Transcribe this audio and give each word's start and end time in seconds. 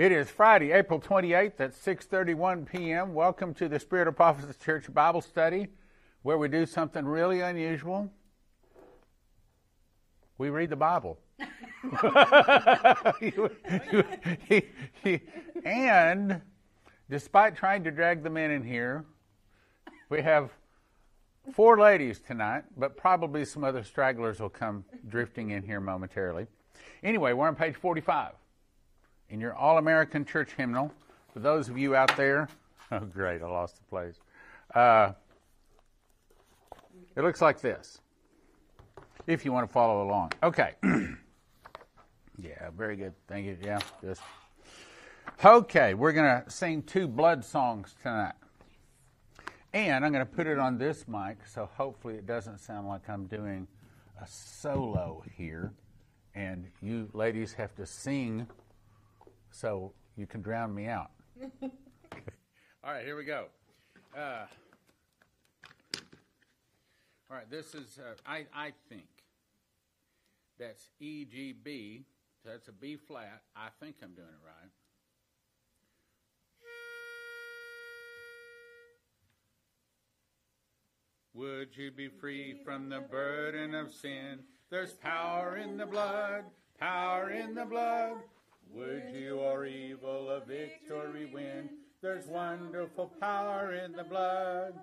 It 0.00 0.12
is 0.12 0.30
Friday, 0.30 0.72
April 0.72 0.98
28th 0.98 1.60
at 1.60 1.74
6:31 1.74 2.66
p.m. 2.66 3.12
Welcome 3.12 3.52
to 3.52 3.68
the 3.68 3.78
Spirit 3.78 4.08
of 4.08 4.16
Prophecy 4.16 4.54
Church 4.64 4.90
Bible 4.94 5.20
Study, 5.20 5.68
where 6.22 6.38
we 6.38 6.48
do 6.48 6.64
something 6.64 7.04
really 7.04 7.42
unusual. 7.42 8.10
We 10.38 10.48
read 10.48 10.70
the 10.70 10.76
Bible. 10.76 11.18
and 15.66 16.40
despite 17.10 17.54
trying 17.54 17.84
to 17.84 17.90
drag 17.90 18.22
the 18.22 18.30
men 18.30 18.52
in 18.52 18.62
here, 18.62 19.04
we 20.08 20.22
have 20.22 20.50
four 21.52 21.78
ladies 21.78 22.20
tonight, 22.20 22.64
but 22.74 22.96
probably 22.96 23.44
some 23.44 23.64
other 23.64 23.84
stragglers 23.84 24.40
will 24.40 24.48
come 24.48 24.82
drifting 25.10 25.50
in 25.50 25.62
here 25.62 25.78
momentarily. 25.78 26.46
Anyway, 27.02 27.34
we're 27.34 27.48
on 27.48 27.54
page 27.54 27.76
45 27.76 28.32
in 29.30 29.40
your 29.40 29.54
All 29.54 29.78
American 29.78 30.24
Church 30.24 30.50
hymnal. 30.56 30.92
For 31.32 31.38
those 31.38 31.68
of 31.68 31.78
you 31.78 31.94
out 31.94 32.16
there, 32.16 32.48
oh, 32.92 33.00
great, 33.00 33.42
I 33.42 33.46
lost 33.46 33.76
the 33.76 33.84
place. 33.84 34.20
Uh, 34.74 35.12
it 37.16 37.22
looks 37.22 37.40
like 37.40 37.60
this, 37.60 38.00
if 39.26 39.44
you 39.44 39.52
want 39.52 39.66
to 39.68 39.72
follow 39.72 40.02
along. 40.02 40.32
Okay. 40.42 40.74
yeah, 42.38 42.70
very 42.76 42.96
good. 42.96 43.14
Thank 43.28 43.46
you. 43.46 43.56
Yeah, 43.62 43.78
just. 44.02 44.20
Okay, 45.44 45.94
we're 45.94 46.12
going 46.12 46.42
to 46.42 46.50
sing 46.50 46.82
two 46.82 47.08
blood 47.08 47.44
songs 47.44 47.94
tonight. 48.02 48.34
And 49.72 50.04
I'm 50.04 50.12
going 50.12 50.26
to 50.26 50.30
put 50.30 50.48
it 50.48 50.58
on 50.58 50.78
this 50.78 51.06
mic, 51.06 51.46
so 51.46 51.68
hopefully 51.76 52.14
it 52.14 52.26
doesn't 52.26 52.58
sound 52.58 52.88
like 52.88 53.08
I'm 53.08 53.26
doing 53.26 53.68
a 54.20 54.26
solo 54.26 55.22
here. 55.36 55.72
And 56.34 56.66
you 56.82 57.08
ladies 57.12 57.52
have 57.54 57.74
to 57.76 57.86
sing 57.86 58.48
so 59.50 59.92
you 60.16 60.26
can 60.26 60.42
drown 60.42 60.74
me 60.74 60.86
out. 60.86 61.10
all 61.62 61.70
right, 62.84 63.04
here 63.04 63.16
we 63.16 63.24
go. 63.24 63.46
Uh, 64.16 64.46
all 67.30 67.36
right, 67.36 67.50
this 67.50 67.74
is, 67.74 67.98
uh, 67.98 68.14
I, 68.26 68.46
I 68.54 68.72
think 68.88 69.06
that's 70.58 70.90
E, 71.00 71.24
G, 71.24 71.52
B. 71.52 72.04
So 72.42 72.50
that's 72.50 72.68
a 72.68 72.72
B 72.72 72.96
flat. 72.96 73.42
I 73.54 73.68
think 73.80 73.96
I'm 74.02 74.14
doing 74.14 74.28
it 74.28 74.44
right. 74.44 74.70
Would 81.34 81.76
you 81.76 81.90
be 81.90 82.08
free 82.08 82.56
from 82.64 82.88
the 82.88 83.00
burden 83.00 83.74
of 83.74 83.92
sin? 83.92 84.40
There's 84.68 84.92
power 84.92 85.56
in 85.56 85.76
the 85.76 85.86
blood, 85.86 86.44
power 86.78 87.30
in 87.30 87.54
the 87.54 87.64
blood. 87.64 88.16
Would 88.72 89.10
you 89.12 89.38
or 89.38 89.66
evil 89.66 90.30
a 90.30 90.40
victory 90.40 91.26
win? 91.32 91.70
There's 92.00 92.26
wonderful 92.26 93.12
power 93.20 93.74
in 93.74 93.92
the 93.92 94.04
blood. 94.04 94.74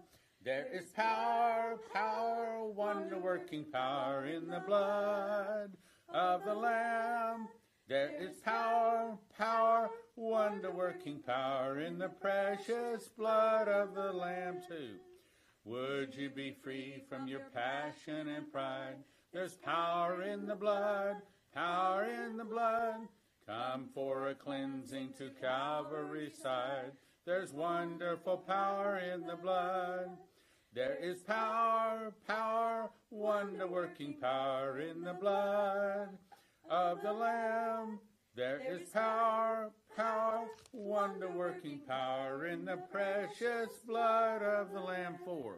There 0.43 0.67
is 0.73 0.89
power, 0.91 1.79
power, 1.93 2.65
wonder 2.65 3.17
working 3.17 3.65
power 3.71 4.25
in 4.25 4.47
the 4.47 4.61
blood 4.65 5.71
of 6.09 6.43
the 6.43 6.53
Lamb. 6.53 7.47
There 7.87 8.11
is 8.19 8.35
power, 8.43 9.17
power, 9.37 9.89
wonder 10.17 10.71
working 10.71 11.19
power 11.25 11.79
in 11.79 11.97
the 11.97 12.09
precious 12.09 13.07
blood 13.17 13.69
of 13.69 13.95
the 13.95 14.11
Lamb, 14.11 14.57
too. 14.67 14.95
Would 15.63 16.13
you 16.13 16.29
be 16.29 16.57
free 16.61 17.03
from 17.09 17.27
your 17.27 17.41
passion 17.53 18.27
and 18.27 18.51
pride? 18.51 18.97
There's 19.31 19.55
power 19.55 20.23
in 20.23 20.45
the 20.45 20.55
blood, 20.55 21.17
power 21.53 22.05
in 22.05 22.37
the 22.37 22.45
blood. 22.45 23.07
Come 23.47 23.87
for 23.93 24.27
a 24.27 24.35
cleansing 24.35 25.13
to 25.17 25.29
Calvary's 25.41 26.37
side. 26.37 26.91
There's 27.25 27.53
wonderful 27.53 28.37
power 28.37 28.97
in 28.97 29.25
the 29.25 29.37
blood. 29.37 30.09
There 30.73 30.97
is 31.01 31.21
power, 31.21 32.13
power, 32.27 32.89
wonder 33.09 33.65
working 33.65 34.15
power 34.19 34.81
in 34.81 35.01
the 35.01 35.13
blood 35.13 36.09
of 36.69 37.01
the 37.01 37.13
Lamb. 37.13 37.99
There 38.35 38.61
is 38.69 38.89
power, 38.89 39.71
power, 39.95 40.45
wonder 40.73 41.29
working 41.29 41.79
power 41.87 42.47
in 42.47 42.65
the 42.65 42.77
precious 42.91 43.69
blood 43.87 44.43
of 44.43 44.73
the 44.73 44.81
Lamb 44.81 45.15
for. 45.23 45.55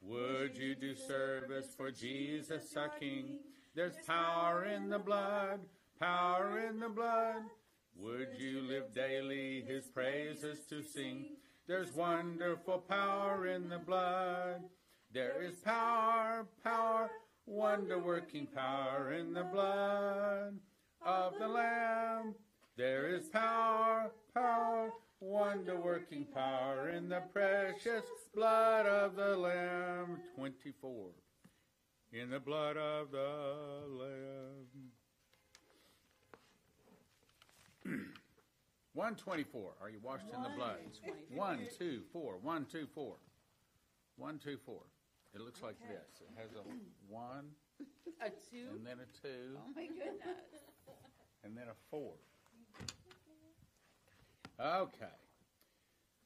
Would 0.00 0.56
you 0.56 0.76
do 0.76 0.94
service 0.94 1.74
for 1.76 1.90
Jesus 1.90 2.76
our 2.76 2.88
King? 2.88 3.40
There's 3.74 3.96
power 4.06 4.64
in 4.64 4.88
the 4.88 4.98
blood, 4.98 5.60
power 6.00 6.58
in 6.68 6.80
the 6.80 6.88
blood. 6.88 7.42
Would 7.96 8.38
you 8.38 8.62
live 8.62 8.94
daily 8.94 9.62
his 9.68 9.86
praises 9.86 10.60
to 10.70 10.82
sing? 10.82 11.36
There's 11.66 11.94
wonderful 11.94 12.78
power 12.78 13.46
in 13.46 13.68
the 13.68 13.78
blood. 13.78 14.62
There 15.12 15.42
is 15.42 15.56
power, 15.56 16.46
power, 16.64 17.10
wonder 17.44 17.98
working 17.98 18.46
power 18.46 19.12
in 19.12 19.34
the 19.34 19.44
blood 19.44 20.58
of 21.02 21.34
the 21.38 21.48
Lamb. 21.48 22.34
There 22.76 23.14
is 23.14 23.28
power, 23.28 24.10
power, 24.32 24.90
wonder 25.20 25.78
working 25.78 26.24
power 26.32 26.88
in 26.88 27.10
the 27.10 27.22
precious 27.32 28.04
blood 28.34 28.86
of 28.86 29.16
the 29.16 29.36
Lamb. 29.36 30.20
24. 30.36 31.10
In 32.12 32.30
the 32.30 32.40
blood 32.40 32.78
of 32.78 33.10
the 33.10 33.82
Lamb. 33.86 34.92
124. 38.94 39.72
Are 39.80 39.88
you 39.90 39.98
washed 40.02 40.26
in 40.34 40.42
the 40.42 40.48
blood? 40.56 40.78
One, 41.34 41.60
two, 41.78 42.02
four. 42.12 42.34
One, 42.42 42.66
two, 42.70 42.86
four. 42.94 43.16
One, 44.16 44.38
two, 44.38 44.58
four. 44.66 44.82
It 45.34 45.40
looks 45.40 45.62
like 45.62 45.76
Okay. 45.84 45.94
this. 45.94 46.20
It 46.20 46.34
has 46.36 46.50
a 46.56 46.62
one, 47.08 47.54
A 48.20 48.30
two? 48.50 48.74
and 48.74 48.84
then 48.84 48.98
a 48.98 49.06
two, 49.22 49.56
Oh 49.56 49.70
my 49.76 49.86
goodness. 49.86 50.42
and 51.44 51.56
then 51.56 51.68
a 51.68 51.76
four. 51.90 52.14
Okay. 54.60 55.16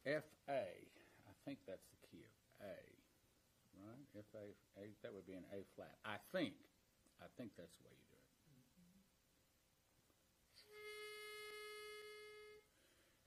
F 0.07 0.25
A. 0.49 0.65
I 1.29 1.33
think 1.45 1.59
that's 1.69 1.85
the 1.87 1.97
key 2.11 2.25
of 2.25 2.67
A. 2.67 2.81
Right? 3.87 4.07
F 4.19 4.25
A. 4.35 4.81
A 4.81 4.89
that 5.03 5.13
would 5.15 5.27
be 5.27 5.35
an 5.35 5.45
A 5.53 5.63
flat. 5.77 5.95
I 6.05 6.17
think. 6.33 6.55
I 7.23 7.27
think 7.37 7.53
that's 7.57 7.77
the 7.77 7.85
way 7.85 7.93
you 7.95 8.03
do 8.09 8.14
it. 8.14 8.14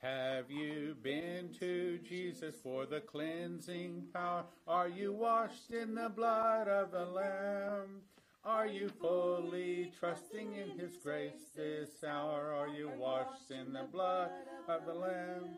Have 0.03 0.52
you 0.52 0.96
been 1.02 1.50
to 1.59 1.97
Jesus 2.08 2.53
for 2.62 2.85
the 2.85 3.00
cleansing 3.00 4.03
power? 4.13 4.46
Are 4.68 4.88
you 4.88 5.12
washed 5.12 5.72
in 5.72 5.96
the 5.96 6.09
blood 6.09 6.68
of 6.68 6.91
the 6.91 7.06
Lamb? 7.06 8.02
Are 8.46 8.68
you 8.68 8.90
fully 8.90 9.91
trusting 10.00 10.53
in 10.53 10.78
His 10.78 10.97
grace 10.97 11.50
this 11.56 12.03
hour? 12.08 12.53
Are 12.53 12.68
you 12.68 12.91
washed 12.96 13.50
in 13.50 13.74
the 13.74 13.88
blood 13.91 14.30
of 14.68 14.85
the 14.85 14.94
Lamb? 14.94 15.58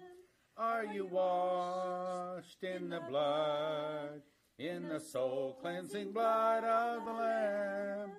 Are 0.56 0.86
you 0.86 1.06
washed 1.06 2.64
in 2.64 2.90
the 2.90 3.02
blood, 3.02 4.22
in 4.58 4.88
the 4.88 5.02
soul 5.02 5.58
cleansing 5.62 6.14
blood 6.14 6.64
of 6.64 7.06
the 7.06 7.12
Lamb? 7.12 8.12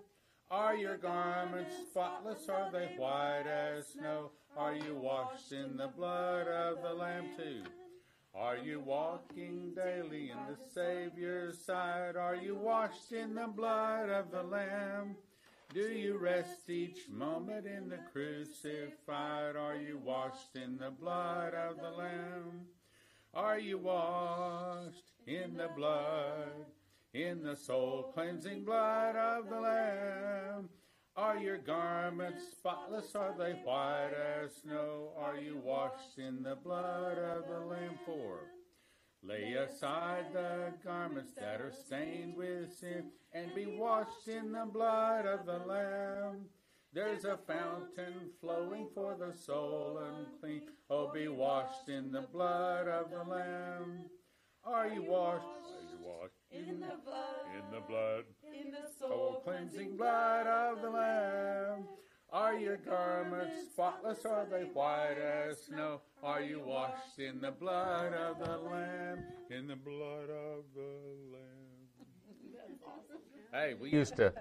Are 0.50 0.74
your 0.74 0.96
garments 0.96 1.76
spotless? 1.88 2.48
Are 2.48 2.72
they 2.72 2.90
white 2.96 3.46
as 3.46 3.86
snow? 3.88 4.32
Are 4.56 4.74
you 4.74 4.96
washed 4.96 5.52
in 5.52 5.76
the 5.76 5.86
blood 5.86 6.48
of 6.48 6.82
the 6.82 6.92
Lamb 6.92 7.26
too? 7.36 7.62
Are 8.34 8.56
you 8.56 8.80
walking 8.80 9.72
daily 9.76 10.30
in 10.30 10.38
the 10.48 10.56
Savior's 10.74 11.64
side? 11.64 12.16
Are 12.16 12.34
you 12.34 12.56
washed 12.56 13.12
in 13.12 13.36
the 13.36 13.46
blood 13.46 14.10
of 14.10 14.32
the 14.32 14.42
Lamb? 14.42 15.14
Do 15.72 15.82
you 15.82 16.18
rest 16.18 16.68
each 16.68 17.08
moment 17.08 17.66
in 17.66 17.88
the 17.88 18.00
crucified? 18.12 19.54
Are 19.54 19.76
you 19.76 20.00
washed 20.04 20.56
in 20.56 20.78
the 20.78 20.90
blood 20.90 21.54
of 21.54 21.76
the 21.76 21.90
Lamb? 21.90 22.66
Are 23.34 23.60
you 23.60 23.78
washed 23.78 25.12
in 25.28 25.56
the 25.56 25.68
blood, 25.76 26.66
in 27.12 27.42
the 27.42 27.56
soul 27.56 28.10
cleansing 28.14 28.64
blood 28.64 29.16
of 29.16 29.48
the 29.48 29.60
Lamb? 29.60 30.68
Are 31.16 31.38
your 31.38 31.58
garments 31.58 32.42
spotless? 32.52 33.14
Are 33.14 33.34
they 33.36 33.52
white 33.64 34.12
as 34.14 34.56
snow? 34.62 35.12
Are 35.18 35.36
you 35.36 35.60
washed 35.62 36.18
in 36.18 36.42
the 36.42 36.56
blood 36.56 37.18
of 37.18 37.48
the 37.48 37.60
Lamb 37.66 37.98
for? 38.06 38.38
Lay 39.22 39.52
aside 39.52 40.26
the 40.32 40.72
garments 40.82 41.32
that 41.34 41.60
are 41.60 41.72
stained 41.72 42.36
with 42.36 42.72
sin 42.72 43.10
and 43.32 43.54
be 43.54 43.66
washed 43.66 44.28
in 44.28 44.52
the 44.52 44.66
blood 44.72 45.26
of 45.26 45.44
the 45.44 45.58
Lamb. 45.66 46.46
There's 46.92 47.24
a 47.24 47.38
fountain 47.46 48.30
flowing 48.40 48.88
for 48.94 49.16
the 49.18 49.36
soul 49.36 49.98
unclean. 49.98 50.62
Oh, 50.88 51.12
be 51.12 51.28
washed 51.28 51.88
in 51.88 52.10
the 52.10 52.26
blood 52.32 52.88
of 52.88 53.10
the 53.10 53.30
Lamb. 53.30 54.06
Are 54.64 54.88
you 54.88 55.02
washed? 55.02 55.44
Are 55.44 55.92
you 55.92 56.04
washed 56.04 56.39
In 56.52 56.80
the 56.80 56.96
blood, 57.04 57.46
in 57.56 57.70
the 57.70 57.80
blood? 57.80 58.24
in 58.52 58.72
the 58.72 58.78
Oh, 59.02 59.08
soul 59.08 59.40
cleansing 59.44 59.96
blood 59.96 60.46
of 60.46 60.82
the 60.82 60.90
Lamb. 60.90 61.84
Are 62.32 62.54
your 62.54 62.76
garments 62.76 63.54
spotless? 63.72 64.24
Are 64.24 64.46
they 64.50 64.64
white 64.64 65.16
as 65.18 65.62
snow? 65.62 66.00
Are 66.22 66.40
you 66.40 66.60
washed 66.64 67.18
in 67.18 67.40
the 67.40 67.50
blood 67.50 68.12
of 68.14 68.38
the 68.38 68.58
Lamb? 68.58 69.24
In 69.50 69.66
the 69.68 69.76
blood 69.76 70.30
of 70.30 70.64
the 70.74 70.80
Lamb. 71.32 71.42
Hey, 73.52 73.74
we 73.74 73.90
used 73.90 74.14
to, 74.16 74.32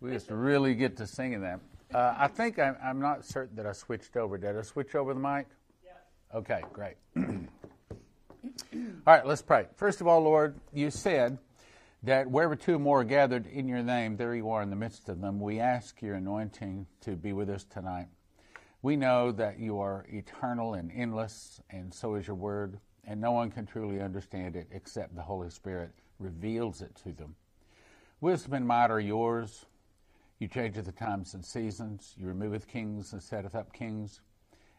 we 0.00 0.12
used 0.12 0.28
to 0.28 0.36
really 0.36 0.76
get 0.76 0.96
to 0.98 1.06
singing 1.06 1.40
that. 1.40 1.58
Uh, 1.92 2.14
I 2.16 2.28
think 2.28 2.60
I'm, 2.60 2.76
I'm 2.82 3.00
not 3.00 3.24
certain 3.24 3.56
that 3.56 3.66
I 3.66 3.72
switched 3.72 4.16
over. 4.16 4.38
Did 4.38 4.56
I 4.56 4.62
switch 4.62 4.94
over 4.94 5.12
the 5.12 5.18
mic? 5.18 5.48
Yeah. 5.84 6.38
Okay, 6.38 6.62
great. 6.72 6.94
all 7.16 7.24
right, 9.04 9.26
let's 9.26 9.42
pray. 9.42 9.66
First 9.74 10.00
of 10.00 10.06
all, 10.06 10.20
Lord, 10.20 10.54
you 10.72 10.92
said 10.92 11.38
that 12.02 12.30
wherever 12.30 12.56
two 12.56 12.76
or 12.76 12.78
more 12.78 13.00
are 13.00 13.04
gathered 13.04 13.46
in 13.46 13.68
your 13.68 13.82
name, 13.82 14.16
there 14.16 14.34
you 14.34 14.50
are 14.50 14.62
in 14.62 14.70
the 14.70 14.76
midst 14.76 15.08
of 15.08 15.20
them. 15.20 15.40
We 15.40 15.60
ask 15.60 16.02
your 16.02 16.16
anointing 16.16 16.86
to 17.02 17.16
be 17.16 17.32
with 17.32 17.48
us 17.48 17.64
tonight. 17.64 18.08
We 18.82 18.96
know 18.96 19.30
that 19.32 19.60
you 19.60 19.78
are 19.78 20.04
eternal 20.08 20.74
and 20.74 20.90
endless, 20.92 21.60
and 21.70 21.94
so 21.94 22.16
is 22.16 22.26
your 22.26 22.34
word, 22.34 22.80
and 23.04 23.20
no 23.20 23.30
one 23.30 23.50
can 23.50 23.66
truly 23.66 24.00
understand 24.00 24.56
it 24.56 24.66
except 24.72 25.14
the 25.14 25.22
Holy 25.22 25.50
Spirit 25.50 25.92
reveals 26.18 26.82
it 26.82 26.94
to 27.04 27.12
them. 27.12 27.36
Wisdom 28.20 28.54
and 28.54 28.66
might 28.66 28.90
are 28.90 29.00
yours. 29.00 29.66
You 30.40 30.48
changeth 30.48 30.86
the 30.86 30.92
times 30.92 31.34
and 31.34 31.44
seasons. 31.44 32.14
You 32.18 32.26
removeth 32.26 32.66
kings 32.66 33.12
and 33.12 33.22
setteth 33.22 33.54
up 33.54 33.72
kings. 33.72 34.20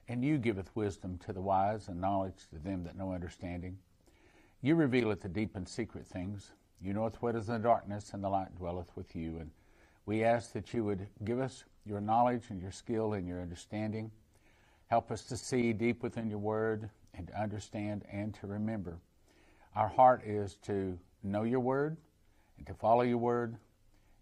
And 0.09 0.25
you 0.25 0.37
giveth 0.37 0.75
wisdom 0.75 1.17
to 1.19 1.31
the 1.31 1.41
wise 1.41 1.87
and 1.87 2.01
knowledge 2.01 2.47
to 2.49 2.59
them 2.59 2.83
that 2.83 2.97
know 2.97 3.13
understanding. 3.13 3.77
You 4.61 4.75
revealeth 4.75 5.21
the 5.21 5.29
deep 5.29 5.55
and 5.55 5.67
secret 5.67 6.05
things. 6.05 6.51
You 6.83 6.93
knoweth 6.93 7.21
what 7.21 7.35
is 7.35 7.47
in 7.47 7.53
the 7.53 7.59
darkness, 7.59 8.13
and 8.13 8.21
the 8.21 8.29
light 8.29 8.55
dwelleth 8.57 8.91
with 8.95 9.15
you. 9.15 9.37
And 9.39 9.51
we 10.05 10.23
ask 10.23 10.51
that 10.51 10.73
you 10.73 10.83
would 10.83 11.07
give 11.23 11.39
us 11.39 11.63
your 11.85 12.01
knowledge 12.01 12.43
and 12.49 12.61
your 12.61 12.71
skill 12.71 13.13
and 13.13 13.25
your 13.25 13.41
understanding. 13.41 14.11
Help 14.87 15.09
us 15.09 15.23
to 15.23 15.37
see 15.37 15.71
deep 15.71 16.03
within 16.03 16.29
your 16.29 16.39
word 16.39 16.89
and 17.13 17.27
to 17.27 17.41
understand 17.41 18.03
and 18.11 18.33
to 18.35 18.47
remember. 18.47 18.97
Our 19.75 19.87
heart 19.87 20.23
is 20.25 20.57
to 20.63 20.99
know 21.23 21.43
your 21.43 21.61
word 21.61 21.95
and 22.57 22.67
to 22.67 22.73
follow 22.73 23.01
your 23.03 23.17
word 23.17 23.55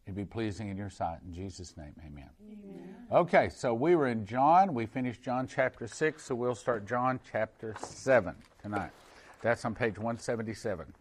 and 0.06 0.16
be 0.16 0.26
pleasing 0.26 0.70
in 0.70 0.78
your 0.78 0.90
sight. 0.90 1.18
In 1.26 1.34
Jesus' 1.34 1.76
name, 1.78 1.94
amen. 2.06 2.30
amen. 2.42 2.96
Okay, 3.12 3.50
so 3.50 3.74
we 3.74 3.96
were 3.96 4.08
in 4.08 4.26
John. 4.26 4.74
We 4.74 4.86
finished 4.86 5.24
John 5.24 5.48
chapter 5.48 5.88
6, 5.88 6.24
so 6.24 6.36
we'll 6.36 6.56
start 6.56 6.88
John 6.88 7.20
chapter 7.32 7.76
7 7.80 8.36
tonight. 8.62 8.92
That's 9.42 9.66
on 9.66 9.74
page 9.74 9.98
177. 9.98 10.94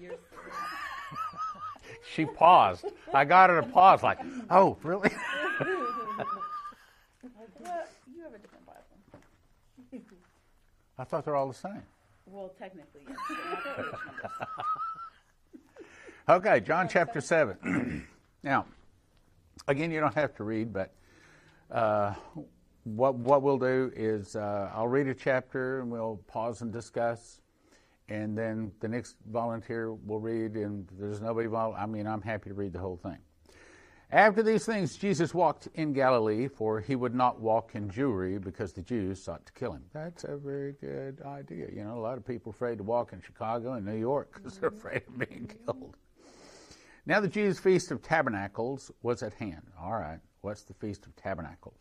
she 2.14 2.24
paused. 2.24 2.86
I 3.12 3.24
got 3.24 3.50
her 3.50 3.60
to 3.60 3.66
pause, 3.66 4.02
like, 4.02 4.18
oh, 4.50 4.76
really? 4.82 5.10
you 5.60 5.66
have 8.22 8.34
a 8.34 8.38
different 8.38 8.66
Bible. 8.66 8.80
I 10.98 11.04
thought 11.04 11.24
they're 11.24 11.36
all 11.36 11.48
the 11.48 11.54
same. 11.54 11.82
Well, 12.26 12.52
technically, 12.58 13.02
yes. 13.08 13.16
okay, 16.28 16.60
John 16.60 16.88
chapter 16.88 17.20
7. 17.20 18.06
now, 18.42 18.66
again, 19.68 19.90
you 19.90 20.00
don't 20.00 20.14
have 20.14 20.34
to 20.36 20.44
read, 20.44 20.72
but 20.72 20.92
uh, 21.70 22.14
what, 22.84 23.14
what 23.14 23.42
we'll 23.42 23.58
do 23.58 23.92
is 23.94 24.36
uh, 24.36 24.70
I'll 24.74 24.88
read 24.88 25.06
a 25.06 25.14
chapter 25.14 25.80
and 25.80 25.90
we'll 25.90 26.20
pause 26.26 26.62
and 26.62 26.72
discuss 26.72 27.40
and 28.08 28.36
then 28.36 28.72
the 28.80 28.88
next 28.88 29.16
volunteer 29.30 29.92
will 29.92 30.20
read, 30.20 30.54
and 30.54 30.86
there's 30.98 31.20
nobody. 31.20 31.48
Vol- 31.48 31.74
I 31.76 31.86
mean, 31.86 32.06
I'm 32.06 32.22
happy 32.22 32.50
to 32.50 32.54
read 32.54 32.72
the 32.72 32.78
whole 32.78 32.96
thing. 32.96 33.18
After 34.12 34.40
these 34.40 34.64
things, 34.64 34.96
Jesus 34.96 35.34
walked 35.34 35.66
in 35.74 35.92
Galilee, 35.92 36.46
for 36.46 36.80
he 36.80 36.94
would 36.94 37.14
not 37.14 37.40
walk 37.40 37.74
in 37.74 37.90
Jewry 37.90 38.40
because 38.40 38.72
the 38.72 38.82
Jews 38.82 39.20
sought 39.20 39.44
to 39.46 39.52
kill 39.52 39.72
him. 39.72 39.82
That's 39.92 40.22
a 40.22 40.36
very 40.36 40.74
good 40.80 41.20
idea. 41.26 41.66
You 41.74 41.82
know, 41.82 41.98
a 41.98 42.00
lot 42.00 42.16
of 42.16 42.24
people 42.24 42.50
are 42.50 42.54
afraid 42.54 42.78
to 42.78 42.84
walk 42.84 43.12
in 43.12 43.20
Chicago 43.20 43.72
and 43.72 43.84
New 43.84 43.96
York 43.96 44.34
because 44.34 44.58
they're 44.58 44.70
mm-hmm. 44.70 44.78
afraid 44.78 45.02
of 45.08 45.18
being 45.18 45.50
killed. 45.66 45.96
Now, 47.04 47.18
the 47.18 47.28
Jews' 47.28 47.58
Feast 47.58 47.90
of 47.90 48.00
Tabernacles 48.00 48.92
was 49.02 49.24
at 49.24 49.34
hand. 49.34 49.62
All 49.80 49.92
right, 49.92 50.20
what's 50.40 50.62
the 50.62 50.74
Feast 50.74 51.06
of 51.06 51.16
Tabernacles? 51.16 51.78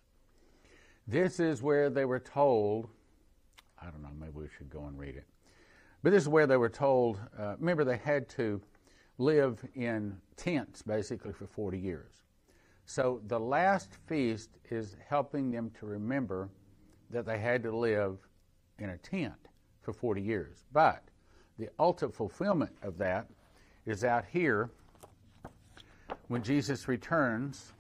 This 1.08 1.40
is 1.40 1.62
where 1.62 1.92
they 1.92 2.06
were 2.06 2.20
told, 2.20 2.90
I 3.80 3.86
don't 3.92 4.02
know, 4.02 4.10
maybe 4.20 4.34
we 4.34 4.48
should 4.58 4.72
go 4.72 4.86
and 4.86 4.98
read 4.98 5.16
it. 5.16 5.26
But 6.06 6.12
this 6.12 6.22
is 6.22 6.30
where 6.30 6.46
they 6.46 6.58
were 6.58 6.70
told, 6.70 7.20
uh, 7.36 7.56
remember, 7.58 7.84
they 7.84 7.98
had 7.98 8.30
to 8.30 8.62
live 9.18 9.66
in 9.74 10.16
tents 10.38 10.84
basically 10.84 11.34
for 11.34 11.48
40 11.48 11.80
years. 11.80 12.12
So 12.86 13.24
the 13.26 13.40
last 13.40 13.96
feast 14.06 14.52
is 14.70 14.98
helping 15.10 15.50
them 15.50 15.72
to 15.80 15.88
remember 15.88 16.48
that 17.10 17.26
they 17.26 17.40
had 17.40 17.64
to 17.64 17.76
live 17.76 18.20
in 18.78 18.92
a 18.92 19.00
tent 19.00 19.48
for 19.82 19.94
40 19.94 20.22
years. 20.22 20.66
But 20.72 21.02
the 21.58 21.70
ultimate 21.80 22.14
fulfillment 22.14 22.76
of 22.84 23.00
that 23.00 23.28
is 23.88 24.04
out 24.04 24.26
here 24.32 24.70
when 26.28 26.44
Jesus 26.44 26.88
returns. 26.88 27.74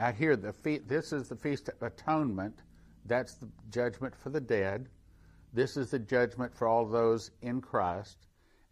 Out 0.00 0.16
here, 0.16 0.34
the 0.34 0.52
fe- 0.52 0.78
this 0.78 1.12
is 1.12 1.28
the 1.28 1.36
Feast 1.36 1.68
of 1.68 1.80
Atonement. 1.80 2.58
That's 3.06 3.34
the 3.34 3.48
judgment 3.70 4.16
for 4.16 4.30
the 4.30 4.40
dead. 4.40 4.88
This 5.52 5.76
is 5.76 5.90
the 5.90 5.98
judgment 5.98 6.54
for 6.54 6.68
all 6.68 6.86
those 6.86 7.30
in 7.42 7.60
Christ. 7.60 8.18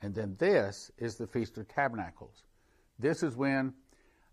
And 0.02 0.14
then 0.14 0.37
this 0.38 0.90
is 0.99 1.17
the 1.17 1.26
Feast 1.26 1.56
of 1.58 1.69
Tabernacles. 1.69 2.44
This 2.99 3.23
is 3.23 3.37
when 3.37 3.73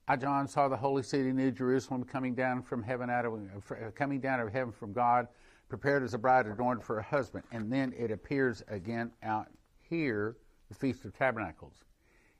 I, 0.08 0.18
John, 0.18 0.48
saw 0.48 0.68
the 0.68 0.76
holy 0.76 1.04
city, 1.04 1.32
New 1.32 1.52
Jerusalem, 1.52 2.04
coming 2.04 2.36
down 2.36 2.62
from 2.62 2.84
heaven 2.84 3.10
out 3.10 3.26
of 3.26 3.34
uh, 3.72 3.92
coming 3.96 4.20
down 4.20 4.42
of 4.42 4.52
heaven 4.52 4.74
from 4.74 4.92
God, 4.92 5.28
prepared 5.70 6.04
as 6.04 6.14
a 6.14 6.18
bride 6.18 6.46
adorned 6.46 6.84
for 6.84 6.96
her 6.96 7.02
husband. 7.02 7.46
And 7.52 7.72
then 7.72 7.94
it 7.98 8.12
appears 8.12 8.62
again 8.68 9.12
out 9.24 9.48
here, 9.90 10.36
the 10.68 10.76
Feast 10.76 11.06
of 11.06 11.18
Tabernacles. 11.18 11.86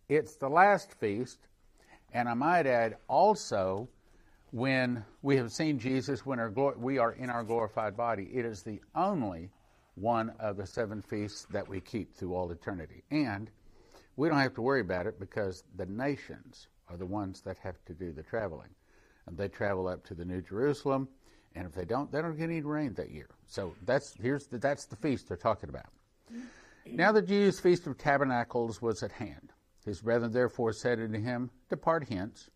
It's 0.10 0.36
the 0.36 0.50
last 0.50 0.94
feast, 1.00 1.40
and 2.12 2.28
I 2.28 2.34
might 2.34 2.68
add 2.68 2.98
also 3.08 3.88
when 4.52 5.04
we 5.22 5.38
have 5.38 5.52
seen 5.52 5.80
Jesus, 5.80 6.26
when 6.26 6.40
our 6.40 6.52
we 6.78 6.98
are 6.98 7.14
in 7.14 7.30
our 7.30 7.44
glorified 7.44 7.96
body, 7.96 8.30
it 8.34 8.46
is 8.46 8.62
the 8.62 8.82
only 8.94 9.50
one 9.96 10.32
of 10.40 10.58
the 10.58 10.66
seven 10.66 11.02
feasts 11.02 11.46
that 11.52 11.68
we 11.68 11.80
keep 11.80 12.16
through 12.16 12.34
all 12.34 12.52
eternity. 12.52 13.04
And 13.12 13.50
we 14.16 14.30
don't 14.30 14.40
have 14.40 14.56
to 14.56 14.62
worry 14.62 14.82
about 14.82 15.08
it 15.08 15.20
because 15.20 15.64
the 15.76 15.86
nations 15.86 16.68
are 16.90 16.98
the 16.98 17.06
ones 17.06 17.42
that 17.42 17.58
have 17.60 17.84
to 17.86 17.94
do 17.94 18.12
the 18.12 18.24
traveling. 18.24 18.70
And 19.26 19.38
they 19.38 19.48
travel 19.48 19.88
up 19.88 20.04
to 20.06 20.14
the 20.14 20.26
New 20.26 20.42
Jerusalem, 20.42 21.08
and 21.56 21.66
if 21.66 21.74
they 21.74 21.86
don't, 21.86 22.12
they 22.12 22.22
don't 22.22 22.36
get 22.36 22.46
any 22.46 22.62
rain 22.62 22.94
that 22.96 23.12
year. 23.12 23.30
So 23.48 23.74
that's 23.86 24.14
here's 24.22 24.48
the, 24.48 24.58
that's 24.58 24.86
the 24.86 24.96
feast 24.98 25.28
they're 25.28 25.38
talking 25.38 25.70
about. 25.70 25.88
Now 26.86 27.12
the 27.12 27.22
Jews' 27.22 27.60
feast 27.60 27.88
of 27.88 27.98
tabernacles 27.98 28.82
was 28.82 29.04
at 29.04 29.12
hand. 29.12 29.54
His 29.86 30.02
brethren 30.02 30.32
therefore 30.32 30.74
said 30.74 31.00
unto 31.00 31.22
him, 31.22 31.52
Depart 31.70 32.08
hence, 32.10 32.50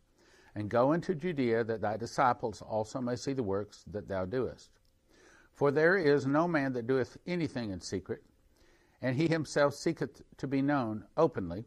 and 0.56 0.70
go 0.70 0.94
into 0.94 1.13
Judea, 1.13 1.63
that 1.65 1.82
thy 1.82 1.98
disciples 1.98 2.62
also 2.62 3.00
may 3.00 3.15
see 3.15 3.34
the 3.34 3.44
works 3.44 3.84
that 3.91 4.08
thou 4.08 4.25
doest. 4.25 4.72
For 5.58 5.72
there 5.72 5.98
is 5.98 6.28
no 6.28 6.48
man 6.48 6.74
that 6.74 6.86
doeth 6.86 7.18
anything 7.26 7.72
in 7.72 7.82
secret, 7.82 8.22
and 9.02 9.16
he 9.16 9.28
himself 9.28 9.74
seeketh 9.74 10.22
to 10.38 10.48
be 10.48 10.62
known 10.62 11.04
openly. 11.18 11.66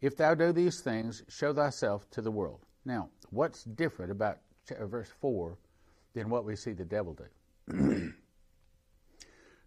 If 0.00 0.16
thou 0.16 0.34
do 0.34 0.50
these 0.50 0.80
things, 0.80 1.22
show 1.28 1.52
thyself 1.52 2.10
to 2.12 2.22
the 2.22 2.30
world. 2.30 2.64
Now, 2.86 3.10
what's 3.28 3.64
different 3.64 4.10
about 4.12 4.38
verse 4.80 5.10
4 5.20 5.58
than 6.14 6.30
what 6.30 6.46
we 6.46 6.56
see 6.56 6.72
the 6.72 6.86
devil 6.86 7.14
do? 7.14 8.12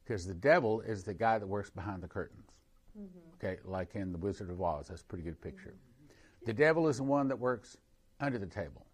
Because 0.03 0.25
the 0.25 0.33
devil 0.33 0.81
is 0.81 1.03
the 1.03 1.13
guy 1.13 1.37
that 1.37 1.47
works 1.47 1.69
behind 1.69 2.01
the 2.01 2.07
curtains. 2.07 2.49
Mm-hmm. 2.99 3.19
Okay, 3.35 3.61
like 3.63 3.95
in 3.95 4.11
The 4.11 4.17
Wizard 4.17 4.49
of 4.49 4.61
Oz. 4.61 4.87
That's 4.89 5.03
a 5.03 5.05
pretty 5.05 5.23
good 5.23 5.39
picture. 5.39 5.75
Mm-hmm. 5.75 6.45
The 6.47 6.53
devil 6.53 6.87
is 6.89 6.97
the 6.97 7.03
one 7.03 7.27
that 7.29 7.39
works 7.39 7.77
under 8.19 8.39
the 8.39 8.47
table, 8.47 8.85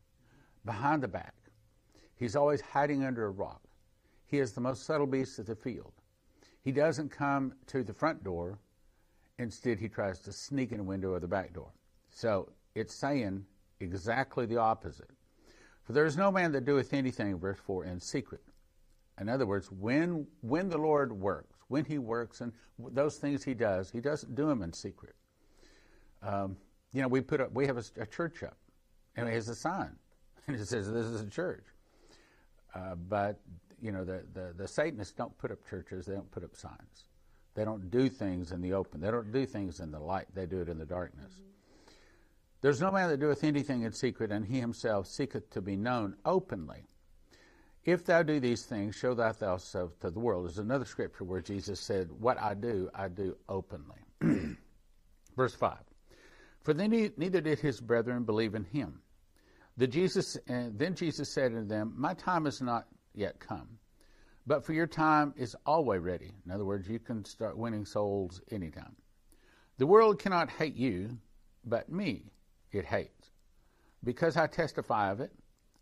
behind 0.66 1.02
the 1.02 1.08
back. 1.08 1.34
He's 2.18 2.36
always 2.36 2.62
hiding 2.62 3.04
under 3.04 3.26
a 3.26 3.32
rock. 3.32 3.67
He 4.28 4.40
is 4.40 4.54
the 4.54 4.62
most 4.62 4.84
subtle 4.84 5.08
beast 5.08 5.40
of 5.40 5.46
the 5.46 5.56
field. 5.56 5.94
He 6.64 6.72
doesn't 6.72 7.10
come 7.10 7.54
to 7.68 7.84
the 7.84 7.94
front 7.94 8.24
door. 8.24 8.60
Instead, 9.40 9.80
he 9.80 9.88
tries 9.88 10.20
to 10.20 10.34
sneak 10.34 10.72
in 10.72 10.80
a 10.80 10.84
window 10.84 11.12
or 11.12 11.20
the 11.20 11.28
back 11.28 11.54
door. 11.54 11.72
So 12.10 12.50
it's 12.76 12.94
saying 12.94 13.46
exactly 13.80 14.46
the 14.46 14.58
opposite. 14.58 15.10
For 15.84 15.94
there 15.94 16.06
is 16.06 16.18
no 16.18 16.32
man 16.32 16.52
that 16.52 16.66
doeth 16.66 16.94
anything, 16.94 17.40
verse 17.40 17.60
4, 17.60 17.86
in 17.86 18.00
secret. 18.00 18.42
In 19.20 19.30
other 19.30 19.46
words, 19.46 19.72
when, 19.72 20.28
when 20.42 20.70
the 20.70 20.78
Lord 20.78 21.14
works, 21.14 21.56
when 21.70 21.86
he 21.86 21.98
works 21.98 22.42
and 22.42 22.52
those 22.78 23.18
things 23.18 23.44
he 23.44 23.54
does, 23.54 23.90
he 23.90 24.02
doesn't 24.02 24.36
do 24.36 24.48
them 24.48 24.62
in 24.62 24.74
secret. 24.74 25.16
Um, 26.22 26.58
you 26.92 27.02
know, 27.02 27.08
we 27.08 27.22
put 27.22 27.42
up, 27.42 27.54
we 27.54 27.66
have 27.66 27.78
a, 27.78 27.84
a, 28.02 28.06
church 28.06 28.44
up, 28.44 28.58
and 29.16 29.28
it 29.28 29.34
has 29.34 29.50
a 29.50 29.56
sign, 29.56 29.96
and 30.48 30.56
it 30.56 30.68
says 30.68 30.92
this 30.92 31.06
is 31.06 31.22
a 31.22 31.30
church. 31.30 31.64
Uh, 32.76 32.96
but 32.96 33.40
you 33.82 33.92
know, 33.92 34.04
the, 34.04 34.24
the, 34.34 34.54
the 34.56 34.68
Satanists 34.68 35.14
don't 35.14 35.38
put 35.38 35.52
up 35.52 35.60
churches, 35.70 36.06
they 36.06 36.14
don't 36.14 36.32
put 36.32 36.44
up 36.44 36.56
signs. 36.56 37.06
They 37.56 37.66
don't 37.66 37.90
do 37.90 38.08
things 38.08 38.52
in 38.52 38.62
the 38.62 38.74
open. 38.74 39.02
They 39.02 39.10
don't 39.10 39.32
do 39.32 39.46
things 39.46 39.80
in 39.80 39.92
the 39.92 40.00
light. 40.00 40.28
They 40.34 40.46
do 40.46 40.62
it 40.62 40.70
in 40.70 40.78
the 40.78 40.86
darkness. 40.86 41.34
There's 42.62 42.82
no 42.82 42.92
man 42.92 43.10
that 43.10 43.20
doeth 43.20 43.44
anything 43.44 43.84
in 43.84 43.92
secret, 43.92 44.32
and 44.32 44.46
he 44.46 44.60
himself 44.60 45.08
seeketh 45.08 45.50
to 45.52 45.62
be 45.62 45.76
known 45.76 46.16
openly. 46.26 46.84
If 47.84 48.04
thou 48.04 48.22
do 48.22 48.40
these 48.40 48.66
things, 48.66 48.96
show 48.96 49.16
thyself 49.16 49.98
to 50.02 50.12
the 50.12 50.20
world. 50.20 50.46
There's 50.46 50.58
another 50.58 50.86
scripture 50.86 51.24
where 51.24 51.42
Jesus 51.42 51.80
said, 51.80 52.12
What 52.12 52.40
I 52.40 52.54
do, 52.54 52.90
I 52.94 53.08
do 53.08 53.38
openly. 53.48 54.00
Verse 55.38 55.56
5 55.56 55.78
For 56.64 56.74
then 56.74 56.92
he, 56.92 57.12
neither 57.16 57.40
did 57.40 57.60
his 57.60 57.80
brethren 57.80 58.24
believe 58.24 58.56
in 58.56 58.66
him. 58.66 59.00
The 59.78 59.88
Jesus, 59.88 60.36
uh, 60.50 60.66
then 60.74 60.96
Jesus 60.96 61.32
said 61.32 61.54
unto 61.54 61.68
them, 61.68 61.94
My 61.96 62.14
time 62.16 62.46
is 62.46 62.62
not 62.62 62.88
yet 63.18 63.40
come, 63.40 63.80
but 64.46 64.64
for 64.64 64.74
your 64.74 64.88
time 64.88 65.34
is 65.36 65.56
always 65.66 66.02
ready. 66.02 66.32
In 66.46 66.52
other 66.52 66.66
words, 66.66 66.88
you 66.88 67.00
can 67.00 67.26
start 67.26 67.58
winning 67.58 67.86
souls 67.86 68.42
anytime. 68.52 68.96
The 69.78 69.88
world 69.88 70.20
cannot 70.20 70.50
hate 70.50 70.76
you, 70.76 71.18
but 71.66 71.92
me 71.92 72.32
it 72.72 72.86
hates, 72.86 73.32
because 74.04 74.38
I 74.38 74.48
testify 74.48 75.12
of 75.12 75.20
it, 75.20 75.32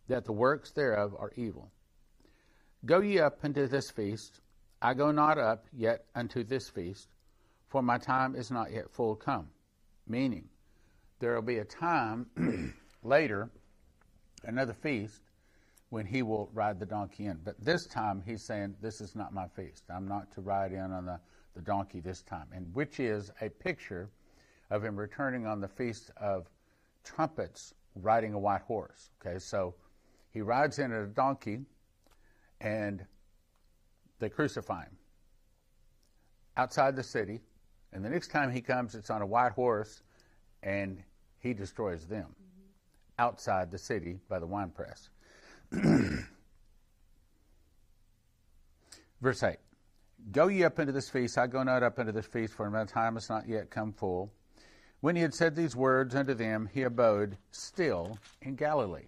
that 0.07 0.25
the 0.25 0.33
works 0.33 0.71
thereof 0.71 1.15
are 1.17 1.31
evil. 1.35 1.71
Go 2.85 3.01
ye 3.01 3.19
up 3.19 3.39
unto 3.43 3.67
this 3.67 3.89
feast. 3.91 4.41
I 4.81 4.93
go 4.93 5.11
not 5.11 5.37
up 5.37 5.65
yet 5.73 6.05
unto 6.13 6.43
this 6.43 6.69
feast, 6.69 7.07
for 7.67 7.81
my 7.81 7.97
time 7.97 8.35
is 8.35 8.51
not 8.51 8.71
yet 8.71 8.91
full 8.91 9.15
come. 9.15 9.49
Meaning, 10.07 10.47
there 11.19 11.33
will 11.33 11.41
be 11.41 11.57
a 11.57 11.65
time 11.65 12.27
later, 13.03 13.49
another 14.43 14.73
feast, 14.73 15.21
when 15.95 16.05
he 16.05 16.23
will 16.23 16.49
ride 16.53 16.77
the 16.77 16.85
donkey 16.85 17.27
in. 17.27 17.39
But 17.41 17.55
this 17.63 17.85
time, 17.85 18.21
he's 18.25 18.43
saying, 18.43 18.75
This 18.81 18.99
is 18.99 19.15
not 19.15 19.33
my 19.33 19.47
feast. 19.47 19.85
I'm 19.89 20.09
not 20.09 20.29
to 20.33 20.41
ride 20.41 20.73
in 20.73 20.91
on 20.91 21.05
the, 21.05 21.21
the 21.55 21.61
donkey 21.61 22.01
this 22.01 22.21
time. 22.21 22.47
And 22.51 22.67
which 22.75 22.99
is 22.99 23.31
a 23.39 23.47
picture 23.47 24.09
of 24.69 24.83
him 24.83 24.97
returning 24.97 25.45
on 25.45 25.61
the 25.61 25.69
feast 25.69 26.11
of 26.17 26.49
trumpets 27.05 27.73
riding 27.95 28.33
a 28.33 28.37
white 28.37 28.63
horse. 28.63 29.11
Okay, 29.25 29.39
so 29.39 29.73
he 30.31 30.41
rides 30.41 30.79
in 30.79 30.91
on 30.91 31.03
a 31.03 31.07
donkey 31.07 31.61
and 32.59 33.05
they 34.19 34.27
crucify 34.27 34.83
him 34.83 34.97
outside 36.57 36.97
the 36.97 37.03
city. 37.03 37.39
And 37.93 38.03
the 38.03 38.09
next 38.09 38.31
time 38.31 38.51
he 38.51 38.59
comes, 38.59 38.95
it's 38.95 39.09
on 39.09 39.21
a 39.21 39.25
white 39.25 39.53
horse 39.53 40.03
and 40.61 41.01
he 41.39 41.53
destroys 41.53 42.05
them 42.05 42.25
mm-hmm. 42.25 42.67
outside 43.17 43.71
the 43.71 43.77
city 43.77 44.19
by 44.27 44.39
the 44.39 44.47
winepress. 44.47 45.07
Verse 49.21 49.43
8 49.43 49.57
Go 50.31 50.47
ye 50.47 50.63
up 50.63 50.79
into 50.79 50.91
this 50.91 51.09
feast, 51.09 51.37
I 51.37 51.47
go 51.47 51.63
not 51.63 51.83
up 51.83 51.99
into 51.99 52.11
this 52.11 52.25
feast, 52.25 52.53
for 52.53 52.69
my 52.69 52.85
time 52.85 53.17
is 53.17 53.29
not 53.29 53.47
yet 53.47 53.69
come 53.69 53.93
full. 53.93 54.31
When 55.01 55.15
he 55.15 55.21
had 55.21 55.35
said 55.35 55.55
these 55.55 55.75
words 55.75 56.15
unto 56.15 56.33
them, 56.33 56.67
he 56.73 56.81
abode 56.81 57.37
still 57.51 58.17
in 58.41 58.55
Galilee. 58.55 59.07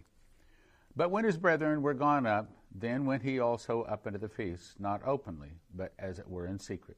But 0.95 1.11
when 1.11 1.25
his 1.25 1.37
brethren 1.37 1.81
were 1.81 1.93
gone 1.93 2.25
up, 2.25 2.51
then 2.73 3.05
went 3.05 3.23
he 3.23 3.39
also 3.39 3.83
up 3.83 4.05
into 4.05 4.19
the 4.19 4.29
feast, 4.29 4.79
not 4.79 5.01
openly, 5.05 5.51
but 5.73 5.93
as 5.97 6.19
it 6.19 6.29
were 6.29 6.45
in 6.45 6.59
secret. 6.59 6.97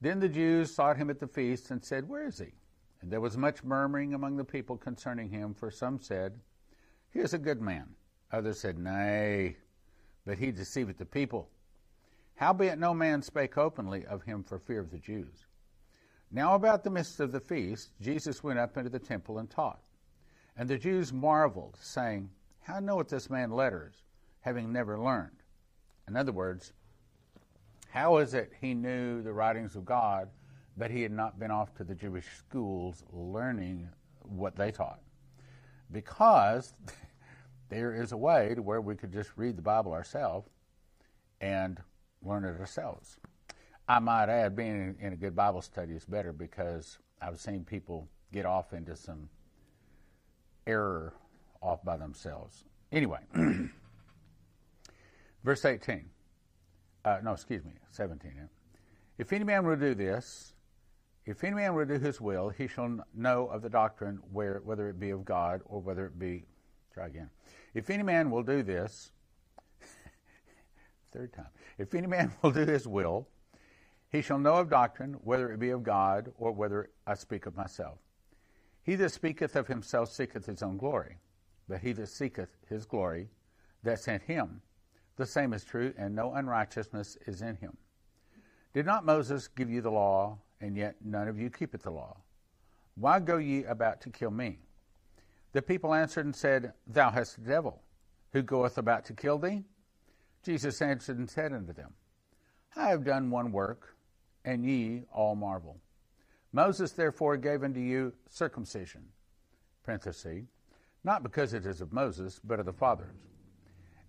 Then 0.00 0.20
the 0.20 0.28
Jews 0.28 0.74
sought 0.74 0.96
him 0.96 1.10
at 1.10 1.18
the 1.18 1.26
feast 1.26 1.70
and 1.70 1.84
said, 1.84 2.08
Where 2.08 2.26
is 2.26 2.38
he? 2.38 2.52
And 3.00 3.10
there 3.10 3.20
was 3.20 3.36
much 3.36 3.64
murmuring 3.64 4.14
among 4.14 4.36
the 4.36 4.44
people 4.44 4.76
concerning 4.76 5.28
him, 5.28 5.54
for 5.54 5.70
some 5.70 5.98
said, 5.98 6.40
He 7.10 7.20
is 7.20 7.34
a 7.34 7.38
good 7.38 7.60
man. 7.60 7.88
Others 8.32 8.60
said, 8.60 8.78
Nay, 8.78 9.56
but 10.26 10.38
he 10.38 10.50
deceiveth 10.50 10.98
the 10.98 11.04
people. 11.04 11.48
Howbeit 12.36 12.78
no 12.78 12.94
man 12.94 13.22
spake 13.22 13.58
openly 13.58 14.04
of 14.06 14.22
him 14.22 14.44
for 14.44 14.58
fear 14.58 14.80
of 14.80 14.90
the 14.90 14.98
Jews. 14.98 15.46
Now, 16.30 16.54
about 16.54 16.84
the 16.84 16.90
midst 16.90 17.20
of 17.20 17.32
the 17.32 17.40
feast, 17.40 17.90
Jesus 18.00 18.44
went 18.44 18.58
up 18.58 18.76
into 18.76 18.90
the 18.90 18.98
temple 18.98 19.38
and 19.38 19.48
taught. 19.48 19.80
And 20.56 20.68
the 20.68 20.76
Jews 20.76 21.12
marveled, 21.12 21.76
saying, 21.80 22.30
How 22.60 22.80
knoweth 22.80 23.08
this 23.08 23.30
man 23.30 23.50
letters, 23.50 24.02
having 24.40 24.72
never 24.72 24.98
learned? 24.98 25.42
In 26.06 26.16
other 26.16 26.32
words, 26.32 26.72
how 27.90 28.18
is 28.18 28.34
it 28.34 28.52
he 28.60 28.74
knew 28.74 29.22
the 29.22 29.32
writings 29.32 29.74
of 29.74 29.84
God, 29.84 30.28
but 30.76 30.90
he 30.90 31.02
had 31.02 31.12
not 31.12 31.38
been 31.38 31.50
off 31.50 31.74
to 31.76 31.84
the 31.84 31.94
Jewish 31.94 32.26
schools 32.38 33.02
learning 33.10 33.88
what 34.20 34.54
they 34.54 34.70
taught? 34.70 35.00
Because 35.90 36.74
there 37.68 37.94
is 37.94 38.12
a 38.12 38.16
way 38.16 38.54
to 38.54 38.62
where 38.62 38.80
we 38.80 38.94
could 38.94 39.12
just 39.12 39.30
read 39.36 39.56
the 39.56 39.62
Bible 39.62 39.92
ourselves 39.92 40.48
and 41.40 41.80
learn 42.22 42.44
it 42.44 42.58
ourselves. 42.58 43.18
I 43.88 43.98
might 44.00 44.28
add, 44.28 44.54
being 44.54 44.96
in, 45.00 45.12
a 45.12 45.16
good 45.16 45.34
Bible 45.34 45.62
study 45.62 45.94
is 45.94 46.04
better 46.04 46.32
because 46.32 46.98
I've 47.22 47.40
seen 47.40 47.64
people 47.64 48.08
get 48.32 48.44
off 48.44 48.72
into 48.72 48.96
some 48.96 49.28
error 50.66 51.14
off 51.62 51.82
by 51.84 51.96
themselves. 51.96 52.64
Anyway, 52.92 53.20
verse 55.44 55.64
18. 55.64 56.04
Uh, 57.04 57.18
no, 57.22 57.32
excuse 57.32 57.64
me, 57.64 57.72
17. 57.90 58.48
If 59.16 59.32
any 59.32 59.44
man 59.44 59.66
will 59.66 59.76
do 59.76 59.94
this, 59.94 60.52
if 61.24 61.42
any 61.44 61.56
man 61.56 61.74
will 61.74 61.86
do 61.86 61.98
his 61.98 62.20
will, 62.20 62.50
he 62.50 62.66
shall 62.66 62.98
know 63.14 63.46
of 63.46 63.62
the 63.62 63.70
doctrine 63.70 64.18
where, 64.32 64.60
whether 64.64 64.88
it 64.88 65.00
be 65.00 65.10
of 65.10 65.24
God 65.24 65.62
or 65.64 65.80
whether 65.80 66.06
it 66.06 66.18
be. 66.18 66.44
Try 66.92 67.06
again. 67.06 67.30
If 67.74 67.90
any 67.90 68.02
man 68.02 68.30
will 68.30 68.42
do 68.42 68.62
this, 68.62 69.12
third 71.12 71.32
time. 71.32 71.50
If 71.76 71.94
any 71.94 72.06
man 72.06 72.32
will 72.42 72.50
do 72.50 72.64
his 72.64 72.86
will, 72.86 73.28
he 74.10 74.22
shall 74.22 74.38
know 74.38 74.54
of 74.54 74.70
doctrine, 74.70 75.14
whether 75.22 75.52
it 75.52 75.60
be 75.60 75.70
of 75.70 75.82
God 75.82 76.32
or 76.38 76.52
whether 76.52 76.90
I 77.06 77.14
speak 77.14 77.46
of 77.46 77.56
myself. 77.56 77.98
He 78.82 78.94
that 78.94 79.10
speaketh 79.10 79.54
of 79.54 79.68
himself 79.68 80.10
seeketh 80.10 80.46
his 80.46 80.62
own 80.62 80.78
glory, 80.78 81.18
but 81.68 81.80
he 81.80 81.92
that 81.92 82.08
seeketh 82.08 82.56
his 82.68 82.86
glory 82.86 83.28
that 83.82 84.00
sent 84.00 84.22
him, 84.22 84.62
the 85.16 85.26
same 85.26 85.52
is 85.52 85.64
true, 85.64 85.92
and 85.98 86.14
no 86.14 86.32
unrighteousness 86.32 87.18
is 87.26 87.42
in 87.42 87.56
him. 87.56 87.76
Did 88.72 88.86
not 88.86 89.04
Moses 89.04 89.48
give 89.48 89.68
you 89.68 89.80
the 89.80 89.90
law, 89.90 90.38
and 90.60 90.76
yet 90.76 90.96
none 91.04 91.28
of 91.28 91.38
you 91.38 91.50
keepeth 91.50 91.82
the 91.82 91.90
law? 91.90 92.16
Why 92.94 93.20
go 93.20 93.36
ye 93.36 93.64
about 93.64 94.00
to 94.02 94.10
kill 94.10 94.30
me? 94.30 94.58
The 95.52 95.62
people 95.62 95.94
answered 95.94 96.26
and 96.26 96.36
said, 96.36 96.72
Thou 96.86 97.10
hast 97.10 97.38
a 97.38 97.40
devil. 97.40 97.82
Who 98.32 98.42
goeth 98.42 98.76
about 98.78 99.04
to 99.06 99.14
kill 99.14 99.38
thee? 99.38 99.64
Jesus 100.42 100.80
answered 100.82 101.18
and 101.18 101.28
said 101.28 101.52
unto 101.52 101.72
them, 101.72 101.94
I 102.76 102.88
have 102.88 103.04
done 103.04 103.30
one 103.30 103.52
work 103.52 103.96
and 104.44 104.64
ye 104.64 105.04
all 105.12 105.34
marvel. 105.34 105.80
Moses 106.52 106.92
therefore 106.92 107.36
gave 107.36 107.62
unto 107.62 107.80
you 107.80 108.12
circumcision, 108.28 109.04
not 111.04 111.22
because 111.22 111.54
it 111.54 111.66
is 111.66 111.80
of 111.80 111.92
Moses, 111.92 112.40
but 112.42 112.60
of 112.60 112.66
the 112.66 112.72
fathers. 112.72 113.16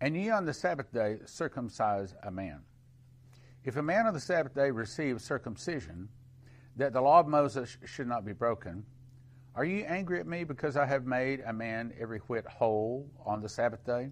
And 0.02 0.16
ye 0.16 0.30
on 0.30 0.46
the 0.46 0.54
Sabbath 0.54 0.92
day 0.94 1.18
circumcise 1.26 2.16
a 2.24 2.32
man. 2.32 2.62
If 3.64 3.76
a 3.76 3.84
man 3.84 4.08
on 4.08 4.14
the 4.14 4.20
Sabbath 4.20 4.56
day 4.56 4.72
receive 4.72 5.22
circumcision, 5.22 6.10
that 6.78 6.94
the 6.94 7.02
law 7.02 7.20
of 7.20 7.28
Moses 7.28 7.78
should 7.86 8.08
not 8.08 8.26
be 8.26 8.32
broken, 8.32 8.86
are 9.56 9.66
you 9.66 9.84
angry 9.86 10.20
at 10.20 10.28
me 10.28 10.44
because 10.44 10.78
I 10.78 10.86
have 10.86 11.06
made 11.06 11.42
a 11.42 11.52
man 11.52 11.94
every 12.00 12.20
whit 12.20 12.46
whole 12.46 13.10
on 13.26 13.42
the 13.42 13.50
Sabbath 13.50 13.86
day? 13.86 14.12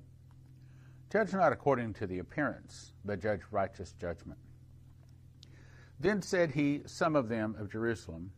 Judge 1.12 1.34
not 1.34 1.54
according 1.54 1.94
to 1.96 2.08
the 2.08 2.20
appearance, 2.20 2.94
but 3.06 3.22
judge 3.22 3.42
righteous 3.52 3.94
judgment. 3.94 4.40
Then 6.00 6.22
said 6.22 6.52
he, 6.52 6.82
some 6.86 7.16
of 7.16 7.30
them 7.30 7.56
of 7.58 7.72
Jerusalem, 7.72 8.32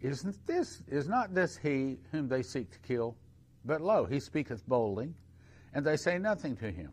Isn't 0.00 0.46
this 0.46 0.82
is 0.88 1.08
not 1.08 1.34
this 1.34 1.56
he 1.56 1.98
whom 2.10 2.28
they 2.28 2.42
seek 2.42 2.70
to 2.72 2.78
kill? 2.80 3.16
But 3.64 3.80
lo, 3.80 4.06
he 4.06 4.18
speaketh 4.18 4.66
boldly, 4.66 5.14
and 5.72 5.84
they 5.84 5.96
say 5.96 6.18
nothing 6.18 6.56
to 6.56 6.70
him. 6.70 6.92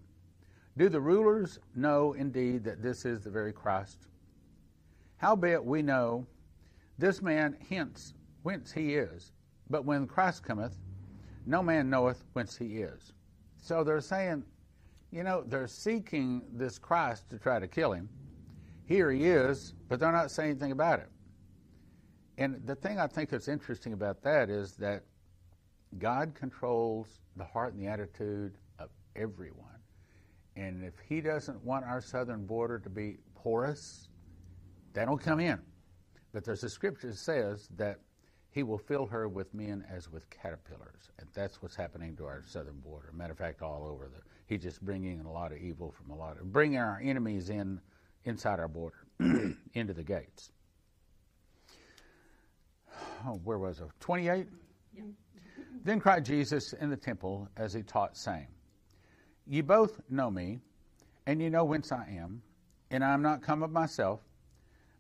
Do 0.78 0.90
the 0.90 1.02
rulers 1.02 1.60
know 1.76 2.14
indeed 2.14 2.64
that 2.66 2.84
this 2.84 3.06
is 3.06 3.24
the 3.24 3.32
very 3.32 3.54
Christ? 3.54 4.08
Howbeit 5.18 5.64
we 5.64 5.82
know 5.82 6.28
this 7.00 7.22
man 7.22 7.58
hence 7.70 8.14
whence 8.44 8.72
he 8.72 8.94
is, 8.96 9.32
but 9.70 9.86
when 9.86 10.08
Christ 10.08 10.44
cometh, 10.44 10.76
no 11.46 11.64
man 11.64 11.90
knoweth 11.90 12.24
whence 12.34 12.56
he 12.58 12.80
is. 12.82 13.14
So 13.62 13.84
they're 13.84 14.02
saying, 14.02 14.44
you 15.12 15.24
know, 15.24 15.44
they're 15.46 15.68
seeking 15.68 16.44
this 16.54 16.78
Christ 16.78 17.30
to 17.30 17.38
try 17.38 17.60
to 17.60 17.68
kill 17.68 17.94
him 17.94 18.10
here 18.88 19.12
he 19.12 19.26
is, 19.26 19.74
but 19.90 20.00
they're 20.00 20.14
not 20.14 20.32
saying 20.32 20.52
anything 20.52 20.72
about 20.72 21.00
it. 21.00 21.10
And 22.38 22.66
the 22.66 22.76
thing 22.76 23.00
I 23.00 23.08
think 23.08 23.30
that's 23.30 23.50
interesting 23.50 23.94
about 23.94 24.22
that 24.24 24.50
is 24.50 24.74
that 24.78 25.04
God 26.00 26.34
controls 26.34 27.20
the 27.36 27.44
heart 27.44 27.74
and 27.74 27.84
the 27.84 27.88
attitude 27.88 28.54
of 28.80 28.90
everyone. 29.16 29.66
And 30.56 30.84
if 30.84 30.94
He 31.08 31.20
doesn't 31.20 31.64
want 31.66 31.84
our 31.84 32.02
southern 32.02 32.46
border 32.46 32.80
to 32.80 32.90
be 32.90 33.18
porous, 33.36 34.08
they 34.94 35.04
don't 35.04 35.22
come 35.22 35.40
in. 35.40 35.60
But 36.32 36.46
there's 36.46 36.64
a 36.64 36.70
scripture 36.70 37.10
that 37.10 37.18
says 37.18 37.68
that 37.76 38.00
He 38.58 38.64
will 38.64 38.80
fill 38.80 39.06
her 39.06 39.28
with 39.28 39.54
men 39.54 39.86
as 39.88 40.12
with 40.12 40.28
caterpillars. 40.32 41.12
And 41.20 41.30
that's 41.36 41.62
what's 41.62 41.76
happening 41.76 42.16
to 42.16 42.26
our 42.26 42.42
southern 42.48 42.80
border. 42.80 43.12
Matter 43.14 43.34
of 43.34 43.38
fact, 43.38 43.62
all 43.62 43.86
over. 43.86 44.10
The, 44.12 44.20
he's 44.48 44.64
just 44.64 44.84
bringing 44.84 45.20
in 45.20 45.28
a 45.28 45.32
lot 45.32 45.52
of 45.52 45.60
evil 45.60 45.92
from 45.92 46.10
a 46.10 46.16
lot 46.16 46.40
of, 46.40 46.52
bringing 46.52 46.80
our 46.80 47.00
enemies 47.04 47.52
in 47.52 47.80
inside 48.24 48.60
our 48.60 48.68
border 48.68 49.06
into 49.76 49.94
the 49.94 50.02
gates. 50.02 50.50
Oh, 53.28 53.40
where 53.44 53.60
was 53.60 53.80
it? 53.80 53.86
28? 54.00 54.48
Yeah. 54.96 55.04
Then 55.84 56.00
cried 56.00 56.26
Jesus 56.26 56.74
in 56.74 56.90
the 56.90 56.98
temple 56.98 57.48
as 57.58 57.74
he 57.74 57.84
taught, 57.84 58.18
saying, 58.18 58.48
Ye 59.46 59.62
both 59.62 60.02
know 60.10 60.32
me, 60.32 60.58
and 61.28 61.40
ye 61.40 61.50
know 61.50 61.64
whence 61.64 61.92
I 61.92 62.08
am, 62.10 62.42
and 62.90 63.04
I 63.04 63.14
am 63.14 63.22
not 63.22 63.44
come 63.44 63.62
of 63.62 63.70
myself, 63.70 64.22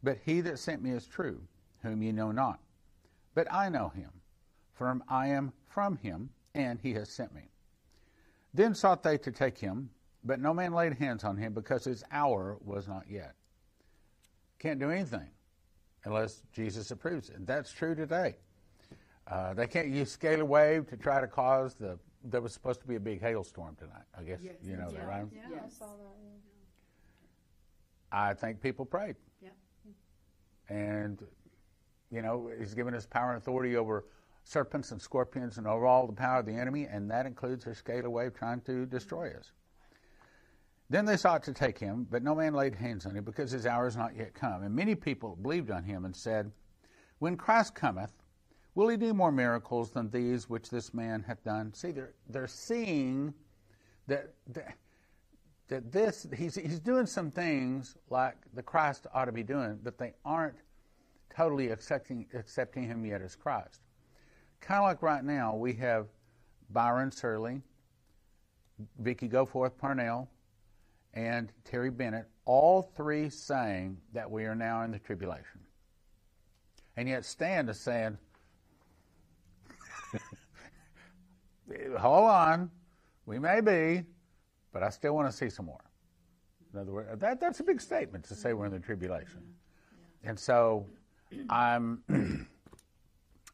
but 0.04 0.20
he 0.24 0.42
that 0.42 0.60
sent 0.60 0.84
me 0.84 0.92
is 0.92 1.08
true, 1.08 1.42
whom 1.82 2.04
ye 2.04 2.12
know 2.12 2.32
not. 2.32 2.60
But 3.38 3.53
I 3.53 3.70
know 3.70 3.89
him, 3.89 4.10
for 4.74 5.00
I 5.08 5.27
am 5.27 5.53
from 5.67 5.98
him, 5.98 6.32
and 6.56 6.79
he 6.79 6.94
has 6.94 7.08
sent 7.08 7.36
me. 7.36 7.51
Then 8.56 8.74
sought 8.74 9.03
they 9.03 9.20
to 9.20 9.32
take 9.32 9.60
him, 9.60 9.91
but 10.24 10.39
no 10.39 10.56
man 10.56 10.74
laid 10.74 10.94
hands 10.96 11.24
on 11.24 11.38
him, 11.38 11.53
because 11.53 11.84
his 11.84 12.03
hour 12.12 12.58
was 12.65 12.88
not 12.88 13.03
yet. 13.08 13.36
Can't 14.58 14.79
do 14.79 14.89
anything 14.89 15.29
unless 16.03 16.41
Jesus 16.51 16.89
approves 16.89 17.29
it. 17.29 17.36
And 17.36 17.46
that's 17.46 17.72
true 17.72 17.94
today. 17.94 18.38
Uh, 19.27 19.53
they 19.53 19.67
can't 19.67 19.89
use 19.89 20.17
scalar 20.17 20.41
wave 20.41 20.88
to 20.88 20.98
try 20.98 21.22
to 21.22 21.27
cause 21.27 21.75
the. 21.75 22.00
There 22.24 22.41
was 22.41 22.53
supposed 22.56 22.82
to 22.82 22.88
be 22.88 22.96
a 22.96 23.00
big 23.00 23.22
hailstorm 23.22 23.75
tonight. 23.75 24.06
I 24.17 24.24
guess 24.24 24.39
Yes. 24.41 24.56
you 24.63 24.77
know 24.77 24.89
Yeah. 24.91 24.98
that, 25.01 25.08
right? 25.08 25.27
Yeah. 25.32 25.41
Yeah, 25.51 25.62
I 25.63 25.70
saw 25.70 25.86
that. 25.86 26.15
I 28.12 28.34
think 28.34 28.62
people 28.62 28.84
prayed, 28.84 29.15
Yeah. 29.39 29.50
and 30.70 31.24
you 32.12 32.22
know 32.22 32.50
He's 32.60 32.74
given 32.74 32.94
us 32.94 33.06
power 33.06 33.30
and 33.30 33.38
authority 33.38 33.76
over 33.76 34.06
serpents 34.44 34.92
and 34.92 35.02
scorpions 35.02 35.58
and 35.58 35.68
over 35.68 35.86
all 35.86 36.08
the 36.08 36.14
power 36.14 36.40
of 36.40 36.46
the 36.46 36.54
enemy, 36.54 36.88
and 36.90 37.12
that 37.12 37.26
includes 37.26 37.66
a 37.68 37.72
scalar 37.72 38.08
wave 38.08 38.34
trying 38.34 38.62
to 38.62 38.86
destroy 38.86 39.32
us. 39.32 39.52
Then 40.90 41.06
they 41.06 41.18
sought 41.18 41.44
to 41.44 41.54
take 41.54 41.78
him, 41.78 42.08
but 42.10 42.24
no 42.24 42.34
man 42.34 42.54
laid 42.54 42.74
hands 42.74 43.06
on 43.06 43.16
him 43.16 43.26
because 43.26 43.52
his 43.52 43.66
hour 43.66 43.88
is 43.88 43.98
not 43.98 44.16
yet 44.16 44.34
come. 44.34 44.64
And 44.64 44.74
many 44.74 44.96
people 44.96 45.36
believed 45.36 45.70
on 45.70 45.84
him 45.84 46.06
and 46.06 46.16
said, 46.16 46.50
When 47.20 47.36
Christ 47.36 47.76
cometh, 47.76 48.14
will 48.74 48.88
he 48.88 48.96
do 48.96 49.14
more 49.14 49.32
miracles 49.32 49.92
than 49.92 50.10
these 50.10 50.50
which 50.50 50.70
this 50.70 50.94
man 50.94 51.24
hath 51.28 51.44
done? 51.44 51.74
See, 51.74 51.92
they're, 51.92 52.14
they're 52.30 52.48
seeing 52.48 53.34
that, 54.08 54.34
that, 54.54 54.76
that 55.68 55.92
this, 55.92 56.26
he's, 56.34 56.56
he's 56.56 56.80
doing 56.80 57.06
some 57.06 57.32
things 57.32 57.98
like 58.10 58.38
the 58.54 58.64
Christ 58.64 59.08
ought 59.14 59.26
to 59.26 59.34
be 59.34 59.44
doing, 59.44 59.80
but 59.84 59.98
they 59.98 60.14
aren't 60.24 60.56
totally 61.38 61.70
accepting, 61.70 62.25
accepting 62.34 62.84
him 62.84 63.06
yet 63.06 63.22
as 63.22 63.36
Christ. 63.36 63.82
Kind 64.60 64.79
of 64.79 64.86
like 64.86 65.03
right 65.03 65.24
now, 65.24 65.56
we 65.56 65.74
have 65.74 66.08
Byron 66.72 67.12
Searle, 67.12 67.62
Vicki 69.00 69.29
Goforth 69.29 69.77
Parnell, 69.77 70.27
and 71.13 71.51
Terry 71.63 71.91
Bennett, 71.91 72.25
all 72.46 72.82
three 72.82 73.29
saying 73.29 73.98
that 74.13 74.29
we 74.29 74.46
are 74.46 74.56
now 74.56 74.82
in 74.82 74.91
the 74.91 74.98
tribulation. 74.98 75.62
And 76.96 77.08
yet 77.08 77.24
Stan 77.24 77.70
is 77.70 77.79
saying, 77.79 78.17
hold 82.00 82.29
on, 82.29 82.72
we 83.27 83.38
may 83.38 83.62
be, 83.62 84.03
but 84.74 84.82
I 84.82 84.89
still 84.89 85.13
want 85.13 85.29
to 85.29 85.36
see 85.36 85.50
some 85.51 85.67
more. 85.67 85.84
In 86.74 86.79
other 86.79 86.91
words, 86.91 87.20
that, 87.20 87.39
that's 87.39 87.60
a 87.60 87.63
big 87.63 87.79
statement 87.79 88.25
to 88.25 88.36
say 88.36 88.53
we're 88.53 88.65
in 88.65 88.72
the 88.72 88.79
tribulation. 88.79 89.41
Mm-hmm. 89.41 90.29
And 90.29 90.39
so 90.39 90.88
I'm, 91.50 92.04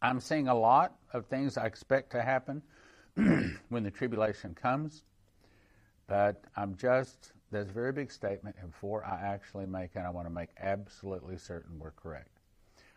I'm 0.01 0.20
seeing 0.20 0.48
a 0.48 0.56
lot 0.56 0.96
of 1.13 1.25
things 1.27 1.58
I 1.58 1.65
expect 1.65 2.12
to 2.12 2.22
happen 2.22 2.62
when 3.15 3.84
the 3.84 3.92
tribulation 3.92 4.56
comes, 4.56 5.03
but 6.08 6.44
I'm 6.56 6.75
just, 6.75 7.32
there's 7.51 7.70
a 7.70 7.74
very 7.74 7.92
big 7.92 8.12
statement, 8.12 8.56
and 8.60 8.72
before 8.72 9.06
I 9.06 9.22
actually 9.34 9.65
make 9.65 9.92
it, 9.96 10.00
I 10.00 10.10
want 10.10 10.27
to 10.27 10.34
make 10.34 10.50
absolutely 10.60 11.38
certain 11.38 11.80
we're 11.80 11.92
correct. 11.92 12.30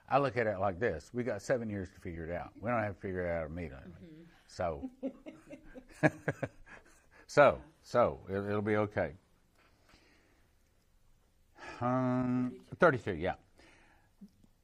I 0.09 0.19
look 0.19 0.37
at 0.37 0.47
it 0.47 0.59
like 0.61 0.79
this 0.79 1.11
we 1.13 1.25
got 1.25 1.43
seven 1.43 1.69
years 1.69 1.89
to 1.91 2.01
figure 2.01 2.25
it 2.25 2.33
out. 2.33 2.51
We 2.61 2.71
don't 2.71 2.83
have 2.83 2.95
to 2.95 3.01
figure 3.01 3.27
it 3.27 3.31
out 3.31 3.47
immediately. 3.47 3.91
So, 4.47 4.89
so, 7.27 7.59
so, 7.83 8.21
it, 8.29 8.37
it'll 8.37 8.63
be 8.63 8.77
okay. 8.77 9.13
Um, 11.81 12.53
32, 12.79 13.15
yeah. 13.15 13.35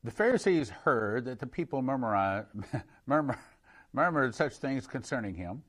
The 0.04 0.10
Pharisees 0.10 0.68
heard 0.68 1.26
that 1.26 1.38
the 1.38 1.46
people 1.46 1.80
murmured, 1.80 2.46
murmur, 3.06 3.38
murmured 3.92 4.34
such 4.34 4.56
things 4.56 4.86
concerning 4.86 5.34
him, 5.34 5.62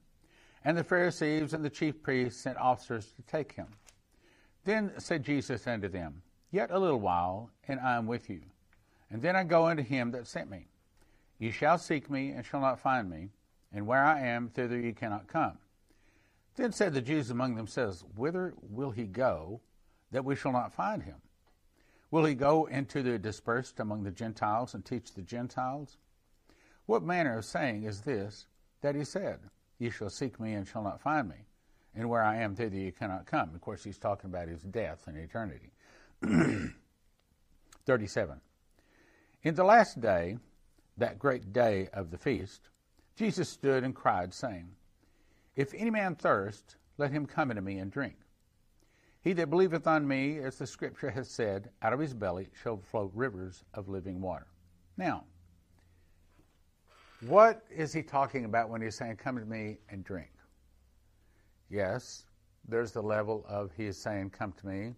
and 0.65 0.75
the 0.77 0.83
Pharisees 0.83 1.53
and 1.53 1.63
the 1.63 1.69
chief 1.69 2.01
priests 2.01 2.41
sent 2.41 2.57
officers 2.57 3.13
to 3.13 3.21
take 3.23 3.51
him. 3.51 3.67
Then 4.63 4.91
said 4.97 5.23
Jesus 5.23 5.67
unto 5.67 5.87
them, 5.87 6.23
Yet 6.49 6.71
a 6.71 6.79
little 6.79 6.99
while, 6.99 7.51
and 7.67 7.79
I 7.79 7.95
am 7.95 8.07
with 8.07 8.29
you. 8.29 8.41
And 9.11 9.21
then 9.21 9.35
I 9.35 9.43
go 9.43 9.67
unto 9.67 9.83
him 9.83 10.11
that 10.11 10.25
sent 10.25 10.49
me. 10.49 10.67
Ye 11.37 11.51
shall 11.51 11.77
seek 11.77 12.09
me, 12.09 12.31
and 12.31 12.45
shall 12.45 12.61
not 12.61 12.79
find 12.79 13.09
me, 13.09 13.29
and 13.71 13.85
where 13.85 14.03
I 14.03 14.21
am, 14.21 14.49
thither 14.49 14.79
ye 14.79 14.93
cannot 14.93 15.27
come. 15.27 15.57
Then 16.55 16.71
said 16.71 16.93
the 16.93 17.01
Jews 17.01 17.29
among 17.29 17.55
themselves, 17.55 18.03
Whither 18.15 18.53
will 18.61 18.91
he 18.91 19.05
go, 19.05 19.61
that 20.11 20.25
we 20.25 20.35
shall 20.35 20.51
not 20.51 20.73
find 20.73 21.03
him? 21.03 21.15
Will 22.13 22.25
he 22.25 22.35
go 22.35 22.65
into 22.65 23.01
the 23.01 23.17
dispersed 23.17 23.79
among 23.79 24.03
the 24.03 24.11
Gentiles 24.11 24.75
and 24.75 24.85
teach 24.85 25.15
the 25.15 25.23
Gentiles? 25.23 25.97
What 26.85 27.01
manner 27.01 27.39
of 27.39 27.45
saying 27.45 27.85
is 27.85 28.01
this 28.01 28.45
that 28.81 28.93
he 28.93 29.03
said, 29.03 29.39
Ye 29.79 29.89
shall 29.89 30.11
seek 30.11 30.39
me 30.39 30.53
and 30.53 30.67
shall 30.67 30.83
not 30.83 31.01
find 31.01 31.27
me, 31.27 31.47
and 31.95 32.07
where 32.07 32.21
I 32.21 32.35
am, 32.35 32.55
thither 32.55 32.75
ye 32.75 32.91
cannot 32.91 33.25
come? 33.25 33.55
Of 33.55 33.61
course, 33.61 33.83
he's 33.83 33.97
talking 33.97 34.29
about 34.29 34.47
his 34.47 34.61
death 34.61 35.07
and 35.07 35.17
eternity. 35.17 35.71
37. 37.87 38.41
In 39.41 39.55
the 39.55 39.63
last 39.63 39.99
day, 39.99 40.37
that 40.97 41.17
great 41.17 41.51
day 41.51 41.89
of 41.93 42.11
the 42.11 42.19
feast, 42.19 42.69
Jesus 43.15 43.49
stood 43.49 43.83
and 43.83 43.95
cried, 43.95 44.35
saying, 44.35 44.69
If 45.55 45.73
any 45.73 45.89
man 45.89 46.13
thirst, 46.13 46.75
let 46.99 47.09
him 47.09 47.25
come 47.25 47.49
unto 47.49 47.63
me 47.63 47.79
and 47.79 47.91
drink. 47.91 48.17
He 49.23 49.31
that 49.33 49.49
believeth 49.49 49.87
on 49.87 50.05
me, 50.05 50.39
as 50.39 50.57
the 50.57 50.67
Scripture 50.67 51.09
hath 51.09 51.27
said, 51.27 51.69
out 51.81 51.93
of 51.93 51.99
his 51.99 52.13
belly 52.13 52.49
shall 52.61 52.77
flow 52.77 53.09
rivers 53.13 53.63
of 53.73 53.87
living 53.87 54.19
water. 54.19 54.47
Now, 54.97 55.23
what 57.21 57.63
is 57.73 57.93
he 57.93 58.03
talking 58.03 58.43
about 58.43 58.69
when 58.69 58.81
he's 58.81 58.97
saying, 58.97 59.15
Come 59.15 59.37
to 59.37 59.45
me 59.45 59.77
and 59.89 60.03
drink? 60.03 60.29
Yes, 61.69 62.25
there's 62.67 62.91
the 62.91 63.01
level 63.01 63.45
of 63.47 63.71
he 63.77 63.85
is 63.85 63.97
saying, 63.97 64.31
Come 64.31 64.51
to 64.59 64.67
me 64.67 64.93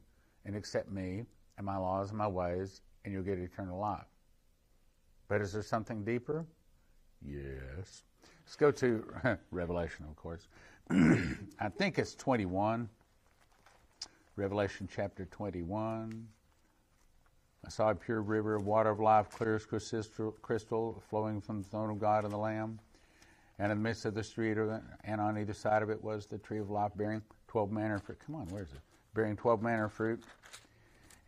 and 0.45 0.55
accept 0.55 0.91
me 0.91 1.25
and 1.57 1.65
my 1.65 1.77
laws 1.77 2.09
and 2.09 2.17
my 2.17 2.27
ways, 2.27 2.81
and 3.03 3.13
you'll 3.13 3.23
get 3.23 3.37
eternal 3.37 3.79
life. 3.79 4.07
But 5.27 5.41
is 5.41 5.53
there 5.53 5.61
something 5.61 6.03
deeper? 6.03 6.45
Yes. 7.23 8.03
Let's 8.43 8.55
go 8.55 8.71
to 8.71 9.05
Revelation, 9.51 10.05
of 10.09 10.15
course. 10.15 10.47
I 10.89 11.69
think 11.77 11.99
it's 11.99 12.15
21. 12.15 12.89
Revelation 14.37 14.89
chapter 14.93 15.25
21. 15.25 16.27
I 17.65 17.69
saw 17.69 17.91
a 17.91 17.95
pure 17.95 18.21
river 18.21 18.55
of 18.55 18.65
water 18.65 18.89
of 18.89 18.99
life, 18.99 19.29
clear 19.29 19.55
as 19.55 19.65
crystal, 19.65 21.03
flowing 21.09 21.39
from 21.39 21.61
the 21.61 21.69
throne 21.69 21.89
of 21.89 21.99
God 21.99 22.25
and 22.25 22.33
the 22.33 22.37
Lamb. 22.37 22.79
And 23.59 23.71
in 23.71 23.77
the 23.77 23.83
midst 23.83 24.03
of 24.03 24.13
the 24.13 24.23
street, 24.23 24.57
and 24.57 25.21
on 25.21 25.37
either 25.37 25.53
side 25.53 25.81
of 25.81 25.89
it, 25.89 26.03
was 26.03 26.25
the 26.25 26.37
tree 26.37 26.59
of 26.59 26.69
life 26.69 26.91
bearing 26.97 27.21
12 27.47 27.71
manner 27.71 27.97
fruit. 27.97 28.19
Come 28.25 28.35
on, 28.35 28.47
where's 28.49 28.73
it? 28.73 28.79
Bearing 29.13 29.37
12 29.37 29.61
manner 29.61 29.87
fruit. 29.87 30.21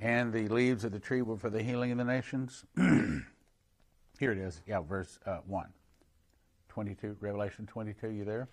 And 0.02 0.34
the 0.34 0.50
leaves 0.50 0.84
of 0.84 0.92
the 0.92 1.00
tree 1.00 1.22
were 1.22 1.38
for 1.38 1.50
the 1.50 1.64
healing 1.64 1.94
of 1.94 1.98
the 2.00 2.04
nations. 2.04 2.66
Here 2.76 4.32
it 4.34 4.38
is. 4.38 4.62
Yeah, 4.68 4.82
verse 4.82 5.18
uh, 5.26 5.38
1. 5.46 5.66
22, 6.68 7.16
Revelation 7.22 7.66
22, 7.66 8.10
you 8.10 8.26
there? 8.26 8.50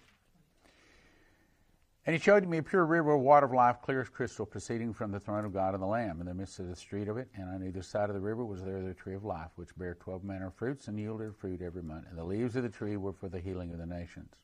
And 2.07 2.15
he 2.15 2.21
showed 2.21 2.47
me 2.47 2.59
a 2.59 2.63
pure 2.63 2.85
river 2.85 3.15
of 3.15 3.23
water 3.23 3.47
of 3.47 3.53
life, 3.53 3.81
clear 3.81 4.03
as 4.03 4.11
crystal, 4.11 4.45
proceeding 4.45 4.93
from 4.93 5.11
the 5.11 5.21
throne 5.21 5.47
of 5.47 5.55
God 5.55 5.73
and 5.73 5.83
the 5.83 5.87
Lamb, 5.87 6.21
in 6.21 6.27
the 6.27 6.35
midst 6.35 6.59
of 6.59 6.69
the 6.69 6.77
street 6.77 7.09
of 7.09 7.17
it. 7.17 7.29
And 7.35 7.49
on 7.49 7.67
either 7.67 7.81
side 7.81 8.11
of 8.11 8.15
the 8.15 8.21
river 8.21 8.45
was 8.45 8.63
there 8.63 8.83
the 8.83 8.93
tree 8.93 9.15
of 9.15 9.25
life, 9.25 9.49
which 9.57 9.75
bare 9.77 9.95
twelve 9.95 10.23
manner 10.23 10.49
of 10.49 10.55
fruits, 10.55 10.87
and 10.87 11.01
yielded 11.01 11.35
fruit 11.35 11.63
every 11.63 11.83
month. 11.83 12.05
And 12.11 12.19
the 12.19 12.25
leaves 12.25 12.57
of 12.57 12.63
the 12.63 12.69
tree 12.69 12.99
were 12.99 13.15
for 13.15 13.31
the 13.31 13.41
healing 13.41 13.73
of 13.73 13.79
the 13.79 13.87
nations. 13.87 14.35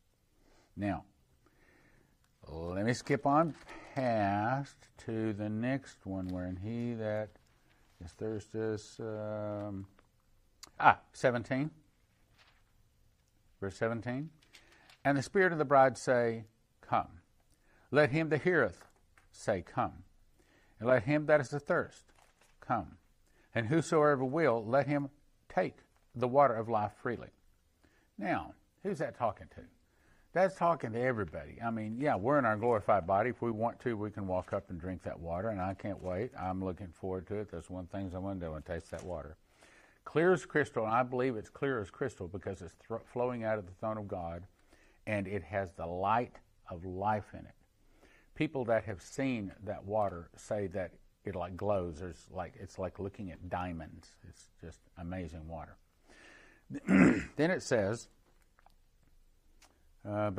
Now, 0.74 1.04
let 2.48 2.86
me 2.86 2.94
skip 2.94 3.26
on 3.26 3.54
past 3.94 4.76
to 5.04 5.34
the 5.34 5.50
next 5.50 5.98
one, 6.04 6.28
wherein 6.28 6.56
he 6.56 6.94
that 6.94 7.28
is 8.02 8.12
thirsteth, 8.12 8.98
um, 9.00 9.86
ah, 10.78 10.98
17. 11.12 11.70
Verse 13.60 13.76
17. 13.76 14.30
And 15.04 15.18
the 15.18 15.22
Spirit 15.22 15.52
of 15.52 15.58
the 15.58 15.66
bride 15.66 15.98
say, 15.98 16.44
Come. 16.80 17.19
Let 17.90 18.10
him 18.10 18.28
that 18.30 18.42
heareth 18.42 18.84
say, 19.32 19.62
Come. 19.62 20.04
And 20.78 20.88
let 20.88 21.04
him 21.04 21.26
that 21.26 21.40
is 21.40 21.52
athirst 21.52 22.04
come. 22.60 22.96
And 23.54 23.66
whosoever 23.66 24.24
will, 24.24 24.64
let 24.64 24.86
him 24.86 25.10
take 25.48 25.74
the 26.14 26.28
water 26.28 26.54
of 26.54 26.68
life 26.68 26.92
freely. 27.02 27.28
Now, 28.16 28.54
who's 28.82 28.98
that 28.98 29.18
talking 29.18 29.48
to? 29.56 29.62
That's 30.32 30.54
talking 30.54 30.92
to 30.92 31.00
everybody. 31.00 31.58
I 31.64 31.70
mean, 31.70 31.96
yeah, 31.98 32.14
we're 32.14 32.38
in 32.38 32.44
our 32.44 32.56
glorified 32.56 33.06
body. 33.06 33.30
If 33.30 33.42
we 33.42 33.50
want 33.50 33.80
to, 33.80 33.96
we 33.96 34.12
can 34.12 34.28
walk 34.28 34.52
up 34.52 34.70
and 34.70 34.80
drink 34.80 35.02
that 35.02 35.18
water, 35.18 35.48
and 35.48 35.60
I 35.60 35.74
can't 35.74 36.00
wait. 36.00 36.30
I'm 36.38 36.64
looking 36.64 36.92
forward 36.92 37.26
to 37.26 37.36
it. 37.36 37.50
That's 37.50 37.68
one 37.68 37.86
things 37.86 38.14
I 38.14 38.18
want 38.18 38.38
to 38.40 38.46
do 38.46 38.54
and 38.54 38.64
taste 38.64 38.92
that 38.92 39.04
water. 39.04 39.36
Clear 40.04 40.32
as 40.32 40.46
crystal, 40.46 40.84
and 40.84 40.94
I 40.94 41.02
believe 41.02 41.36
it's 41.36 41.50
clear 41.50 41.80
as 41.80 41.90
crystal 41.90 42.28
because 42.28 42.62
it's 42.62 42.74
th- 42.88 43.00
flowing 43.12 43.42
out 43.42 43.58
of 43.58 43.66
the 43.66 43.72
throne 43.80 43.98
of 43.98 44.06
God 44.06 44.44
and 45.06 45.26
it 45.26 45.42
has 45.42 45.72
the 45.72 45.86
light 45.86 46.36
of 46.70 46.84
life 46.84 47.26
in 47.32 47.40
it. 47.40 47.54
People 48.40 48.64
that 48.64 48.84
have 48.84 49.02
seen 49.02 49.52
that 49.64 49.84
water 49.84 50.30
say 50.34 50.66
that 50.68 50.92
it 51.26 51.34
like 51.36 51.58
glows. 51.58 52.00
There's 52.00 52.26
like 52.30 52.54
it's 52.58 52.78
like 52.78 52.98
looking 52.98 53.30
at 53.30 53.50
diamonds. 53.50 54.08
It's 54.26 54.46
just 54.62 54.80
amazing 54.96 55.46
water. 55.46 55.76
then 57.36 57.50
it 57.50 57.62
says, 57.62 58.08
uh, 60.08 60.30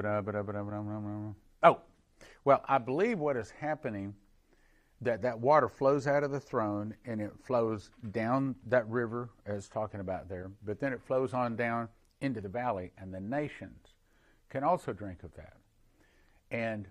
oh, 1.62 1.80
well, 2.44 2.66
I 2.68 2.80
believe 2.80 3.20
what 3.20 3.38
is 3.38 3.52
happening 3.52 4.16
that 5.02 5.22
that 5.22 5.40
water 5.40 5.70
flows 5.70 6.08
out 6.08 6.24
of 6.24 6.32
the 6.32 6.40
throne 6.40 6.96
and 7.06 7.22
it 7.22 7.34
flows 7.44 7.92
down 8.10 8.56
that 8.66 8.90
river 8.90 9.30
as 9.46 9.70
talking 9.70 10.00
about 10.00 10.28
there, 10.28 10.50
but 10.66 10.80
then 10.80 10.92
it 10.92 11.04
flows 11.04 11.36
on 11.36 11.56
down 11.56 11.88
into 12.20 12.42
the 12.42 12.50
valley, 12.50 12.94
and 12.98 13.14
the 13.14 13.22
nations 13.22 13.94
can 14.50 14.64
also 14.64 14.92
drink 14.92 15.22
of 15.22 15.36
that. 15.36 15.54
And 16.50 16.88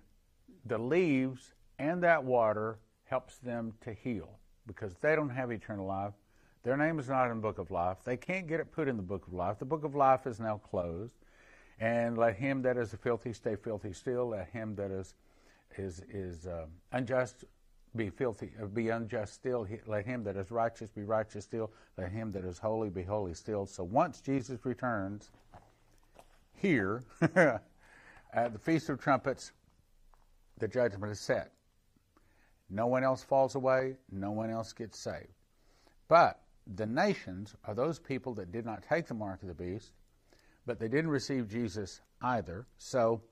the 0.65 0.77
leaves 0.77 1.53
and 1.79 2.03
that 2.03 2.23
water 2.23 2.79
helps 3.05 3.37
them 3.37 3.73
to 3.81 3.93
heal 3.93 4.39
because 4.67 4.95
they 5.01 5.15
don't 5.15 5.29
have 5.29 5.51
eternal 5.51 5.85
life. 5.85 6.13
Their 6.63 6.77
name 6.77 6.99
is 6.99 7.09
not 7.09 7.29
in 7.29 7.37
the 7.37 7.41
book 7.41 7.57
of 7.57 7.71
life. 7.71 7.97
They 8.05 8.17
can't 8.17 8.47
get 8.47 8.59
it 8.59 8.71
put 8.71 8.87
in 8.87 8.95
the 8.95 9.03
book 9.03 9.25
of 9.27 9.33
life. 9.33 9.57
The 9.57 9.65
book 9.65 9.83
of 9.83 9.95
life 9.95 10.27
is 10.27 10.39
now 10.39 10.57
closed. 10.57 11.15
And 11.79 12.17
let 12.17 12.35
him 12.35 12.61
that 12.61 12.77
is 12.77 12.95
filthy 13.01 13.33
stay 13.33 13.55
filthy 13.55 13.93
still. 13.93 14.29
Let 14.29 14.49
him 14.49 14.75
that 14.75 14.91
is 14.91 15.15
is 15.77 16.01
is 16.09 16.45
uh, 16.45 16.67
unjust 16.91 17.45
be 17.95 18.09
filthy, 18.09 18.51
uh, 18.61 18.67
be 18.67 18.89
unjust 18.89 19.33
still. 19.33 19.67
Let 19.87 20.05
him 20.05 20.23
that 20.25 20.37
is 20.37 20.51
righteous 20.51 20.91
be 20.91 21.03
righteous 21.03 21.43
still. 21.43 21.71
Let 21.97 22.11
him 22.11 22.31
that 22.33 22.45
is 22.45 22.59
holy 22.59 22.89
be 22.89 23.01
holy 23.01 23.33
still. 23.33 23.65
So 23.65 23.83
once 23.83 24.21
Jesus 24.21 24.63
returns 24.63 25.31
here 26.55 27.03
at 27.35 28.53
the 28.53 28.59
Feast 28.59 28.89
of 28.89 29.01
Trumpets, 29.01 29.51
the 30.61 30.69
judgment 30.69 31.11
is 31.11 31.19
set. 31.19 31.51
No 32.69 32.87
one 32.87 33.03
else 33.03 33.21
falls 33.21 33.55
away, 33.55 33.97
no 34.09 34.31
one 34.31 34.49
else 34.49 34.71
gets 34.71 34.97
saved. 34.97 35.33
But 36.07 36.39
the 36.73 36.85
nations 36.85 37.53
are 37.65 37.75
those 37.75 37.99
people 37.99 38.33
that 38.35 38.53
did 38.53 38.65
not 38.65 38.83
take 38.87 39.07
the 39.07 39.13
mark 39.13 39.41
of 39.41 39.49
the 39.49 39.53
beast, 39.53 39.91
but 40.65 40.79
they 40.79 40.87
didn't 40.87 41.09
receive 41.09 41.49
Jesus 41.49 41.99
either. 42.21 42.65
So 42.77 43.23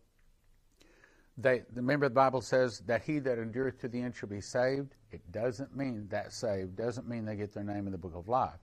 they 1.38 1.64
remember 1.74 2.10
the 2.10 2.16
Bible 2.16 2.42
says 2.42 2.82
that 2.88 3.04
he 3.04 3.20
that 3.20 3.38
endureth 3.38 3.80
to 3.80 3.88
the 3.88 4.02
end 4.02 4.16
shall 4.16 4.28
be 4.28 4.42
saved. 4.42 4.96
It 5.12 5.32
doesn't 5.32 5.76
mean 5.78 6.08
that 6.10 6.34
saved 6.34 6.76
doesn't 6.76 7.08
mean 7.08 7.24
they 7.24 7.38
get 7.38 7.54
their 7.54 7.64
name 7.64 7.86
in 7.86 7.94
the 7.94 7.98
book 7.98 8.16
of 8.16 8.28
life. 8.28 8.60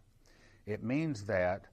It 0.67 0.83
means 0.83 1.25
that 1.25 1.67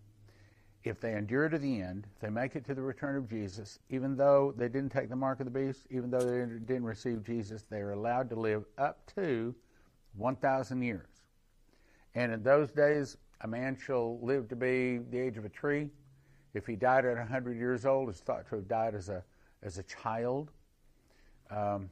if 0.83 0.99
they 0.99 1.13
endure 1.13 1.47
to 1.47 1.57
the 1.57 1.81
end, 1.81 2.07
they 2.19 2.29
make 2.29 2.55
it 2.55 2.65
to 2.65 2.75
the 2.75 2.81
return 2.81 3.15
of 3.15 3.29
Jesus, 3.29 3.79
even 3.89 4.17
though 4.17 4.53
they 4.57 4.67
didn't 4.67 4.91
take 4.91 5.09
the 5.09 5.15
mark 5.15 5.39
of 5.39 5.45
the 5.45 5.51
beast, 5.51 5.87
even 5.89 6.09
though 6.09 6.19
they 6.19 6.45
didn't 6.65 6.83
receive 6.83 7.23
Jesus, 7.23 7.63
they 7.69 7.79
are 7.79 7.91
allowed 7.91 8.29
to 8.29 8.35
live 8.35 8.65
up 8.77 8.99
to 9.15 9.55
1,000 10.15 10.81
years. 10.81 11.07
And 12.15 12.31
in 12.31 12.43
those 12.43 12.71
days, 12.71 13.17
a 13.41 13.47
man 13.47 13.77
shall 13.77 14.19
live 14.21 14.49
to 14.49 14.55
be 14.55 14.99
the 15.09 15.19
age 15.19 15.37
of 15.37 15.45
a 15.45 15.49
tree. 15.49 15.89
If 16.53 16.67
he 16.67 16.75
died 16.75 17.05
at 17.05 17.17
100 17.17 17.57
years 17.57 17.85
old, 17.85 18.09
is 18.09 18.17
thought 18.17 18.47
to 18.49 18.55
have 18.55 18.67
died 18.67 18.93
as 18.93 19.09
a, 19.09 19.23
as 19.63 19.77
a 19.77 19.83
child. 19.83 20.51
Um, 21.49 21.89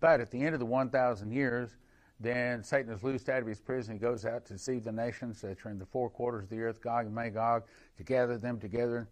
but 0.00 0.20
at 0.20 0.30
the 0.30 0.40
end 0.40 0.54
of 0.54 0.60
the 0.60 0.66
1,000 0.66 1.32
years, 1.32 1.76
then 2.20 2.64
Satan 2.64 2.92
is 2.92 3.04
loosed 3.04 3.28
out 3.28 3.42
of 3.42 3.46
his 3.46 3.60
prison. 3.60 3.94
He 3.94 3.98
goes 4.00 4.24
out 4.24 4.44
to 4.46 4.54
deceive 4.54 4.84
the 4.84 4.92
nations 4.92 5.40
that 5.42 5.64
are 5.64 5.70
in 5.70 5.78
the 5.78 5.86
four 5.86 6.10
quarters 6.10 6.44
of 6.44 6.50
the 6.50 6.60
earth, 6.60 6.80
Gog 6.80 7.06
and 7.06 7.14
Magog, 7.14 7.64
to 7.96 8.02
gather 8.02 8.38
them 8.38 8.58
together. 8.58 9.08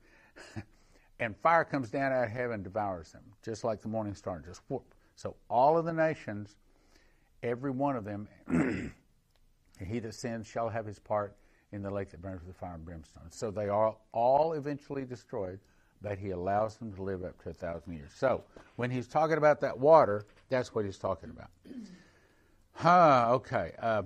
and 1.21 1.37
fire 1.37 1.65
comes 1.65 1.91
down 1.91 2.13
out 2.13 2.25
of 2.25 2.31
heaven 2.31 2.55
and 2.55 2.65
devours 2.65 3.13
them, 3.13 3.23
just 3.45 3.63
like 3.63 3.81
the 3.81 3.89
morning 3.89 4.15
star, 4.15 4.43
just 4.45 4.61
whoop. 4.69 4.95
So 5.15 5.37
all 5.49 5.79
of 5.79 5.85
the 5.85 5.93
nations, 5.93 6.57
every 7.43 7.71
one 7.71 7.97
of 7.97 8.05
them, 8.05 8.29
he 9.87 9.99
that 10.01 10.15
sins 10.15 10.47
shall 10.47 10.69
have 10.69 10.85
his 10.85 10.99
part 10.99 11.37
in 11.73 11.83
the 11.83 11.91
lake 11.91 12.11
that 12.11 12.21
burns 12.21 12.45
with 12.45 12.57
fire 12.57 12.75
and 12.75 12.85
brimstone. 12.85 13.31
So 13.31 13.51
they 13.51 13.69
are 13.69 13.95
all 14.13 14.55
eventually 14.55 15.05
destroyed, 15.05 15.61
but 16.03 16.19
he 16.19 16.31
allows 16.31 16.77
them 16.77 16.93
to 16.95 17.03
live 17.03 17.25
up 17.25 17.41
to 17.45 17.51
a 17.51 17.53
thousand 17.53 17.95
years. 17.95 18.11
So 18.15 18.43
when 18.77 18.91
he's 18.91 19.07
talking 19.07 19.37
about 19.37 19.61
that 19.61 19.79
water, 19.79 20.27
that's 20.49 20.75
what 20.75 20.85
he's 20.85 20.99
talking 20.99 21.31
about. 21.31 21.51
Huh, 22.79 23.29
okay. 23.31 23.73
Uh, 23.81 24.03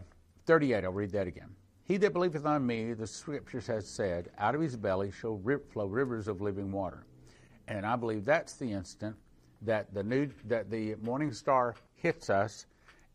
38, 0.46 0.84
I'll 0.84 0.92
read 0.92 1.10
that 1.10 1.26
again. 1.26 1.48
He 1.82 1.96
that 1.96 2.12
believeth 2.12 2.46
on 2.46 2.64
me, 2.64 2.92
the 2.92 3.06
scriptures 3.06 3.66
has 3.66 3.88
said, 3.88 4.30
out 4.38 4.54
of 4.54 4.60
his 4.60 4.76
belly 4.76 5.10
shall 5.10 5.40
flow 5.72 5.86
rivers 5.86 6.28
of 6.28 6.40
living 6.40 6.70
water. 6.70 7.04
And 7.66 7.84
I 7.84 7.96
believe 7.96 8.24
that's 8.24 8.54
the 8.54 8.70
instant 8.70 9.16
that 9.62 9.92
the 9.92 10.04
new 10.04 10.30
that 10.46 10.70
the 10.70 10.94
morning 11.02 11.32
star 11.32 11.74
hits 11.96 12.30
us, 12.30 12.66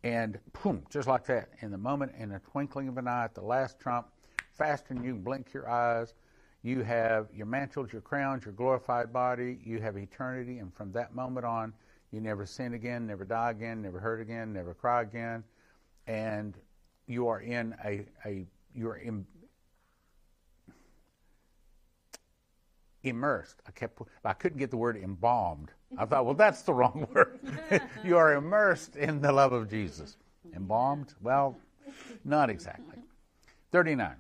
and 0.04 0.38
boom, 0.62 0.84
just 0.90 1.08
like 1.08 1.26
that, 1.28 1.50
in 1.62 1.72
the 1.72 1.78
moment, 1.78 2.12
in 2.18 2.30
the 2.30 2.40
twinkling 2.40 2.90
of 2.90 2.98
an 2.98 3.08
eye, 3.08 3.24
at 3.24 3.34
the 3.34 3.42
last 3.42 3.80
trump, 3.80 4.08
faster 4.52 4.94
than 4.94 5.04
you 5.06 5.14
can 5.14 5.24
blink 5.24 5.54
your 5.54 5.70
eyes, 5.70 6.16
you 6.64 6.84
have 6.84 7.30
your 7.34 7.46
mantles, 7.46 7.94
your 7.94 8.02
crowns, 8.02 8.44
your 8.44 8.54
glorified 8.54 9.14
body, 9.14 9.58
you 9.64 9.80
have 9.80 9.98
eternity, 9.98 10.60
and 10.60 10.74
from 10.74 10.92
that 10.92 11.16
moment 11.16 11.46
on, 11.46 11.74
you 12.16 12.22
never 12.22 12.46
sin 12.46 12.74
again, 12.74 13.06
never 13.06 13.26
die 13.26 13.52
again, 13.52 13.82
never 13.82 14.00
hurt 14.00 14.22
again, 14.22 14.54
never 14.54 14.74
cry 14.74 15.02
again, 15.02 15.44
and 16.08 16.58
you 17.08 17.28
are 17.28 17.42
in 17.42 17.76
a, 17.84 18.06
a 18.26 18.46
you're 18.74 18.96
in, 18.96 19.26
immersed. 23.04 23.62
I 23.68 23.72
kept 23.72 24.02
I 24.24 24.32
couldn't 24.32 24.60
get 24.60 24.72
the 24.72 24.78
word 24.78 24.96
embalmed. 24.96 25.72
I 25.98 26.06
thought, 26.06 26.26
well, 26.26 26.36
that's 26.36 26.62
the 26.62 26.74
wrong 26.74 27.06
word. 27.14 27.38
you 28.04 28.16
are 28.16 28.34
immersed 28.36 28.96
in 28.96 29.20
the 29.20 29.34
love 29.34 29.52
of 29.52 29.70
Jesus. 29.70 30.16
Embalmed? 30.56 31.14
Well, 31.22 31.58
not 32.24 32.50
exactly. 32.50 32.96
39. 33.74 34.16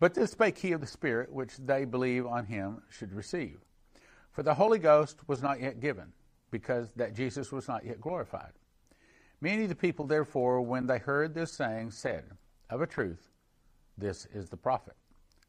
But 0.00 0.14
this 0.14 0.30
spake 0.30 0.56
he 0.56 0.72
of 0.72 0.80
the 0.80 0.86
Spirit, 0.86 1.30
which 1.30 1.58
they 1.58 1.84
believe 1.84 2.26
on 2.26 2.46
him 2.46 2.80
should 2.90 3.12
receive. 3.12 3.58
For 4.32 4.42
the 4.42 4.54
Holy 4.54 4.78
Ghost 4.78 5.18
was 5.28 5.42
not 5.42 5.60
yet 5.60 5.80
given, 5.80 6.12
because 6.54 6.92
that 6.92 7.16
Jesus 7.16 7.50
was 7.50 7.66
not 7.66 7.84
yet 7.84 8.00
glorified. 8.00 8.52
Many 9.40 9.64
of 9.64 9.70
the 9.70 9.74
people, 9.74 10.06
therefore, 10.06 10.62
when 10.62 10.86
they 10.86 10.98
heard 10.98 11.34
this 11.34 11.50
saying, 11.50 11.90
said, 11.90 12.26
Of 12.70 12.80
a 12.80 12.86
truth, 12.86 13.28
this 13.98 14.28
is 14.32 14.50
the 14.50 14.56
prophet. 14.56 14.94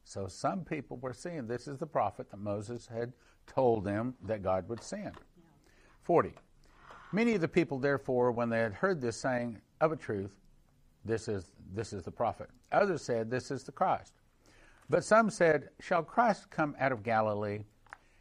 So 0.03 0.27
some 0.27 0.65
people 0.65 0.97
were 0.97 1.13
seeing 1.13 1.45
this 1.45 1.67
is 1.67 1.77
the 1.77 1.85
prophet 1.85 2.31
that 2.31 2.39
Moses 2.39 2.87
had 2.87 3.13
told 3.45 3.83
them 3.83 4.15
that 4.23 4.41
God 4.41 4.67
would 4.67 4.81
send. 4.81 5.11
40. 6.01 6.33
Many 7.11 7.35
of 7.35 7.41
the 7.41 7.47
people, 7.47 7.77
therefore, 7.77 8.31
when 8.31 8.49
they 8.49 8.61
had 8.61 8.73
heard 8.73 8.99
this 8.99 9.15
saying, 9.15 9.61
Of 9.81 9.91
a 9.91 9.95
truth, 9.95 10.33
this 11.05 11.27
is, 11.27 11.51
this 11.71 11.93
is 11.93 12.01
the 12.01 12.09
prophet. 12.09 12.49
Others 12.71 13.03
said, 13.03 13.29
This 13.29 13.51
is 13.51 13.63
the 13.63 13.71
Christ. 13.71 14.13
But 14.89 15.03
some 15.03 15.29
said, 15.29 15.69
Shall 15.79 16.01
Christ 16.01 16.49
come 16.49 16.75
out 16.79 16.91
of 16.91 17.03
Galilee? 17.03 17.65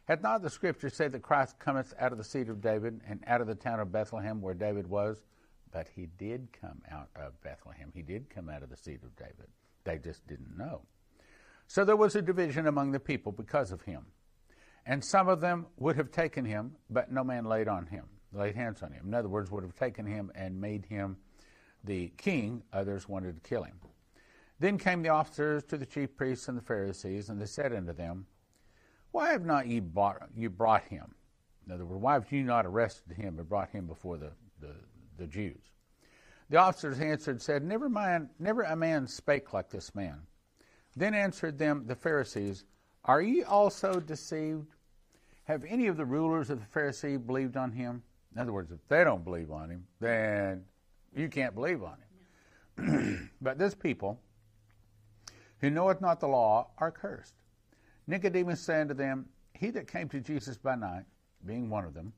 Had 0.05 0.21
not 0.21 0.43
the 0.43 0.49
scripture 0.49 0.89
said 0.89 1.11
that 1.13 1.23
Christ 1.23 1.57
cometh 1.57 1.93
out 1.99 2.11
of 2.11 2.17
the 2.19 2.23
seed 2.23 2.49
of 2.49 2.61
David 2.61 3.01
and 3.07 3.23
out 3.25 3.41
of 3.41 3.47
the 3.47 3.55
town 3.55 3.79
of 3.79 3.91
Bethlehem 3.91 4.39
where 4.39 4.53
David 4.53 4.87
was? 4.87 5.23
But 5.71 5.87
he 5.95 6.07
did 6.17 6.49
come 6.61 6.81
out 6.91 7.09
of 7.15 7.41
Bethlehem. 7.41 7.91
He 7.93 8.03
did 8.03 8.29
come 8.29 8.47
out 8.47 8.61
of 8.61 8.69
the 8.69 8.77
seed 8.77 8.99
of 9.03 9.15
David. 9.15 9.47
They 9.83 9.97
just 9.97 10.25
didn't 10.27 10.57
know. 10.57 10.83
So 11.67 11.83
there 11.83 11.95
was 11.95 12.15
a 12.15 12.21
division 12.21 12.67
among 12.67 12.91
the 12.91 12.99
people 12.99 13.31
because 13.31 13.71
of 13.71 13.81
him. 13.81 14.05
And 14.85 15.03
some 15.03 15.27
of 15.27 15.41
them 15.41 15.65
would 15.77 15.95
have 15.95 16.11
taken 16.11 16.45
him, 16.45 16.75
but 16.89 17.11
no 17.11 17.23
man 17.23 17.45
laid 17.45 17.67
on 17.67 17.87
him, 17.87 18.05
laid 18.31 18.55
hands 18.55 18.83
on 18.83 18.91
him. 18.91 19.07
In 19.07 19.13
other 19.15 19.27
words, 19.27 19.49
would 19.49 19.63
have 19.63 19.75
taken 19.75 20.05
him 20.05 20.31
and 20.35 20.61
made 20.61 20.85
him 20.85 21.17
the 21.83 22.09
king. 22.17 22.61
Others 22.71 23.09
wanted 23.09 23.43
to 23.43 23.49
kill 23.49 23.63
him. 23.63 23.79
Then 24.59 24.77
came 24.77 25.01
the 25.01 25.09
officers 25.09 25.63
to 25.65 25.77
the 25.77 25.85
chief 25.87 26.15
priests 26.15 26.47
and 26.47 26.57
the 26.57 26.61
Pharisees, 26.61 27.29
and 27.29 27.41
they 27.41 27.47
said 27.47 27.73
unto 27.73 27.93
them, 27.93 28.27
why 29.15 29.31
have 29.31 29.45
not 29.45 29.65
ye 29.65 29.79
brought, 29.79 30.27
you 30.35 30.49
brought 30.49 30.83
him? 30.83 31.15
In 31.65 31.71
other 31.71 31.85
words, 31.85 32.01
why 32.01 32.15
have 32.15 32.29
you 32.33 32.43
not 32.43 32.65
arrested 32.65 33.15
him 33.15 33.39
and 33.39 33.47
brought 33.47 33.69
him 33.69 33.87
before 33.87 34.17
the, 34.17 34.31
the, 34.59 34.75
the 35.17 35.25
Jews? 35.25 35.61
The 36.49 36.57
officers 36.57 36.99
answered 36.99 37.31
and 37.31 37.41
said, 37.41 37.63
Never 37.63 37.87
mind, 37.87 38.27
never 38.39 38.63
a 38.63 38.75
man 38.75 39.07
spake 39.07 39.53
like 39.53 39.69
this 39.69 39.95
man. 39.95 40.19
Then 40.97 41.13
answered 41.13 41.57
them 41.57 41.85
the 41.87 41.95
Pharisees, 41.95 42.65
Are 43.05 43.21
ye 43.21 43.43
also 43.43 44.01
deceived? 44.01 44.75
Have 45.45 45.63
any 45.63 45.87
of 45.87 45.95
the 45.95 46.03
rulers 46.03 46.49
of 46.49 46.59
the 46.59 46.77
Pharisee 46.77 47.25
believed 47.25 47.55
on 47.55 47.71
him? 47.71 48.03
In 48.35 48.41
other 48.41 48.51
words, 48.51 48.73
if 48.73 48.85
they 48.89 49.05
don't 49.05 49.23
believe 49.23 49.49
on 49.49 49.69
him, 49.69 49.85
then 50.01 50.65
you 51.15 51.29
can't 51.29 51.55
believe 51.55 51.81
on 51.83 51.95
him. 52.75 53.31
but 53.41 53.57
this 53.57 53.75
people, 53.75 54.19
who 55.61 55.69
knoweth 55.69 56.01
not 56.01 56.19
the 56.19 56.27
law, 56.27 56.67
are 56.77 56.91
cursed. 56.91 57.35
Nicodemus 58.07 58.61
said 58.61 58.81
unto 58.81 58.93
them, 58.93 59.25
He 59.53 59.69
that 59.71 59.87
came 59.87 60.09
to 60.09 60.19
Jesus 60.19 60.57
by 60.57 60.75
night, 60.75 61.03
being 61.45 61.69
one 61.69 61.85
of 61.85 61.93
them, 61.93 62.13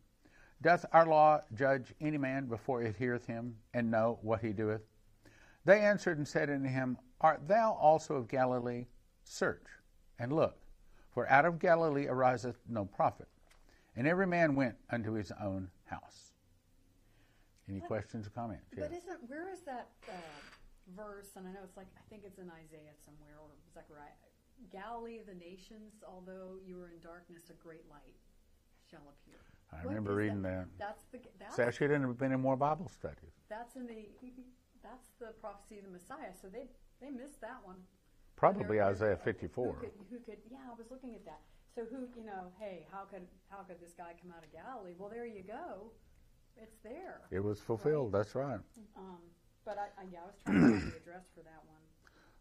doth 0.62 0.86
our 0.92 1.06
law 1.06 1.42
judge 1.54 1.94
any 2.02 2.18
man 2.18 2.46
before 2.48 2.82
it 2.82 2.96
heareth 2.98 3.26
him, 3.26 3.56
and 3.74 3.92
know 3.92 4.20
what 4.22 4.42
he 4.42 4.54
doeth? 4.54 4.82
They 5.66 5.82
answered 5.82 6.18
and 6.18 6.28
said 6.28 6.50
unto 6.50 6.70
him, 6.70 6.98
Art 7.22 7.48
thou 7.48 7.74
also 7.74 8.16
of 8.16 8.28
Galilee? 8.28 8.86
Search 9.24 9.66
and 10.20 10.34
look, 10.34 10.58
for 11.14 11.30
out 11.30 11.46
of 11.46 11.60
Galilee 11.60 12.08
ariseth 12.08 12.58
no 12.68 12.86
prophet. 12.86 13.28
And 13.96 14.08
every 14.08 14.28
man 14.28 14.56
went 14.56 14.76
unto 14.90 15.14
his 15.14 15.32
own 15.42 15.70
house. 15.86 16.32
Any 17.70 17.82
questions 17.82 18.28
or 18.28 18.30
comments? 18.30 18.68
But 18.74 18.92
Yes. 18.92 19.04
isn't 19.04 19.30
where 19.30 19.52
is 19.52 19.62
that 19.62 19.90
uh, 20.08 20.14
verse? 20.96 21.36
And 21.36 21.48
I 21.48 21.52
know 21.52 21.60
it's 21.64 21.76
like 21.76 21.88
I 21.98 22.02
think 22.10 22.24
it's 22.24 22.40
in 22.40 22.50
Isaiah 22.50 22.96
somewhere 23.04 23.36
or 23.42 23.50
Zechariah. 23.74 24.16
Galilee 24.72 25.20
of 25.20 25.28
the 25.28 25.36
nations, 25.36 26.04
although 26.08 26.58
you 26.66 26.80
are 26.82 26.90
in 26.90 27.00
darkness, 27.02 27.50
a 27.50 27.54
great 27.54 27.84
light 27.90 28.16
shall 28.90 29.04
appear. 29.10 29.40
I 29.72 29.78
What 29.84 29.90
remember 29.90 30.16
reading 30.16 30.42
that. 30.44 30.68
That's 30.80 31.04
the 31.12 31.20
that's 31.40 31.56
So 31.56 31.66
I 31.68 31.72
should 31.72 31.92
have 31.92 32.18
been 32.18 32.32
in 32.32 32.40
more 32.40 32.56
Bible 32.56 32.90
studies. 32.90 33.36
that's 33.50 33.76
in 33.76 33.86
the 33.88 34.08
that's 34.84 35.10
the 35.20 35.34
prophecy 35.42 35.78
of 35.80 35.86
the 35.86 35.92
Messiah. 35.92 36.32
So 36.42 36.48
they 36.48 36.68
they 37.02 37.12
missed 37.12 37.42
that 37.42 37.60
one. 37.64 37.78
Probably 38.36 38.80
Isaiah 38.82 39.16
Who 39.18 39.24
54. 39.24 39.76
could, 39.82 39.90
who 40.10 40.20
could? 40.20 40.38
Yeah, 40.50 40.60
I 40.72 40.76
was 40.78 40.88
looking 40.92 41.16
at 41.16 41.26
that. 41.26 41.42
So 41.74 41.86
who 41.90 42.08
you 42.16 42.26
know? 42.26 42.52
Hey, 42.60 42.86
how 42.92 43.04
could 43.04 43.28
how 43.50 43.64
could 43.64 43.80
this 43.82 43.94
guy 43.98 44.14
come 44.22 44.32
out 44.36 44.44
of 44.44 44.52
Galilee? 44.54 44.94
Well, 44.98 45.10
there 45.10 45.26
you 45.26 45.44
go. 45.44 45.92
It's 46.56 46.78
there. 46.84 47.22
It 47.32 47.44
was 47.44 47.60
fulfilled. 47.60 48.12
That's 48.14 48.34
right. 48.36 48.60
Um, 48.96 49.18
but 49.66 49.78
I, 49.78 50.02
I 50.02 50.06
yeah, 50.12 50.20
I 50.24 50.26
was 50.26 50.36
trying 50.44 50.56
to 50.62 50.70
find 50.80 50.92
the 50.94 50.98
address 50.98 51.26
for 51.36 51.42
that 51.44 51.62
one. 51.68 51.84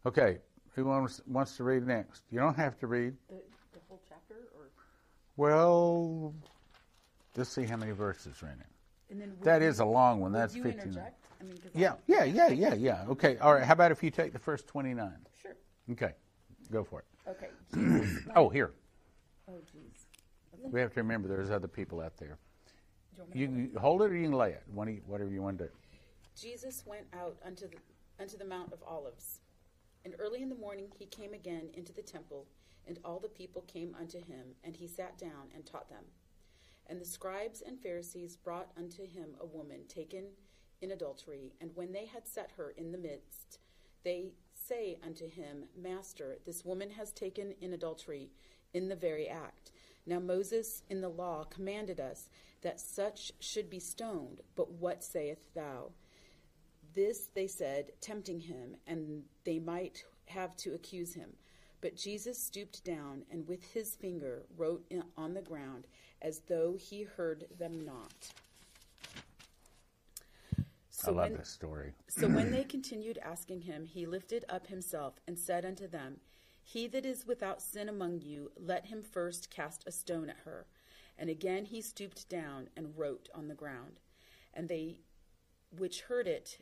Okay. 0.05 0.39
Who 0.75 0.85
wants, 0.85 1.21
wants 1.27 1.57
to 1.57 1.63
read 1.63 1.85
next? 1.87 2.23
You 2.31 2.39
don't 2.39 2.55
have 2.55 2.77
to 2.79 2.87
read. 2.87 3.15
The, 3.29 3.35
the 3.73 3.79
whole 3.87 4.01
chapter, 4.07 4.35
or 4.55 4.69
Well, 5.35 6.33
let's 7.35 7.49
see 7.49 7.63
how 7.65 7.77
many 7.77 7.91
verses 7.91 8.41
are 8.43 8.47
in 8.47 8.59
it. 8.59 8.67
and 9.09 9.21
then 9.21 9.33
That 9.41 9.61
you- 9.61 9.67
is 9.67 9.79
a 9.79 9.85
long 9.85 10.19
one. 10.19 10.31
That's 10.31 10.55
you 10.55 10.63
59. 10.63 11.11
I 11.39 11.43
mean, 11.43 11.55
Yeah, 11.75 11.93
yeah, 12.07 12.23
yeah, 12.23 12.49
yeah, 12.49 12.73
yeah. 12.73 13.05
Okay. 13.09 13.37
All 13.37 13.53
right. 13.53 13.63
How 13.63 13.73
about 13.73 13.91
if 13.91 14.01
you 14.01 14.09
take 14.09 14.33
the 14.33 14.39
first 14.39 14.67
29? 14.67 15.11
Sure. 15.41 15.51
Okay. 15.91 16.13
Go 16.71 16.83
for 16.83 17.01
it. 17.01 17.29
Okay. 17.29 17.49
Oh, 18.35 18.49
here. 18.49 18.71
Oh, 19.47 19.53
jeez. 19.53 20.05
We 20.71 20.79
have 20.81 20.93
to 20.93 20.99
remember 21.01 21.27
there's 21.27 21.51
other 21.51 21.67
people 21.67 22.01
out 22.01 22.17
there. 22.17 22.37
You 23.33 23.41
You 23.41 23.47
can 23.47 23.75
hold 23.79 24.01
it 24.01 24.11
or 24.11 24.15
you 24.15 24.23
can 24.29 24.33
lay 24.37 24.51
it. 24.51 24.63
Whatever 24.73 25.29
you 25.29 25.41
want 25.41 25.57
to 25.59 25.65
do. 25.65 25.69
Jesus 26.35 26.83
went 26.85 27.05
out 27.13 27.37
unto 27.45 27.67
the, 27.67 27.77
unto 28.19 28.37
the 28.37 28.45
Mount 28.45 28.73
of 28.73 28.79
Olives. 28.87 29.39
And 30.07 30.15
early 30.19 30.41
in 30.41 30.47
the 30.47 30.55
morning 30.55 30.87
he 30.97 31.05
came 31.05 31.33
again 31.33 31.69
into 31.73 31.91
the 31.91 32.01
temple, 32.01 32.47
and 32.87 32.97
all 33.03 33.19
the 33.19 33.27
people 33.27 33.63
came 33.63 33.93
unto 33.99 34.19
him, 34.19 34.55
and 34.63 34.73
he 34.73 34.87
sat 34.87 35.17
down 35.17 35.49
and 35.53 35.65
taught 35.65 35.89
them. 35.89 36.05
And 36.89 37.01
the 37.01 37.05
scribes 37.05 37.61
and 37.61 37.77
Pharisees 37.77 38.37
brought 38.37 38.71
unto 38.77 39.05
him 39.05 39.35
a 39.37 39.45
woman 39.45 39.81
taken 39.89 40.27
in 40.79 40.91
adultery, 40.91 41.51
and 41.59 41.71
when 41.75 41.91
they 41.91 42.05
had 42.05 42.25
set 42.25 42.51
her 42.55 42.69
in 42.77 42.93
the 42.93 42.97
midst, 42.97 43.59
they 44.05 44.31
say 44.53 44.97
unto 45.05 45.27
him, 45.29 45.65
Master, 45.77 46.37
this 46.45 46.63
woman 46.63 46.91
has 46.91 47.11
taken 47.11 47.53
in 47.59 47.73
adultery 47.73 48.29
in 48.73 48.87
the 48.87 48.95
very 48.95 49.27
act. 49.27 49.73
Now 50.05 50.19
Moses 50.19 50.83
in 50.89 51.01
the 51.01 51.09
law 51.09 51.43
commanded 51.43 51.99
us 51.99 52.29
that 52.61 52.79
such 52.79 53.33
should 53.41 53.69
be 53.69 53.81
stoned, 53.81 54.39
but 54.55 54.71
what 54.71 55.03
sayest 55.03 55.53
thou? 55.53 55.91
This 56.97 57.29
they 57.35 57.45
said, 57.45 57.91
tempting 58.01 58.39
him, 58.39 58.75
and 58.87 59.21
they 59.43 59.59
might 59.59 60.03
have 60.25 60.57
to 60.57 60.73
accuse 60.73 61.13
him. 61.13 61.29
But 61.79 61.95
Jesus 61.95 62.41
stooped 62.41 62.83
down 62.83 63.21
and 63.29 63.47
with 63.47 63.63
his 63.63 63.95
finger 63.95 64.47
wrote 64.57 64.83
on 65.15 65.35
the 65.35 65.43
ground 65.43 65.85
as 66.23 66.41
though 66.49 66.75
he 66.75 67.03
heard 67.03 67.45
them 67.59 67.85
not. 67.85 68.33
So 70.89 71.11
I 71.11 71.15
love 71.15 71.29
when- 71.29 71.37
this 71.37 71.49
story. 71.49 71.93
so 72.07 72.27
when 72.27 72.49
they 72.49 72.63
continued 72.75 73.19
asking 73.19 73.61
him, 73.61 73.85
he 73.85 74.07
lifted 74.07 74.43
up 74.49 74.65
himself 74.65 75.19
and 75.27 75.37
said 75.37 75.65
unto 75.65 75.87
them, 75.87 76.19
He 76.63 76.87
that 76.87 77.05
is 77.05 77.27
without 77.27 77.61
sin 77.61 77.89
among 77.89 78.21
you, 78.21 78.51
let 78.57 78.87
him 78.87 79.03
first 79.03 79.51
cast 79.51 79.83
a 79.85 79.91
stone 79.91 80.31
at 80.31 80.39
her. 80.45 80.65
And 81.15 81.29
again 81.29 81.65
he 81.65 81.79
stooped 81.79 82.27
down 82.27 82.69
and 82.75 82.97
wrote 82.97 83.29
on 83.35 83.49
the 83.49 83.53
ground. 83.53 83.99
And 84.51 84.67
they 84.67 85.01
which 85.71 86.01
heard 86.01 86.27
it, 86.27 86.59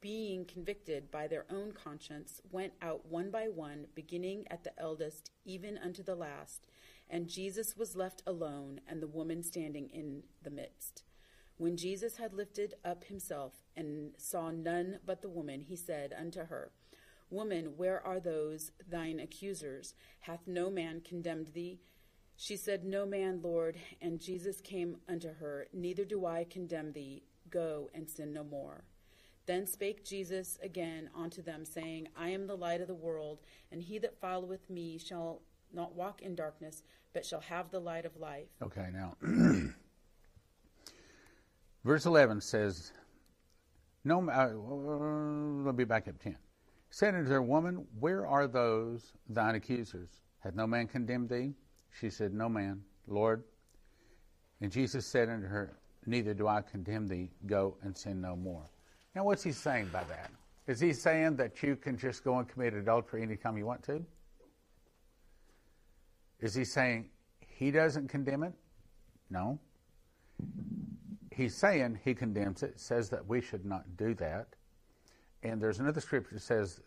being 0.00 0.44
convicted 0.44 1.10
by 1.10 1.26
their 1.26 1.44
own 1.50 1.72
conscience, 1.72 2.40
went 2.50 2.72
out 2.80 3.06
one 3.06 3.30
by 3.30 3.48
one, 3.48 3.86
beginning 3.94 4.46
at 4.50 4.64
the 4.64 4.78
eldest, 4.78 5.30
even 5.44 5.78
unto 5.78 6.02
the 6.02 6.14
last. 6.14 6.66
And 7.10 7.28
Jesus 7.28 7.76
was 7.76 7.96
left 7.96 8.22
alone, 8.26 8.80
and 8.86 9.02
the 9.02 9.06
woman 9.06 9.42
standing 9.42 9.88
in 9.88 10.22
the 10.42 10.50
midst. 10.50 11.04
When 11.56 11.76
Jesus 11.76 12.16
had 12.16 12.34
lifted 12.34 12.74
up 12.84 13.04
himself 13.04 13.52
and 13.76 14.12
saw 14.16 14.50
none 14.50 15.00
but 15.04 15.22
the 15.22 15.28
woman, 15.28 15.62
he 15.62 15.74
said 15.74 16.14
unto 16.16 16.44
her, 16.44 16.70
Woman, 17.30 17.76
where 17.76 18.04
are 18.06 18.20
those 18.20 18.70
thine 18.88 19.20
accusers? 19.20 19.94
Hath 20.20 20.46
no 20.46 20.70
man 20.70 21.00
condemned 21.00 21.48
thee? 21.48 21.80
She 22.36 22.56
said, 22.56 22.84
No 22.84 23.04
man, 23.04 23.40
Lord. 23.42 23.76
And 24.00 24.20
Jesus 24.20 24.60
came 24.60 24.98
unto 25.08 25.34
her, 25.34 25.66
Neither 25.72 26.04
do 26.04 26.24
I 26.24 26.46
condemn 26.48 26.92
thee. 26.92 27.24
Go 27.50 27.90
and 27.92 28.08
sin 28.08 28.32
no 28.32 28.44
more. 28.44 28.84
Then 29.48 29.66
spake 29.66 30.04
Jesus 30.04 30.58
again 30.62 31.08
unto 31.16 31.40
them, 31.40 31.64
saying, 31.64 32.08
I 32.14 32.28
am 32.28 32.46
the 32.46 32.54
light 32.54 32.82
of 32.82 32.86
the 32.86 32.94
world, 32.94 33.38
and 33.72 33.80
he 33.82 33.96
that 34.00 34.20
followeth 34.20 34.68
me 34.68 34.98
shall 34.98 35.40
not 35.72 35.94
walk 35.96 36.20
in 36.20 36.34
darkness, 36.34 36.82
but 37.14 37.24
shall 37.24 37.40
have 37.40 37.70
the 37.70 37.80
light 37.80 38.04
of 38.04 38.14
life. 38.18 38.48
Okay, 38.62 38.88
now, 38.92 39.16
verse 41.82 42.04
11 42.04 42.42
says, 42.42 42.92
No, 44.04 44.18
uh, 44.28 44.50
let 45.64 45.76
me 45.76 45.84
back 45.84 46.08
up 46.08 46.18
10. 46.22 46.36
Said 46.90 47.14
unto 47.14 47.30
her, 47.30 47.40
Woman, 47.40 47.86
where 48.00 48.26
are 48.26 48.46
those 48.46 49.14
thine 49.30 49.54
accusers? 49.54 50.10
Hath 50.40 50.56
no 50.56 50.66
man 50.66 50.86
condemned 50.86 51.30
thee? 51.30 51.54
She 51.98 52.10
said, 52.10 52.34
No 52.34 52.50
man, 52.50 52.82
Lord. 53.06 53.44
And 54.60 54.70
Jesus 54.70 55.06
said 55.06 55.30
unto 55.30 55.46
her, 55.46 55.78
Neither 56.04 56.34
do 56.34 56.46
I 56.48 56.60
condemn 56.60 57.08
thee. 57.08 57.30
Go 57.46 57.78
and 57.82 57.96
sin 57.96 58.20
no 58.20 58.36
more. 58.36 58.68
Now, 59.14 59.24
what's 59.24 59.42
he 59.42 59.52
saying 59.52 59.90
by 59.92 60.04
that? 60.04 60.30
Is 60.66 60.80
he 60.80 60.92
saying 60.92 61.36
that 61.36 61.62
you 61.62 61.76
can 61.76 61.96
just 61.96 62.22
go 62.22 62.38
and 62.38 62.48
commit 62.48 62.74
adultery 62.74 63.22
anytime 63.22 63.56
you 63.56 63.66
want 63.66 63.82
to? 63.84 64.04
Is 66.40 66.54
he 66.54 66.64
saying 66.64 67.08
he 67.46 67.70
doesn't 67.70 68.08
condemn 68.08 68.42
it? 68.42 68.52
No. 69.30 69.58
He's 71.34 71.56
saying 71.56 71.98
he 72.04 72.14
condemns 72.14 72.62
it, 72.62 72.78
says 72.78 73.08
that 73.10 73.26
we 73.26 73.40
should 73.40 73.64
not 73.64 73.96
do 73.96 74.14
that. 74.14 74.48
And 75.42 75.60
there's 75.60 75.80
another 75.80 76.00
scripture 76.00 76.34
that 76.34 76.42
says 76.42 76.80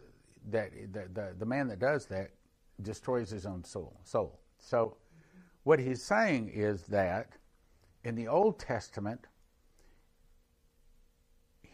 that 0.50 0.72
the, 0.94 1.08
the, 1.14 1.36
the 1.40 1.46
man 1.46 1.68
that 1.68 1.80
does 1.80 2.06
that 2.08 2.32
destroys 2.82 3.30
his 3.30 3.46
own 3.46 3.64
soul. 3.64 4.00
soul. 4.04 4.40
So, 4.60 4.98
what 5.64 5.80
he's 5.80 6.04
saying 6.04 6.52
is 6.54 6.84
that 6.88 7.30
in 8.04 8.16
the 8.16 8.28
Old 8.28 8.60
Testament, 8.60 9.28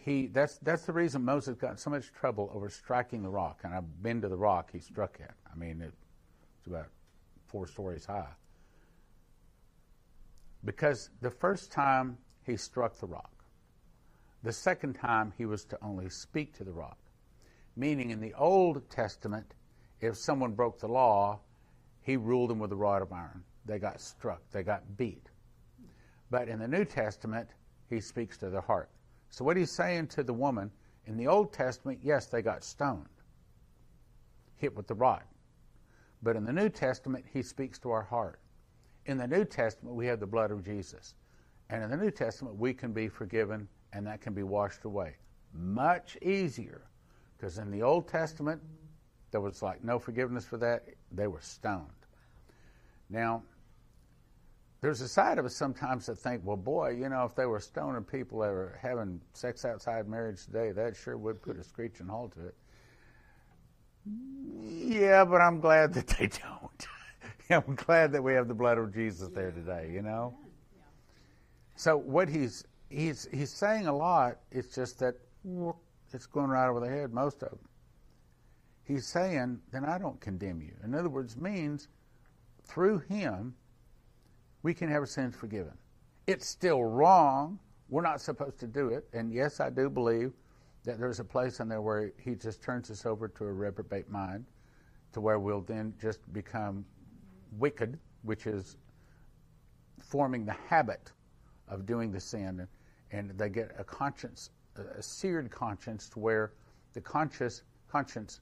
he 0.08 0.28
that's 0.28 0.58
that's 0.60 0.84
the 0.84 0.94
reason 0.94 1.26
Moses 1.26 1.58
got 1.58 1.82
so 1.82 1.90
much 1.90 2.14
trouble 2.14 2.50
over 2.54 2.70
striking 2.70 3.22
the 3.22 3.30
rock. 3.30 3.60
And 3.64 3.74
I've 3.74 4.02
been 4.02 4.22
to 4.22 4.30
the 4.30 4.38
rock 4.38 4.70
he 4.72 4.80
struck 4.80 5.18
at. 5.22 5.36
I 5.52 5.58
mean, 5.58 5.82
it, 5.82 5.92
it's 6.58 6.68
about 6.68 6.88
four 7.48 7.68
stories 7.68 8.06
high. 8.06 8.30
Because 10.64 11.10
the 11.20 11.30
first 11.30 11.74
time 11.74 12.18
he 12.46 12.56
struck 12.56 12.98
the 12.98 13.06
rock, 13.06 13.32
the 14.44 14.54
second 14.54 14.94
time 14.94 15.34
he 15.38 15.46
was 15.46 15.66
to 15.66 15.78
only 15.82 16.10
speak 16.10 16.54
to 16.58 16.64
the 16.64 16.72
rock. 16.72 16.98
Meaning, 17.76 18.12
in 18.12 18.22
the 18.22 18.34
Old 18.36 18.90
Testament, 18.90 19.56
if 20.00 20.16
someone 20.16 20.54
broke 20.54 20.80
the 20.80 20.88
law, 20.88 21.42
he 22.02 22.16
ruled 22.16 22.50
them 22.50 22.60
with 22.60 22.72
a 22.72 22.76
rod 22.76 23.02
of 23.02 23.12
iron. 23.12 23.44
They 23.66 23.78
got 23.78 24.00
struck, 24.00 24.42
they 24.52 24.64
got 24.64 24.98
beat. 24.98 25.30
But 26.32 26.48
in 26.48 26.60
the 26.60 26.68
New 26.68 26.86
Testament, 26.86 27.50
he 27.90 28.00
speaks 28.00 28.38
to 28.38 28.50
their 28.50 28.62
heart. 28.62 28.90
So, 29.30 29.44
what 29.44 29.58
he's 29.58 29.72
saying 29.72 30.08
to 30.10 30.24
the 30.24 30.34
woman, 30.34 30.72
in 31.06 31.18
the 31.18 31.28
Old 31.28 31.54
Testament, 31.54 32.00
yes, 32.02 32.28
they 32.28 32.42
got 32.42 32.64
stoned, 32.64 33.06
hit 34.56 34.76
with 34.76 34.88
the 34.88 34.96
rod. 34.96 35.24
But 36.24 36.36
in 36.36 36.44
the 36.44 36.54
New 36.54 36.70
Testament, 36.70 37.26
he 37.32 37.42
speaks 37.42 37.80
to 37.80 37.92
our 37.92 38.02
heart. 38.02 38.40
In 39.06 39.18
the 39.18 39.28
New 39.28 39.46
Testament, 39.46 39.96
we 39.96 40.08
have 40.08 40.20
the 40.20 40.28
blood 40.28 40.52
of 40.52 40.66
Jesus. 40.66 41.14
And 41.70 41.84
in 41.84 41.90
the 41.90 41.98
New 41.98 42.12
Testament, 42.12 42.58
we 42.58 42.74
can 42.74 42.92
be 42.92 43.08
forgiven 43.08 43.68
and 43.94 44.06
that 44.08 44.22
can 44.22 44.34
be 44.34 44.44
washed 44.44 44.84
away. 44.86 45.16
Much 45.54 46.18
easier. 46.22 46.82
Because 47.38 47.58
in 47.58 47.72
the 47.72 47.84
Old 47.84 48.08
Testament, 48.08 48.62
there 49.32 49.42
was 49.42 49.62
like 49.62 49.84
no 49.84 50.00
forgiveness 50.00 50.46
for 50.46 50.58
that. 50.58 50.86
They 51.12 51.28
were 51.28 51.42
stoned. 51.42 51.88
Now, 53.10 53.44
there's 54.82 55.02
a 55.02 55.08
side 55.08 55.40
of 55.40 55.46
us 55.46 55.56
sometimes 55.56 56.06
that 56.06 56.18
think, 56.18 56.42
well, 56.46 56.58
boy, 56.58 56.92
you 56.92 57.10
know, 57.10 57.26
if 57.26 57.36
they 57.36 57.46
were 57.46 57.60
stoning 57.60 58.04
people 58.04 58.40
that 58.40 58.52
were 58.52 58.78
having 58.82 59.20
sex 59.34 59.66
outside 59.66 60.08
marriage 60.08 60.46
today, 60.46 60.72
that 60.72 60.96
sure 60.96 61.18
would 61.18 61.42
put 61.42 61.58
a 61.58 61.64
screeching 61.64 62.08
halt 62.08 62.34
to 62.34 62.48
it. 62.48 62.56
Yeah, 64.62 65.26
but 65.26 65.42
I'm 65.42 65.60
glad 65.60 65.94
that 65.96 66.08
they 66.08 66.28
don't. 66.28 66.88
I'm 67.50 67.76
glad 67.76 68.12
that 68.12 68.22
we 68.22 68.34
have 68.34 68.48
the 68.48 68.54
blood 68.54 68.78
of 68.78 68.94
Jesus 68.94 69.30
there 69.30 69.52
today, 69.52 69.90
you 69.92 70.02
know? 70.02 70.38
So 71.76 71.98
what 71.98 72.28
he's 72.28 72.64
he's 72.90 73.28
he's 73.32 73.52
saying 73.52 73.88
a 73.88 73.96
lot, 73.96 74.38
it's 74.52 74.74
just 74.74 75.00
that 75.00 75.16
it's 76.14 76.26
going 76.26 76.50
right 76.50 76.68
over 76.68 76.80
the 76.80 76.90
head, 76.90 77.14
most 77.14 77.44
of 77.44 77.50
them. 77.50 77.60
He's 78.84 79.06
saying, 79.06 79.60
then 79.72 79.86
I 79.86 79.98
don't 79.98 80.20
condemn 80.22 80.62
you. 80.62 80.74
In 80.84 80.96
other 80.96 81.10
words, 81.10 81.36
means 81.36 81.90
through 82.64 83.00
him, 83.00 83.56
we 84.68 84.74
can 84.74 84.90
have 84.90 85.00
our 85.00 85.06
sins 85.06 85.34
forgiven. 85.34 85.72
It's 86.28 86.46
still 86.46 86.84
wrong. 86.84 87.58
We're 87.88 88.02
not 88.02 88.20
supposed 88.20 88.60
to 88.60 88.68
do 88.68 88.90
it. 88.90 89.08
And 89.14 89.32
yes, 89.32 89.62
I 89.62 89.70
do 89.70 89.90
believe 89.90 90.34
that 90.84 91.00
there's 91.00 91.22
a 91.22 91.24
place 91.24 91.62
in 91.62 91.70
there 91.70 91.82
where 91.82 92.12
he 92.20 92.36
just 92.36 92.62
turns 92.62 92.92
us 92.92 93.06
over 93.06 93.30
to 93.30 93.46
a 93.46 93.54
reprobate 93.54 94.10
mind 94.10 94.44
to 95.14 95.22
where 95.22 95.40
we'll 95.40 95.62
then 95.62 95.94
just 96.02 96.20
become 96.34 96.84
wicked, 97.54 97.98
which 98.24 98.46
is 98.46 98.76
forming 100.04 100.46
the 100.46 100.58
habit 100.68 101.14
of 101.70 101.86
doing 101.86 102.12
the 102.12 102.20
sin. 102.20 102.60
And, 102.60 103.30
and 103.30 103.40
they 103.40 103.48
get 103.48 103.74
a 103.80 103.86
conscience, 103.86 104.50
a 104.98 105.02
seared 105.02 105.50
conscience 105.50 106.10
to 106.10 106.20
where 106.20 106.52
the 106.92 107.00
conscious 107.00 107.64
conscience 107.88 108.42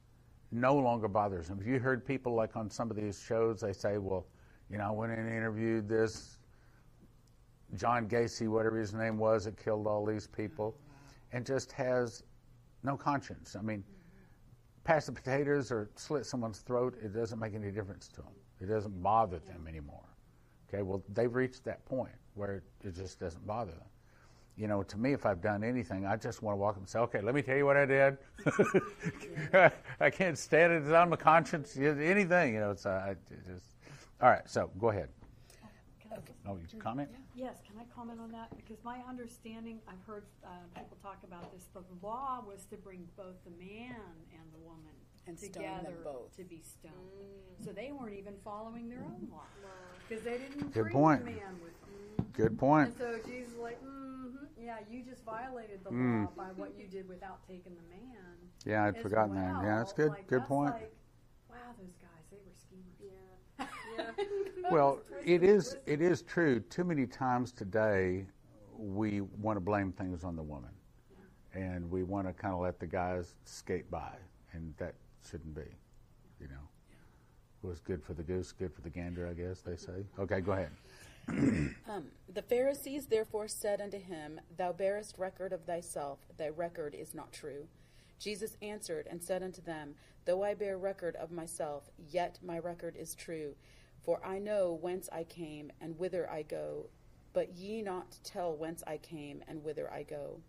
no 0.52 0.76
longer 0.76 1.08
bothers 1.08 1.50
them. 1.50 1.60
Have 1.60 1.68
you 1.68 1.78
heard 1.78 2.04
people 2.04 2.34
like 2.34 2.56
on 2.56 2.68
some 2.72 2.90
of 2.90 2.98
these 2.98 3.22
shows, 3.22 3.62
they 3.62 3.74
say, 3.74 4.00
well, 4.00 4.26
you 4.70 4.78
know, 4.78 4.86
I 4.86 4.92
went 4.92 5.12
and 5.12 5.30
interviewed 5.30 5.88
this 5.88 6.38
John 7.76 8.08
Gacy, 8.08 8.48
whatever 8.48 8.78
his 8.78 8.94
name 8.94 9.18
was, 9.18 9.46
that 9.46 9.58
killed 9.58 9.88
all 9.88 10.06
these 10.06 10.28
people, 10.28 10.78
and 11.32 11.46
just 11.46 11.72
has 11.74 12.24
no 12.84 12.96
conscience. 12.96 13.56
I 13.56 13.62
mean, 13.62 13.84
pass 14.84 15.08
the 15.08 15.12
potatoes 15.12 15.72
or 15.72 15.90
slit 15.96 16.26
someone's 16.26 16.60
throat, 16.60 16.96
it 17.04 17.14
doesn't 17.14 17.40
make 17.40 17.54
any 17.54 17.72
difference 17.72 18.08
to 18.10 18.22
them. 18.22 18.34
It 18.62 18.68
doesn't 18.68 19.02
bother 19.04 19.40
them 19.40 19.68
anymore. 19.68 20.06
Okay, 20.70 20.82
well, 20.82 21.04
they've 21.14 21.34
reached 21.34 21.64
that 21.66 21.84
point 21.86 22.14
where 22.36 22.64
it 22.84 22.96
just 22.96 23.20
doesn't 23.20 23.46
bother 23.46 23.72
them. 23.72 23.82
You 24.58 24.68
know, 24.68 24.84
to 24.84 24.98
me, 24.98 25.12
if 25.12 25.26
I've 25.26 25.42
done 25.42 25.64
anything, 25.66 26.06
I 26.06 26.16
just 26.16 26.42
want 26.42 26.54
to 26.54 26.58
walk 26.58 26.76
up 26.76 26.78
and 26.78 26.88
say, 26.88 27.00
okay, 27.00 27.20
let 27.20 27.36
me 27.36 27.42
tell 27.42 27.58
you 27.58 27.66
what 27.66 27.76
I 27.76 27.86
did. 27.86 28.18
I 30.00 30.10
can't 30.10 30.38
stand 30.38 30.72
it. 30.72 30.84
It's 30.84 30.92
on 30.92 31.10
my 31.10 31.18
conscience. 31.18 31.76
Anything, 31.76 32.54
you 32.54 32.62
know, 32.62 32.72
it's, 32.72 32.86
uh, 32.86 33.06
I 33.10 33.16
just, 33.46 33.75
all 34.22 34.30
right, 34.30 34.48
so 34.50 34.70
go 34.80 34.90
ahead. 34.90 35.10
Can 36.00 36.12
I- 36.14 36.50
Oh, 36.50 36.58
you 36.72 36.80
comment? 36.80 37.10
Yes, 37.36 37.58
can 37.68 37.78
I 37.80 37.84
comment 37.94 38.20
on 38.22 38.32
that? 38.32 38.56
Because 38.56 38.78
my 38.84 39.00
understanding, 39.10 39.80
I've 39.88 40.02
heard 40.06 40.24
uh, 40.44 40.48
people 40.76 40.98
talk 41.02 41.18
about 41.24 41.52
this, 41.52 41.66
the 41.74 41.84
law 42.06 42.44
was 42.48 42.66
to 42.66 42.78
bring 42.78 43.08
both 43.18 43.36
the 43.44 43.52
man 43.52 43.96
and 44.32 44.44
the 44.54 44.60
woman 44.60 44.94
And 45.28 45.38
stone 45.38 45.52
them 45.64 45.80
together 45.80 45.98
both. 46.04 46.36
to 46.38 46.44
be 46.44 46.62
stoned. 46.62 46.94
So 47.66 47.72
they 47.72 47.92
weren't 47.92 48.14
even 48.14 48.36
following 48.44 48.88
their 48.90 49.00
own 49.04 49.28
law. 49.32 49.42
Because 50.08 50.24
they 50.24 50.38
didn't 50.38 50.72
Good 50.72 50.84
bring 50.84 50.94
point. 50.94 51.26
the 51.26 51.32
man 51.32 51.60
with 51.64 51.74
them. 51.82 52.28
Good 52.34 52.58
point. 52.60 52.90
And 52.90 52.98
so 52.98 53.18
Jesus 53.28 53.54
is 53.54 53.58
like, 53.60 53.82
mm-hmm, 53.84 54.46
yeah, 54.62 54.78
you 54.90 55.02
just 55.04 55.24
violated 55.26 55.84
the 55.84 55.90
Mm. 55.90 56.26
law 56.26 56.32
by 56.38 56.52
what 56.56 56.78
you 56.78 56.88
did 56.88 57.10
without 57.10 57.46
taking 57.48 57.76
the 57.76 57.82
man. 57.90 58.38
Yeah, 58.66 58.86
I'd 58.86 58.96
as 58.96 59.02
forgotten 59.02 59.36
well. 59.36 59.54
that. 59.62 59.64
Yeah, 59.66 59.78
that's 59.80 59.94
good. 59.94 60.10
Like, 60.12 60.28
good 60.28 60.42
that's 60.42 60.48
point. 60.48 60.74
Like, 60.74 60.94
wow, 61.50 61.58
those 61.80 61.96
guys, 62.00 62.26
they 62.30 62.38
were 62.46 62.54
schemers. 62.54 62.96
Yeah. 63.02 63.10
Yeah. 63.60 63.66
Well, 64.72 65.00
it 65.24 65.44
is 65.44 65.78
it 65.86 66.02
is 66.02 66.22
true. 66.24 66.60
Too 66.60 66.84
many 66.84 67.06
times 67.06 67.52
today, 67.52 68.26
we 68.78 69.22
want 69.22 69.58
to 69.58 69.62
blame 69.62 69.92
things 69.92 70.24
on 70.24 70.36
the 70.36 70.44
woman, 70.44 70.72
and 71.54 71.90
we 71.90 72.04
want 72.04 72.28
to 72.28 72.34
kind 72.34 72.54
of 72.54 72.62
let 72.62 72.80
the 72.80 72.88
guys 72.88 73.36
skate 73.44 73.90
by, 73.92 74.12
and 74.54 74.74
that 74.78 74.96
shouldn't 75.30 75.54
be. 75.54 75.70
You 76.40 76.48
know, 76.48 76.66
was 77.62 77.80
good 77.80 78.04
for 78.04 78.14
the 78.14 78.24
goose, 78.24 78.52
good 78.52 78.74
for 78.74 78.82
the 78.82 78.90
gander, 78.90 79.28
I 79.28 79.34
guess 79.34 79.62
they 79.62 79.76
say. 79.76 80.06
Okay, 80.20 80.42
go 80.42 80.54
ahead. 80.54 80.72
Um, 81.88 82.06
the 82.34 82.42
Pharisees 82.42 83.06
therefore 83.06 83.48
said 83.48 83.80
unto 83.80 84.00
him, 84.00 84.40
Thou 84.58 84.74
bearest 84.74 85.18
record 85.18 85.54
of 85.54 85.64
thyself, 85.64 86.20
thy 86.38 86.50
record 86.50 86.96
is 86.96 87.14
not 87.14 87.32
true. 87.32 87.68
Jesus 88.20 88.58
answered 88.62 89.08
and 89.10 89.24
said 89.24 89.44
unto 89.44 89.62
them, 89.62 89.96
Though 90.26 90.44
I 90.44 90.56
bear 90.56 90.78
record 90.78 91.16
of 91.16 91.32
myself, 91.32 91.84
yet 92.10 92.40
my 92.44 92.58
record 92.60 92.96
is 92.96 93.14
true. 93.16 93.56
For 94.06 94.24
I 94.24 94.38
know 94.38 94.78
whence 94.80 95.10
I 95.12 95.24
came 95.24 95.72
and 95.82 95.98
whither 95.98 96.30
I 96.30 96.44
go, 96.44 96.90
but 97.34 97.56
ye 97.56 97.82
not 97.82 98.18
tell 98.24 98.56
whence 98.56 98.84
I 98.86 98.98
came 98.98 99.44
and 99.48 99.64
whither 99.64 99.92
I 99.92 100.04
go. 100.04 100.42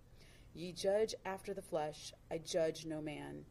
Ye 0.55 0.73
judge 0.73 1.14
after 1.25 1.55
the 1.55 1.62
flesh, 1.62 2.12
I 2.31 2.38
judge 2.38 2.85
no 2.85 3.01
man. 3.01 3.47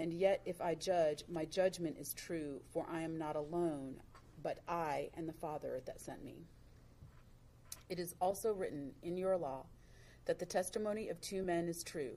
And 0.00 0.12
yet 0.12 0.42
if 0.44 0.60
I 0.60 0.74
judge, 0.74 1.22
my 1.28 1.44
judgment 1.44 1.96
is 1.96 2.12
true, 2.12 2.60
for 2.72 2.86
I 2.90 3.02
am 3.02 3.18
not 3.18 3.36
alone, 3.36 4.00
but 4.42 4.58
I 4.68 5.10
and 5.14 5.28
the 5.28 5.32
Father 5.32 5.80
that 5.86 6.00
sent 6.00 6.24
me. 6.24 6.44
It 7.88 8.00
is 8.00 8.16
also 8.20 8.52
written 8.52 8.92
in 9.02 9.16
your 9.16 9.36
law 9.36 9.66
that 10.24 10.40
the 10.40 10.46
testimony 10.46 11.08
of 11.08 11.20
two 11.20 11.44
men 11.44 11.68
is 11.68 11.84
true. 11.84 12.16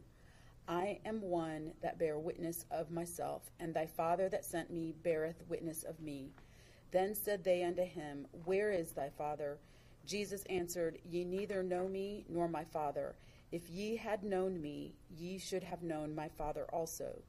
I 0.68 1.00
am 1.06 1.22
one 1.22 1.74
that 1.82 2.00
bear 2.00 2.18
witness 2.18 2.65
of 2.72 2.92
myself, 2.92 3.52
and 3.60 3.74
thy 3.74 3.86
Father 3.86 4.30
that 4.30 4.46
sent 4.46 4.72
me 4.72 4.96
beareth 5.04 5.44
witness 5.48 5.84
of 5.84 6.00
me. 6.00 6.32
Then 6.91 7.13
said 7.13 7.43
they 7.43 7.63
unto 7.63 7.84
him, 7.84 8.28
Where 8.45 8.71
is 8.71 8.91
thy 8.91 9.10
Father? 9.10 9.60
Jesus 10.06 10.43
answered, 10.49 10.97
Ye 11.06 11.23
neither 11.23 11.62
know 11.62 11.88
me 11.88 12.25
nor 12.28 12.47
my 12.47 12.63
Father. 12.63 13.15
If 13.52 13.69
ye 13.69 13.95
had 13.95 14.23
known 14.23 14.62
me, 14.62 14.95
ye 15.10 15.38
should 15.38 15.63
have 15.63 15.84
known 15.84 16.15
my 16.15 16.30
Father 16.30 16.65
also. 16.73 17.21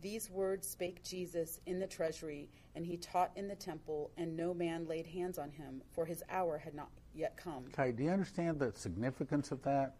These 0.00 0.30
words 0.30 0.66
spake 0.66 1.02
Jesus 1.02 1.60
in 1.66 1.80
the 1.80 1.86
treasury, 1.86 2.48
and 2.76 2.86
he 2.86 2.96
taught 2.96 3.32
in 3.34 3.48
the 3.48 3.56
temple, 3.56 4.10
and 4.16 4.36
no 4.36 4.54
man 4.54 4.86
laid 4.86 5.06
hands 5.06 5.38
on 5.38 5.50
him, 5.50 5.82
for 5.92 6.04
his 6.04 6.22
hour 6.30 6.58
had 6.58 6.74
not 6.74 6.90
yet 7.14 7.36
come. 7.36 7.64
Okay, 7.72 7.90
do 7.90 8.04
you 8.04 8.10
understand 8.10 8.60
the 8.60 8.72
significance 8.74 9.50
of 9.50 9.62
that? 9.62 9.96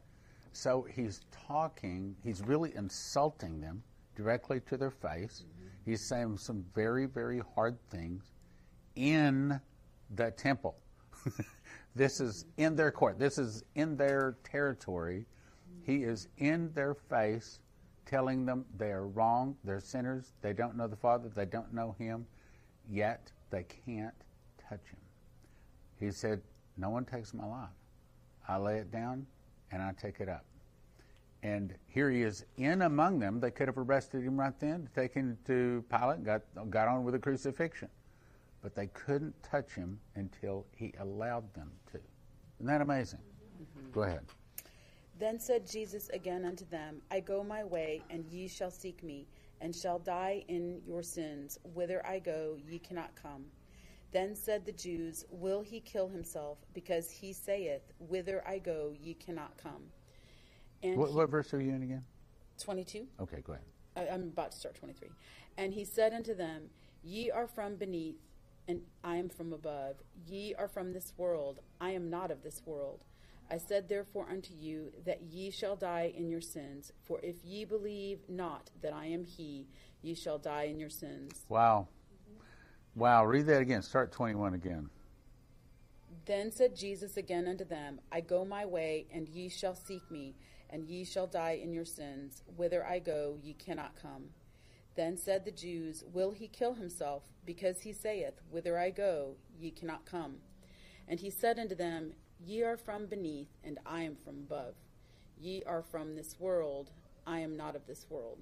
So 0.52 0.86
he's 0.88 1.22
talking, 1.46 2.14
he's 2.22 2.42
really 2.42 2.74
insulting 2.76 3.60
them 3.60 3.82
directly 4.14 4.60
to 4.60 4.76
their 4.76 4.90
face. 4.90 5.44
Mm-hmm. 5.44 5.68
He's 5.90 6.00
saying 6.00 6.38
some 6.38 6.64
very, 6.74 7.06
very 7.06 7.40
hard 7.54 7.76
things 7.90 8.32
in 8.98 9.60
the 10.16 10.30
temple. 10.32 10.76
this 11.94 12.20
is 12.20 12.44
in 12.56 12.74
their 12.76 12.90
court, 12.90 13.18
this 13.18 13.38
is 13.38 13.64
in 13.74 13.96
their 13.96 14.36
territory. 14.44 15.24
He 15.82 16.02
is 16.02 16.28
in 16.36 16.72
their 16.74 16.94
face 16.94 17.60
telling 18.04 18.44
them 18.44 18.64
they 18.76 18.90
are 18.90 19.06
wrong, 19.06 19.56
they're 19.64 19.80
sinners, 19.80 20.32
they 20.42 20.52
don't 20.52 20.76
know 20.76 20.88
the 20.88 20.96
Father, 20.96 21.28
they 21.28 21.44
don't 21.44 21.72
know 21.72 21.94
Him, 21.98 22.26
yet 22.90 23.30
they 23.50 23.64
can't 23.64 24.14
touch 24.68 24.84
Him. 24.90 25.00
He 26.00 26.10
said, 26.10 26.42
No 26.76 26.90
one 26.90 27.04
takes 27.04 27.32
my 27.32 27.46
life. 27.46 27.68
I 28.46 28.56
lay 28.56 28.78
it 28.78 28.90
down 28.90 29.26
and 29.70 29.82
I 29.82 29.92
take 29.92 30.20
it 30.20 30.28
up. 30.28 30.44
And 31.42 31.74
here 31.86 32.10
he 32.10 32.22
is 32.22 32.44
in 32.56 32.82
among 32.82 33.20
them. 33.20 33.38
They 33.38 33.50
could 33.50 33.68
have 33.68 33.78
arrested 33.78 34.24
him 34.24 34.38
right 34.38 34.58
then, 34.58 34.88
taken 34.94 35.22
him 35.22 35.38
to 35.46 35.84
Pilate, 35.88 36.24
got, 36.24 36.42
got 36.70 36.88
on 36.88 37.04
with 37.04 37.14
the 37.14 37.20
crucifixion. 37.20 37.88
But 38.62 38.74
they 38.74 38.88
couldn't 38.88 39.40
touch 39.42 39.72
him 39.72 40.00
until 40.16 40.66
he 40.76 40.92
allowed 40.98 41.52
them 41.54 41.70
to. 41.92 41.98
Isn't 42.58 42.66
that 42.66 42.80
amazing? 42.80 43.20
Mm-hmm. 43.62 43.90
Go 43.92 44.02
ahead. 44.02 44.24
Then 45.18 45.38
said 45.40 45.68
Jesus 45.68 46.08
again 46.10 46.44
unto 46.44 46.64
them, 46.66 47.02
I 47.10 47.20
go 47.20 47.42
my 47.42 47.64
way, 47.64 48.02
and 48.10 48.24
ye 48.26 48.46
shall 48.48 48.70
seek 48.70 49.02
me, 49.02 49.26
and 49.60 49.74
shall 49.74 49.98
die 49.98 50.44
in 50.48 50.80
your 50.86 51.02
sins. 51.02 51.58
Whither 51.74 52.04
I 52.06 52.18
go, 52.20 52.56
ye 52.68 52.78
cannot 52.78 53.10
come. 53.20 53.44
Then 54.12 54.34
said 54.34 54.64
the 54.64 54.72
Jews, 54.72 55.24
Will 55.30 55.60
he 55.62 55.80
kill 55.80 56.08
himself? 56.08 56.58
Because 56.72 57.10
he 57.10 57.32
saith, 57.32 57.82
Whither 57.98 58.42
I 58.46 58.58
go, 58.58 58.94
ye 58.98 59.14
cannot 59.14 59.56
come. 59.62 59.82
And 60.82 60.96
What, 60.96 61.10
he- 61.10 61.16
what 61.16 61.28
verse 61.30 61.52
are 61.52 61.60
you 61.60 61.72
in 61.72 61.82
again? 61.82 62.04
22? 62.60 63.06
Okay, 63.20 63.40
go 63.44 63.52
ahead. 63.54 63.64
I- 63.96 64.12
I'm 64.14 64.22
about 64.24 64.52
to 64.52 64.58
start 64.58 64.76
23. 64.76 65.08
And 65.58 65.72
he 65.72 65.84
said 65.84 66.12
unto 66.12 66.34
them, 66.34 66.70
Ye 67.02 67.30
are 67.30 67.46
from 67.46 67.74
beneath, 67.76 68.16
and 68.68 68.82
I 69.02 69.16
am 69.16 69.30
from 69.30 69.52
above. 69.52 69.96
Ye 70.26 70.54
are 70.54 70.68
from 70.68 70.92
this 70.92 71.14
world, 71.16 71.60
I 71.80 71.90
am 71.90 72.10
not 72.10 72.30
of 72.30 72.42
this 72.42 72.62
world. 72.66 73.04
I 73.50 73.56
said 73.56 73.88
therefore 73.88 74.26
unto 74.30 74.52
you 74.52 74.92
that 75.06 75.22
ye 75.22 75.50
shall 75.50 75.74
die 75.74 76.12
in 76.14 76.28
your 76.28 76.42
sins. 76.42 76.92
For 77.02 77.18
if 77.22 77.36
ye 77.42 77.64
believe 77.64 78.20
not 78.28 78.70
that 78.82 78.92
I 78.92 79.06
am 79.06 79.24
he, 79.24 79.68
ye 80.02 80.14
shall 80.14 80.38
die 80.38 80.64
in 80.64 80.78
your 80.78 80.90
sins. 80.90 81.46
Wow. 81.48 81.88
Wow, 82.94 83.24
read 83.24 83.46
that 83.46 83.62
again. 83.62 83.80
Start 83.80 84.12
21 84.12 84.52
again. 84.52 84.90
Then 86.26 86.52
said 86.52 86.76
Jesus 86.76 87.16
again 87.16 87.48
unto 87.48 87.64
them, 87.64 88.00
I 88.12 88.20
go 88.20 88.44
my 88.44 88.66
way, 88.66 89.06
and 89.10 89.26
ye 89.28 89.48
shall 89.48 89.74
seek 89.74 90.10
me, 90.10 90.34
and 90.68 90.84
ye 90.84 91.04
shall 91.04 91.26
die 91.26 91.58
in 91.62 91.72
your 91.72 91.86
sins. 91.86 92.42
Whither 92.54 92.84
I 92.84 92.98
go, 92.98 93.38
ye 93.42 93.54
cannot 93.54 93.96
come. 93.96 94.24
Then 94.96 95.16
said 95.16 95.44
the 95.44 95.50
Jews, 95.50 96.04
Will 96.12 96.32
he 96.32 96.48
kill 96.48 96.74
himself? 96.74 97.22
Because 97.44 97.80
he 97.80 97.92
saith, 97.92 98.40
Whither 98.50 98.78
I 98.78 98.90
go, 98.90 99.36
ye 99.58 99.70
cannot 99.70 100.04
come. 100.04 100.36
And 101.06 101.20
he 101.20 101.30
said 101.30 101.58
unto 101.58 101.74
them, 101.74 102.12
Ye 102.40 102.62
are 102.62 102.76
from 102.76 103.06
beneath, 103.06 103.48
and 103.64 103.78
I 103.86 104.02
am 104.02 104.16
from 104.16 104.38
above. 104.38 104.74
Ye 105.40 105.62
are 105.66 105.82
from 105.82 106.14
this 106.14 106.38
world, 106.38 106.90
I 107.26 107.40
am 107.40 107.56
not 107.56 107.76
of 107.76 107.86
this 107.86 108.06
world. 108.08 108.38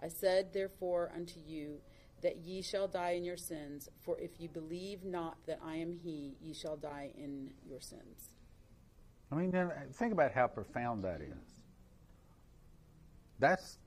I 0.00 0.08
said 0.08 0.52
therefore 0.52 1.12
unto 1.14 1.40
you 1.46 1.78
that 2.22 2.38
ye 2.38 2.62
shall 2.62 2.88
die 2.88 3.12
in 3.12 3.24
your 3.24 3.36
sins, 3.36 3.88
for 4.00 4.18
if 4.18 4.38
ye 4.38 4.46
believe 4.46 5.04
not 5.04 5.36
that 5.46 5.58
I 5.64 5.76
am 5.76 5.92
he, 5.92 6.36
ye 6.40 6.54
shall 6.54 6.76
die 6.76 7.10
in 7.16 7.50
your 7.68 7.80
sins. 7.80 8.36
I 9.30 9.34
mean, 9.34 9.52
think 9.94 10.12
about 10.12 10.32
how 10.32 10.46
profound 10.46 11.04
that 11.04 11.20
is. 11.20 11.62
That's, 13.38 13.78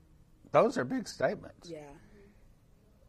those 0.55 0.77
are 0.77 0.85
big 0.85 1.05
statements. 1.07 1.69
Yeah. 1.69 1.79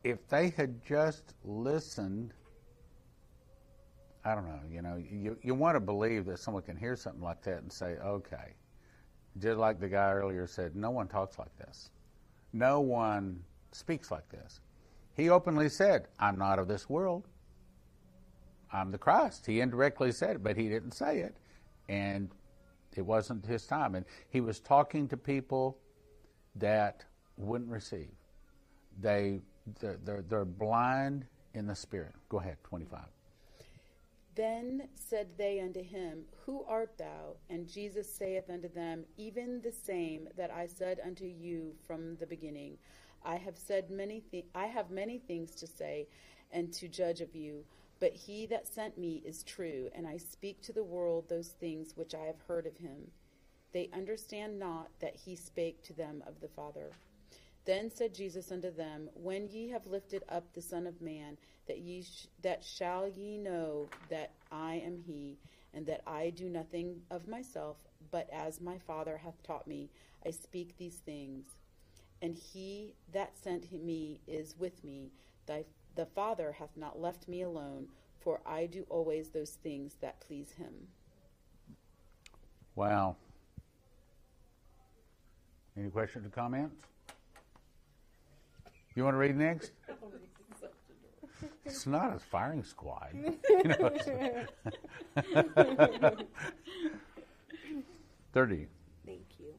if 0.03 0.27
they 0.29 0.51
had 0.51 0.85
just 0.85 1.35
listened, 1.45 2.33
I 4.25 4.35
don't 4.35 4.47
know. 4.47 4.61
You 4.69 4.83
know, 4.83 4.97
you 4.97 5.37
you 5.43 5.55
want 5.55 5.77
to 5.77 5.81
believe 5.81 6.25
that 6.27 6.39
someone 6.41 6.65
can 6.65 6.77
hear 6.77 6.97
something 6.97 7.23
like 7.23 7.43
that 7.43 7.59
and 7.63 7.73
say, 7.73 7.97
okay. 8.05 8.55
Just 9.39 9.59
like 9.59 9.79
the 9.81 9.89
guy 9.89 10.11
earlier 10.13 10.47
said, 10.47 10.75
no 10.75 10.91
one 10.91 11.09
talks 11.09 11.39
like 11.39 11.55
this. 11.59 11.91
No 12.53 12.81
one 12.81 13.41
speaks 13.73 14.11
like 14.11 14.29
this. 14.29 14.61
He 15.15 15.31
openly 15.31 15.69
said, 15.69 16.09
I'm 16.19 16.39
not 16.39 16.59
of 16.59 16.67
this 16.69 16.89
world. 16.89 17.29
I'm 18.73 18.91
the 18.91 18.99
Christ. 18.99 19.47
He 19.47 19.61
indirectly 19.61 20.11
said 20.13 20.37
it, 20.37 20.43
but 20.43 20.57
he 20.57 20.69
didn't 20.69 20.93
say 20.93 21.21
it. 21.21 21.37
And 21.89 22.31
it 22.97 23.03
wasn't 23.07 23.47
his 23.47 23.67
time. 23.67 23.95
And 23.95 24.05
he 24.31 24.41
was 24.41 24.59
talking 24.59 25.07
to 25.09 25.17
people 25.17 25.79
that 26.57 27.05
wouldn't 27.37 27.71
receive. 27.71 28.11
They, 29.01 29.41
they're, 29.81 29.99
they're, 30.05 30.23
they're 30.29 30.45
blind 30.45 31.27
in 31.55 31.67
the 31.67 31.75
spirit. 31.75 32.15
Go 32.29 32.39
ahead, 32.39 32.57
25. 32.65 33.01
Then 34.35 34.89
said 34.95 35.29
they 35.39 35.61
unto 35.61 35.83
him, 35.83 36.25
Who 36.45 36.63
art 36.69 36.99
thou? 36.99 37.37
And 37.49 37.67
Jesus 37.67 38.13
saith 38.13 38.51
unto 38.51 38.69
them, 38.69 39.05
Even 39.17 39.63
the 39.63 39.73
same 39.73 40.29
that 40.37 40.51
I 40.51 40.67
said 40.67 41.01
unto 41.05 41.25
you 41.25 41.75
from 41.87 42.17
the 42.17 42.27
beginning. 42.27 42.77
I 43.25 43.37
have 43.37 43.57
said 43.57 43.91
many 43.91 44.21
thi- 44.21 44.45
I 44.55 44.67
have 44.67 44.91
many 44.91 45.19
things 45.19 45.53
to 45.57 45.67
say 45.67 46.07
and 46.53 46.73
to 46.75 46.87
judge 46.87 47.23
of 47.23 47.35
you, 47.35 47.65
but 47.99 48.13
he 48.13 48.47
that 48.47 48.69
sent 48.69 48.99
me 48.99 49.23
is 49.25 49.43
true, 49.43 49.89
and 49.95 50.07
I 50.07 50.19
speak 50.19 50.61
to 50.63 50.73
the 50.73 50.85
world 50.85 51.29
those 51.29 51.49
things 51.49 51.97
which 51.97 52.15
I 52.15 52.25
have 52.27 52.41
heard 52.47 52.67
of 52.67 52.77
him. 52.77 53.11
They 53.73 53.89
understand 53.93 54.59
not 54.59 54.91
that 55.01 55.17
he 55.17 55.35
spake 55.35 55.83
to 55.85 55.93
them 55.95 56.23
of 56.27 56.41
the 56.41 56.49
Father. 56.49 56.91
Then 57.67 57.91
said 57.91 58.15
Jesus 58.15 58.53
unto 58.53 58.71
them, 58.71 59.11
When 59.15 59.49
ye 59.49 59.69
have 59.71 59.89
lifted 59.89 60.23
up 60.29 60.53
the 60.53 60.63
Son 60.63 60.87
of 60.87 61.03
Man, 61.03 61.37
that 61.67 61.81
ye 61.81 62.03
sh- 62.03 62.29
that 62.43 62.65
shall 62.65 63.09
ye 63.09 63.37
know 63.37 63.89
that 64.09 64.31
I 64.53 64.77
am 64.77 64.99
He, 65.05 65.37
and 65.75 65.85
that 65.87 66.03
I 66.07 66.31
do 66.31 66.49
nothing 66.49 67.03
of 67.11 67.27
myself, 67.27 67.77
but 68.13 68.31
as 68.33 68.61
my 68.61 68.79
Father 68.79 69.17
hath 69.17 69.43
taught 69.43 69.67
me, 69.67 69.91
I 70.25 70.31
speak 70.31 70.77
these 70.79 70.99
things. 71.05 71.47
And 72.23 72.37
He 72.37 72.95
that 73.13 73.37
sent 73.37 73.73
me 73.73 74.21
is 74.29 74.57
with 74.57 74.85
me. 74.85 75.11
Thy, 75.47 75.65
the 75.97 76.07
Father 76.07 76.53
hath 76.53 76.77
not 76.77 77.01
left 77.01 77.27
me 77.27 77.43
alone, 77.43 77.89
for 78.21 78.41
I 78.47 78.67
do 78.67 78.87
always 78.89 79.31
those 79.31 79.51
things 79.51 79.97
that 80.01 80.21
please 80.21 80.53
Him. 80.53 80.87
Wow. 82.77 83.17
Any 85.77 85.91
questions 85.91 86.25
or 86.25 86.31
comments? 86.31 86.77
You 88.97 89.05
want 89.05 89.15
to 89.15 89.19
read 89.19 89.37
next? 89.37 89.71
It's 91.67 91.85
not 91.87 92.15
a 92.15 92.19
firing 92.19 92.63
squad. 92.65 93.09
You 93.51 93.65
know, 93.65 93.91
it's- 93.93 94.47
Thirty. 98.33 98.69
Thank 99.05 99.27
you. 99.39 99.55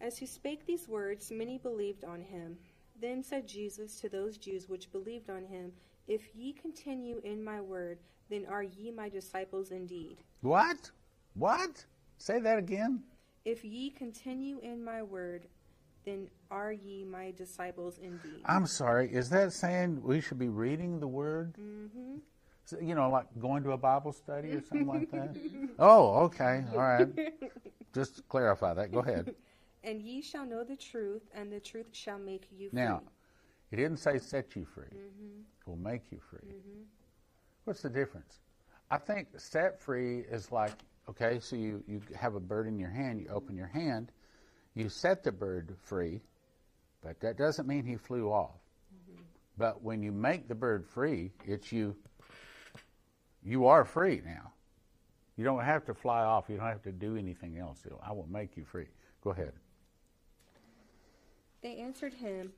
As 0.00 0.18
he 0.18 0.26
spake 0.26 0.66
these 0.66 0.88
words, 0.88 1.30
many 1.30 1.56
believed 1.58 2.04
on 2.04 2.20
him. 2.20 2.56
Then 3.00 3.22
said 3.22 3.46
Jesus 3.46 4.00
to 4.00 4.08
those 4.08 4.36
Jews 4.38 4.68
which 4.68 4.90
believed 4.92 5.30
on 5.30 5.44
him, 5.44 5.72
If 6.08 6.34
ye 6.34 6.52
continue 6.52 7.20
in 7.24 7.42
my 7.42 7.60
word, 7.60 7.98
then 8.28 8.44
are 8.50 8.62
ye 8.64 8.90
my 8.90 9.08
disciples 9.08 9.70
indeed. 9.70 10.18
What? 10.42 10.90
What? 11.34 11.84
Say 12.18 12.40
that 12.40 12.58
again. 12.58 13.02
If 13.44 13.64
ye 13.64 13.90
continue 13.90 14.58
in 14.60 14.84
my 14.84 15.02
word, 15.02 15.46
then 16.04 16.28
are 16.50 16.72
ye 16.72 17.04
my 17.04 17.32
disciples 17.36 17.98
indeed. 17.98 18.42
I'm 18.46 18.66
sorry. 18.66 19.12
Is 19.12 19.30
that 19.30 19.52
saying 19.52 20.02
we 20.02 20.20
should 20.20 20.38
be 20.38 20.48
reading 20.48 21.00
the 21.00 21.08
Word? 21.08 21.54
hmm 21.56 22.18
So, 22.64 22.78
you 22.80 22.94
know, 22.94 23.10
like 23.10 23.26
going 23.38 23.62
to 23.64 23.72
a 23.72 23.76
Bible 23.78 24.12
study 24.12 24.48
or 24.50 24.62
something 24.62 24.86
like 24.86 25.10
that? 25.10 25.36
Oh, 25.78 26.24
okay. 26.26 26.64
All 26.72 26.78
right. 26.82 27.08
Just 27.94 28.16
to 28.16 28.22
clarify 28.22 28.74
that. 28.74 28.92
Go 28.92 29.00
ahead. 29.00 29.34
And 29.86 30.00
ye 30.00 30.22
shall 30.22 30.46
know 30.46 30.64
the 30.64 30.76
truth, 30.76 31.24
and 31.34 31.52
the 31.52 31.60
truth 31.60 31.88
shall 31.92 32.18
make 32.18 32.46
you 32.50 32.70
free. 32.70 32.80
Now, 32.80 33.02
he 33.68 33.76
didn't 33.76 33.98
say 33.98 34.16
set 34.18 34.56
you 34.56 34.64
free. 34.64 34.86
Mhm. 34.94 35.42
It 35.60 35.66
will 35.68 35.76
make 35.76 36.10
you 36.10 36.18
free. 36.20 36.48
Mhm. 36.48 36.84
What's 37.64 37.82
the 37.82 37.90
difference? 37.90 38.40
I 38.90 38.96
think 38.96 39.28
set 39.38 39.78
free 39.78 40.20
is 40.20 40.50
like, 40.50 40.72
okay, 41.10 41.38
so 41.38 41.54
you, 41.56 41.84
you 41.86 42.00
have 42.14 42.34
a 42.34 42.40
bird 42.40 42.66
in 42.66 42.78
your 42.78 42.88
hand, 42.88 43.20
you 43.20 43.28
open 43.28 43.56
your 43.56 43.66
hand, 43.66 44.10
you 44.74 44.88
set 44.88 45.22
the 45.22 45.32
bird 45.32 45.74
free, 45.82 46.20
but 47.02 47.20
that 47.20 47.36
doesn't 47.36 47.68
mean 47.68 47.84
he 47.84 47.96
flew 47.96 48.30
off. 48.30 48.58
Mm-hmm. 48.92 49.22
But 49.56 49.82
when 49.82 50.02
you 50.02 50.12
make 50.12 50.48
the 50.48 50.54
bird 50.54 50.86
free, 50.86 51.32
it's 51.44 51.70
you, 51.70 51.94
you 53.44 53.66
are 53.66 53.84
free 53.84 54.20
now. 54.24 54.52
You 55.36 55.44
don't 55.44 55.64
have 55.64 55.84
to 55.86 55.94
fly 55.94 56.22
off, 56.22 56.46
you 56.48 56.56
don't 56.56 56.66
have 56.66 56.82
to 56.82 56.92
do 56.92 57.16
anything 57.16 57.58
else. 57.58 57.82
I 58.02 58.12
will 58.12 58.28
make 58.28 58.56
you 58.56 58.64
free. 58.64 58.86
Go 59.22 59.30
ahead. 59.30 59.52
They 61.62 61.76
answered 61.78 62.12
him, 62.12 62.52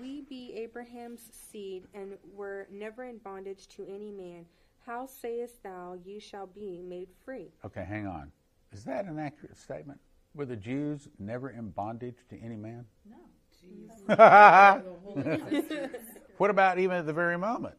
We 0.00 0.22
be 0.22 0.52
Abraham's 0.54 1.28
seed, 1.30 1.84
and 1.94 2.18
were 2.34 2.66
never 2.70 3.04
in 3.04 3.18
bondage 3.18 3.68
to 3.68 3.86
any 3.86 4.10
man. 4.10 4.44
How 4.84 5.06
sayest 5.06 5.62
thou, 5.62 5.96
Ye 6.04 6.18
shall 6.18 6.46
be 6.46 6.82
made 6.82 7.08
free? 7.24 7.52
Okay, 7.64 7.84
hang 7.84 8.06
on. 8.06 8.32
Is 8.72 8.84
that 8.84 9.04
an 9.04 9.18
accurate 9.18 9.56
statement? 9.56 10.00
Were 10.34 10.46
the 10.46 10.56
Jews 10.56 11.08
never 11.18 11.50
in 11.50 11.70
bondage 11.70 12.16
to 12.30 12.40
any 12.40 12.56
man? 12.56 12.84
No. 13.08 13.16
Jesus 13.60 14.00
What 16.38 16.50
about 16.50 16.78
even 16.78 16.96
at 16.96 17.06
the 17.06 17.12
very 17.12 17.36
moment? 17.36 17.76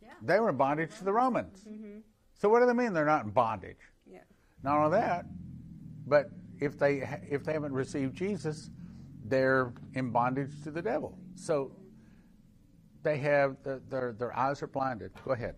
Yeah. 0.00 0.10
They 0.22 0.40
were 0.40 0.48
in 0.50 0.56
bondage 0.56 0.96
to 0.98 1.04
the 1.04 1.12
Romans. 1.12 1.60
Mm-hmm. 1.68 1.98
So 2.34 2.48
what 2.48 2.60
do 2.60 2.66
they 2.66 2.72
mean 2.72 2.92
they're 2.92 3.04
not 3.04 3.24
in 3.24 3.30
bondage? 3.30 3.76
Yeah. 4.10 4.20
Not 4.62 4.78
only 4.78 4.98
that, 4.98 5.26
but 6.06 6.30
if 6.60 6.78
they 6.78 7.08
if 7.28 7.44
they 7.44 7.52
haven't 7.52 7.72
received 7.72 8.14
Jesus, 8.14 8.70
they're 9.24 9.72
in 9.94 10.10
bondage 10.10 10.50
to 10.64 10.70
the 10.70 10.82
devil. 10.82 11.18
So 11.34 11.72
they 13.02 13.18
have 13.18 13.56
the, 13.62 13.82
their 13.90 14.12
their 14.12 14.36
eyes 14.36 14.62
are 14.62 14.68
blinded. 14.68 15.12
Go 15.24 15.32
ahead. 15.32 15.56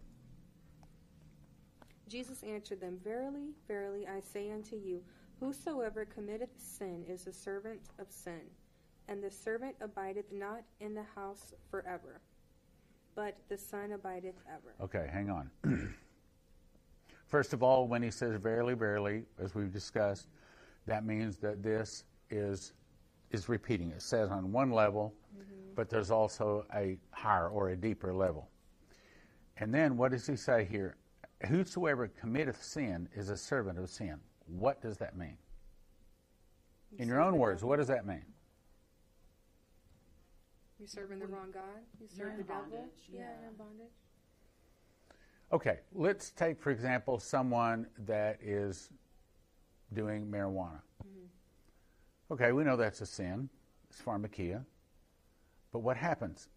Jesus 2.08 2.42
answered 2.42 2.80
them, 2.80 2.98
Verily, 3.02 3.50
verily, 3.66 4.06
I 4.06 4.20
say 4.20 4.50
unto 4.50 4.76
you, 4.76 5.02
whosoever 5.44 6.06
committeth 6.06 6.48
sin 6.56 7.04
is 7.06 7.26
a 7.26 7.32
servant 7.32 7.80
of 7.98 8.06
sin. 8.10 8.40
And 9.08 9.22
the 9.22 9.30
servant 9.30 9.76
abideth 9.82 10.32
not 10.32 10.62
in 10.80 10.94
the 10.94 11.04
house 11.14 11.52
forever, 11.70 12.22
but 13.14 13.36
the 13.50 13.58
Son 13.58 13.92
abideth 13.92 14.36
ever. 14.48 14.74
Okay, 14.80 15.06
hang 15.12 15.28
on. 15.28 15.50
First 17.26 17.52
of 17.52 17.62
all, 17.62 17.86
when 17.86 18.02
he 18.02 18.10
says 18.10 18.40
verily, 18.40 18.72
verily, 18.72 19.24
as 19.38 19.54
we've 19.54 19.72
discussed, 19.72 20.28
that 20.86 21.04
means 21.04 21.36
that 21.38 21.62
this 21.62 22.04
is 22.30 22.72
is 23.30 23.48
repeating. 23.48 23.90
It 23.90 24.00
says 24.00 24.30
on 24.30 24.52
one 24.52 24.70
level, 24.70 25.12
mm-hmm. 25.36 25.74
but 25.74 25.90
there's 25.90 26.10
also 26.10 26.64
a 26.74 26.96
higher 27.10 27.48
or 27.48 27.70
a 27.70 27.76
deeper 27.76 28.14
level. 28.14 28.48
And 29.58 29.74
then 29.74 29.96
what 29.96 30.12
does 30.12 30.26
he 30.26 30.36
say 30.36 30.64
here? 30.64 30.96
Whosoever 31.48 32.08
committeth 32.08 32.62
sin 32.62 33.08
is 33.14 33.28
a 33.28 33.36
servant 33.36 33.78
of 33.78 33.90
sin. 33.90 34.20
What 34.46 34.80
does 34.82 34.98
that 34.98 35.16
mean? 35.16 35.36
In 36.98 37.08
your 37.08 37.20
own 37.20 37.38
words, 37.38 37.64
what 37.64 37.76
does 37.76 37.88
that 37.88 38.06
mean? 38.06 38.24
You're 40.78 40.88
serving 40.88 41.18
the 41.18 41.26
wrong 41.26 41.50
God? 41.52 41.62
You 42.00 42.06
You're 42.14 42.26
serve 42.28 42.32
in 42.32 42.36
the 42.38 42.42
devil? 42.44 42.62
bondage, 42.70 42.90
Yeah, 43.10 43.20
yeah. 43.20 43.48
in 43.48 43.54
bondage. 43.56 43.92
Okay, 45.52 45.78
let's 45.94 46.30
take, 46.30 46.60
for 46.60 46.70
example, 46.70 47.18
someone 47.18 47.86
that 48.06 48.38
is 48.42 48.90
doing 49.92 50.26
marijuana. 50.26 50.80
Mm-hmm. 51.06 52.32
Okay, 52.32 52.52
we 52.52 52.64
know 52.64 52.76
that's 52.76 53.00
a 53.00 53.06
sin. 53.06 53.48
It's 53.88 54.00
pharmakeia. 54.00 54.64
But 55.72 55.80
what 55.80 55.96
happens? 55.96 56.48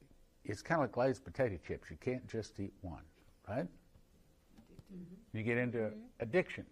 It's 0.44 0.62
kind 0.62 0.80
of 0.80 0.84
like 0.86 0.92
glazed 0.94 1.24
potato 1.24 1.58
chips. 1.68 1.90
You 1.90 1.98
can't 2.00 2.28
just 2.28 2.60
eat 2.60 2.74
one, 2.82 3.04
right? 3.48 3.68
You 5.34 5.44
get 5.44 5.58
into 5.58 5.78
mm-hmm. 5.80 6.00
addiction. 6.20 6.66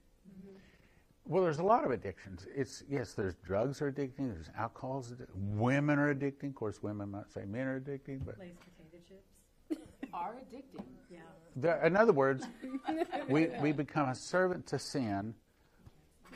Well, 1.28 1.44
there's 1.44 1.58
a 1.58 1.64
lot 1.64 1.84
of 1.84 1.92
addictions. 1.92 2.46
It's 2.56 2.84
yes, 2.88 3.14
there's 3.14 3.34
drugs 3.44 3.82
are 3.82 3.92
addicting. 3.92 4.32
There's 4.32 4.50
alcohol's 4.58 5.12
addicting. 5.12 5.58
Women 5.58 5.98
are 5.98 6.14
addicting. 6.14 6.50
Of 6.50 6.56
course, 6.56 6.84
women 6.84 7.12
might 7.12 7.32
say 7.32 7.46
men 7.46 7.68
are 7.68 7.80
addicting, 7.80 8.24
but 8.24 8.38
Lay's 8.38 8.54
potato 8.58 9.04
chips. 9.08 9.82
Are 10.14 10.36
addicting. 10.36 10.86
Yeah. 11.10 11.20
There, 11.56 11.84
in 11.84 11.98
other 11.98 12.14
words, 12.14 12.46
we, 13.30 13.48
we 13.60 13.72
become 13.72 14.10
a 14.10 14.16
servant 14.16 14.68
to 14.68 14.80
sin, 14.80 15.34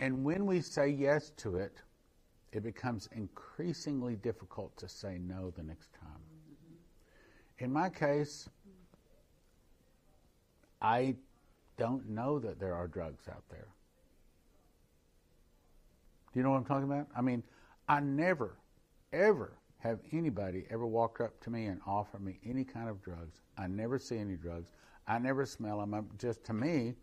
and 0.01 0.23
when 0.23 0.45
we 0.45 0.59
say 0.61 0.89
yes 0.89 1.31
to 1.37 1.57
it, 1.57 1.77
it 2.51 2.63
becomes 2.63 3.07
increasingly 3.11 4.15
difficult 4.15 4.75
to 4.77 4.89
say 4.89 5.19
no 5.19 5.51
the 5.51 5.63
next 5.63 5.93
time. 5.93 6.09
Mm-hmm. 6.09 7.65
In 7.65 7.71
my 7.71 7.89
case, 7.89 8.49
I 10.81 11.15
don't 11.77 12.09
know 12.09 12.39
that 12.39 12.59
there 12.59 12.73
are 12.73 12.87
drugs 12.87 13.27
out 13.29 13.43
there. 13.49 13.67
Do 16.31 16.39
you 16.39 16.43
know 16.43 16.51
what 16.51 16.57
I'm 16.57 16.65
talking 16.65 16.83
about? 16.83 17.07
I 17.15 17.21
mean, 17.21 17.43
I 17.87 17.99
never, 17.99 18.57
ever 19.13 19.57
have 19.79 19.99
anybody 20.11 20.65
ever 20.69 20.85
walked 20.85 21.21
up 21.21 21.39
to 21.41 21.49
me 21.49 21.65
and 21.65 21.79
offered 21.87 22.21
me 22.21 22.39
any 22.45 22.63
kind 22.63 22.89
of 22.89 23.01
drugs. 23.01 23.41
I 23.57 23.67
never 23.67 23.97
see 23.97 24.17
any 24.17 24.35
drugs. 24.35 24.69
I 25.07 25.17
never 25.17 25.45
smell 25.45 25.79
them. 25.79 25.93
I'm 25.93 26.09
just 26.19 26.43
to 26.45 26.53
me, 26.53 26.95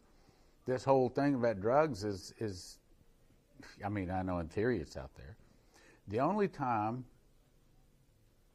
this 0.67 0.85
whole 0.85 1.09
thing 1.09 1.35
about 1.35 1.61
drugs 1.61 2.05
is 2.05 2.33
is. 2.39 2.79
I 3.85 3.89
mean, 3.89 4.11
I 4.11 4.23
know 4.23 4.39
in 4.39 4.49
theory 4.49 4.81
it's 4.81 4.97
out 4.97 5.11
there. 5.17 5.37
The 6.09 6.21
only 6.21 6.47
time. 6.47 7.05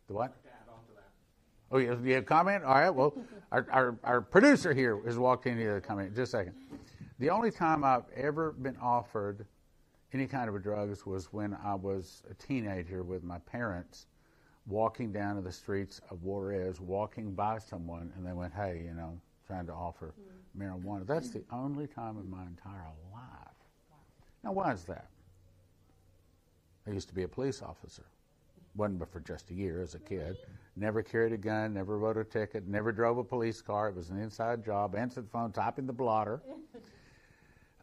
The 0.08 0.14
what? 0.14 0.36
Oh, 1.74 1.78
yeah, 1.78 1.96
do 1.96 2.06
you 2.06 2.16
have 2.16 2.24
a 2.24 2.26
comment? 2.26 2.66
All 2.66 2.74
right. 2.74 2.90
Well, 2.90 3.14
our, 3.52 3.66
our, 3.72 3.98
our 4.04 4.22
producer 4.22 4.74
here 4.74 5.02
has 5.06 5.18
walked 5.18 5.48
in 5.48 5.58
here 5.58 5.80
to 5.80 5.82
comment. 5.82 6.14
Just 6.14 6.34
a 6.34 6.38
second. 6.38 6.56
The 7.20 7.30
only 7.30 7.50
time 7.50 7.84
I've 7.84 8.04
ever 8.16 8.52
been 8.52 8.76
offered 8.82 9.46
any 10.14 10.28
kind 10.28 10.50
of 10.50 10.56
a 10.56 10.60
drugs 10.60 11.06
was 11.06 11.32
when 11.32 11.58
I 11.64 11.76
was 11.76 12.24
a 12.30 12.34
teenager 12.34 13.04
with 13.04 13.24
my 13.24 13.40
parents 13.40 14.08
walking 14.68 15.12
down 15.12 15.36
to 15.36 15.42
the 15.42 15.52
streets 15.52 16.02
of 16.10 16.24
Juarez, 16.24 16.80
walking 16.80 17.34
by 17.34 17.58
someone, 17.58 18.12
and 18.16 18.26
they 18.26 18.34
went, 18.34 18.54
hey, 18.54 18.84
you 18.86 18.94
know, 18.94 19.20
trying 19.48 19.66
to 19.68 19.74
offer 19.74 20.14
mm. 20.20 20.62
marijuana. 20.62 21.06
That's 21.08 21.30
the 21.30 21.44
only 21.52 21.88
time 21.88 22.18
in 22.18 22.30
my 22.30 22.44
entire 22.44 22.92
life. 23.12 23.52
Now, 24.44 24.54
why 24.54 24.74
is 24.74 24.84
that? 24.86 25.08
I 26.88 26.92
used 26.92 27.08
to 27.10 27.16
be 27.16 27.24
a 27.24 27.28
police 27.28 27.62
officer. 27.62 28.06
Wasn't 28.76 29.00
but 29.00 29.12
for 29.12 29.20
just 29.20 29.50
a 29.52 29.54
year 29.54 29.82
as 29.82 29.96
a 29.96 30.00
kid. 30.00 30.38
Never 30.78 31.04
carried 31.04 31.34
a 31.34 31.38
gun, 31.38 31.74
never 31.74 31.98
wrote 31.98 32.18
a 32.18 32.24
ticket, 32.24 32.68
never 32.68 32.92
drove 32.92 33.18
a 33.18 33.24
police 33.24 33.62
car. 33.62 33.90
It 33.90 33.96
was 33.96 34.10
an 34.10 34.20
inside 34.20 34.64
job. 34.64 34.96
Answered 34.96 35.26
the 35.26 35.30
phone, 35.30 35.52
typing 35.52 35.86
the 35.88 35.94
blotter. 35.94 36.42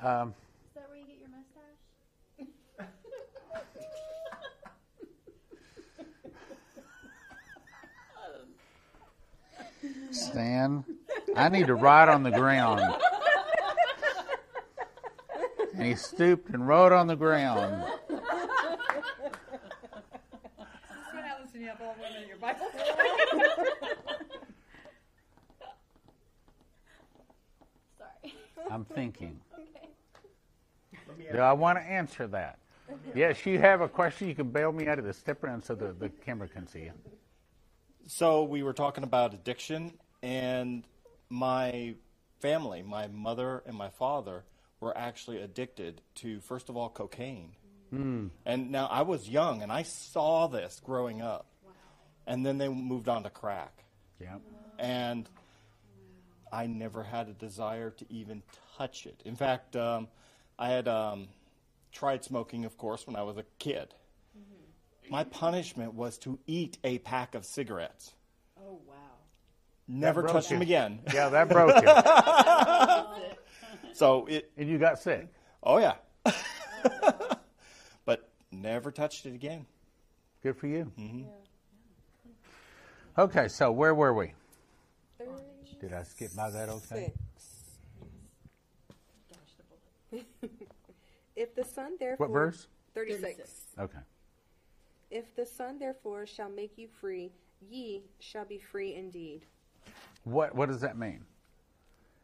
Um, 0.00 0.32
Is 0.68 0.74
that 0.76 0.88
where 0.88 0.96
you 0.96 1.06
get 1.06 1.18
your 1.18 1.28
mustache? 1.28 1.58
Stan, 10.30 10.84
I 11.36 11.48
need 11.48 11.66
to 11.68 11.74
ride 11.74 12.08
on 12.08 12.22
the 12.22 12.30
ground. 12.30 12.80
And 15.74 15.86
he 15.86 15.94
stooped 15.94 16.50
and 16.50 16.66
rode 16.66 16.92
on 16.92 17.06
the 17.06 17.16
ground. 17.16 17.84
you 21.54 21.66
have 21.66 21.80
all 21.80 21.94
women 22.00 22.22
in 22.22 22.28
your 22.28 22.36
Bible. 22.36 22.66
Sorry. 27.98 28.32
I'm 28.70 28.84
thinking. 28.84 29.40
Okay. 29.54 31.32
Do 31.32 31.38
I 31.38 31.52
want 31.52 31.78
to 31.78 31.82
answer 31.82 32.26
that? 32.28 32.58
Yes, 33.14 33.44
you 33.44 33.58
have 33.58 33.80
a 33.80 33.88
question. 33.88 34.28
You 34.28 34.34
can 34.34 34.50
bail 34.50 34.72
me 34.72 34.86
out 34.86 34.98
of 34.98 35.04
the 35.04 35.12
step 35.12 35.42
around 35.44 35.62
so 35.62 35.74
the, 35.74 35.92
the 35.92 36.08
camera 36.08 36.48
can 36.48 36.66
see 36.66 36.80
you. 36.80 36.92
So 38.06 38.44
we 38.44 38.62
were 38.62 38.72
talking 38.72 39.04
about 39.04 39.34
addiction, 39.34 39.92
and 40.22 40.84
my 41.28 41.94
family, 42.40 42.82
my 42.82 43.08
mother 43.08 43.62
and 43.66 43.76
my 43.76 43.90
father, 43.90 44.44
were 44.80 44.96
actually 44.96 45.40
addicted 45.40 46.00
to, 46.16 46.40
first 46.40 46.68
of 46.68 46.76
all, 46.76 46.88
cocaine. 46.88 47.52
Mm. 47.92 48.30
And 48.44 48.70
now 48.70 48.86
I 48.86 49.02
was 49.02 49.28
young 49.28 49.62
and 49.62 49.72
I 49.72 49.82
saw 49.82 50.46
this 50.46 50.80
growing 50.84 51.22
up. 51.22 51.46
Wow. 51.64 51.72
And 52.26 52.46
then 52.46 52.58
they 52.58 52.68
moved 52.68 53.08
on 53.08 53.22
to 53.24 53.30
crack. 53.30 53.84
Yeah. 54.20 54.38
And 54.78 55.28
I 56.52 56.66
never 56.66 57.02
had 57.02 57.28
a 57.28 57.32
desire 57.32 57.90
to 57.90 58.06
even 58.10 58.42
touch 58.76 59.06
it. 59.06 59.20
In 59.24 59.36
fact, 59.36 59.74
um, 59.76 60.08
I 60.58 60.70
had 60.70 60.88
um, 60.88 61.28
tried 61.92 62.24
smoking, 62.24 62.64
of 62.64 62.76
course, 62.78 63.06
when 63.06 63.16
I 63.16 63.22
was 63.22 63.36
a 63.36 63.44
kid. 63.58 63.94
Mm-hmm. 64.38 65.12
My 65.12 65.24
punishment 65.24 65.94
was 65.94 66.18
to 66.18 66.38
eat 66.46 66.78
a 66.84 66.98
pack 66.98 67.34
of 67.34 67.44
cigarettes. 67.44 68.12
Wow. 69.88 70.00
Never 70.00 70.22
touch 70.22 70.48
them 70.48 70.62
again. 70.62 71.00
Yeah, 71.14 71.28
that 71.30 71.48
broke 71.48 71.82
you. 71.82 71.88
so 73.94 74.26
it. 74.26 74.50
And 74.56 74.68
you 74.68 74.78
got 74.78 74.98
sick. 74.98 75.28
Oh, 75.62 75.78
yeah. 75.78 75.94
But 78.04 78.28
never 78.50 78.90
touched 78.90 79.26
it 79.26 79.34
again. 79.34 79.66
Good 80.42 80.56
for 80.56 80.66
you. 80.66 80.90
Mm-hmm. 80.98 81.20
Yeah. 81.20 81.26
Okay, 83.24 83.48
so 83.48 83.72
where 83.72 83.94
were 83.94 84.14
we? 84.14 84.32
Did 85.80 85.92
I 85.92 86.02
skip 86.04 86.34
by 86.34 86.50
that 86.50 86.68
okay? 86.68 87.12
if 91.36 91.54
the 91.54 91.64
Son 91.64 91.96
therefore. 91.98 92.26
What 92.26 92.32
verse? 92.32 92.66
36. 92.94 93.22
36. 93.22 93.52
Okay. 93.78 93.98
If 95.10 95.34
the 95.36 95.46
Son 95.46 95.78
therefore 95.78 96.26
shall 96.26 96.50
make 96.50 96.76
you 96.76 96.88
free, 97.00 97.30
ye 97.68 98.02
shall 98.20 98.44
be 98.44 98.58
free 98.58 98.94
indeed. 98.94 99.46
What, 100.30 100.54
what 100.54 100.68
does 100.68 100.80
that 100.80 100.98
mean? 100.98 101.24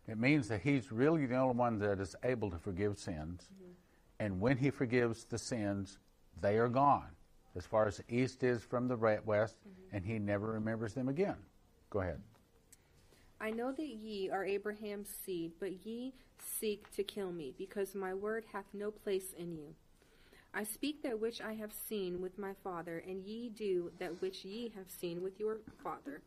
It 0.07 0.18
means 0.18 0.48
that 0.48 0.61
He's 0.61 0.92
really 0.92 1.26
the 1.26 1.36
only 1.36 1.57
one 1.57 1.78
that 1.78 2.00
is 2.00 2.14
able 2.22 2.50
to 2.50 2.59
forgive 2.59 2.98
sins. 2.98 3.48
Mm-hmm. 3.55 3.72
And 4.20 4.40
when 4.40 4.59
He 4.59 4.70
forgives 4.70 5.24
the 5.24 5.38
sins, 5.38 5.98
they 6.40 6.57
are 6.59 6.68
gone 6.68 7.14
as 7.57 7.66
far 7.66 7.86
as 7.86 7.98
the 7.98 8.05
east 8.09 8.42
is 8.42 8.62
from 8.62 8.88
the 8.88 8.96
west, 9.24 9.57
mm-hmm. 9.61 9.96
and 9.96 10.05
he 10.05 10.18
never 10.18 10.52
remembers 10.52 10.94
them 10.94 11.09
again. 11.09 11.36
Go 11.90 12.00
ahead. 12.00 12.20
I 13.40 13.50
know 13.50 13.72
that 13.72 13.86
ye 13.86 14.30
are 14.30 14.44
Abraham's 14.44 15.09
seed, 15.24 15.52
but 15.61 15.86
ye 15.86 16.14
seek 16.38 16.90
to 16.96 17.02
kill 17.02 17.32
me, 17.32 17.55
because 17.57 17.94
my 17.94 18.14
word 18.14 18.44
hath 18.52 18.66
no 18.72 18.90
place 18.90 19.32
in 19.36 19.55
you. 19.55 19.74
I 20.52 20.64
speak 20.64 21.02
that 21.02 21.20
which 21.20 21.40
I 21.40 21.55
have 21.55 21.72
seen 21.72 22.20
with 22.20 22.38
my 22.38 22.52
father, 22.62 23.02
and 23.07 23.22
ye 23.22 23.48
do 23.48 23.92
that 23.98 24.20
which 24.20 24.44
ye 24.44 24.72
have 24.76 24.88
seen 24.88 25.22
with 25.22 25.38
your 25.38 25.59
father. 25.82 26.22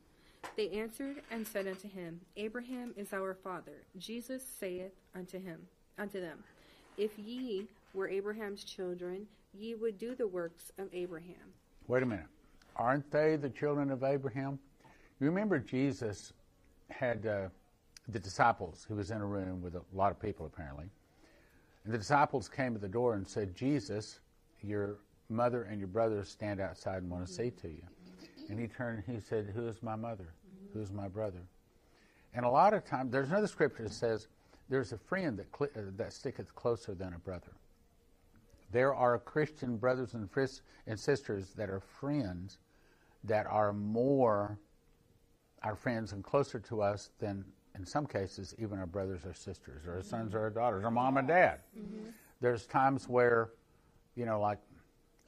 They 0.55 0.69
answered 0.69 1.21
and 1.31 1.45
said 1.45 1.67
unto 1.67 1.87
him, 1.87 2.21
Abraham 2.35 2.93
is 2.97 3.13
our 3.13 3.33
father. 3.33 3.83
Jesus 3.97 4.43
saith 4.43 4.93
unto 5.15 5.39
him, 5.39 5.59
unto 5.97 6.19
them, 6.19 6.43
If 6.97 7.11
ye 7.17 7.67
were 7.93 8.07
Abraham's 8.07 8.63
children, 8.63 9.27
ye 9.53 9.75
would 9.75 9.97
do 9.97 10.15
the 10.15 10.27
works 10.27 10.71
of 10.77 10.87
Abraham. 10.93 11.53
Wait 11.87 12.03
a 12.03 12.05
minute. 12.05 12.25
Aren't 12.75 13.09
they 13.11 13.35
the 13.35 13.49
children 13.49 13.91
of 13.91 14.03
Abraham? 14.03 14.59
You 15.19 15.27
remember 15.27 15.59
Jesus 15.59 16.33
had 16.89 17.25
uh, 17.25 17.47
the 18.07 18.19
disciples, 18.19 18.85
he 18.87 18.93
was 18.93 19.11
in 19.11 19.17
a 19.17 19.25
room 19.25 19.61
with 19.61 19.75
a 19.75 19.81
lot 19.93 20.11
of 20.11 20.19
people 20.19 20.45
apparently. 20.45 20.85
And 21.83 21.93
the 21.93 21.97
disciples 21.97 22.49
came 22.49 22.73
to 22.73 22.79
the 22.79 22.87
door 22.87 23.13
and 23.15 23.27
said, 23.27 23.55
Jesus, 23.55 24.19
your 24.61 24.97
mother 25.29 25.63
and 25.63 25.79
your 25.79 25.87
brothers 25.87 26.29
stand 26.29 26.59
outside 26.59 27.01
and 27.01 27.09
want 27.09 27.25
to 27.25 27.31
say 27.33 27.49
to 27.61 27.67
you. 27.67 27.83
And 28.49 28.59
he 28.59 28.67
turned 28.67 29.03
and 29.07 29.15
he 29.15 29.21
said, 29.21 29.51
Who 29.53 29.67
is 29.67 29.81
my 29.81 29.95
mother? 29.95 30.33
Who 30.73 30.81
is 30.81 30.91
my 30.91 31.07
brother? 31.07 31.41
And 32.33 32.45
a 32.45 32.49
lot 32.49 32.73
of 32.73 32.85
times, 32.85 33.11
there's 33.11 33.29
another 33.29 33.47
scripture 33.47 33.83
that 33.83 33.93
says, 33.93 34.27
There's 34.69 34.91
a 34.91 34.97
friend 34.97 35.37
that, 35.39 35.47
cl- 35.57 35.71
uh, 35.75 35.91
that 35.97 36.13
sticketh 36.13 36.53
closer 36.55 36.93
than 36.93 37.13
a 37.13 37.19
brother. 37.19 37.51
There 38.71 38.93
are 38.93 39.17
Christian 39.17 39.77
brothers 39.77 40.13
and, 40.13 40.29
fris- 40.29 40.61
and 40.85 40.99
sisters 40.99 41.53
that 41.55 41.69
are 41.69 41.79
friends 41.79 42.59
that 43.23 43.45
are 43.47 43.73
more 43.73 44.57
our 45.63 45.75
friends 45.75 46.13
and 46.13 46.23
closer 46.23 46.59
to 46.59 46.81
us 46.81 47.09
than, 47.19 47.43
in 47.75 47.85
some 47.85 48.05
cases, 48.05 48.53
even 48.59 48.77
our 48.77 48.85
brothers 48.85 49.25
or 49.25 49.33
sisters, 49.33 49.85
or 49.87 49.95
our 49.95 50.03
sons 50.03 50.35
or 50.35 50.39
our 50.39 50.49
daughters, 50.49 50.83
or 50.83 50.91
mom 50.91 51.17
and 51.17 51.27
dad. 51.27 51.59
Mm-hmm. 51.77 52.09
There's 52.39 52.67
times 52.67 53.07
where, 53.09 53.49
you 54.15 54.25
know, 54.25 54.39
like 54.39 54.59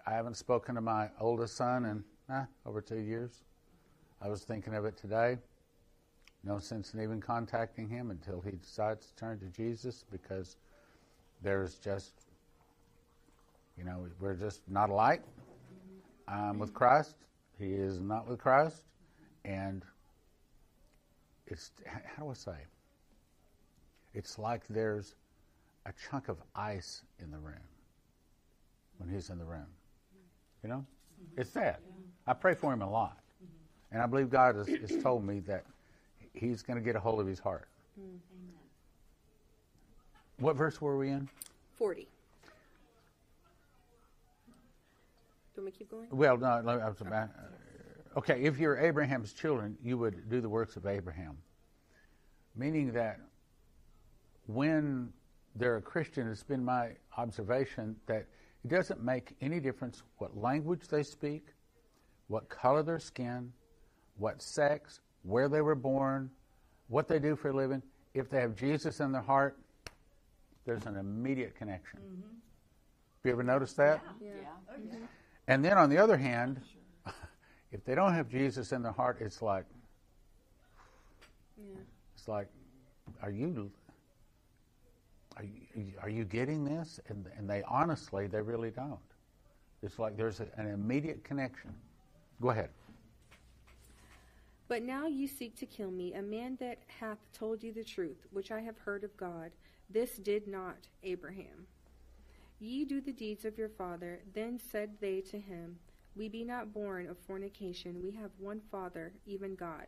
I 0.06 0.12
haven't 0.12 0.38
spoken 0.38 0.76
to 0.76 0.82
my 0.82 1.10
oldest 1.20 1.56
son 1.56 1.86
in 1.86 2.04
eh, 2.34 2.46
over 2.66 2.82
two 2.82 3.00
years. 3.00 3.44
I 4.22 4.28
was 4.28 4.44
thinking 4.44 4.76
of 4.76 4.86
it 4.86 4.98
today. 4.98 5.38
No 6.44 6.60
sense 6.60 6.94
in 6.94 7.02
even 7.02 7.20
contacting 7.20 7.90
him 7.90 8.12
until 8.12 8.42
he 8.42 8.52
decides 8.52 9.08
to 9.08 9.16
turn 9.16 9.40
to 9.40 9.46
Jesus 9.48 10.06
because 10.10 10.58
there's 11.42 11.76
just 11.76 12.14
you 13.80 13.86
know, 13.86 14.06
we're 14.20 14.36
just 14.36 14.62
not 14.68 14.90
alike. 14.90 15.22
I'm 16.28 16.60
with 16.60 16.74
Christ. 16.74 17.16
He 17.58 17.72
is 17.72 18.02
not 18.02 18.28
with 18.28 18.38
Christ. 18.38 18.84
And 19.46 19.84
it's, 21.48 21.72
how 21.86 22.24
do 22.24 22.30
I 22.30 22.34
say? 22.34 22.58
It's 24.14 24.38
like 24.38 24.64
there's 24.70 25.16
a 25.86 25.94
chunk 26.10 26.28
of 26.28 26.38
ice 26.54 27.04
in 27.24 27.32
the 27.32 27.38
room 27.38 27.56
when 28.98 29.10
he's 29.10 29.30
in 29.30 29.38
the 29.38 29.46
room. 29.46 29.68
You 30.62 30.70
know? 30.70 30.86
It's 31.38 31.50
sad. 31.50 31.78
I 32.28 32.34
pray 32.34 32.56
for 32.56 32.74
him 32.74 32.82
a 32.82 32.90
lot. 32.90 33.18
And 33.92 34.02
I 34.02 34.06
believe 34.06 34.30
God 34.30 34.56
has, 34.56 34.68
has 34.68 35.02
told 35.02 35.26
me 35.26 35.40
that 35.42 35.66
he's 36.34 36.62
going 36.62 36.78
to 36.78 36.84
get 36.84 36.96
a 36.96 37.00
hold 37.00 37.20
of 37.20 37.28
his 37.28 37.40
heart. 37.40 37.68
Amen. 37.98 38.20
What 40.40 40.56
verse 40.56 40.80
were 40.80 40.98
we 40.98 41.10
in? 41.10 41.28
40. 41.76 42.08
Do 45.56 45.66
we 45.66 45.72
keep 45.72 45.92
going? 45.92 46.08
Well, 46.12 46.38
no, 46.38 46.48
I 46.48 46.88
was 46.88 47.02
about, 47.02 47.30
uh, 47.38 48.20
okay, 48.20 48.44
if 48.44 48.58
you're 48.58 48.78
Abraham's 48.78 49.34
children, 49.34 49.78
you 49.84 49.98
would 49.98 50.30
do 50.30 50.40
the 50.40 50.48
works 50.48 50.78
of 50.78 50.86
Abraham. 50.86 51.38
Meaning 52.56 52.94
that 52.94 53.20
when 54.48 55.12
they're 55.56 55.78
a 55.78 55.82
Christian, 55.82 56.30
it's 56.30 56.44
been 56.44 56.64
my 56.64 56.92
observation 57.18 57.96
that 58.06 58.28
it 58.64 58.70
doesn't 58.70 59.04
make 59.04 59.36
any 59.42 59.60
difference 59.60 60.04
what 60.18 60.38
language 60.38 60.88
they 60.88 61.04
speak, 61.04 61.48
what 62.28 62.48
color 62.48 62.84
their 62.84 63.00
skin, 63.00 63.52
what 64.20 64.42
sex, 64.42 65.00
where 65.24 65.50
they 65.50 65.62
were 65.62 65.76
born, 65.76 66.30
what 66.88 67.08
they 67.08 67.20
do 67.20 67.36
for 67.36 67.50
a 67.50 67.54
living. 67.54 67.82
If 68.14 68.30
they 68.30 68.42
have 68.42 68.56
Jesus 68.56 69.00
in 69.00 69.12
their 69.12 69.22
heart, 69.22 69.58
there's 70.66 70.86
an 70.86 70.98
immediate 70.98 71.56
connection. 71.56 72.00
Mm-hmm. 72.00 72.22
Have 72.22 73.26
you 73.26 73.32
ever 73.32 73.44
noticed 73.44 73.78
that? 73.78 74.02
Yeah. 74.22 74.32
Oh, 74.70 74.74
yeah. 74.86 74.96
And 75.48 75.66
then 75.66 75.78
on 75.78 75.90
the 75.90 75.98
other 75.98 76.18
hand, 76.18 76.62
if 77.72 77.84
they 77.86 77.96
don't 77.96 78.14
have 78.14 78.30
Jesus 78.30 78.72
in 78.72 78.82
their 78.84 78.92
heart, 78.92 79.18
it's 79.20 79.42
like 79.42 79.66
Yeah. 81.58 81.76
it's 82.16 82.28
like, 82.28 82.48
are 83.22 83.32
you 83.32 83.72
are 85.38 85.44
you, 85.44 85.94
are 86.02 86.10
you 86.10 86.26
getting 86.26 86.66
this? 86.66 87.00
And, 87.08 87.26
and 87.38 87.50
they 87.50 87.64
honestly, 87.64 88.28
they 88.28 88.42
really 88.42 88.72
don't. 88.72 89.00
It's 89.82 89.98
like 89.98 90.18
there's 90.18 90.42
a, 90.42 90.48
an 90.58 90.68
immediate 90.68 91.24
connection. 91.24 91.74
Go 92.42 92.50
ahead. 92.50 92.70
But 94.70 94.84
now 94.84 95.08
you 95.08 95.28
seek 95.28 95.58
to 95.58 95.66
kill 95.66 95.90
me, 95.90 96.14
a 96.14 96.22
man 96.22 96.56
that 96.60 96.78
hath 97.00 97.18
told 97.34 97.64
you 97.64 97.74
the 97.74 97.84
truth, 97.84 98.28
which 98.32 98.52
I 98.52 98.62
have 98.62 98.78
heard 98.78 99.04
of 99.04 99.18
God. 99.18 99.52
This 99.90 100.18
did 100.18 100.48
not 100.48 100.88
Abraham. 101.04 101.66
Ye 102.60 102.86
do 102.86 103.02
the 103.02 103.12
deeds 103.12 103.46
of 103.46 103.58
your 103.58 103.68
father. 103.68 104.20
Then 104.36 104.60
said 104.60 104.92
they 105.00 105.22
to 105.22 105.40
him, 105.40 105.80
We 106.16 106.30
be 106.30 106.44
not 106.44 106.72
born 106.72 107.10
of 107.10 107.18
fornication. 107.18 108.04
We 108.04 108.12
have 108.12 108.30
one 108.38 108.62
Father, 108.72 109.14
even 109.26 109.56
God. 109.56 109.88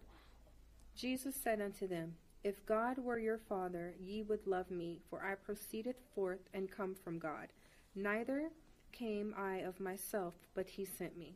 Jesus 0.95 1.35
said 1.35 1.61
unto 1.61 1.87
them, 1.87 2.15
If 2.43 2.65
God 2.65 2.97
were 2.97 3.19
your 3.19 3.37
Father, 3.37 3.93
ye 3.99 4.23
would 4.23 4.47
love 4.47 4.71
me, 4.71 4.99
for 5.11 5.23
I 5.23 5.35
proceeded 5.35 5.95
forth 6.15 6.49
and 6.55 6.71
come 6.71 6.95
from 6.95 7.19
God. 7.19 7.49
Neither 7.93 8.49
came 8.91 9.35
I 9.37 9.57
of 9.57 9.79
myself, 9.79 10.33
but 10.55 10.69
he 10.69 10.85
sent 10.85 11.15
me. 11.17 11.35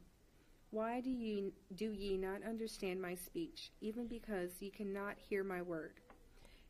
Why 0.76 1.00
do 1.00 1.10
ye 1.10 1.54
do 1.74 1.94
ye 1.94 2.18
not 2.18 2.44
understand 2.44 3.02
my 3.02 3.16
speech, 3.16 3.72
even 3.80 4.08
because 4.08 4.52
ye 4.60 4.70
cannot 4.70 5.16
hear 5.18 5.42
my 5.42 5.62
word? 5.62 6.02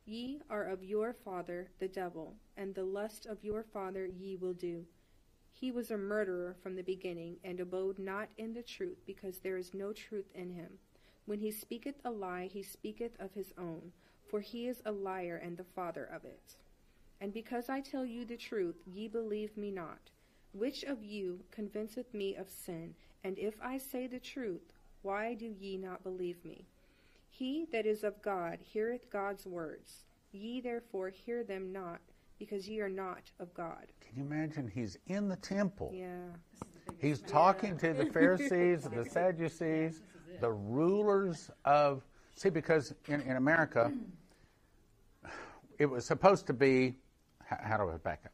Ye 0.05 0.41
are 0.47 0.65
of 0.65 0.83
your 0.83 1.11
father 1.11 1.69
the 1.79 1.87
devil, 1.87 2.35
and 2.55 2.75
the 2.75 2.83
lust 2.83 3.25
of 3.25 3.43
your 3.43 3.63
father 3.63 4.05
ye 4.05 4.35
will 4.35 4.53
do. 4.53 4.85
He 5.51 5.71
was 5.71 5.89
a 5.89 5.97
murderer 5.97 6.55
from 6.61 6.75
the 6.75 6.83
beginning, 6.83 7.37
and 7.43 7.59
abode 7.59 7.97
not 7.97 8.29
in 8.37 8.53
the 8.53 8.61
truth, 8.61 8.99
because 9.07 9.39
there 9.39 9.57
is 9.57 9.73
no 9.73 9.91
truth 9.91 10.29
in 10.35 10.51
him. 10.51 10.73
When 11.25 11.39
he 11.39 11.49
speaketh 11.49 11.95
a 12.05 12.11
lie, 12.11 12.45
he 12.45 12.61
speaketh 12.61 13.19
of 13.19 13.33
his 13.33 13.55
own, 13.57 13.91
for 14.29 14.39
he 14.39 14.67
is 14.67 14.83
a 14.85 14.91
liar 14.91 15.41
and 15.43 15.57
the 15.57 15.63
father 15.63 16.07
of 16.13 16.25
it. 16.25 16.57
And 17.19 17.33
because 17.33 17.69
I 17.69 17.81
tell 17.81 18.05
you 18.05 18.23
the 18.23 18.37
truth, 18.37 18.83
ye 18.85 19.07
believe 19.07 19.57
me 19.57 19.71
not. 19.71 20.11
Which 20.53 20.83
of 20.83 21.03
you 21.03 21.39
convinceth 21.49 22.13
me 22.13 22.35
of 22.35 22.51
sin? 22.51 22.93
And 23.26 23.39
if 23.39 23.55
I 23.59 23.80
say 23.80 24.05
the 24.05 24.19
truth, 24.19 24.61
why 25.01 25.34
do 25.34 25.47
ye 25.47 25.78
not 25.78 26.03
believe 26.03 26.45
me? 26.45 26.67
He 27.28 27.65
that 27.71 27.88
is 27.88 28.03
of 28.03 28.21
God 28.21 28.59
heareth 28.61 29.09
God's 29.09 29.47
words. 29.47 30.05
Ye 30.32 30.61
therefore 30.61 31.09
hear 31.09 31.43
them 31.43 31.73
not, 31.73 32.01
because 32.38 32.69
ye 32.69 32.82
are 32.82 32.89
not 32.89 33.32
of 33.39 33.51
God. 33.55 33.88
Can 33.99 34.15
you 34.15 34.32
imagine? 34.32 34.71
He's 34.71 34.99
in 35.07 35.28
the 35.28 35.38
temple. 35.38 35.91
Yeah. 35.91 36.28
He's 36.99 37.19
talking 37.19 37.80
to 37.80 37.93
the 37.93 38.05
Pharisees, 38.05 38.84
the 38.84 39.03
Sadducees, 39.09 40.03
the 40.39 40.51
rulers 40.51 41.49
of. 41.65 42.03
See, 42.36 42.51
because 42.51 42.93
in, 43.07 43.21
in 43.21 43.38
America, 43.38 43.91
it 45.80 45.88
was 45.88 46.05
supposed 46.05 46.45
to 46.45 46.53
be. 46.53 46.95
How, 47.43 47.57
how 47.63 47.78
do 47.78 47.89
I 47.89 47.97
back 47.97 48.21
up? 48.26 48.34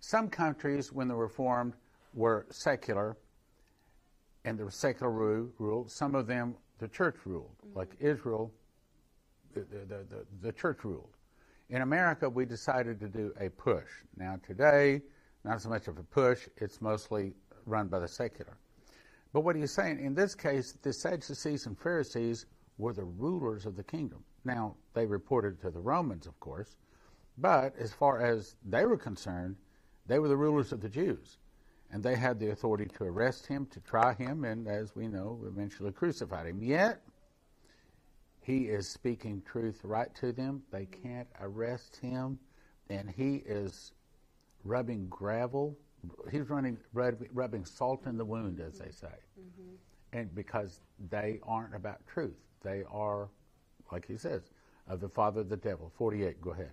Some 0.00 0.28
countries, 0.28 0.92
when 0.92 1.06
they 1.06 1.14
were 1.14 1.28
formed, 1.28 1.74
were 2.12 2.46
secular, 2.50 3.16
and 4.44 4.58
the 4.58 4.70
secular 4.70 5.10
rule. 5.10 5.48
rule. 5.58 5.88
Some 5.88 6.14
of 6.14 6.26
them, 6.26 6.56
the 6.78 6.88
church 6.88 7.16
ruled, 7.24 7.50
mm-hmm. 7.64 7.78
like 7.78 7.96
Israel, 8.00 8.52
the, 9.54 9.60
the, 9.60 10.04
the, 10.08 10.26
the 10.40 10.52
church 10.52 10.84
ruled. 10.84 11.10
In 11.70 11.82
America, 11.82 12.28
we 12.28 12.44
decided 12.44 13.00
to 13.00 13.08
do 13.08 13.32
a 13.40 13.48
push. 13.48 13.88
Now, 14.16 14.38
today, 14.46 15.02
not 15.44 15.62
so 15.62 15.68
much 15.68 15.88
of 15.88 15.98
a 15.98 16.02
push, 16.02 16.48
it's 16.58 16.80
mostly 16.80 17.32
run 17.66 17.88
by 17.88 17.98
the 17.98 18.08
secular. 18.08 18.56
But 19.32 19.40
what 19.40 19.56
he's 19.56 19.70
saying, 19.70 20.04
in 20.04 20.14
this 20.14 20.34
case, 20.34 20.72
the 20.82 20.92
Sadducees 20.92 21.66
and 21.66 21.78
Pharisees 21.78 22.46
were 22.78 22.92
the 22.92 23.04
rulers 23.04 23.64
of 23.64 23.76
the 23.76 23.82
kingdom. 23.82 24.22
Now, 24.44 24.76
they 24.92 25.06
reported 25.06 25.60
to 25.60 25.70
the 25.70 25.80
Romans, 25.80 26.26
of 26.26 26.38
course, 26.40 26.76
but 27.38 27.74
as 27.78 27.92
far 27.92 28.20
as 28.20 28.56
they 28.64 28.84
were 28.84 28.98
concerned, 28.98 29.56
they 30.06 30.18
were 30.18 30.28
the 30.28 30.36
rulers 30.36 30.72
of 30.72 30.80
the 30.80 30.88
Jews. 30.88 31.38
And 31.92 32.02
they 32.02 32.16
had 32.16 32.40
the 32.40 32.50
authority 32.50 32.86
to 32.96 33.04
arrest 33.04 33.46
him, 33.46 33.66
to 33.66 33.80
try 33.80 34.14
him, 34.14 34.44
and 34.44 34.66
as 34.66 34.96
we 34.96 35.08
know, 35.08 35.40
eventually 35.46 35.92
crucified 35.92 36.46
him. 36.46 36.62
Yet, 36.62 37.02
he 38.40 38.62
is 38.62 38.88
speaking 38.88 39.42
truth 39.44 39.80
right 39.84 40.12
to 40.16 40.32
them. 40.32 40.62
They 40.72 40.86
can't 40.86 41.28
arrest 41.40 41.96
him, 41.96 42.38
and 42.88 43.10
he 43.10 43.42
is 43.44 43.92
rubbing 44.64 45.06
gravel. 45.08 45.76
He's 46.30 46.48
running, 46.48 46.78
rubbing, 46.94 47.28
rubbing 47.32 47.64
salt 47.66 48.06
in 48.06 48.16
the 48.16 48.24
wound, 48.24 48.58
as 48.58 48.78
they 48.78 48.90
say, 48.90 49.14
mm-hmm. 49.38 49.74
and 50.18 50.34
because 50.34 50.80
they 51.10 51.40
aren't 51.44 51.74
about 51.76 52.04
truth, 52.08 52.40
they 52.62 52.84
are, 52.90 53.28
like 53.92 54.06
he 54.06 54.16
says, 54.16 54.50
of 54.88 54.98
the 55.00 55.08
father 55.08 55.42
of 55.42 55.48
the 55.48 55.56
devil. 55.56 55.92
Forty-eight. 55.96 56.40
Go 56.40 56.50
ahead. 56.50 56.72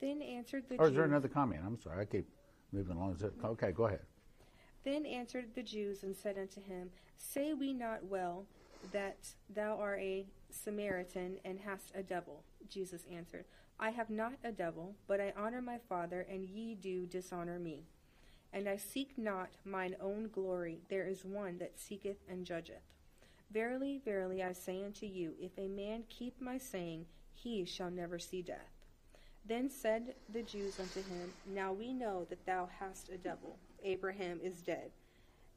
Then 0.00 0.20
answered 0.20 0.64
the 0.68 0.78
Or 0.78 0.86
is 0.86 0.90
Jews. 0.90 0.96
there 0.96 1.04
another 1.04 1.28
comment? 1.28 1.60
I'm 1.64 1.78
sorry, 1.78 2.00
I 2.00 2.04
keep 2.06 2.26
moving 2.72 2.96
along. 2.96 3.18
Okay, 3.44 3.72
go 3.72 3.86
ahead. 3.86 4.00
Then 4.84 5.06
answered 5.06 5.54
the 5.54 5.62
Jews 5.62 6.02
and 6.02 6.16
said 6.16 6.38
unto 6.38 6.60
him, 6.60 6.90
Say 7.16 7.52
we 7.52 7.72
not 7.72 8.04
well 8.04 8.46
that 8.92 9.28
thou 9.54 9.78
art 9.78 10.00
a 10.00 10.26
Samaritan 10.50 11.38
and 11.44 11.60
hast 11.60 11.92
a 11.94 12.02
devil? 12.02 12.42
Jesus 12.68 13.04
answered, 13.12 13.44
I 13.78 13.90
have 13.90 14.10
not 14.10 14.34
a 14.44 14.52
devil, 14.52 14.94
but 15.06 15.20
I 15.20 15.32
honor 15.36 15.62
my 15.62 15.78
Father, 15.88 16.26
and 16.28 16.44
ye 16.44 16.74
do 16.74 17.06
dishonor 17.06 17.58
me. 17.58 17.84
And 18.52 18.68
I 18.68 18.76
seek 18.76 19.16
not 19.16 19.50
mine 19.64 19.96
own 20.00 20.28
glory, 20.32 20.80
there 20.88 21.06
is 21.06 21.24
one 21.24 21.58
that 21.58 21.78
seeketh 21.78 22.18
and 22.28 22.44
judgeth. 22.44 22.82
Verily, 23.50 24.00
verily, 24.04 24.42
I 24.42 24.52
say 24.52 24.84
unto 24.84 25.06
you, 25.06 25.34
if 25.40 25.58
a 25.58 25.68
man 25.68 26.04
keep 26.08 26.40
my 26.40 26.58
saying, 26.58 27.06
he 27.34 27.64
shall 27.64 27.90
never 27.90 28.18
see 28.18 28.42
death. 28.42 28.81
Then 29.44 29.68
said 29.68 30.14
the 30.32 30.42
Jews 30.42 30.78
unto 30.78 31.00
him, 31.00 31.32
Now 31.52 31.72
we 31.72 31.92
know 31.92 32.26
that 32.30 32.46
thou 32.46 32.68
hast 32.78 33.08
a 33.08 33.18
devil. 33.18 33.58
Abraham 33.82 34.38
is 34.42 34.62
dead, 34.62 34.92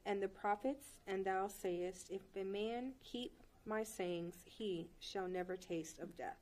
and 0.04 0.20
the 0.20 0.28
prophets, 0.28 0.98
and 1.06 1.24
thou 1.24 1.46
sayest, 1.46 2.10
If 2.10 2.22
a 2.36 2.44
man 2.44 2.92
keep 3.04 3.42
my 3.64 3.84
sayings, 3.84 4.34
he 4.44 4.88
shall 4.98 5.28
never 5.28 5.56
taste 5.56 6.00
of 6.00 6.16
death. 6.16 6.38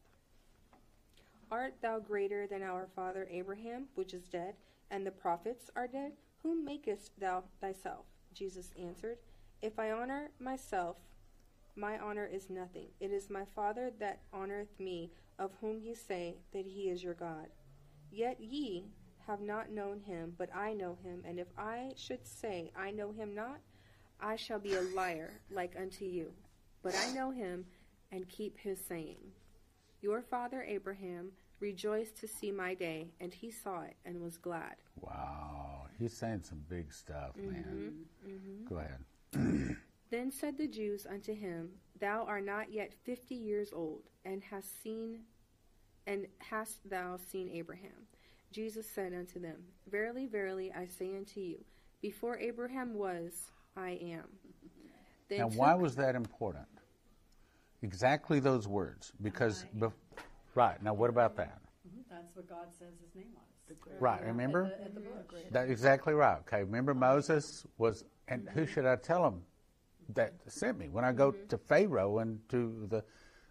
Art 1.51 1.74
thou 1.82 1.99
greater 1.99 2.47
than 2.47 2.62
our 2.62 2.88
father 2.97 3.28
Abraham, 3.30 3.86
which 3.95 4.14
is 4.14 4.28
dead, 4.28 4.55
and 4.90 5.07
the 5.07 5.11
prophets 5.11 5.70
are 5.76 5.86
dead? 5.86 6.12
Whom 6.42 6.64
makest 6.64 7.18
thou 7.18 7.45
thyself? 7.61 8.07
Jesus 8.32 8.70
answered, 8.80 9.18
If 9.62 9.78
I 9.78 9.90
honor 9.90 10.30
myself, 10.38 10.97
my 11.76 11.98
honor 11.98 12.26
is 12.26 12.50
nothing. 12.50 12.86
It 13.00 13.10
is 13.10 13.30
my 13.30 13.44
Father 13.54 13.90
that 13.98 14.20
honoreth 14.32 14.78
me, 14.78 15.10
of 15.38 15.50
whom 15.60 15.80
ye 15.80 15.94
say 15.94 16.36
that 16.52 16.64
he 16.64 16.90
is 16.90 17.02
your 17.02 17.14
God. 17.14 17.48
Yet 18.10 18.40
ye 18.40 18.84
have 19.26 19.40
not 19.40 19.70
known 19.70 20.00
him, 20.00 20.34
but 20.38 20.54
I 20.54 20.74
know 20.74 20.96
him, 21.02 21.22
and 21.26 21.38
if 21.40 21.48
I 21.58 21.92
should 21.96 22.26
say 22.26 22.70
I 22.76 22.90
know 22.90 23.10
him 23.12 23.34
not, 23.34 23.58
I 24.20 24.36
shall 24.36 24.60
be 24.60 24.74
a 24.74 24.82
liar 24.82 25.32
like 25.50 25.74
unto 25.80 26.04
you. 26.04 26.32
But 26.82 26.94
I 26.94 27.12
know 27.12 27.30
him, 27.30 27.64
and 28.12 28.28
keep 28.28 28.58
his 28.58 28.78
saying. 28.86 29.18
Your 30.00 30.22
father 30.22 30.62
Abraham 30.62 31.32
rejoiced 31.58 32.16
to 32.18 32.28
see 32.28 32.52
my 32.52 32.74
day, 32.74 33.08
and 33.20 33.32
he 33.34 33.50
saw 33.50 33.82
it 33.82 33.96
and 34.04 34.20
was 34.20 34.36
glad. 34.36 34.76
Wow, 35.00 35.86
he's 35.98 36.16
saying 36.16 36.42
some 36.44 36.62
big 36.68 36.92
stuff, 36.92 37.36
man. 37.36 38.04
Mm-hmm. 38.24 38.30
Mm-hmm. 38.30 38.66
Go 38.68 38.76
ahead. 38.78 39.76
Then 40.11 40.30
said 40.30 40.57
the 40.59 40.68
Jews 40.68 41.07
unto 41.11 41.34
him, 41.34 41.70
Thou 42.00 42.24
art 42.24 42.44
not 42.44 42.72
yet 42.72 42.92
fifty 43.05 43.34
years 43.34 43.70
old, 43.72 44.02
and 44.24 44.42
hast 44.44 44.82
seen 44.82 45.20
and 46.07 46.26
hast 46.38 46.88
thou 46.88 47.16
seen 47.30 47.48
Abraham? 47.50 48.07
Jesus 48.52 48.86
said 48.88 49.12
unto 49.14 49.40
them, 49.40 49.57
Verily, 49.90 50.26
verily, 50.26 50.70
I 50.72 50.86
say 50.86 51.16
unto 51.16 51.40
you, 51.40 51.64
before 52.02 52.38
Abraham 52.38 52.94
was, 52.94 53.32
I 53.76 53.98
am. 54.02 54.24
Then 55.28 55.38
Now, 55.38 55.48
took- 55.48 55.59
why 55.59 55.74
was 55.74 55.96
that 55.96 56.14
important? 56.14 56.66
Exactly 57.82 58.38
those 58.40 58.68
words. 58.68 59.12
Because, 59.22 59.64
bef- 59.76 59.92
right, 60.55 60.80
now 60.82 60.94
what 60.94 61.11
about 61.11 61.36
that? 61.36 61.61
Mhm, 61.88 62.05
That's 62.09 62.36
what 62.36 62.48
God 62.48 62.68
says 62.78 62.92
his 63.00 63.14
name 63.14 63.32
was. 63.34 63.42
Right, 63.98 64.22
remember? 64.24 64.64
At 64.64 64.78
the, 64.78 64.84
at 64.84 64.94
the 64.94 65.00
bush. 65.00 65.42
That's 65.50 65.70
exactly 65.70 66.12
right. 66.14 66.38
Okay, 66.40 66.62
remember 66.62 66.94
Moses 66.94 67.66
was, 67.78 68.05
and 68.28 68.48
who 68.50 68.66
should 68.66 68.84
I 68.86 68.96
tell 68.96 69.26
him 69.26 69.42
that 70.14 70.34
sent 70.46 70.78
me? 70.78 70.88
When 70.88 71.05
I 71.05 71.12
go 71.12 71.32
to 71.32 71.59
Pharaoh 71.59 72.18
and 72.18 72.40
to 72.50 72.86
the 72.88 73.05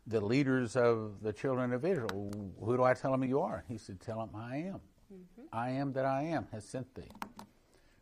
the 0.07 0.19
leaders 0.19 0.75
of 0.75 1.21
the 1.21 1.31
children 1.31 1.73
of 1.73 1.85
Israel, 1.85 2.31
who 2.59 2.77
do 2.77 2.83
I 2.83 2.93
tell 2.93 3.11
them 3.11 3.23
you 3.23 3.39
are? 3.39 3.63
He 3.67 3.77
said, 3.77 3.99
Tell 4.01 4.19
them 4.19 4.29
I 4.35 4.57
am. 4.57 4.81
Mm-hmm. 5.13 5.41
I 5.51 5.69
am 5.71 5.93
that 5.93 6.05
I 6.05 6.23
am 6.23 6.47
has 6.51 6.65
sent 6.65 6.93
thee. 6.95 7.11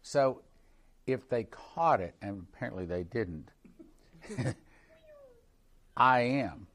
So 0.02 0.42
if 1.06 1.30
they 1.30 1.44
caught 1.44 2.02
it, 2.02 2.16
and 2.22 2.46
apparently 2.54 2.86
they 2.86 3.04
didn't, 3.04 3.52
I 5.98 6.22
am. 6.22 6.68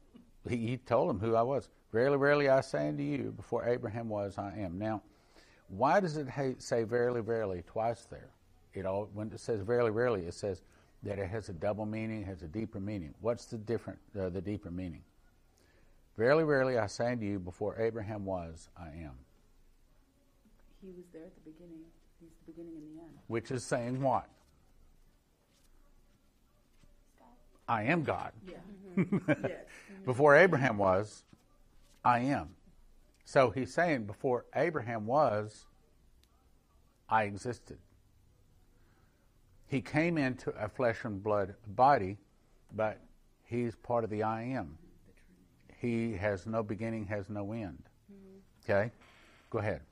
He, 0.49 0.57
he 0.59 0.77
told 0.77 1.09
them 1.09 1.19
who 1.19 1.35
I 1.35 1.43
was. 1.43 1.69
Verily, 1.93 2.19
verily, 2.19 2.49
I 2.49 2.61
say 2.61 2.89
unto 2.89 3.03
you, 3.03 3.33
before 3.37 3.67
Abraham 3.67 4.09
was, 4.09 4.39
I 4.39 4.55
am. 4.59 4.79
Now, 4.79 5.03
why 5.69 5.99
does 5.99 6.17
it 6.17 6.29
say 6.59 6.85
verily, 6.85 7.21
verily 7.21 7.65
twice 7.67 8.05
there? 8.05 8.31
It 8.75 8.85
all 8.85 9.09
when 9.15 9.33
it 9.33 9.41
says 9.41 9.63
verily, 9.63 9.91
verily, 9.91 10.27
it 10.27 10.35
says 10.35 10.61
that 11.03 11.19
it 11.19 11.29
has 11.29 11.49
a 11.49 11.53
double 11.53 11.87
meaning, 11.87 12.25
has 12.25 12.43
a 12.43 12.49
deeper 12.49 12.81
meaning. 12.81 13.15
What's 13.21 13.47
the 13.47 13.59
different, 13.59 13.99
uh, 14.19 14.29
the 14.31 14.41
deeper 14.41 14.71
meaning? 14.71 15.03
Verily, 16.17 16.45
verily, 16.45 16.79
I 16.79 16.87
say 16.87 17.13
unto 17.13 17.27
you, 17.27 17.39
before 17.39 17.79
Abraham 17.79 18.25
was, 18.25 18.69
I 18.77 18.89
am. 18.89 19.13
He 20.81 20.89
was 20.89 21.05
there 21.13 21.25
at 21.25 21.35
the 21.35 21.51
beginning. 21.51 21.81
He's 22.21 22.31
the 22.47 22.53
beginning 22.53 22.75
and 22.77 22.99
the 22.99 23.03
end. 23.03 23.11
Which 23.27 23.51
is 23.51 23.63
saying 23.63 24.01
what? 24.01 24.29
I 27.69 27.83
am 27.85 28.03
God. 28.03 28.33
Yeah. 28.47 29.05
yes. 29.43 29.51
Before 30.05 30.37
Abraham 30.37 30.79
was, 30.79 31.25
I 32.05 32.21
am. 32.21 32.51
So 33.25 33.51
he's 33.51 33.75
saying, 33.75 34.05
before 34.05 34.45
Abraham 34.55 35.07
was, 35.07 35.67
I 37.09 37.25
existed. 37.25 37.79
He 39.69 39.81
came 39.81 40.17
into 40.17 40.51
a 40.51 40.69
flesh 40.69 41.05
and 41.05 41.23
blood 41.23 41.55
body, 41.67 42.19
but 42.75 43.01
he's 43.45 43.75
part 43.75 44.05
of 44.05 44.11
the 44.11 44.23
I 44.23 44.43
am. 44.43 44.79
He 45.79 46.13
has 46.15 46.47
no 46.47 46.63
beginning, 46.63 47.07
has 47.07 47.29
no 47.29 47.53
end. 47.53 47.83
Okay? 48.65 48.91
Go 49.51 49.59
ahead. 49.59 49.83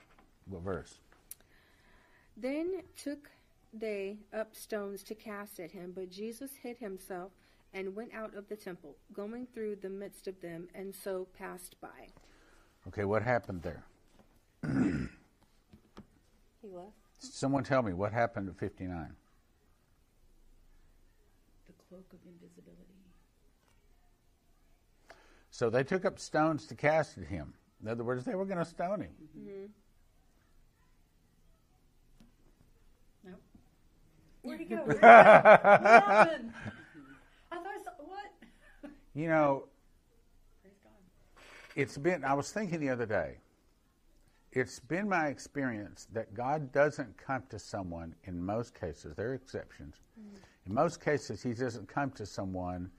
What 0.49 0.63
verse? 0.63 0.99
Then 2.37 2.83
took 2.97 3.31
they 3.73 4.19
up 4.33 4.55
stones 4.55 5.03
to 5.05 5.15
cast 5.15 5.59
at 5.59 5.73
him, 5.73 5.93
but 5.95 6.11
Jesus 6.11 6.53
hid 6.63 6.79
himself 6.79 7.33
and 7.73 7.97
went 7.97 8.15
out 8.15 8.35
of 8.35 8.49
the 8.49 8.57
temple, 8.57 8.97
going 9.13 9.47
through 9.53 9.77
the 9.77 9.89
midst 9.91 10.29
of 10.29 10.41
them, 10.41 10.69
and 10.75 10.95
so 10.95 11.27
passed 11.37 11.75
by. 11.81 12.09
Okay, 12.87 13.05
what 13.05 13.23
happened 13.23 13.63
there? 13.63 13.85
He 16.63 16.69
left. 16.69 16.93
Someone 17.19 17.65
tell 17.65 17.83
me 17.83 17.93
what 17.93 18.13
happened 18.13 18.49
at 18.49 18.57
59. 18.57 19.17
The 21.95 22.01
cloak 22.01 22.13
of 22.13 22.19
invisibility. 22.27 22.95
So 25.51 25.71
they 25.71 25.85
took 25.85 26.05
up 26.05 26.19
stones 26.19 26.67
to 26.67 26.75
cast 26.75 27.19
at 27.19 27.25
him. 27.25 27.55
In 27.81 27.89
other 27.89 28.03
words, 28.03 28.25
they 28.25 28.35
were 28.35 28.45
going 28.45 28.59
to 28.59 28.65
stone 28.65 29.03
him. 29.03 29.11
Mm-hmm. 29.39 29.67
Nope. 33.29 33.41
Where'd 34.43 34.61
he 34.61 34.67
go? 34.67 34.77
Where'd 34.77 34.97
he 34.97 35.01
go? 35.01 35.07
what 35.07 36.03
happened? 36.05 36.53
I 37.53 37.57
thought 37.57 37.67
I 37.67 37.85
saw, 37.85 37.91
what? 37.99 38.91
You 39.15 39.29
know, 39.29 39.65
God. 40.65 41.45
it's 41.77 41.97
been, 41.97 42.25
I 42.25 42.35
was 42.35 42.51
thinking 42.51 42.81
the 42.81 42.91
other 42.91 43.07
day, 43.07 43.37
it's 44.51 44.81
been 44.81 45.09
my 45.09 45.29
experience 45.29 46.09
that 46.13 46.35
God 46.35 46.73
doesn't 46.73 47.17
come 47.17 47.45
to 47.51 47.59
someone 47.61 48.17
in 48.25 48.45
most 48.45 48.75
cases, 48.75 49.15
there 49.15 49.31
are 49.31 49.35
exceptions. 49.35 50.01
In 50.67 50.75
most 50.75 51.01
cases, 51.01 51.43
He 51.43 51.53
doesn't 51.53 51.89
come 51.89 52.11
to 52.13 52.27
someone 52.27 52.91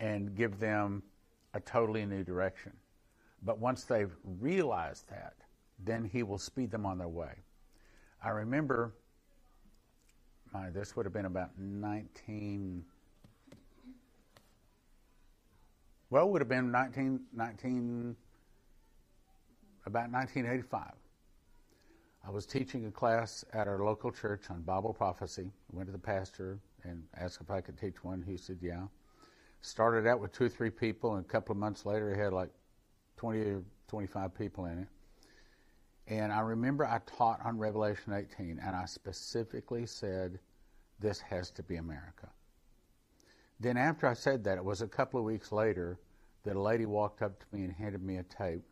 and 0.00 0.34
give 0.34 0.58
them 0.58 1.02
a 1.54 1.60
totally 1.60 2.04
new 2.06 2.22
direction. 2.22 2.72
But 3.42 3.58
once 3.58 3.84
they've 3.84 4.12
realized 4.40 5.08
that, 5.10 5.34
then 5.84 6.04
He 6.04 6.22
will 6.22 6.38
speed 6.38 6.70
them 6.70 6.86
on 6.86 6.98
their 6.98 7.08
way. 7.08 7.32
I 8.22 8.30
remember, 8.30 8.94
my, 10.52 10.70
this 10.70 10.96
would 10.96 11.06
have 11.06 11.12
been 11.12 11.26
about 11.26 11.50
19. 11.58 12.84
Well, 16.10 16.26
it 16.26 16.30
would 16.30 16.40
have 16.40 16.48
been 16.48 16.70
19, 16.70 17.20
19, 17.34 18.16
about 19.86 20.10
1985. 20.10 20.92
I 22.26 22.30
was 22.30 22.46
teaching 22.46 22.86
a 22.86 22.90
class 22.90 23.44
at 23.52 23.68
our 23.68 23.84
local 23.84 24.10
church 24.10 24.50
on 24.50 24.62
Bible 24.62 24.92
prophecy. 24.92 25.50
I 25.72 25.76
Went 25.76 25.88
to 25.88 25.92
the 25.92 25.98
pastor 25.98 26.58
and 26.84 27.02
asked 27.16 27.40
if 27.40 27.50
I 27.50 27.60
could 27.60 27.78
teach 27.78 28.02
one. 28.02 28.22
He 28.22 28.36
said, 28.36 28.58
yeah. 28.60 28.84
Started 29.60 30.08
out 30.08 30.20
with 30.20 30.32
two 30.32 30.44
or 30.44 30.48
three 30.48 30.70
people, 30.70 31.16
and 31.16 31.24
a 31.24 31.28
couple 31.28 31.52
of 31.52 31.58
months 31.58 31.84
later, 31.84 32.14
he 32.14 32.20
had 32.20 32.32
like 32.32 32.50
20 33.16 33.38
or 33.40 33.62
25 33.88 34.34
people 34.34 34.66
in 34.66 34.78
it. 34.78 34.88
And 36.06 36.32
I 36.32 36.40
remember 36.40 36.86
I 36.86 37.00
taught 37.04 37.44
on 37.44 37.58
Revelation 37.58 38.12
18, 38.12 38.60
and 38.64 38.76
I 38.76 38.84
specifically 38.86 39.84
said, 39.84 40.38
this 41.00 41.20
has 41.20 41.50
to 41.52 41.62
be 41.62 41.76
America. 41.76 42.28
Then, 43.60 43.76
after 43.76 44.06
I 44.06 44.14
said 44.14 44.44
that, 44.44 44.56
it 44.56 44.64
was 44.64 44.82
a 44.82 44.88
couple 44.88 45.18
of 45.18 45.26
weeks 45.26 45.52
later 45.52 45.98
that 46.44 46.56
a 46.56 46.60
lady 46.60 46.86
walked 46.86 47.22
up 47.22 47.38
to 47.40 47.46
me 47.52 47.64
and 47.64 47.72
handed 47.72 48.02
me 48.02 48.18
a 48.18 48.22
tape 48.22 48.62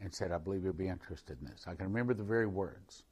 and 0.00 0.12
said, 0.12 0.32
I 0.32 0.38
believe 0.38 0.64
you'll 0.64 0.72
be 0.72 0.88
interested 0.88 1.38
in 1.40 1.46
this. 1.46 1.66
I 1.66 1.74
can 1.74 1.86
remember 1.86 2.14
the 2.14 2.22
very 2.22 2.46
words. 2.46 3.04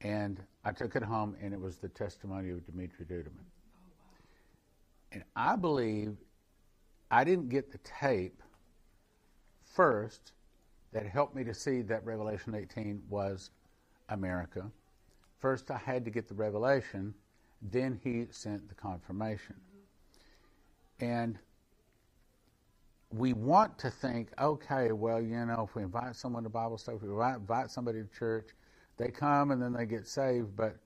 And 0.00 0.42
I 0.64 0.72
took 0.72 0.96
it 0.96 1.02
home, 1.02 1.36
and 1.42 1.52
it 1.52 1.60
was 1.60 1.76
the 1.76 1.88
testimony 1.88 2.50
of 2.50 2.64
Dimitri 2.64 3.04
Duduman. 3.04 3.44
And 5.12 5.24
I 5.36 5.56
believe 5.56 6.16
I 7.10 7.24
didn't 7.24 7.48
get 7.48 7.72
the 7.72 7.78
tape 7.78 8.42
first 9.64 10.32
that 10.92 11.06
helped 11.06 11.34
me 11.34 11.44
to 11.44 11.54
see 11.54 11.82
that 11.82 12.04
Revelation 12.04 12.54
18 12.54 13.02
was 13.08 13.50
America. 14.08 14.70
First, 15.38 15.70
I 15.70 15.78
had 15.78 16.04
to 16.04 16.10
get 16.10 16.28
the 16.28 16.34
revelation, 16.34 17.14
then 17.62 17.98
he 18.02 18.26
sent 18.30 18.68
the 18.68 18.74
confirmation. 18.74 19.56
And 21.00 21.38
we 23.12 23.32
want 23.32 23.78
to 23.78 23.90
think, 23.90 24.28
okay, 24.40 24.92
well, 24.92 25.20
you 25.20 25.44
know, 25.46 25.66
if 25.68 25.74
we 25.74 25.82
invite 25.82 26.14
someone 26.14 26.42
to 26.44 26.48
Bible 26.48 26.78
study, 26.78 26.96
if 26.96 27.02
we 27.02 27.08
invite 27.08 27.70
somebody 27.70 28.02
to 28.02 28.08
church, 28.16 28.48
they 28.96 29.08
come 29.08 29.50
and 29.50 29.60
then 29.60 29.72
they 29.72 29.86
get 29.86 30.06
saved. 30.06 30.56
But 30.56 30.76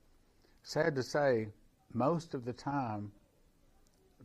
sad 0.63 0.95
to 0.95 1.03
say, 1.03 1.47
most 1.93 2.33
of 2.33 2.45
the 2.45 2.53
time, 2.53 3.11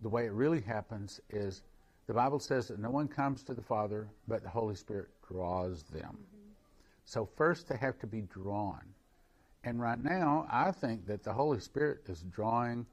the 0.03 0.09
way 0.09 0.27
it 0.27 0.33
really 0.33 0.61
happens 0.61 1.21
is 1.31 1.63
the 2.07 2.15
Bible 2.15 2.41
says 2.41 2.69
that 2.69 2.79
no 2.79 2.91
one 2.91 3.09
comes 3.09 3.43
to 3.45 3.55
the 3.55 3.63
Father, 3.63 4.09
but 4.27 4.43
the 4.43 4.49
Holy 4.49 4.75
Spirit 4.75 5.09
draws 5.29 5.85
them. 5.85 6.17
Mm-hmm. 6.17 6.51
So 7.05 7.29
first 7.37 7.69
they 7.69 7.77
have 7.77 7.99
to 8.01 8.07
be 8.07 8.23
drawn. 8.23 8.83
And 9.63 9.81
right 9.81 10.03
now, 10.03 10.47
I 10.51 10.71
think 10.71 11.07
that 11.07 11.23
the 11.23 11.33
Holy 11.33 11.61
Spirit 11.61 12.01
is 12.09 12.25
drawing 12.33 12.87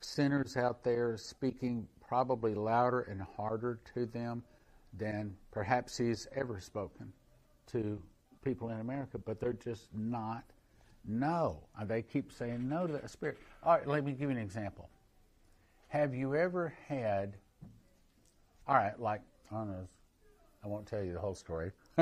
sinners 0.00 0.56
out 0.56 0.84
there, 0.84 1.16
speaking 1.16 1.86
probably 2.06 2.54
louder 2.54 3.00
and 3.02 3.20
harder 3.36 3.80
to 3.94 4.06
them 4.06 4.42
than 4.96 5.36
perhaps 5.50 5.96
He's 5.96 6.26
ever 6.34 6.60
spoken 6.60 7.12
to 7.68 8.00
people 8.44 8.70
in 8.70 8.80
America, 8.80 9.18
but 9.18 9.40
they're 9.40 9.52
just 9.52 9.88
not 9.94 10.44
no. 11.06 11.60
Uh, 11.78 11.84
they 11.84 12.02
keep 12.02 12.32
saying 12.32 12.68
no 12.68 12.86
to 12.86 12.92
that 12.92 13.10
Spirit. 13.10 13.38
All 13.62 13.74
right, 13.76 13.86
let 13.86 14.04
me 14.04 14.12
give 14.12 14.22
you 14.22 14.30
an 14.30 14.38
example. 14.38 14.88
Have 15.88 16.14
you 16.14 16.34
ever 16.34 16.74
had, 16.86 17.36
all 18.68 18.76
right, 18.76 18.98
like, 19.00 19.22
I 19.50 19.56
don't 19.56 19.68
know, 19.68 19.88
I 20.64 20.68
won't 20.68 20.86
tell 20.86 21.02
you 21.02 21.12
the 21.12 21.18
whole 21.18 21.34
story. 21.34 21.72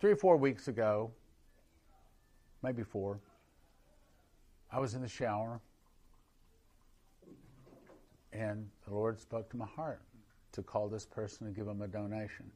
Three 0.00 0.12
or 0.12 0.16
four 0.16 0.36
weeks 0.36 0.68
ago, 0.68 1.10
maybe 2.62 2.82
four, 2.82 3.20
I 4.72 4.80
was 4.80 4.94
in 4.94 5.02
the 5.02 5.08
shower 5.08 5.60
and 8.32 8.68
the 8.86 8.94
Lord 8.94 9.18
spoke 9.18 9.48
to 9.50 9.56
my 9.56 9.66
heart 9.66 10.02
to 10.52 10.62
call 10.62 10.88
this 10.88 11.06
person 11.06 11.46
and 11.46 11.56
give 11.56 11.66
him 11.66 11.82
a 11.82 11.88
donation. 11.88 12.50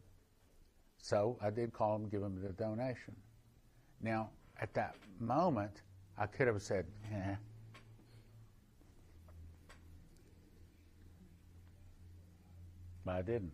So 1.01 1.38
I 1.42 1.51
did 1.51 1.72
call 1.72 1.96
him 1.96 2.09
give 2.09 2.22
him 2.22 2.40
the 2.42 2.51
donation. 2.51 3.16
Now, 4.03 4.30
at 4.61 4.74
that 4.74 4.94
moment, 5.18 5.82
I 6.18 6.26
could 6.26 6.46
have 6.46 6.61
said, 6.62 6.86
eh. 7.12 7.34
But 13.05 13.14
I 13.14 13.22
didn't. 13.22 13.53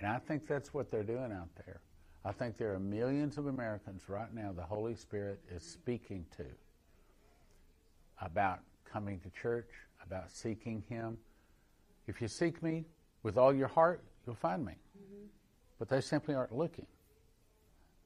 And 0.00 0.10
I 0.10 0.18
think 0.18 0.48
that's 0.48 0.74
what 0.74 0.90
they're 0.90 1.04
doing 1.04 1.32
out 1.32 1.48
there. 1.64 1.80
I 2.24 2.32
think 2.32 2.56
there 2.56 2.74
are 2.74 2.80
millions 2.80 3.38
of 3.38 3.46
Americans 3.46 4.08
right 4.08 4.32
now 4.32 4.52
the 4.52 4.62
Holy 4.62 4.94
Spirit 4.94 5.40
is 5.50 5.62
speaking 5.62 6.26
to 6.36 6.44
about 8.20 8.60
coming 8.84 9.18
to 9.20 9.30
church, 9.30 9.70
about 10.04 10.30
seeking 10.30 10.82
Him. 10.88 11.18
If 12.06 12.20
you 12.20 12.28
seek 12.28 12.62
me 12.62 12.84
with 13.22 13.38
all 13.38 13.54
your 13.54 13.68
heart, 13.68 14.04
you'll 14.26 14.36
find 14.36 14.64
me. 14.64 14.72
Mm-hmm. 14.72 15.26
But 15.82 15.88
they 15.88 16.00
simply 16.00 16.36
aren't 16.36 16.56
looking. 16.56 16.86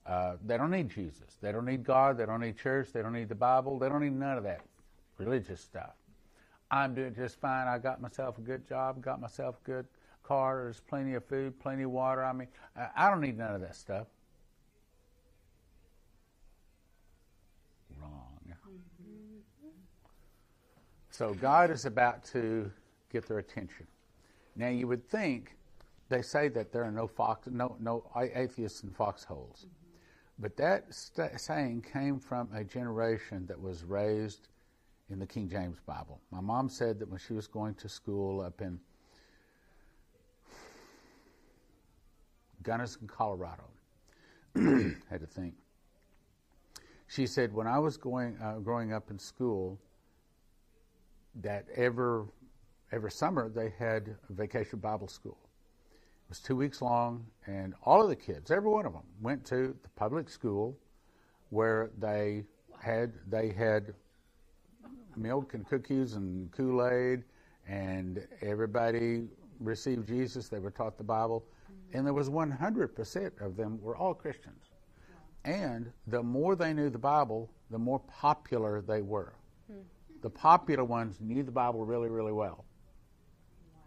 Uh, 0.06 0.36
they 0.42 0.56
don't 0.56 0.70
need 0.70 0.88
Jesus. 0.88 1.36
They 1.42 1.52
don't 1.52 1.66
need 1.66 1.84
God. 1.84 2.16
They 2.16 2.24
don't 2.24 2.40
need 2.40 2.56
church. 2.56 2.90
They 2.90 3.02
don't 3.02 3.12
need 3.12 3.28
the 3.28 3.34
Bible. 3.34 3.78
They 3.78 3.90
don't 3.90 4.00
need 4.00 4.18
none 4.18 4.38
of 4.38 4.44
that 4.44 4.62
religious 5.18 5.60
stuff. 5.60 5.92
I'm 6.70 6.94
doing 6.94 7.14
just 7.14 7.38
fine. 7.38 7.68
I 7.68 7.76
got 7.76 8.00
myself 8.00 8.38
a 8.38 8.40
good 8.40 8.66
job, 8.66 9.02
got 9.02 9.20
myself 9.20 9.56
a 9.62 9.66
good 9.66 9.86
car. 10.22 10.62
There's 10.62 10.80
plenty 10.80 11.16
of 11.16 11.26
food, 11.26 11.60
plenty 11.60 11.82
of 11.82 11.90
water. 11.90 12.24
I 12.24 12.32
mean, 12.32 12.48
I 12.96 13.10
don't 13.10 13.20
need 13.20 13.36
none 13.36 13.54
of 13.54 13.60
that 13.60 13.76
stuff. 13.76 14.06
Wrong. 18.00 18.38
So 21.10 21.34
God 21.34 21.70
is 21.70 21.84
about 21.84 22.24
to 22.32 22.72
get 23.12 23.28
their 23.28 23.38
attention. 23.38 23.86
Now 24.56 24.68
you 24.68 24.86
would 24.86 25.06
think 25.10 25.56
they 26.08 26.22
say 26.22 26.48
that 26.48 26.72
there 26.72 26.84
are 26.84 26.92
no 26.92 27.06
fox, 27.06 27.48
no 27.50 27.76
no 27.80 28.04
atheists 28.16 28.82
in 28.82 28.90
foxholes, 28.90 29.66
but 30.38 30.56
that 30.56 30.92
st- 30.94 31.40
saying 31.40 31.84
came 31.92 32.18
from 32.20 32.48
a 32.54 32.62
generation 32.62 33.46
that 33.46 33.60
was 33.60 33.84
raised 33.84 34.48
in 35.10 35.18
the 35.18 35.26
King 35.26 35.48
James 35.48 35.78
Bible. 35.86 36.20
My 36.30 36.40
mom 36.40 36.68
said 36.68 36.98
that 36.98 37.08
when 37.08 37.18
she 37.18 37.32
was 37.32 37.46
going 37.46 37.74
to 37.74 37.88
school 37.88 38.40
up 38.40 38.60
in 38.60 38.78
Gunnison, 42.62 43.06
Colorado, 43.06 43.64
had 44.54 45.20
to 45.20 45.26
think. 45.26 45.54
She 47.08 47.26
said 47.26 47.52
when 47.52 47.68
I 47.68 47.78
was 47.78 47.96
going 47.96 48.36
uh, 48.42 48.58
growing 48.58 48.92
up 48.92 49.10
in 49.10 49.18
school, 49.18 49.78
that 51.42 51.66
ever 51.76 52.26
every 52.92 53.10
summer 53.10 53.48
they 53.48 53.72
had 53.78 54.16
a 54.28 54.32
vacation 54.32 54.78
Bible 54.78 55.08
school. 55.08 55.38
It 56.26 56.30
was 56.30 56.40
two 56.40 56.56
weeks 56.56 56.82
long, 56.82 57.24
and 57.46 57.72
all 57.84 58.02
of 58.02 58.08
the 58.08 58.16
kids, 58.16 58.50
every 58.50 58.68
one 58.68 58.84
of 58.84 58.92
them, 58.92 59.04
went 59.20 59.44
to 59.46 59.76
the 59.80 59.88
public 59.94 60.28
school 60.28 60.76
where 61.50 61.90
they 61.98 62.42
had 62.80 63.12
they 63.28 63.50
had 63.52 63.94
milk 65.16 65.54
and 65.54 65.64
cookies 65.64 66.14
and 66.14 66.50
Kool 66.50 66.84
Aid, 66.84 67.22
and 67.68 68.26
everybody 68.42 69.28
received 69.60 70.08
Jesus. 70.08 70.48
They 70.48 70.58
were 70.58 70.72
taught 70.72 70.98
the 70.98 71.04
Bible, 71.04 71.44
and 71.92 72.04
there 72.04 72.12
was 72.12 72.28
100% 72.28 73.40
of 73.40 73.56
them 73.56 73.80
were 73.80 73.96
all 73.96 74.12
Christians. 74.12 74.64
And 75.44 75.92
the 76.08 76.24
more 76.24 76.56
they 76.56 76.74
knew 76.74 76.90
the 76.90 76.98
Bible, 76.98 77.52
the 77.70 77.78
more 77.78 78.00
popular 78.00 78.82
they 78.82 79.00
were. 79.00 79.34
The 80.22 80.30
popular 80.30 80.82
ones 80.82 81.20
knew 81.20 81.44
the 81.44 81.52
Bible 81.52 81.84
really, 81.84 82.08
really 82.08 82.32
well. 82.32 82.64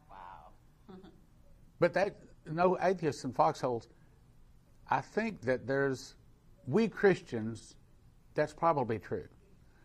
Wow. 0.09 0.95
But 1.81 1.93
that 1.95 2.15
no 2.49 2.77
atheists 2.81 3.23
in 3.23 3.33
foxholes. 3.33 3.87
I 4.89 5.01
think 5.01 5.41
that 5.41 5.67
there's 5.67 6.15
we 6.67 6.87
Christians. 6.87 7.75
That's 8.35 8.53
probably 8.53 8.99
true, 8.99 9.27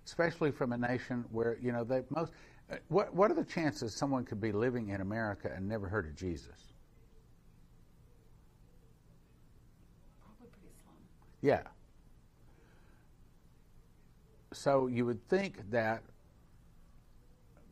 especially 0.07 0.51
from 0.53 0.73
a 0.73 0.79
nation 0.79 1.25
where 1.31 1.59
you 1.61 1.73
know 1.73 1.85
they 1.85 2.03
most. 2.11 2.33
uh, 2.71 2.77
What 2.89 3.15
what 3.15 3.31
are 3.31 3.35
the 3.35 3.45
chances 3.45 3.95
someone 3.95 4.25
could 4.25 4.41
be 4.41 4.53
living 4.53 4.91
in 4.91 5.01
America 5.01 5.51
and 5.55 5.69
never 5.69 5.89
heard 5.89 6.07
of 6.07 6.15
Jesus? 6.17 6.73
Probably 10.25 10.49
pretty 10.53 10.75
slim. 10.83 10.97
Yeah. 11.43 11.62
So 14.53 14.87
you 14.87 15.05
would 15.07 15.27
think 15.29 15.71
that 15.71 16.03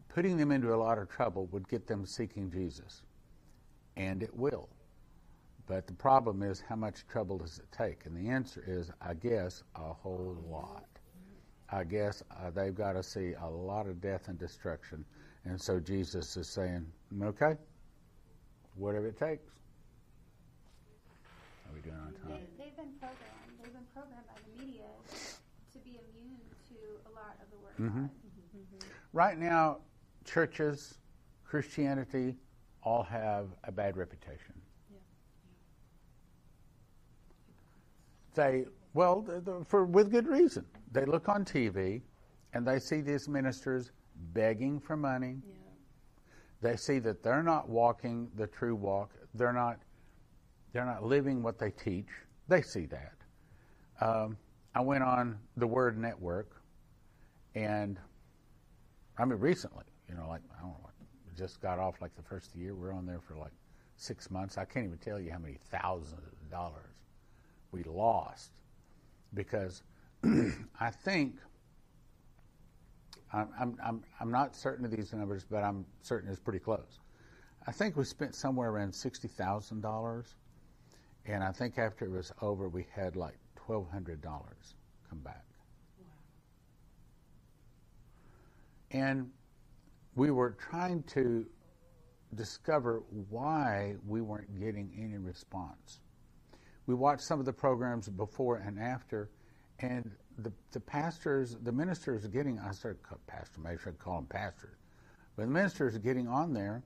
putting 0.08 0.36
them 0.36 0.50
into 0.50 0.74
a 0.74 0.76
lot 0.76 0.98
of 0.98 1.08
trouble 1.08 1.46
would 1.52 1.68
get 1.68 1.86
them 1.86 2.04
seeking 2.04 2.50
Jesus. 2.50 3.02
And 3.96 4.22
it 4.22 4.34
will. 4.36 4.68
But 5.66 5.86
the 5.86 5.92
problem 5.94 6.42
is 6.42 6.60
how 6.60 6.76
much 6.76 7.06
trouble 7.06 7.38
does 7.38 7.58
it 7.58 7.66
take? 7.72 8.04
And 8.06 8.16
the 8.16 8.30
answer 8.30 8.62
is, 8.66 8.90
I 9.00 9.14
guess, 9.14 9.62
a 9.76 9.92
whole 9.92 10.36
lot. 10.50 10.86
I 11.70 11.84
guess 11.84 12.22
uh, 12.30 12.50
they've 12.50 12.74
got 12.74 12.92
to 12.92 13.02
see 13.02 13.32
a 13.40 13.48
lot 13.48 13.86
of 13.86 14.00
death 14.00 14.28
and 14.28 14.38
destruction. 14.38 15.04
And 15.44 15.60
so 15.60 15.80
Jesus 15.80 16.36
is 16.36 16.48
saying, 16.48 16.86
okay, 17.22 17.56
whatever 18.76 19.06
it 19.06 19.16
takes. 19.18 19.48
Are 21.66 21.74
we 21.74 21.80
doing 21.80 21.96
on 21.96 22.12
time? 22.12 22.40
They, 22.58 22.64
they've 22.64 22.76
been 22.76 22.92
programmed. 23.00 23.18
They've 23.62 23.72
been 23.72 23.86
programmed 23.94 24.26
by 24.26 24.34
the 24.44 24.62
media 24.66 24.84
to 25.72 25.78
be 25.78 25.98
immune 26.12 26.40
to 26.68 26.74
a 27.08 27.12
lot 27.14 27.36
of 27.42 27.50
the 27.50 27.56
work. 27.64 27.78
of 27.78 27.84
Mhm. 27.84 28.08
God. 28.08 28.88
Right 29.14 29.38
now, 29.38 29.80
churches, 30.24 30.98
Christianity, 31.44 32.36
all 32.82 33.02
have 33.02 33.48
a 33.64 33.72
bad 33.72 33.96
reputation. 33.96 34.61
They, 38.34 38.64
well, 38.94 39.26
for 39.68 39.84
with 39.84 40.10
good 40.10 40.26
reason. 40.26 40.64
They 40.92 41.04
look 41.04 41.28
on 41.28 41.44
TV 41.44 42.02
and 42.54 42.66
they 42.66 42.78
see 42.78 43.00
these 43.00 43.28
ministers 43.28 43.92
begging 44.32 44.80
for 44.80 44.96
money. 44.96 45.38
They 46.60 46.76
see 46.76 46.98
that 47.00 47.22
they're 47.22 47.42
not 47.42 47.68
walking 47.68 48.30
the 48.36 48.46
true 48.46 48.74
walk. 48.74 49.10
They're 49.34 49.52
not. 49.52 49.78
They're 50.72 50.86
not 50.86 51.04
living 51.04 51.42
what 51.42 51.58
they 51.58 51.70
teach. 51.70 52.06
They 52.48 52.62
see 52.62 52.86
that. 52.86 53.12
Um, 54.00 54.38
I 54.74 54.80
went 54.80 55.02
on 55.02 55.38
the 55.56 55.66
Word 55.66 55.98
Network, 55.98 56.62
and 57.54 57.98
I 59.18 59.24
mean 59.24 59.38
recently, 59.38 59.84
you 60.08 60.14
know, 60.14 60.28
like 60.28 60.40
I 60.56 60.62
don't 60.62 60.70
know, 60.70 60.78
what, 60.80 60.92
just 61.36 61.60
got 61.60 61.78
off 61.78 62.00
like 62.00 62.14
the 62.16 62.22
first 62.22 62.54
year. 62.54 62.74
We're 62.74 62.92
on 62.92 63.06
there 63.06 63.20
for 63.20 63.34
like 63.34 63.52
six 63.96 64.30
months. 64.30 64.56
I 64.56 64.64
can't 64.64 64.86
even 64.86 64.98
tell 64.98 65.20
you 65.20 65.30
how 65.30 65.38
many 65.38 65.58
thousands 65.70 66.12
of 66.42 66.50
dollars 66.50 66.91
we 67.72 67.82
lost 67.84 68.52
because 69.34 69.82
I 70.80 70.90
think 70.90 71.36
I'm, 73.32 73.48
I'm, 73.58 73.78
I'm, 73.82 74.04
I'm 74.20 74.30
not 74.30 74.54
certain 74.54 74.84
of 74.84 74.90
these 74.90 75.12
numbers, 75.12 75.44
but 75.50 75.64
I'm 75.64 75.84
certain 76.02 76.30
it's 76.30 76.38
pretty 76.38 76.58
close. 76.58 77.00
I 77.66 77.72
think 77.72 77.96
we 77.96 78.04
spent 78.04 78.34
somewhere 78.34 78.70
around 78.70 78.94
sixty 78.94 79.28
thousand 79.28 79.80
dollars, 79.80 80.34
and 81.26 81.42
I 81.42 81.52
think 81.52 81.78
after 81.78 82.04
it 82.04 82.10
was 82.10 82.32
over, 82.42 82.68
we 82.68 82.86
had 82.94 83.16
like 83.16 83.38
twelve 83.56 83.88
hundred 83.90 84.20
dollars 84.20 84.74
come 85.08 85.20
back. 85.20 85.44
And 88.90 89.30
we 90.14 90.30
were 90.30 90.56
trying 90.70 91.02
to 91.04 91.46
discover 92.34 93.02
why 93.30 93.94
we 94.06 94.20
weren't 94.20 94.58
getting 94.60 94.92
any 94.98 95.16
response. 95.16 96.00
We 96.86 96.94
watched 96.94 97.22
some 97.22 97.38
of 97.38 97.46
the 97.46 97.52
programs 97.52 98.08
before 98.08 98.56
and 98.56 98.78
after, 98.78 99.30
and 99.78 100.10
the, 100.38 100.52
the 100.72 100.80
pastors, 100.80 101.56
the 101.62 101.72
ministers 101.72 102.26
getting, 102.26 102.58
I 102.58 102.72
started 102.72 103.02
call 103.02 103.18
pastor, 103.26 103.60
maybe 103.60 103.76
I 103.80 103.84
should 103.84 103.98
call 103.98 104.16
them 104.16 104.26
pastors, 104.26 104.76
but 105.36 105.44
the 105.44 105.50
ministers 105.50 105.96
getting 105.98 106.28
on 106.28 106.52
there. 106.52 106.82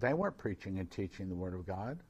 They 0.00 0.14
weren't 0.14 0.36
preaching 0.38 0.78
and 0.78 0.90
teaching 0.90 1.28
the 1.28 1.34
Word 1.34 1.54
of 1.54 1.66
God. 1.66 2.00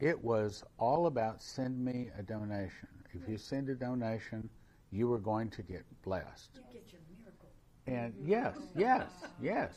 It 0.00 0.22
was 0.22 0.64
all 0.78 1.06
about 1.06 1.42
send 1.42 1.82
me 1.82 2.08
a 2.18 2.22
donation. 2.22 2.88
If 3.12 3.28
you 3.28 3.38
send 3.38 3.68
a 3.68 3.74
donation, 3.74 4.48
you 4.90 5.12
are 5.12 5.18
going 5.18 5.50
to 5.50 5.62
get 5.62 5.84
blessed. 6.02 6.50
You 6.54 6.80
Get 6.80 6.92
your 6.92 7.00
miracle. 7.18 7.48
And 7.86 8.14
yes, 8.24 8.56
yes, 8.76 9.06
yes. 9.40 9.72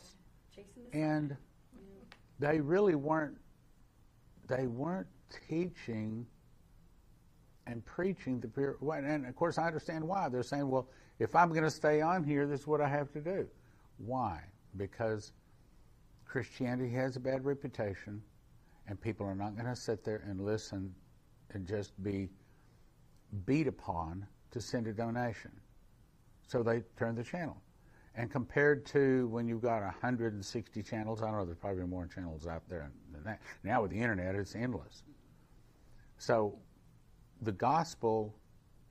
Chasing 0.54 0.82
the 0.90 0.98
And 0.98 1.36
they 2.38 2.60
really 2.60 2.94
weren't 2.94 3.36
they 4.48 4.66
weren't 4.66 5.06
teaching 5.48 6.26
and 7.66 7.84
preaching 7.84 8.40
the 8.40 8.48
pure 8.48 8.76
and 8.92 9.26
of 9.26 9.36
course 9.36 9.58
I 9.58 9.66
understand 9.66 10.06
why. 10.06 10.28
They're 10.28 10.42
saying, 10.42 10.68
Well, 10.68 10.88
if 11.18 11.34
I'm 11.34 11.52
gonna 11.52 11.70
stay 11.70 12.00
on 12.00 12.24
here, 12.24 12.46
this 12.46 12.60
is 12.60 12.66
what 12.66 12.80
I 12.80 12.88
have 12.88 13.12
to 13.12 13.20
do. 13.20 13.46
Why? 13.98 14.40
Because 14.76 15.32
Christianity 16.24 16.92
has 16.94 17.16
a 17.16 17.20
bad 17.20 17.44
reputation 17.44 18.22
and 18.86 19.00
people 19.00 19.26
are 19.26 19.34
not 19.34 19.56
gonna 19.56 19.76
sit 19.76 20.04
there 20.04 20.22
and 20.26 20.40
listen 20.40 20.94
and 21.50 21.66
just 21.66 22.00
be 22.02 22.28
beat 23.46 23.66
upon 23.66 24.26
to 24.50 24.60
send 24.60 24.86
a 24.86 24.92
donation. 24.92 25.52
So 26.46 26.62
they 26.62 26.82
turn 26.96 27.14
the 27.14 27.22
channel. 27.22 27.56
And 28.16 28.30
compared 28.30 28.84
to 28.86 29.28
when 29.28 29.46
you've 29.46 29.62
got 29.62 29.82
160 29.82 30.82
channels, 30.82 31.22
I 31.22 31.26
don't 31.26 31.36
know, 31.36 31.44
there's 31.44 31.58
probably 31.58 31.84
more 31.84 32.06
channels 32.06 32.46
out 32.46 32.68
there 32.68 32.90
than 33.12 33.22
that. 33.22 33.40
Now 33.62 33.82
with 33.82 33.92
the 33.92 33.98
internet, 33.98 34.34
it's 34.34 34.56
endless. 34.56 35.04
So 36.20 36.60
the 37.40 37.56
gospel 37.56 38.36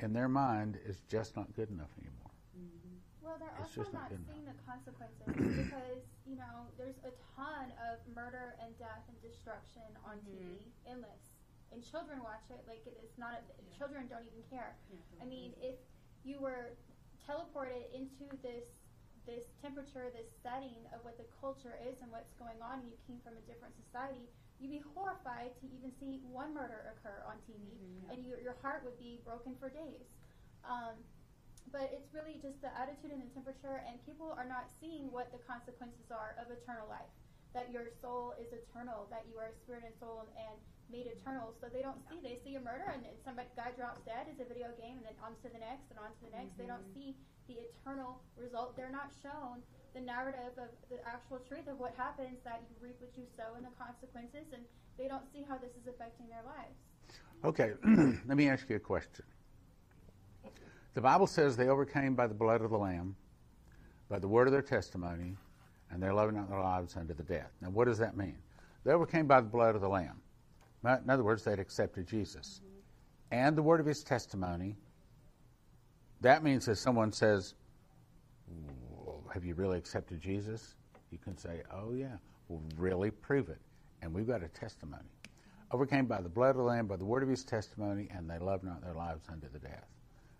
in 0.01 0.17
their 0.17 0.27
mind 0.27 0.81
is 0.81 1.05
just 1.05 1.37
not 1.37 1.45
good 1.53 1.69
enough 1.69 1.93
anymore. 2.01 2.33
Mm-hmm. 2.57 2.97
Well, 3.21 3.37
they're 3.37 3.53
It's 3.61 3.69
also 3.69 3.85
just 3.85 3.93
not 3.93 4.09
not 4.09 4.17
good 4.17 4.25
seeing 4.25 4.49
the 4.49 4.57
consequences 4.65 5.29
because, 5.69 6.01
you 6.25 6.41
know, 6.41 6.65
there's 6.81 6.97
a 7.05 7.13
ton 7.37 7.69
of 7.85 8.01
murder 8.17 8.57
and 8.57 8.73
death 8.81 9.05
and 9.05 9.17
destruction 9.21 9.85
on 10.09 10.17
mm-hmm. 10.25 10.57
TV, 10.57 10.73
endless. 10.89 11.37
And 11.69 11.85
children 11.85 12.17
watch 12.25 12.49
it 12.49 12.65
like 12.65 12.81
it 12.89 12.97
is 12.97 13.13
not, 13.21 13.37
a, 13.37 13.77
children 13.77 14.09
don't 14.09 14.25
even 14.25 14.41
care. 14.49 14.73
I 15.21 15.25
mean, 15.29 15.53
if 15.61 15.77
you 16.25 16.41
were 16.41 16.73
teleported 17.21 17.93
into 17.93 18.25
this 18.41 18.65
this 19.29 19.53
temperature, 19.61 20.09
this 20.09 20.33
setting 20.41 20.81
of 20.89 21.05
what 21.05 21.13
the 21.21 21.27
culture 21.37 21.77
is 21.85 22.01
and 22.01 22.09
what's 22.09 22.33
going 22.41 22.57
on, 22.65 22.81
and 22.81 22.89
you 22.89 22.97
came 23.05 23.21
from 23.21 23.37
a 23.37 23.43
different 23.45 23.77
society, 23.77 24.25
you'd 24.59 24.75
be 24.75 24.83
horrified 24.93 25.55
to 25.63 25.65
even 25.71 25.91
see 25.99 26.19
one 26.27 26.53
murder 26.53 26.91
occur 26.91 27.23
on 27.23 27.39
TV, 27.47 27.63
and 28.11 28.23
your 28.27 28.39
your 28.43 28.55
heart 28.61 28.83
would 28.83 28.99
be 28.99 29.23
broken 29.23 29.55
for 29.59 29.71
days. 29.71 30.03
Um, 30.67 30.99
but 31.71 31.93
it's 31.93 32.09
really 32.11 32.41
just 32.41 32.59
the 32.59 32.71
attitude 32.75 33.13
and 33.15 33.23
the 33.23 33.31
temperature, 33.31 33.81
and 33.87 33.95
people 34.03 34.35
are 34.35 34.45
not 34.45 34.67
seeing 34.81 35.11
what 35.13 35.31
the 35.31 35.39
consequences 35.45 36.11
are 36.11 36.35
of 36.41 36.51
eternal 36.51 36.89
life. 36.89 37.09
That 37.53 37.73
your 37.73 37.89
soul 38.01 38.37
is 38.37 38.49
eternal, 38.53 39.09
that 39.09 39.25
you 39.25 39.41
are 39.41 39.49
spirit 39.65 39.81
and 39.81 39.95
soul 39.97 40.29
and 40.37 40.53
made 40.89 41.09
eternal. 41.09 41.53
So 41.57 41.65
they 41.69 41.81
don't 41.81 41.97
see. 42.09 42.21
They 42.21 42.37
see 42.45 42.57
a 42.57 42.61
murder, 42.61 42.85
and 42.89 43.01
then 43.01 43.17
some 43.25 43.37
guy 43.37 43.73
drops 43.73 44.01
dead 44.05 44.29
as 44.29 44.37
a 44.37 44.45
video 44.45 44.69
game, 44.77 45.01
and 45.01 45.05
then 45.05 45.17
on 45.21 45.33
to 45.41 45.47
the 45.49 45.61
next, 45.61 45.89
and 45.89 45.97
on 45.97 46.13
to 46.13 46.21
the 46.29 46.33
next. 46.33 46.57
They 46.57 46.69
don't 46.69 46.85
see 46.93 47.17
the 47.49 47.57
eternal 47.65 48.21
result. 48.37 48.77
They're 48.77 48.93
not 48.93 49.09
shown 49.21 49.65
the 49.93 50.01
narrative 50.01 50.53
of 50.57 50.69
the 50.89 50.97
actual 51.07 51.39
truth 51.47 51.67
of 51.67 51.79
what 51.79 51.93
happens 51.97 52.37
that 52.43 52.61
you 52.69 52.75
reap 52.81 52.95
what 52.99 53.11
you 53.17 53.23
sow 53.35 53.55
and 53.55 53.65
the 53.65 53.73
consequences, 53.77 54.53
and 54.53 54.63
they 54.97 55.07
don't 55.07 55.23
see 55.33 55.45
how 55.47 55.57
this 55.57 55.71
is 55.71 55.87
affecting 55.87 56.27
their 56.27 56.43
lives. 56.45 56.77
Okay, 57.43 57.73
let 58.27 58.37
me 58.37 58.49
ask 58.49 58.69
you 58.69 58.75
a 58.75 58.79
question. 58.79 59.25
The 60.93 61.01
Bible 61.01 61.27
says 61.27 61.55
they 61.55 61.67
overcame 61.67 62.15
by 62.15 62.27
the 62.27 62.33
blood 62.33 62.61
of 62.61 62.71
the 62.71 62.77
Lamb, 62.77 63.15
by 64.09 64.19
the 64.19 64.27
word 64.27 64.47
of 64.47 64.51
their 64.51 64.61
testimony, 64.61 65.37
and 65.91 66.01
their 66.01 66.13
loving 66.13 66.35
not 66.35 66.49
their 66.49 66.59
lives 66.59 66.95
unto 66.97 67.13
the 67.13 67.23
death. 67.23 67.51
Now, 67.61 67.69
what 67.69 67.85
does 67.85 67.97
that 67.99 68.17
mean? 68.17 68.37
They 68.83 68.91
overcame 68.91 69.27
by 69.27 69.41
the 69.41 69.47
blood 69.47 69.75
of 69.75 69.81
the 69.81 69.89
Lamb. 69.89 70.21
In 70.83 71.09
other 71.09 71.23
words, 71.23 71.43
they'd 71.43 71.59
accepted 71.59 72.07
Jesus. 72.07 72.61
Mm-hmm. 72.63 73.39
And 73.39 73.57
the 73.57 73.63
word 73.63 73.79
of 73.79 73.85
his 73.85 74.03
testimony. 74.03 74.75
That 76.21 76.43
means 76.43 76.65
that 76.65 76.75
someone 76.75 77.11
says, 77.11 77.53
Have 79.33 79.45
you 79.45 79.53
really 79.55 79.77
accepted 79.77 80.19
Jesus? 80.19 80.75
You 81.11 81.17
can 81.17 81.37
say, 81.37 81.61
Oh, 81.71 81.93
yeah. 81.93 82.17
Well, 82.47 82.61
really 82.77 83.11
prove 83.11 83.49
it. 83.49 83.59
And 84.01 84.13
we've 84.13 84.27
got 84.27 84.43
a 84.43 84.47
testimony. 84.47 85.03
Overcame 85.71 86.05
by 86.07 86.21
the 86.21 86.29
blood 86.29 86.51
of 86.51 86.57
the 86.57 86.63
Lamb, 86.63 86.87
by 86.87 86.95
the 86.95 87.05
word 87.05 87.21
of 87.21 87.29
his 87.29 87.43
testimony, 87.43 88.09
and 88.15 88.27
they 88.27 88.39
loved 88.39 88.63
not 88.63 88.81
their 88.81 88.95
lives 88.95 89.27
unto 89.31 89.47
the 89.51 89.59
death. 89.59 89.85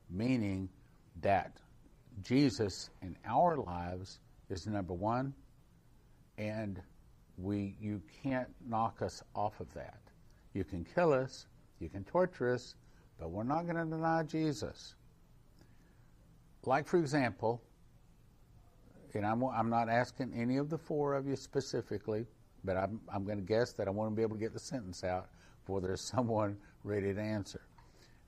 Meaning 0.10 0.70
that 1.22 1.58
Jesus 2.24 2.90
in 3.02 3.16
our 3.26 3.58
lives 3.58 4.20
is 4.50 4.66
number 4.66 4.94
one, 4.94 5.34
and 6.40 6.82
we 7.38 7.76
you 7.80 8.02
can't 8.24 8.50
knock 8.68 9.02
us 9.04 9.22
off 9.36 9.60
of 9.60 9.72
that. 9.76 10.00
You 10.54 10.64
can 10.64 10.84
kill 10.96 11.14
us, 11.14 11.46
you 11.80 11.90
can 11.90 12.04
torture 12.04 12.54
us, 12.54 12.74
but 13.20 13.30
we're 13.30 13.44
not 13.44 13.66
going 13.66 13.76
to 13.76 13.86
deny 13.86 14.24
Jesus. 14.24 14.96
Like, 16.66 16.88
for 16.88 16.98
example, 16.98 17.62
and 19.16 19.26
I'm, 19.26 19.44
I'm 19.44 19.70
not 19.70 19.90
asking 19.90 20.34
any 20.36 20.58
of 20.58 20.70
the 20.70 20.78
four 20.78 21.14
of 21.14 21.28
you 21.28 21.36
specifically, 21.36 22.26
but 22.64 22.78
I'm, 22.78 23.00
I'm 23.14 23.26
going 23.26 23.38
to 23.38 23.46
guess 23.46 23.74
that 23.74 23.88
I 23.88 23.92
want 23.92 24.12
to 24.12 24.16
be 24.16 24.22
able 24.22 24.36
to 24.36 24.42
get 24.42 24.54
the 24.54 24.60
sentence 24.60 25.04
out 25.04 25.30
before 25.62 25.82
there's 25.82 26.02
someone 26.16 26.58
ready 26.84 27.14
to 27.14 27.22
answer. 27.22 27.62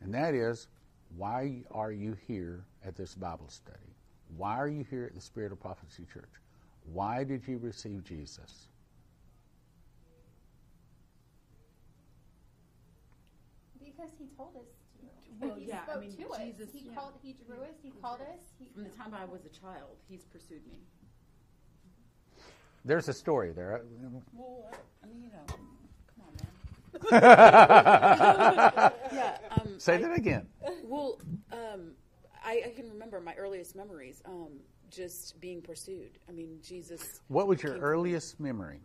And 0.01 0.13
that 0.13 0.33
is, 0.33 0.67
why 1.15 1.63
are 1.71 1.91
you 1.91 2.17
here 2.27 2.65
at 2.85 2.95
this 2.95 3.15
Bible 3.15 3.49
study? 3.49 3.77
Why 4.37 4.57
are 4.57 4.67
you 4.67 4.85
here 4.89 5.05
at 5.05 5.13
the 5.13 5.21
Spirit 5.21 5.51
of 5.51 5.59
Prophecy 5.59 6.05
Church? 6.11 6.29
Why 6.85 7.23
did 7.23 7.47
you 7.47 7.57
receive 7.57 8.03
Jesus? 8.03 8.67
Because 13.79 14.11
he 14.17 14.25
told 14.37 14.55
us. 14.55 14.80
Well, 15.39 15.55
he 15.55 15.65
yeah, 15.65 15.83
spoke 15.83 15.97
I 15.97 15.99
mean, 15.99 16.11
to 16.11 16.17
Jesus. 16.17 16.67
us. 16.67 16.73
He 16.73 16.79
yeah. 16.87 16.93
called. 16.95 17.13
He 17.21 17.35
drew 17.45 17.61
us. 17.63 17.75
He 17.81 17.91
called 18.01 18.21
us. 18.21 18.43
He, 18.59 18.67
From 18.73 18.83
the 18.83 18.89
time 18.89 19.13
I 19.13 19.25
was 19.25 19.45
a 19.45 19.49
child, 19.49 19.97
he's 20.09 20.25
pursued 20.25 20.65
me. 20.67 20.79
There's 22.83 23.07
a 23.07 23.13
story 23.13 23.51
there. 23.51 23.81
Well, 24.33 24.71
I 25.03 25.07
mean, 25.07 25.21
you 25.23 25.29
know, 25.29 25.45
come 25.47 26.25
on, 26.27 26.33
man. 27.21 28.91
yeah. 29.13 29.37
Um, 29.51 29.79
Say 29.79 29.95
I- 29.95 29.97
that 29.97 30.17
again. 30.17 30.47
Well, 30.83 31.19
um, 31.51 31.91
I, 32.43 32.63
I 32.65 32.73
can 32.75 32.89
remember 32.89 33.19
my 33.21 33.35
earliest 33.35 33.75
memories 33.75 34.21
um, 34.25 34.49
just 34.89 35.39
being 35.39 35.61
pursued. 35.61 36.17
I 36.27 36.31
mean, 36.31 36.59
Jesus. 36.63 37.21
What 37.27 37.47
was 37.47 37.61
your 37.61 37.73
came- 37.73 37.83
earliest 37.83 38.39
memory? 38.39 38.81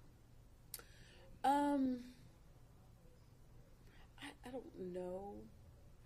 Um, 1.43 1.99
I, 4.23 4.49
I 4.49 4.51
don't 4.51 4.93
know. 4.93 5.35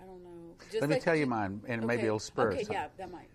I 0.01 0.07
don't 0.07 0.23
know. 0.23 0.55
Just 0.71 0.81
Let 0.81 0.91
me 0.91 0.99
tell 0.99 1.15
you 1.17 1.27
mine, 1.27 1.63
and 1.69 1.87
maybe 1.87 2.05
it'll 2.05 2.19
spur 2.19 2.49
Okay, 2.51 2.59
something. 2.65 2.75
yeah, 2.75 2.89
that 2.97 3.11
might. 3.11 3.29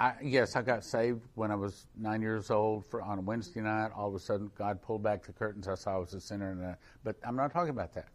I, 0.00 0.14
yes, 0.20 0.56
I 0.56 0.62
got 0.62 0.84
saved 0.84 1.22
when 1.36 1.52
I 1.52 1.54
was 1.54 1.86
nine 1.96 2.20
years 2.22 2.50
old 2.50 2.84
for, 2.84 3.00
on 3.02 3.18
a 3.18 3.20
Wednesday 3.22 3.60
night. 3.60 3.90
All 3.94 4.08
of 4.08 4.14
a 4.14 4.18
sudden, 4.18 4.50
God 4.58 4.82
pulled 4.82 5.02
back 5.02 5.22
the 5.22 5.32
curtains. 5.32 5.68
I 5.68 5.76
saw 5.76 5.94
I 5.94 5.98
was 5.98 6.12
a 6.14 6.20
sinner. 6.20 6.50
And 6.50 6.64
uh, 6.64 6.74
but 7.04 7.16
I'm 7.24 7.36
not 7.36 7.52
talking 7.52 7.70
about 7.70 7.94
that. 7.94 8.08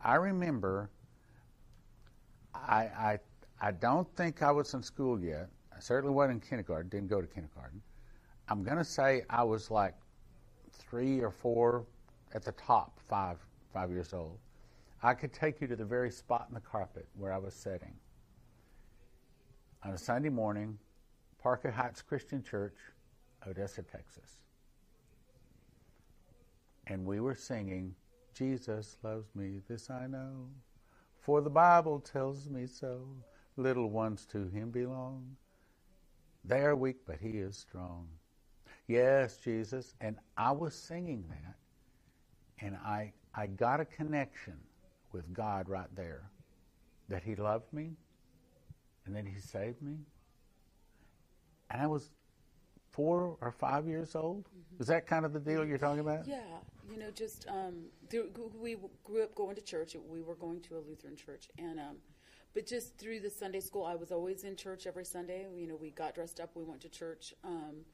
I 0.00 0.16
remember. 0.16 0.90
I, 2.54 2.82
I 2.82 3.18
I 3.60 3.70
don't 3.70 4.12
think 4.16 4.42
I 4.42 4.50
was 4.50 4.74
in 4.74 4.82
school 4.82 5.20
yet. 5.20 5.48
I 5.74 5.78
certainly 5.80 6.14
wasn't 6.14 6.42
in 6.42 6.48
kindergarten. 6.48 6.88
Didn't 6.90 7.08
go 7.08 7.20
to 7.20 7.26
kindergarten. 7.26 7.80
I'm 8.48 8.64
going 8.64 8.76
to 8.78 8.84
say 8.84 9.22
I 9.30 9.44
was 9.44 9.70
like 9.70 9.94
three 10.72 11.20
or 11.20 11.30
four, 11.30 11.86
at 12.34 12.42
the 12.42 12.52
top, 12.52 12.98
five 13.08 13.38
five 13.72 13.90
years 13.90 14.12
old. 14.12 14.38
I 15.02 15.14
could 15.14 15.32
take 15.32 15.60
you 15.60 15.66
to 15.66 15.74
the 15.74 15.84
very 15.84 16.10
spot 16.10 16.46
in 16.48 16.54
the 16.54 16.60
carpet 16.60 17.08
where 17.14 17.32
I 17.32 17.38
was 17.38 17.54
sitting 17.54 17.94
on 19.84 19.92
a 19.92 19.98
Sunday 19.98 20.28
morning, 20.28 20.78
Parker 21.42 21.72
Heights 21.72 22.02
Christian 22.02 22.42
Church, 22.42 22.76
Odessa, 23.46 23.82
Texas. 23.82 24.38
And 26.86 27.04
we 27.04 27.18
were 27.18 27.34
singing, 27.34 27.96
Jesus 28.32 28.96
loves 29.02 29.34
me, 29.34 29.60
this 29.68 29.90
I 29.90 30.06
know, 30.06 30.46
for 31.20 31.40
the 31.40 31.50
Bible 31.50 31.98
tells 31.98 32.48
me 32.48 32.66
so. 32.66 33.06
Little 33.56 33.90
ones 33.90 34.24
to 34.32 34.48
him 34.48 34.70
belong. 34.70 35.36
They 36.44 36.60
are 36.60 36.74
weak, 36.74 36.98
but 37.06 37.18
he 37.20 37.38
is 37.38 37.56
strong. 37.56 38.08
Yes, 38.86 39.36
Jesus. 39.36 39.94
And 40.00 40.16
I 40.36 40.52
was 40.52 40.74
singing 40.74 41.24
that, 41.28 41.56
and 42.64 42.76
I, 42.76 43.12
I 43.34 43.46
got 43.46 43.80
a 43.80 43.84
connection 43.84 44.54
with 45.12 45.32
God 45.32 45.68
right 45.68 45.94
there 45.94 46.30
that 47.08 47.22
he 47.22 47.34
loved 47.34 47.72
me 47.72 47.92
and 49.06 49.14
then 49.14 49.26
he 49.26 49.38
saved 49.38 49.82
me. 49.82 49.96
And 51.70 51.80
I 51.80 51.86
was 51.86 52.10
four 52.90 53.36
or 53.40 53.50
five 53.50 53.86
years 53.86 54.14
old. 54.14 54.48
Is 54.78 54.86
that 54.86 55.06
kind 55.06 55.24
of 55.24 55.32
the 55.32 55.40
deal 55.40 55.64
you're 55.64 55.78
talking 55.78 56.00
about? 56.00 56.26
Yeah, 56.26 56.40
you 56.90 56.98
know, 56.98 57.10
just 57.10 57.46
um, 57.48 57.86
through, 58.10 58.30
we 58.60 58.76
grew 59.04 59.22
up 59.22 59.34
going 59.34 59.56
to 59.56 59.62
church. 59.62 59.96
We 60.08 60.22
were 60.22 60.34
going 60.34 60.60
to 60.62 60.76
a 60.76 60.80
Lutheran 60.86 61.16
church, 61.16 61.48
and 61.58 61.80
um, 61.80 61.96
but 62.54 62.66
just 62.66 62.98
through 62.98 63.20
the 63.20 63.30
Sunday 63.30 63.60
school, 63.60 63.84
I 63.84 63.94
was 63.94 64.12
always 64.12 64.44
in 64.44 64.56
church 64.56 64.86
every 64.86 65.04
Sunday. 65.04 65.46
You 65.54 65.66
know, 65.66 65.76
we 65.76 65.90
got 65.90 66.14
dressed 66.14 66.38
up, 66.38 66.50
we 66.54 66.64
went 66.64 66.82
to 66.82 66.88
church, 66.88 67.32
um, 67.44 67.84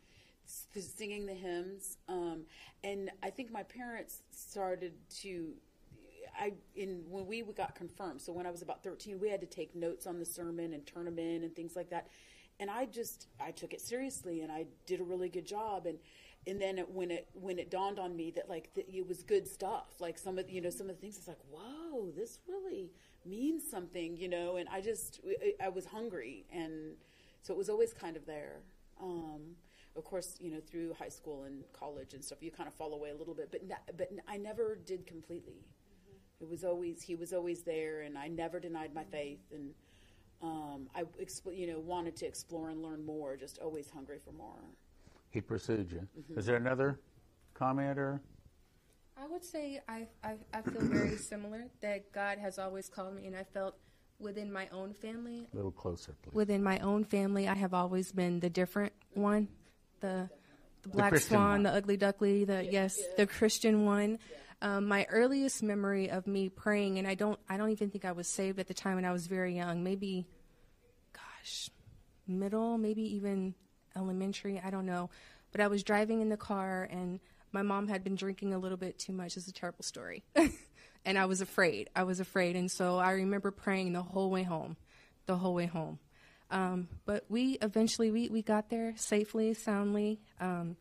singing 0.44 1.26
the 1.26 1.34
hymns, 1.34 1.98
um, 2.08 2.42
and 2.82 3.10
I 3.22 3.30
think 3.30 3.52
my 3.52 3.62
parents 3.62 4.22
started 4.30 4.94
to. 5.20 5.52
I 6.38 6.52
in 6.74 7.02
when 7.08 7.26
we 7.26 7.42
got 7.42 7.74
confirmed. 7.74 8.20
So 8.20 8.32
when 8.32 8.46
I 8.46 8.50
was 8.50 8.62
about 8.62 8.82
thirteen, 8.82 9.18
we 9.18 9.28
had 9.28 9.40
to 9.40 9.46
take 9.46 9.74
notes 9.74 10.06
on 10.06 10.18
the 10.18 10.24
sermon 10.24 10.72
and 10.72 10.86
turn 10.86 11.04
them 11.04 11.18
in 11.18 11.42
and 11.42 11.54
things 11.54 11.76
like 11.76 11.90
that. 11.90 12.08
And 12.60 12.70
I 12.70 12.86
just 12.86 13.28
I 13.40 13.50
took 13.50 13.72
it 13.72 13.80
seriously 13.80 14.40
and 14.42 14.50
I 14.50 14.66
did 14.86 15.00
a 15.00 15.04
really 15.04 15.28
good 15.28 15.46
job. 15.46 15.86
And 15.86 15.98
and 16.46 16.60
then 16.60 16.78
it, 16.78 16.90
when 16.90 17.10
it 17.10 17.28
when 17.34 17.58
it 17.58 17.70
dawned 17.70 17.98
on 17.98 18.16
me 18.16 18.30
that 18.32 18.48
like 18.48 18.70
it 18.76 19.06
was 19.06 19.22
good 19.22 19.46
stuff, 19.46 20.00
like 20.00 20.18
some 20.18 20.38
of 20.38 20.50
you 20.50 20.60
know 20.60 20.70
some 20.70 20.88
of 20.88 20.96
the 20.96 21.00
things, 21.00 21.16
it's 21.18 21.28
like 21.28 21.38
whoa, 21.50 22.10
this 22.16 22.38
really 22.48 22.90
means 23.24 23.68
something, 23.68 24.16
you 24.16 24.28
know. 24.28 24.56
And 24.56 24.68
I 24.68 24.80
just 24.80 25.20
I- 25.62 25.68
was 25.68 25.86
hungry, 25.86 26.46
and 26.52 26.96
so 27.42 27.52
it 27.52 27.56
was 27.58 27.68
always 27.68 27.92
kind 27.92 28.16
of 28.16 28.26
there. 28.26 28.60
Um, 29.00 29.56
of 29.96 30.04
course, 30.04 30.36
you 30.40 30.50
know, 30.50 30.60
through 30.60 30.94
high 30.94 31.08
school 31.08 31.42
and 31.44 31.64
college 31.72 32.14
and 32.14 32.24
stuff, 32.24 32.38
you 32.40 32.50
kind 32.50 32.68
of 32.68 32.74
fall 32.74 32.94
away 32.94 33.10
a 33.10 33.14
little 33.14 33.34
bit, 33.34 33.50
but 33.50 33.62
but 33.96 34.10
I 34.26 34.36
never 34.36 34.76
did 34.76 35.06
completely. 35.06 35.64
It 36.40 36.48
was 36.48 36.64
always 36.64 37.02
he 37.02 37.14
was 37.16 37.32
always 37.32 37.62
there, 37.62 38.02
and 38.02 38.16
I 38.16 38.28
never 38.28 38.60
denied 38.60 38.94
my 38.94 39.04
faith, 39.04 39.40
and 39.52 39.70
um, 40.42 40.88
I 40.94 41.02
expl- 41.20 41.56
you 41.56 41.66
know 41.66 41.80
wanted 41.80 42.14
to 42.16 42.26
explore 42.26 42.70
and 42.70 42.82
learn 42.82 43.04
more. 43.04 43.36
Just 43.36 43.58
always 43.58 43.90
hungry 43.90 44.18
for 44.24 44.32
more. 44.32 44.60
He 45.30 45.40
pursued 45.40 45.90
you. 45.90 46.06
Is 46.36 46.46
there 46.46 46.56
another 46.56 47.00
comment 47.54 47.98
or? 47.98 48.20
I 49.20 49.26
would 49.26 49.44
say 49.44 49.80
I, 49.88 50.06
I, 50.22 50.36
I 50.54 50.62
feel 50.62 50.80
very 50.80 51.16
similar 51.16 51.64
that 51.80 52.12
God 52.12 52.38
has 52.38 52.56
always 52.56 52.88
called 52.88 53.16
me, 53.16 53.26
and 53.26 53.34
I 53.36 53.42
felt 53.42 53.74
within 54.20 54.52
my 54.52 54.68
own 54.70 54.94
family, 54.94 55.48
A 55.52 55.56
little 55.56 55.72
closer, 55.72 56.14
please. 56.22 56.34
within 56.34 56.62
my 56.62 56.78
own 56.78 57.02
family, 57.02 57.48
I 57.48 57.54
have 57.54 57.74
always 57.74 58.12
been 58.12 58.38
the 58.38 58.48
different 58.48 58.92
one, 59.14 59.48
the 60.00 60.30
the 60.82 60.88
black 60.88 61.10
Christian 61.10 61.34
swan, 61.36 61.50
one. 61.50 61.62
the 61.64 61.70
ugly 61.72 61.96
duckly, 61.96 62.44
the 62.44 62.64
yes, 62.64 62.96
the 63.16 63.26
Christian 63.26 63.84
one. 63.84 64.20
Um, 64.60 64.86
my 64.86 65.06
earliest 65.08 65.62
memory 65.62 66.10
of 66.10 66.26
me 66.26 66.48
praying, 66.48 66.98
and 66.98 67.06
I 67.06 67.14
don't, 67.14 67.38
I 67.48 67.56
don't 67.56 67.70
even 67.70 67.90
think 67.90 68.04
I 68.04 68.12
was 68.12 68.26
saved 68.26 68.58
at 68.58 68.66
the 68.66 68.74
time, 68.74 68.98
and 68.98 69.06
I 69.06 69.12
was 69.12 69.26
very 69.26 69.54
young, 69.54 69.84
maybe, 69.84 70.26
gosh, 71.12 71.70
middle, 72.26 72.76
maybe 72.76 73.02
even 73.14 73.54
elementary, 73.96 74.60
I 74.62 74.70
don't 74.70 74.86
know. 74.86 75.10
But 75.52 75.60
I 75.60 75.68
was 75.68 75.82
driving 75.84 76.20
in 76.20 76.28
the 76.28 76.36
car, 76.36 76.88
and 76.90 77.20
my 77.52 77.62
mom 77.62 77.88
had 77.88 78.04
been 78.04 78.16
drinking 78.16 78.52
a 78.52 78.58
little 78.58 78.76
bit 78.76 78.98
too 78.98 79.12
much. 79.12 79.36
It's 79.36 79.48
a 79.48 79.52
terrible 79.52 79.84
story. 79.84 80.24
and 81.04 81.18
I 81.18 81.26
was 81.26 81.40
afraid. 81.40 81.88
I 81.94 82.02
was 82.02 82.20
afraid. 82.20 82.56
And 82.56 82.70
so 82.70 82.98
I 82.98 83.12
remember 83.12 83.50
praying 83.50 83.92
the 83.92 84.02
whole 84.02 84.30
way 84.30 84.42
home, 84.42 84.76
the 85.26 85.36
whole 85.36 85.54
way 85.54 85.66
home. 85.66 85.98
Um, 86.50 86.88
but 87.04 87.24
we 87.28 87.58
eventually, 87.60 88.10
we, 88.10 88.28
we 88.28 88.42
got 88.42 88.70
there 88.70 88.94
safely, 88.96 89.54
soundly. 89.54 90.20
Um, 90.40 90.76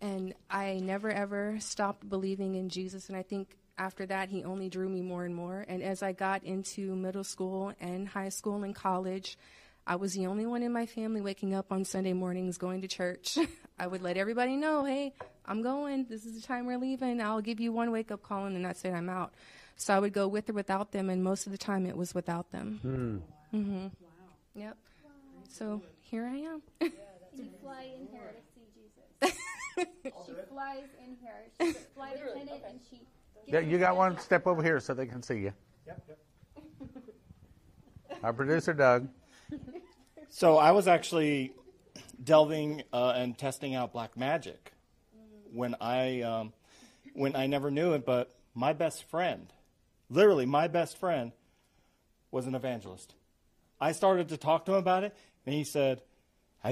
and 0.00 0.34
I 0.50 0.80
never 0.82 1.10
ever 1.10 1.56
stopped 1.60 2.08
believing 2.08 2.54
in 2.54 2.68
Jesus. 2.68 3.08
And 3.08 3.16
I 3.16 3.22
think 3.22 3.56
after 3.78 4.06
that, 4.06 4.28
he 4.28 4.44
only 4.44 4.68
drew 4.68 4.88
me 4.88 5.02
more 5.02 5.24
and 5.24 5.34
more. 5.34 5.64
And 5.68 5.82
as 5.82 6.02
I 6.02 6.12
got 6.12 6.44
into 6.44 6.94
middle 6.94 7.24
school 7.24 7.72
and 7.80 8.08
high 8.08 8.28
school 8.28 8.62
and 8.62 8.74
college, 8.74 9.38
I 9.86 9.96
was 9.96 10.14
the 10.14 10.26
only 10.26 10.46
one 10.46 10.62
in 10.62 10.72
my 10.72 10.86
family 10.86 11.20
waking 11.20 11.54
up 11.54 11.72
on 11.72 11.84
Sunday 11.84 12.12
mornings 12.12 12.58
going 12.58 12.82
to 12.82 12.88
church. 12.88 13.38
I 13.78 13.86
would 13.86 14.02
let 14.02 14.16
everybody 14.16 14.56
know, 14.56 14.84
hey, 14.84 15.14
I'm 15.46 15.62
going. 15.62 16.04
This 16.08 16.26
is 16.26 16.40
the 16.40 16.46
time 16.46 16.66
we're 16.66 16.78
leaving. 16.78 17.20
I'll 17.20 17.40
give 17.40 17.60
you 17.60 17.72
one 17.72 17.90
wake 17.90 18.10
up 18.10 18.22
call, 18.22 18.44
and 18.44 18.54
then 18.54 18.62
that's 18.62 18.84
it. 18.84 18.92
I'm 18.92 19.08
out. 19.08 19.32
So 19.76 19.94
I 19.94 19.98
would 19.98 20.12
go 20.12 20.28
with 20.28 20.50
or 20.50 20.52
without 20.52 20.92
them, 20.92 21.08
and 21.08 21.24
most 21.24 21.46
of 21.46 21.52
the 21.52 21.58
time 21.58 21.86
it 21.86 21.96
was 21.96 22.14
without 22.14 22.52
them. 22.52 23.22
Mm-hmm. 23.54 23.86
Yep. 24.54 24.76
So 25.48 25.82
here 26.02 26.26
I 26.26 26.36
am. 26.36 26.62
You 27.32 27.48
fly 27.62 27.84
in 27.84 28.08
here 28.10 28.20
to 28.20 28.42
see 28.42 28.42
Jesus. 28.42 28.49
She 29.78 29.84
flies 30.48 30.84
in 31.04 31.16
here. 31.20 31.32
She's 31.60 31.76
a 31.76 31.78
flight 31.94 32.16
attendant, 32.16 32.62
and 32.68 32.80
she. 32.88 33.00
Yeah, 33.46 33.60
you 33.60 33.78
got 33.78 33.96
one 33.96 34.18
step 34.18 34.46
over 34.46 34.62
here 34.62 34.80
so 34.80 34.94
they 34.94 35.06
can 35.06 35.22
see 35.22 35.38
you. 35.38 35.52
Yep, 35.86 36.04
yep. 36.08 36.18
Our 38.22 38.32
producer, 38.32 38.74
Doug. 38.74 39.08
So 40.28 40.58
I 40.58 40.70
was 40.70 40.86
actually 40.86 41.52
delving 42.22 42.82
uh, 42.92 43.14
and 43.16 43.36
testing 43.36 43.74
out 43.74 43.92
black 43.92 44.16
magic 44.16 44.72
when 45.52 45.74
I 45.80 46.20
um, 46.22 46.52
when 47.14 47.34
I 47.34 47.46
never 47.46 47.70
knew 47.70 47.94
it, 47.94 48.04
but 48.06 48.30
my 48.54 48.72
best 48.72 49.04
friend, 49.04 49.52
literally 50.08 50.46
my 50.46 50.68
best 50.68 50.98
friend, 50.98 51.32
was 52.30 52.46
an 52.46 52.54
evangelist. 52.54 53.14
I 53.80 53.92
started 53.92 54.28
to 54.28 54.36
talk 54.36 54.66
to 54.66 54.72
him 54.72 54.78
about 54.78 55.04
it, 55.04 55.16
and 55.46 55.54
he 55.54 55.64
said, 55.64 56.02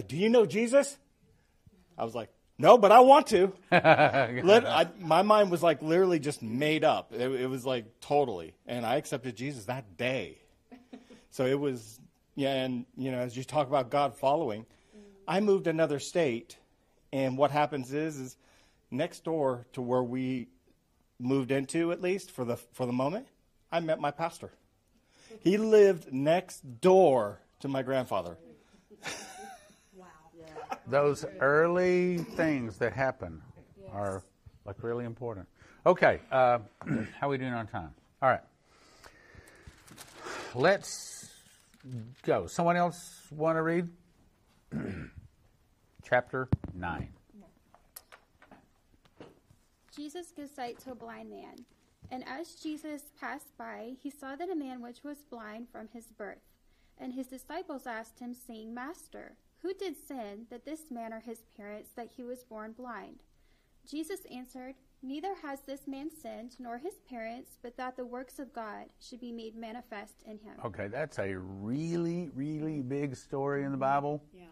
"Do 0.07 0.17
you 0.17 0.29
know 0.29 0.47
Jesus?" 0.47 0.97
I 1.97 2.05
was 2.05 2.15
like, 2.15 2.31
"No, 2.59 2.77
but 2.77 2.93
I 2.93 3.01
want 3.01 3.29
to." 3.29 3.53
I, 3.73 4.89
my 4.99 5.23
mind 5.23 5.51
was 5.51 5.63
like 5.63 5.83
literally 5.83 6.19
just 6.19 6.43
made 6.43 6.85
up. 6.85 7.13
It, 7.13 7.31
it 7.31 7.47
was 7.49 7.65
like 7.65 8.01
totally, 8.01 8.55
and 8.67 8.85
I 8.85 8.97
accepted 8.97 9.37
Jesus 9.37 9.67
that 9.67 9.97
day. 9.97 10.39
So 11.31 11.47
it 11.47 11.59
was, 11.59 12.01
yeah, 12.35 12.55
and 12.55 12.85
you 12.97 13.13
know, 13.13 13.19
as 13.19 13.37
you 13.37 13.45
talk 13.45 13.69
about 13.69 13.91
God 13.91 14.17
following, 14.17 14.67
I 15.27 15.41
moved 15.41 15.67
another 15.67 15.99
state, 15.99 16.57
and 17.13 17.37
what 17.39 17.51
happens 17.51 17.93
is, 17.93 18.19
is 18.19 18.37
next 18.91 19.25
door 19.25 19.67
to 19.75 19.83
where 19.83 20.03
we 20.03 20.49
moved 21.19 21.51
into, 21.51 21.93
at 21.93 22.01
least 22.01 22.31
for 22.31 22.45
the 22.45 22.57
for 22.57 22.87
the 22.87 22.93
moment, 22.93 23.29
I 23.71 23.81
met 23.81 24.01
my 24.01 24.11
pastor. 24.11 24.51
He 25.41 25.59
lived 25.59 26.13
next 26.13 26.81
door 26.81 27.41
to 27.61 27.69
my 27.69 27.83
grandfather. 27.83 28.39
Those 30.89 31.26
early 31.41 32.18
things 32.18 32.78
that 32.78 32.95
happen 32.95 33.43
are 33.93 34.22
like 34.64 34.82
really 34.82 35.05
important. 35.05 35.47
Okay, 35.84 36.20
uh, 36.32 36.61
how 37.20 37.26
are 37.26 37.30
we 37.30 37.36
doing 37.39 37.53
on 37.53 37.66
time? 37.66 37.91
All 38.22 38.30
right. 38.30 38.41
Let's 40.55 41.30
go. 42.22 42.47
Someone 42.47 42.76
else 42.76 43.20
want 43.30 43.57
to 43.57 43.62
read? 43.62 43.89
Chapter 46.03 46.49
9. 46.74 47.09
Jesus 49.95 50.32
gives 50.34 50.55
sight 50.55 50.78
to 50.80 50.93
a 50.93 50.95
blind 50.95 51.28
man. 51.28 51.66
And 52.11 52.24
as 52.26 52.55
Jesus 52.55 53.03
passed 53.20 53.57
by, 53.59 53.93
he 54.03 54.09
saw 54.09 54.36
that 54.36 54.49
a 54.49 54.57
man 54.57 54.80
which 54.80 55.05
was 55.05 55.18
blind 55.30 55.68
from 55.70 55.89
his 55.93 56.07
birth. 56.07 56.39
And 56.97 57.12
his 57.12 57.26
disciples 57.26 57.86
asked 57.86 58.20
him, 58.20 58.32
saying, 58.32 58.72
Master, 58.72 59.36
who 59.63 59.75
did 59.75 59.97
sin, 59.97 60.47
that 60.51 60.65
this 60.65 60.91
man 60.91 61.13
or 61.13 61.21
his 61.21 61.43
parents, 61.57 61.91
that 61.97 62.11
he 62.17 62.23
was 62.25 62.45
born 62.45 62.73
blind? 62.73 63.17
Jesus 63.89 64.21
answered, 64.33 64.75
Neither 65.03 65.35
has 65.43 65.61
this 65.61 65.87
man 65.87 66.11
sinned, 66.11 66.57
nor 66.59 66.79
his 66.79 66.95
parents, 67.09 67.57
but 67.63 67.77
that 67.77 67.97
the 67.97 68.05
works 68.05 68.41
of 68.41 68.53
God 68.53 68.87
should 69.01 69.21
be 69.21 69.31
made 69.31 69.55
manifest 69.57 70.15
in 70.27 70.33
him. 70.39 70.55
Okay, 70.65 70.89
that's 70.89 71.19
a 71.21 71.37
really, 71.39 72.31
really 72.35 72.83
big 72.83 73.15
story 73.15 73.63
in 73.63 73.71
the 73.71 73.79
Bible. 73.79 74.23
Yeah. 74.35 74.47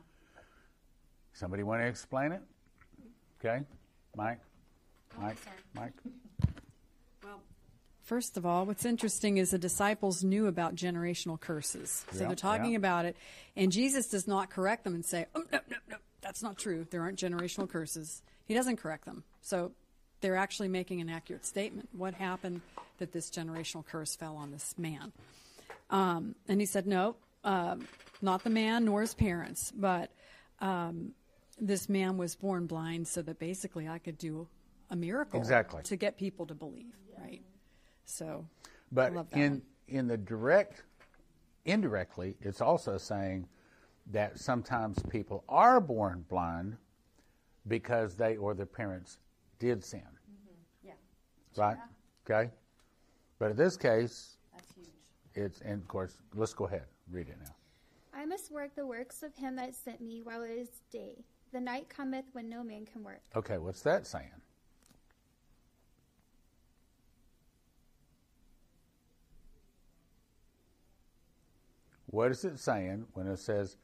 Somebody 1.33 1.65
want 1.65 1.83
to 1.83 1.87
explain 1.87 2.33
it? 2.33 2.43
Okay, 3.41 3.65
Mike? 4.17 4.39
Oh, 5.21 5.33
Mike? 5.75 5.93
First 8.07 8.37
of 8.37 8.47
all, 8.47 8.65
what's 8.67 8.85
interesting 8.85 9.37
is 9.37 9.51
the 9.51 9.59
disciples 9.59 10.23
knew 10.23 10.47
about 10.47 10.77
generational 10.77 11.39
curses. 11.41 12.05
So 12.13 12.21
Yeah, 12.21 12.27
they're 12.29 12.37
talking 12.37 12.71
yeah. 12.71 12.77
about 12.79 13.05
it, 13.05 13.17
and 13.57 13.73
Jesus 13.73 14.07
does 14.09 14.29
not 14.29 14.49
correct 14.49 14.85
them 14.85 14.95
and 14.95 15.05
say, 15.05 15.27
"Oh 15.35 15.43
no, 15.53 15.59
no, 15.69 15.77
no, 15.91 15.97
that's 16.21 16.41
not 16.41 16.57
true. 16.57 16.87
There 16.89 17.03
aren't 17.03 17.19
generational 17.19 17.69
curses." 17.69 18.23
He 18.45 18.55
doesn't 18.55 18.77
correct 18.77 19.07
them. 19.07 19.25
So 19.43 19.73
they're 20.21 20.37
actually 20.37 20.69
making 20.69 21.01
an 21.01 21.09
accurate 21.09 21.45
statement. 21.45 21.89
What 21.93 22.15
happened 22.15 22.61
that 22.99 23.11
this 23.11 23.29
generational 23.29 23.85
curse 23.85 24.15
fell 24.15 24.37
on 24.37 24.53
this 24.53 24.79
man? 24.79 25.13
Um, 25.91 26.37
and 26.47 26.61
he 26.61 26.67
said, 26.67 26.87
"No, 26.87 27.17
um, 27.43 27.89
not 28.23 28.45
the 28.45 28.51
man 28.51 28.85
nor 28.85 29.01
his 29.01 29.15
parents, 29.15 29.73
but 29.77 30.13
um, 30.61 31.11
this 31.61 31.89
man 31.89 32.19
was 32.19 32.37
born 32.37 32.67
blind, 32.69 33.09
so 33.09 33.21
that 33.23 33.41
basically 33.41 33.89
I 33.89 33.99
could 33.99 34.17
do 34.17 34.47
a 34.91 34.95
miracle 34.95 35.41
Exactly. 35.41 35.83
to 35.83 35.97
get 35.97 36.17
people 36.17 36.47
to 36.47 36.55
believe, 36.55 36.95
right? 37.19 37.43
So, 38.07 38.47
But 38.91 39.13
love 39.13 39.31
that 39.31 39.39
in 39.39 39.53
one. 39.53 39.63
in 39.89 40.07
the 40.07 40.17
direct, 40.17 40.85
indirectly, 41.65 42.37
it's 42.41 42.61
also 42.61 42.97
saying 42.97 43.47
that 44.13 44.39
sometimes 44.39 44.99
people 45.11 45.45
are 45.49 45.81
born 45.81 46.25
blind 46.29 46.77
because 47.69 48.15
they 48.15 48.37
or 48.37 48.55
their 48.55 48.67
parents 48.67 49.19
did 49.59 49.85
sin. 49.85 50.01
Mm-hmm. 50.01 50.89
yeah, 50.89 50.93
Right? 51.57 51.77
Okay. 52.29 52.51
But 53.39 53.51
in 53.51 53.57
this 53.57 53.77
case, 53.77 54.39
that's 54.55 54.73
huge. 54.75 54.89
it's 55.35 55.61
and 55.61 55.83
of 55.83 55.89
course, 55.89 56.17
let's 56.35 56.55
go 56.55 56.67
ahead 56.67 56.85
read 57.11 57.29
it 57.29 57.37
now. 57.43 57.55
I 58.15 58.25
must 58.25 58.51
work 58.51 58.75
the 58.75 58.87
works 58.87 59.23
of 59.23 59.35
him 59.37 59.57
that 59.57 59.75
sent 59.75 60.01
me 60.01 60.23
while 60.23 60.43
it 60.43 60.51
is 60.51 60.69
day. 60.91 61.25
The 61.53 61.61
night 61.61 61.89
cometh 61.89 62.25
when 62.33 62.49
no 62.49 62.63
man 62.65 62.87
can 62.87 63.05
work. 63.05 63.21
Okay, 63.35 63.59
what's 63.59 63.83
that 63.83 64.07
saying? 64.07 64.31
What 72.07 72.31
is 72.31 72.45
it 72.45 72.59
saying 72.59 73.07
when 73.15 73.27
it 73.27 73.39
says, 73.39 73.77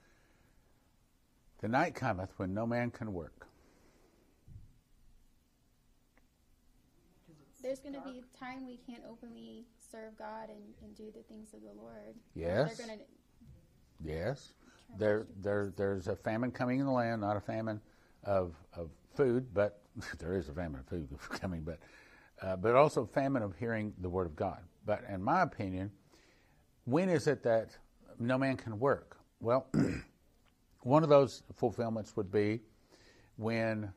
The 1.61 1.69
night 1.69 1.95
cometh 1.95 2.31
when 2.37 2.55
no 2.55 2.67
man 2.67 2.91
can 2.91 3.13
work? 3.13 3.47
There's 7.63 7.79
going 7.79 7.95
to 7.95 8.01
be 8.01 8.21
a 8.21 8.39
time 8.39 8.67
we 8.67 8.77
can't 8.77 9.05
openly 9.09 9.67
serve 9.91 10.17
God 10.19 10.49
and, 10.49 10.63
and 10.83 10.97
do 10.97 11.13
the 11.15 11.23
things 11.23 11.55
of 11.55 11.61
the 11.63 11.81
Lord. 11.81 12.17
Yes. 12.35 12.77
They're 12.77 12.87
to. 12.89 13.03
Yes. 14.05 14.53
There, 14.99 15.27
there, 15.41 15.73
there's 15.77 16.09
a 16.09 16.17
famine 16.17 16.51
coming 16.51 16.81
in 16.81 16.87
the 16.87 16.93
land, 16.93 17.21
not 17.21 17.37
a 17.37 17.41
famine 17.41 17.81
of, 18.25 18.55
of 18.75 18.91
food, 19.15 19.47
but 19.55 19.81
there 20.19 20.35
is 20.37 20.49
a 20.49 20.53
famine 20.53 20.81
of 20.81 20.87
food 20.87 21.09
coming, 21.41 21.63
but, 21.63 21.79
uh, 22.43 22.57
but 22.57 22.75
also 22.75 23.07
famine 23.07 23.43
of 23.43 23.55
hearing 23.57 23.95
the 24.01 24.09
word 24.09 24.27
of 24.27 24.35
God. 24.35 24.59
But 24.85 25.05
in 25.09 25.23
my 25.23 25.43
opinion, 25.43 25.93
when 26.85 27.09
is 27.09 27.29
it 27.29 27.45
that 27.45 27.77
no 28.21 28.39
man 28.39 28.57
can 28.57 28.79
work? 28.79 29.19
Well, 29.41 29.67
one 30.83 31.03
of 31.03 31.09
those 31.09 31.43
fulfillments 31.55 32.17
would 32.17 32.31
be 32.31 32.61
when 33.37 33.93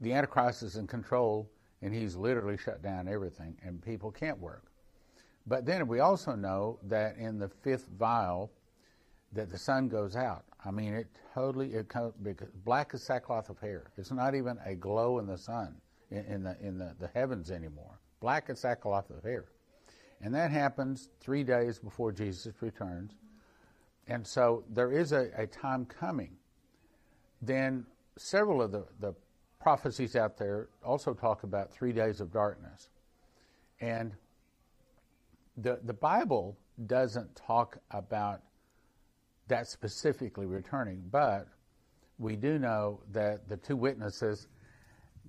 the 0.00 0.12
Antichrist 0.12 0.62
is 0.62 0.76
in 0.76 0.86
control 0.86 1.50
and 1.80 1.92
he's 1.92 2.16
literally 2.16 2.56
shut 2.56 2.82
down 2.82 3.08
everything 3.08 3.56
and 3.62 3.82
people 3.82 4.10
can't 4.10 4.38
work. 4.38 4.64
But 5.46 5.66
then 5.66 5.88
we 5.88 6.00
also 6.00 6.34
know 6.34 6.78
that 6.84 7.16
in 7.16 7.38
the 7.38 7.48
fifth 7.48 7.88
vial, 7.98 8.52
that 9.32 9.50
the 9.50 9.58
sun 9.58 9.88
goes 9.88 10.14
out. 10.14 10.44
I 10.64 10.70
mean, 10.70 10.94
it 10.94 11.06
totally 11.34 11.74
it 11.74 11.88
comes 11.88 12.12
because 12.22 12.50
black 12.64 12.92
as 12.94 13.02
sackcloth 13.02 13.48
of 13.48 13.58
hair. 13.58 13.90
It's 13.96 14.12
not 14.12 14.34
even 14.34 14.58
a 14.64 14.74
glow 14.74 15.18
in 15.18 15.26
the 15.26 15.38
sun 15.38 15.74
in, 16.10 16.24
in 16.26 16.42
the 16.44 16.56
in 16.60 16.78
the, 16.78 16.94
the 17.00 17.08
heavens 17.08 17.50
anymore. 17.50 17.98
Black 18.20 18.48
as 18.50 18.60
sackcloth 18.60 19.10
of 19.10 19.22
hair, 19.24 19.46
and 20.22 20.34
that 20.34 20.50
happens 20.50 21.08
three 21.20 21.42
days 21.42 21.78
before 21.78 22.12
Jesus 22.12 22.54
returns. 22.60 23.12
And 24.06 24.26
so 24.26 24.64
there 24.70 24.92
is 24.92 25.12
a, 25.12 25.30
a 25.36 25.46
time 25.46 25.84
coming. 25.84 26.36
Then 27.40 27.86
several 28.16 28.62
of 28.62 28.72
the, 28.72 28.84
the 29.00 29.14
prophecies 29.60 30.16
out 30.16 30.36
there 30.36 30.68
also 30.84 31.14
talk 31.14 31.42
about 31.42 31.72
three 31.72 31.92
days 31.92 32.20
of 32.20 32.32
darkness. 32.32 32.88
And 33.80 34.12
the 35.56 35.80
the 35.84 35.92
Bible 35.92 36.56
doesn't 36.86 37.34
talk 37.36 37.78
about 37.90 38.42
that 39.48 39.66
specifically 39.66 40.46
returning, 40.46 41.02
but 41.10 41.46
we 42.18 42.36
do 42.36 42.58
know 42.58 43.00
that 43.12 43.48
the 43.48 43.56
two 43.56 43.76
witnesses, 43.76 44.48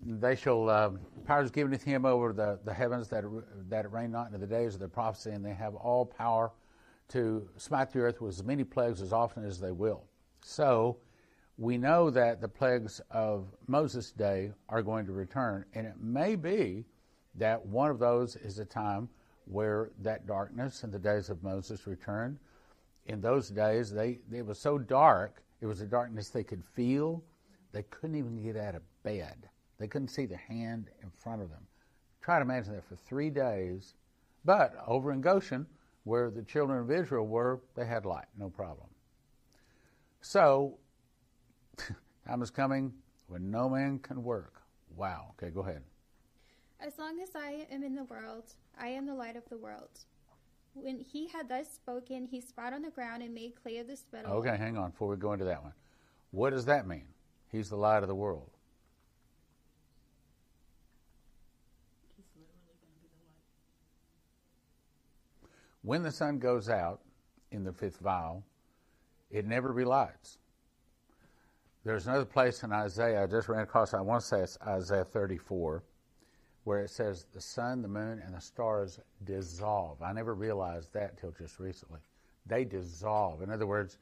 they 0.01 0.35
shall 0.35 0.69
uh, 0.69 0.91
is 1.39 1.51
given 1.51 1.77
to 1.77 1.85
him 1.85 2.05
over 2.05 2.33
the, 2.33 2.59
the 2.65 2.73
heavens 2.73 3.07
that 3.09 3.23
it, 3.23 3.69
that 3.69 3.85
it 3.85 3.91
rain 3.91 4.11
not 4.11 4.27
into 4.27 4.37
the 4.37 4.47
days 4.47 4.73
of 4.73 4.79
the 4.79 4.87
prophecy, 4.87 5.31
and 5.31 5.45
they 5.45 5.53
have 5.53 5.75
all 5.75 6.05
power 6.05 6.51
to 7.09 7.47
smite 7.57 7.91
the 7.91 7.99
earth 7.99 8.21
with 8.21 8.33
as 8.33 8.43
many 8.43 8.63
plagues 8.63 9.01
as 9.01 9.13
often 9.13 9.45
as 9.45 9.59
they 9.59 9.71
will. 9.71 10.03
So 10.43 10.97
we 11.57 11.77
know 11.77 12.09
that 12.09 12.41
the 12.41 12.47
plagues 12.47 12.99
of 13.11 13.47
Moses' 13.67 14.11
day 14.11 14.51
are 14.69 14.81
going 14.81 15.05
to 15.05 15.11
return, 15.11 15.65
and 15.73 15.85
it 15.85 15.99
may 15.99 16.35
be 16.35 16.85
that 17.35 17.65
one 17.65 17.89
of 17.89 17.99
those 17.99 18.35
is 18.35 18.59
a 18.59 18.65
time 18.65 19.09
where 19.45 19.91
that 20.01 20.25
darkness 20.25 20.83
in 20.83 20.91
the 20.91 20.99
days 20.99 21.29
of 21.29 21.43
Moses 21.43 21.85
returned 21.85 22.39
in 23.05 23.21
those 23.21 23.49
days, 23.49 23.91
they 23.91 24.19
it 24.31 24.45
was 24.45 24.59
so 24.59 24.77
dark. 24.77 25.43
It 25.61 25.65
was 25.65 25.81
a 25.81 25.85
darkness 25.85 26.29
they 26.29 26.43
could 26.43 26.63
feel. 26.63 27.23
They 27.71 27.83
couldn't 27.83 28.15
even 28.15 28.41
get 28.41 28.55
out 28.57 28.75
of 28.75 28.81
bed. 29.03 29.49
They 29.83 29.89
couldn't 29.89 30.07
see 30.11 30.25
the 30.25 30.37
hand 30.37 30.89
in 31.01 31.09
front 31.09 31.41
of 31.41 31.49
them. 31.49 31.67
Try 32.21 32.37
to 32.37 32.43
imagine 32.43 32.73
that 32.73 32.87
for 32.87 32.95
three 32.95 33.29
days. 33.29 33.95
But 34.45 34.73
over 34.87 35.11
in 35.11 35.19
Goshen, 35.19 35.67
where 36.05 36.31
the 36.31 36.41
children 36.43 36.79
of 36.79 36.89
Israel 36.89 37.27
were, 37.27 37.59
they 37.75 37.85
had 37.85 38.05
light, 38.05 38.27
no 38.39 38.49
problem. 38.49 38.87
So, 40.21 40.77
time 42.25 42.41
is 42.41 42.49
coming 42.49 42.93
when 43.27 43.51
no 43.51 43.67
man 43.67 43.99
can 43.99 44.23
work. 44.23 44.61
Wow. 44.95 45.31
Okay, 45.31 45.51
go 45.51 45.59
ahead. 45.59 45.81
As 46.79 46.97
long 46.97 47.19
as 47.19 47.31
I 47.35 47.67
am 47.69 47.83
in 47.83 47.93
the 47.93 48.05
world, 48.05 48.53
I 48.79 48.87
am 48.87 49.05
the 49.05 49.15
light 49.15 49.35
of 49.35 49.43
the 49.49 49.57
world. 49.57 50.05
When 50.75 50.97
he 51.01 51.27
had 51.27 51.49
thus 51.49 51.69
spoken, 51.69 52.25
he 52.25 52.39
spat 52.39 52.71
on 52.71 52.83
the 52.83 52.89
ground 52.89 53.21
and 53.21 53.35
made 53.35 53.61
clay 53.61 53.79
of 53.79 53.87
the 53.87 53.97
spittle. 53.97 54.31
Okay, 54.31 54.55
hang 54.55 54.77
on 54.77 54.91
before 54.91 55.09
we 55.09 55.17
go 55.17 55.33
into 55.33 55.43
that 55.43 55.61
one. 55.61 55.73
What 56.31 56.51
does 56.51 56.63
that 56.67 56.87
mean? 56.87 57.07
He's 57.51 57.67
the 57.67 57.75
light 57.75 58.01
of 58.01 58.07
the 58.07 58.15
world. 58.15 58.52
When 65.83 66.01
the 66.01 66.11
sun 66.11 66.39
goes 66.39 66.69
out 66.69 67.01
in 67.51 67.63
the 67.63 67.73
fifth 67.73 67.99
vial, 67.99 68.43
it 69.29 69.45
never 69.45 69.71
relights. 69.71 70.39
There's 71.83 72.07
another 72.07 72.25
place 72.25 72.63
in 72.63 72.71
Isaiah, 72.71 73.23
I 73.23 73.27
just 73.27 73.49
ran 73.49 73.61
across, 73.61 73.93
I 73.93 73.99
want 73.99 74.21
to 74.21 74.27
say 74.27 74.39
it's 74.39 74.57
Isaiah 74.65 75.03
34, 75.03 75.83
where 76.63 76.79
it 76.79 76.89
says 76.89 77.25
the 77.33 77.41
sun, 77.41 77.81
the 77.81 77.89
moon, 77.89 78.21
and 78.25 78.33
the 78.33 78.39
stars 78.39 78.99
dissolve. 79.25 80.01
I 80.01 80.13
never 80.13 80.33
realized 80.33 80.93
that 80.93 81.19
till 81.19 81.31
just 81.31 81.59
recently. 81.59 81.99
They 82.45 82.63
dissolve. 82.63 83.41
In 83.41 83.49
other 83.49 83.67
words, 83.67 83.97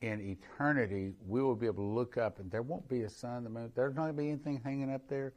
in 0.00 0.20
eternity, 0.22 1.12
we 1.26 1.42
will 1.42 1.56
be 1.56 1.66
able 1.66 1.84
to 1.84 1.94
look 1.94 2.16
up 2.16 2.38
and 2.38 2.50
there 2.50 2.62
won't 2.62 2.88
be 2.88 3.02
a 3.02 3.10
sun, 3.10 3.44
the 3.44 3.50
moon, 3.50 3.70
there's 3.74 3.94
not 3.94 4.02
going 4.02 4.16
to 4.16 4.22
be 4.22 4.28
anything 4.30 4.60
hanging 4.64 4.94
up 4.94 5.06
there 5.08 5.34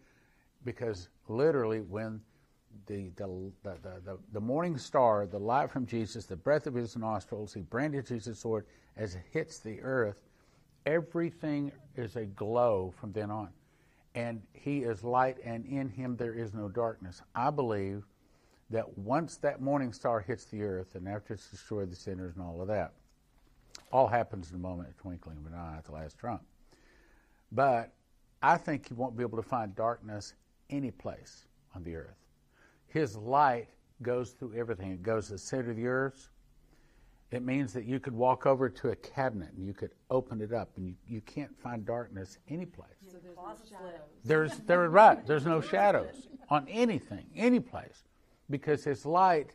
because 0.64 1.10
literally 1.28 1.82
when 1.82 2.22
the, 2.88 3.12
the, 3.16 3.52
the, 3.64 4.18
the, 4.34 4.40
morning 4.40 4.78
star, 4.78 5.26
the 5.26 5.40
light 5.40 5.72
from 5.72 5.86
Jesus, 5.86 6.26
the 6.26 6.36
breath 6.36 6.68
of 6.68 6.74
his 6.74 6.98
nostrils, 6.98 7.54
he 7.54 7.62
brandishes 7.62 8.26
his 8.26 8.40
sword 8.40 8.66
as 8.98 9.16
it 9.16 9.24
hits 9.32 9.60
the 9.60 9.82
earth, 9.82 10.22
everything 10.86 11.72
is 11.96 12.16
a 12.16 12.26
glow 12.26 12.94
from 13.00 13.12
then 13.12 13.32
on. 13.32 13.50
And 14.14 14.42
he 14.54 14.80
is 14.80 15.04
light, 15.04 15.38
and 15.46 15.66
in 15.66 15.90
him 15.90 16.18
there 16.18 16.34
is 16.34 16.54
no 16.54 16.68
darkness. 16.68 17.22
I 17.34 17.50
believe 17.50 18.04
that 18.70 18.98
once 18.98 19.38
that 19.38 19.62
morning 19.62 19.94
star 19.94 20.20
hits 20.20 20.46
the 20.46 20.64
earth, 20.64 20.96
and 20.96 21.08
after 21.08 21.34
it's 21.34 21.50
destroyed 21.50 21.92
the 21.92 21.96
sinners 21.96 22.36
and 22.36 22.44
all 22.44 22.62
of 22.62 22.68
that, 22.68 22.94
all 23.92 24.08
happens 24.08 24.50
in 24.50 24.56
a 24.56 24.60
moment, 24.60 24.90
a 24.90 25.02
twinkling 25.02 25.38
of 25.38 25.46
an 25.46 25.58
eye 25.58 25.76
at 25.78 25.86
the 25.86 25.92
last 25.92 26.18
trump. 26.18 26.42
But 27.52 27.94
I 28.42 28.58
think 28.58 28.90
you 28.90 28.96
won't 28.96 29.16
be 29.16 29.24
able 29.24 29.38
to 29.38 29.48
find 29.48 29.76
darkness 29.76 30.34
any 30.70 30.92
place 30.92 31.46
on 31.76 31.84
the 31.84 31.96
earth. 31.96 32.21
His 32.92 33.16
light 33.16 33.70
goes 34.02 34.32
through 34.32 34.54
everything. 34.56 34.92
It 34.92 35.02
goes 35.02 35.28
to 35.28 35.34
the 35.34 35.38
center 35.38 35.72
of 35.72 35.78
the 35.78 35.88
earth. 35.88 36.30
It 37.32 37.44
means 37.44 37.72
that 37.72 37.86
you 37.86 38.00
could 38.02 38.14
walk 38.14 38.46
over 38.46 38.68
to 38.68 38.90
a 38.90 38.96
cabinet 38.98 39.50
and 39.56 39.66
you 39.66 39.74
could 39.74 39.92
open 40.10 40.42
it 40.42 40.52
up 40.52 40.70
and 40.76 40.86
you, 40.86 40.96
you 41.08 41.22
can't 41.22 41.58
find 41.58 41.86
darkness 41.86 42.38
any 42.50 42.66
place. 42.66 42.90
So 43.10 43.18
there's 43.24 43.38
no 43.38 43.56
shadows. 43.70 44.02
There's 44.26 44.58
there 44.68 44.90
right. 44.90 45.26
There's 45.26 45.46
no 45.46 45.62
shadows 45.62 46.28
on 46.50 46.68
anything, 46.68 47.26
any 47.34 47.62
place. 47.62 48.04
Because 48.50 48.84
his 48.84 49.06
light 49.06 49.52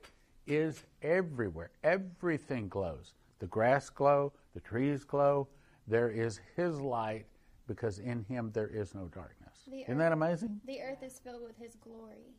is 0.46 0.84
everywhere. 1.02 1.70
Everything 1.84 2.68
glows. 2.68 3.12
The 3.40 3.46
grass 3.46 3.90
glow, 3.90 4.32
the 4.54 4.60
trees 4.60 5.04
glow. 5.04 5.48
There 5.86 6.10
is 6.10 6.40
his 6.56 6.80
light 6.80 7.26
because 7.66 7.98
in 7.98 8.24
him 8.24 8.50
there 8.54 8.68
is 8.68 8.94
no 8.94 9.08
darkness. 9.08 9.52
The 9.68 9.82
Isn't 9.82 9.92
earth- 9.92 9.98
that 9.98 10.12
amazing? 10.12 10.60
The 10.66 10.80
earth 10.80 11.02
is 11.02 11.18
filled 11.18 11.42
with 11.42 11.58
his 11.58 11.74
glory. 11.74 12.32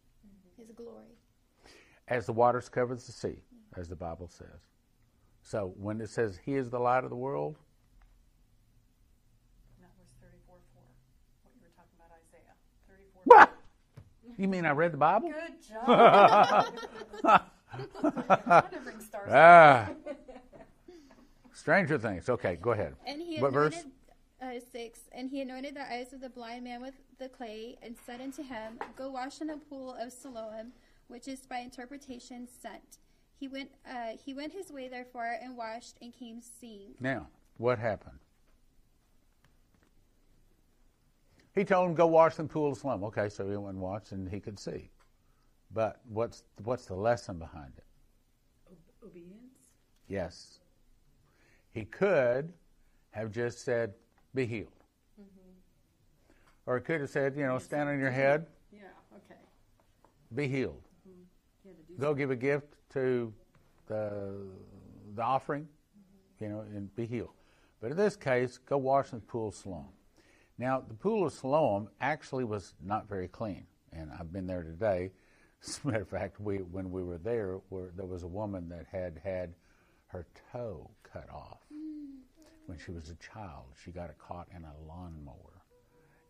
His 0.57 0.71
glory. 0.75 1.15
As 2.07 2.25
the 2.25 2.34
waters 2.34 2.69
cover 2.69 2.95
the 2.95 3.01
sea, 3.01 3.43
as 3.75 3.89
the 3.89 3.95
Bible 3.95 4.27
says. 4.27 4.61
So 5.41 5.73
when 5.77 6.01
it 6.01 6.09
says 6.09 6.39
he 6.45 6.55
is 6.55 6.69
the 6.69 6.79
light 6.79 7.03
of 7.03 7.09
the 7.09 7.15
world, 7.15 7.57
That 9.79 9.89
was 9.99 10.07
34 10.21 10.55
4, 10.73 10.81
what 11.43 11.53
you 11.55 11.61
were 11.61 11.69
talking 11.75 11.95
about, 11.97 12.11
Isaiah. 12.27 12.55
34 12.88 13.21
What? 13.25 13.53
You 14.38 14.47
mean 14.47 14.65
I 14.65 14.71
read 14.71 14.93
the 14.93 14.97
Bible? 14.97 15.29
Good 15.29 15.61
job. 15.67 15.85
Trying 17.21 18.71
to 18.71 18.79
bring 18.84 18.99
stars. 19.01 19.29
Ah. 19.31 19.89
Stranger 21.53 21.97
things. 21.97 22.29
Okay, 22.29 22.57
go 22.61 22.71
ahead. 22.71 22.95
And 23.05 23.21
he 23.21 23.39
What 23.39 23.51
verse? 23.53 23.84
Anointed 24.41 24.64
uh, 24.64 24.65
six, 24.72 24.99
and 25.11 25.30
he 25.30 25.41
anointed 25.41 25.76
the 25.76 25.91
eyes 25.91 26.14
of 26.14 26.22
the 26.22 26.30
blind 26.30 26.64
man 26.64 26.81
with 26.81 26.93
the 27.19 27.30
clay, 27.30 27.77
and 27.81 27.95
said 28.05 28.22
unto 28.22 28.43
him, 28.43 28.80
Go 28.95 29.09
wash 29.09 29.41
in 29.41 29.47
the 29.47 29.57
pool 29.57 29.95
of 29.99 30.11
Siloam, 30.11 30.72
which 31.07 31.27
is 31.27 31.41
by 31.41 31.59
interpretation 31.59 32.47
sent. 32.61 32.99
He 33.39 33.47
went. 33.47 33.69
Uh, 33.88 34.18
he 34.23 34.34
went 34.34 34.53
his 34.53 34.72
way 34.72 34.88
therefore, 34.88 35.38
and 35.41 35.55
washed, 35.55 35.95
and 36.01 36.14
came 36.14 36.41
seeing. 36.41 36.95
Now, 36.99 37.27
what 37.57 37.80
happened? 37.80 38.19
He 41.53 41.64
told 41.64 41.89
him 41.89 41.95
go 41.95 42.07
wash 42.07 42.38
in 42.38 42.47
the 42.47 42.53
pool 42.53 42.72
of 42.72 42.77
Siloam. 42.77 43.03
Okay, 43.05 43.30
so 43.30 43.49
he 43.49 43.57
went 43.57 43.76
and 43.76 43.81
washed, 43.81 44.11
and 44.11 44.27
he 44.30 44.39
could 44.39 44.59
see. 44.59 44.89
But 45.72 46.01
what's 46.07 46.43
what's 46.64 46.85
the 46.85 46.95
lesson 46.95 47.38
behind 47.38 47.73
it? 47.77 47.84
Obedience? 49.03 49.53
Yes, 50.07 50.59
he 51.72 51.85
could 51.85 52.53
have 53.11 53.31
just 53.31 53.64
said, 53.64 53.93
"Be 54.33 54.45
healed," 54.45 54.71
or 56.65 56.77
it 56.77 56.81
could 56.81 57.01
have 57.01 57.09
said, 57.09 57.35
"You 57.35 57.43
know, 57.45 57.57
stand 57.59 57.89
on 57.89 57.99
your 57.99 58.11
head, 58.11 58.47
Yeah, 58.71 58.81
okay. 59.15 59.39
be 60.35 60.47
healed." 60.47 60.83
To 61.63 61.69
Go 61.99 62.13
give 62.13 62.31
a 62.31 62.35
gift 62.35 62.75
to 62.91 63.33
the 63.87 64.47
the 65.15 65.21
offering, 65.21 65.67
you 66.39 66.49
know, 66.49 66.59
and 66.61 66.93
be 66.95 67.05
healed. 67.05 67.33
But 67.79 67.91
in 67.91 67.97
this 67.97 68.15
case, 68.15 68.57
go 68.57 68.77
wash 68.77 69.11
in 69.13 69.19
the 69.19 69.25
pool 69.25 69.47
of 69.49 69.55
Siloam. 69.55 69.89
Now, 70.57 70.81
the 70.81 70.93
pool 70.93 71.25
of 71.25 71.33
Siloam 71.33 71.89
actually 72.01 72.43
was 72.43 72.73
not 72.83 73.07
very 73.07 73.27
clean, 73.27 73.65
and 73.93 74.11
I've 74.11 74.31
been 74.31 74.47
there 74.47 74.63
today. 74.63 75.11
As 75.63 75.79
a 75.83 75.87
matter 75.87 76.01
of 76.01 76.09
fact, 76.09 76.39
we 76.39 76.57
when 76.57 76.91
we 76.91 77.03
were 77.03 77.17
there, 77.17 77.59
where 77.69 77.89
there 77.95 78.05
was 78.05 78.23
a 78.23 78.27
woman 78.27 78.69
that 78.69 78.85
had 78.91 79.19
had 79.23 79.55
her 80.07 80.25
toe 80.51 80.89
cut 81.03 81.29
off 81.29 81.66
when 82.68 82.77
she 82.77 82.91
was 82.91 83.10
a 83.10 83.15
child. 83.15 83.65
She 83.84 83.91
got 83.91 84.10
it 84.10 84.18
caught 84.19 84.48
in 84.56 84.64
a 84.64 84.73
lawnmower, 84.88 85.64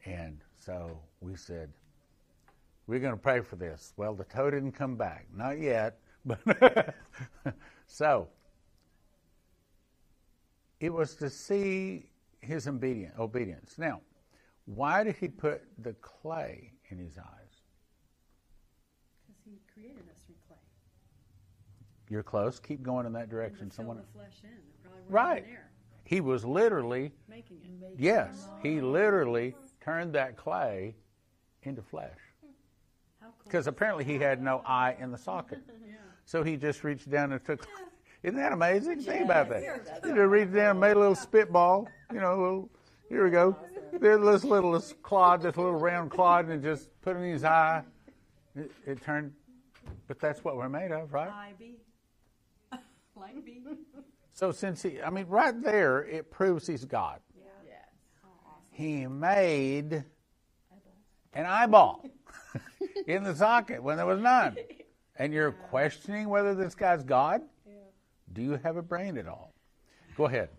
and 0.05 0.39
so 0.53 0.99
we 1.19 1.35
said, 1.35 1.71
we're 2.87 2.99
going 2.99 3.13
to 3.13 3.21
pray 3.21 3.41
for 3.41 3.57
this. 3.57 3.93
Well, 3.97 4.15
the 4.15 4.23
toe 4.23 4.49
didn't 4.49 4.71
come 4.71 4.95
back, 4.95 5.27
not 5.35 5.59
yet, 5.59 5.99
but 6.25 6.95
so 7.87 8.29
it 10.79 10.93
was 10.93 11.15
to 11.15 11.29
see 11.29 12.05
his 12.41 12.67
obedience. 12.67 13.75
Now, 13.77 14.01
why 14.65 15.03
did 15.03 15.15
he 15.15 15.27
put 15.27 15.63
the 15.81 15.93
clay 15.93 16.71
in 16.89 16.97
his 16.97 17.17
eyes? 17.17 17.61
Because 19.25 19.41
he 19.45 19.59
created 19.73 20.03
us 20.09 20.23
from 20.25 20.35
clay. 20.47 20.57
You're 22.09 22.23
close. 22.23 22.59
Keep 22.59 22.83
going 22.83 23.05
in 23.05 23.13
that 23.13 23.29
direction. 23.29 23.63
And 23.63 23.71
to 23.71 23.77
fill 23.77 23.85
Someone, 23.85 23.97
the 23.97 24.19
flesh 24.19 24.37
in. 24.43 24.49
Wasn't 24.89 25.11
right? 25.11 25.45
There, 26.07 26.15
He 26.15 26.21
was 26.21 26.45
literally, 26.45 27.11
making 27.29 27.57
it. 27.81 27.95
yes, 27.97 28.47
he 28.61 28.81
literally 28.81 29.55
turned 29.81 30.13
that 30.13 30.37
clay 30.37 30.95
into 31.63 31.81
flesh. 31.81 32.17
How 33.21 33.27
cool. 33.27 33.33
Because 33.43 33.67
apparently 33.67 34.03
he 34.03 34.15
had 34.15 34.41
no 34.41 34.61
eye 34.65 34.95
in 34.99 35.11
the 35.11 35.17
socket. 35.17 35.59
So 36.29 36.43
he 36.43 36.57
just 36.57 36.83
reached 36.83 37.09
down 37.09 37.31
and 37.31 37.41
took. 37.45 37.65
Isn't 38.21 38.35
that 38.35 38.51
amazing? 38.51 38.99
Think 38.99 39.23
about 39.23 39.47
that. 39.47 39.61
He 40.03 40.09
just 40.09 40.19
reached 40.19 40.53
down 40.53 40.71
and 40.71 40.79
made 40.81 40.97
a 40.97 40.99
little 40.99 41.15
spitball. 41.15 41.87
You 42.11 42.19
know, 42.19 42.33
a 42.33 42.41
little, 42.41 42.69
here 43.07 43.23
we 43.23 43.29
go. 43.29 43.55
There's 43.93 44.19
this 44.19 44.43
little 44.43 44.73
this 44.73 44.93
clod, 45.01 45.43
this 45.43 45.55
little 45.55 45.75
round 45.79 46.11
clod, 46.11 46.49
and 46.49 46.61
just 46.61 46.89
put 46.99 47.15
it 47.15 47.19
in 47.19 47.31
his 47.31 47.45
eye. 47.45 47.81
It, 48.57 48.69
it 48.85 49.01
turned. 49.01 49.31
But 50.09 50.19
that's 50.19 50.43
what 50.43 50.57
we're 50.57 50.67
made 50.67 50.91
of, 50.91 51.13
right? 51.13 51.29
I 51.29 51.53
be. 51.57 51.77
like 53.15 53.45
be. 53.45 53.61
So 54.37 54.51
since 54.51 54.83
he, 54.83 55.01
I 55.01 55.09
mean, 55.09 55.25
right 55.25 55.59
there, 55.63 56.05
it 56.05 56.29
proves 56.29 56.67
he's 56.67 56.85
God. 56.85 57.21
Yeah. 57.35 57.73
He 58.69 59.07
made 59.07 60.03
an 61.33 61.45
eyeball 61.47 62.05
in 63.07 63.23
the 63.23 63.35
socket 63.35 63.81
when 63.81 63.97
there 63.97 64.05
was 64.05 64.21
none. 64.21 64.55
And 65.15 65.33
you're 65.33 65.53
questioning 65.53 66.29
whether 66.29 66.53
this 66.53 66.75
guy's 66.75 67.03
God? 67.03 67.41
Yeah. 67.65 67.73
Do 68.33 68.43
you 68.43 68.59
have 68.61 68.77
a 68.77 68.83
brain 68.83 69.17
at 69.17 69.27
all? 69.27 69.55
Go 70.15 70.25
ahead. 70.25 70.49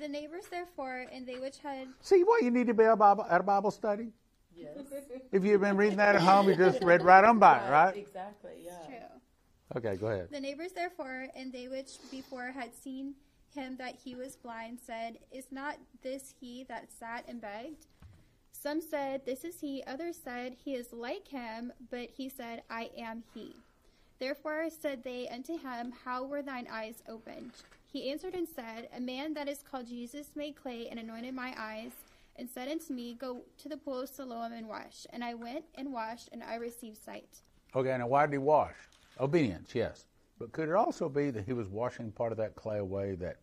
The 0.00 0.08
neighbors 0.08 0.44
therefore, 0.50 1.04
and 1.12 1.26
they 1.26 1.38
which 1.38 1.58
had 1.58 1.88
See 2.00 2.22
why 2.24 2.40
you 2.42 2.50
need 2.50 2.68
to 2.68 2.74
be 2.74 2.84
a 2.84 2.96
Bible, 2.96 3.26
at 3.28 3.42
a 3.42 3.44
Bible 3.44 3.70
study? 3.70 4.12
Yes. 4.56 4.78
If 5.30 5.44
you've 5.44 5.60
been 5.60 5.76
reading 5.76 5.98
that 5.98 6.14
at 6.14 6.22
home, 6.22 6.48
you 6.48 6.56
just 6.56 6.82
read 6.82 7.02
right 7.02 7.22
on 7.22 7.38
by 7.38 7.58
it, 7.58 7.70
right? 7.70 7.96
Exactly, 7.98 8.52
yeah. 8.64 8.78
true. 8.86 9.07
Okay, 9.76 9.96
go 9.96 10.08
ahead. 10.08 10.28
The 10.30 10.40
neighbors 10.40 10.72
therefore, 10.72 11.28
and 11.36 11.52
they 11.52 11.68
which 11.68 11.98
before 12.10 12.52
had 12.52 12.74
seen 12.74 13.14
him 13.54 13.76
that 13.76 13.96
he 14.02 14.14
was 14.14 14.36
blind 14.36 14.78
said, 14.84 15.18
Is 15.30 15.46
not 15.50 15.76
this 16.02 16.34
he 16.40 16.64
that 16.64 16.90
sat 16.92 17.24
and 17.28 17.40
begged? 17.40 17.86
Some 18.52 18.80
said, 18.80 19.24
This 19.24 19.44
is 19.44 19.60
he. 19.60 19.82
Others 19.86 20.18
said, 20.22 20.56
He 20.64 20.74
is 20.74 20.92
like 20.92 21.28
him. 21.28 21.72
But 21.90 22.08
he 22.16 22.28
said, 22.28 22.62
I 22.70 22.90
am 22.96 23.22
he. 23.34 23.54
Therefore 24.18 24.68
said 24.70 25.04
they 25.04 25.28
unto 25.28 25.58
him, 25.58 25.92
How 26.04 26.24
were 26.24 26.42
thine 26.42 26.66
eyes 26.70 27.02
opened? 27.08 27.52
He 27.92 28.10
answered 28.10 28.34
and 28.34 28.48
said, 28.48 28.88
A 28.96 29.00
man 29.00 29.34
that 29.34 29.48
is 29.48 29.62
called 29.70 29.86
Jesus 29.86 30.30
made 30.34 30.56
clay 30.56 30.88
and 30.88 30.98
anointed 30.98 31.34
my 31.34 31.54
eyes, 31.56 31.92
and 32.36 32.48
said 32.48 32.68
unto 32.68 32.92
me, 32.92 33.14
Go 33.14 33.42
to 33.58 33.68
the 33.68 33.76
pool 33.76 34.00
of 34.00 34.08
Siloam 34.08 34.52
and 34.52 34.68
wash. 34.68 35.06
And 35.10 35.22
I 35.22 35.34
went 35.34 35.64
and 35.74 35.92
washed, 35.92 36.30
and 36.32 36.42
I 36.42 36.56
received 36.56 37.02
sight. 37.02 37.42
Okay, 37.74 37.96
now 37.96 38.06
why 38.06 38.26
did 38.26 38.32
he 38.32 38.38
wash? 38.38 38.74
Obedience, 39.20 39.74
yes. 39.74 40.06
But 40.38 40.52
could 40.52 40.68
it 40.68 40.74
also 40.74 41.08
be 41.08 41.30
that 41.30 41.44
he 41.44 41.52
was 41.52 41.68
washing 41.68 42.12
part 42.12 42.32
of 42.32 42.38
that 42.38 42.54
clay 42.54 42.78
away 42.78 43.14
that 43.16 43.38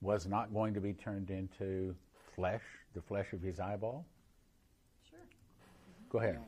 was 0.00 0.26
not 0.26 0.52
going 0.52 0.74
to 0.74 0.80
be 0.80 0.92
turned 0.92 1.30
into 1.30 1.94
flesh, 2.34 2.62
the 2.94 3.02
flesh 3.02 3.32
of 3.32 3.42
his 3.42 3.60
eyeball? 3.60 4.06
Sure. 5.08 5.18
Mm-hmm. 5.18 6.08
Go 6.08 6.18
ahead. 6.18 6.38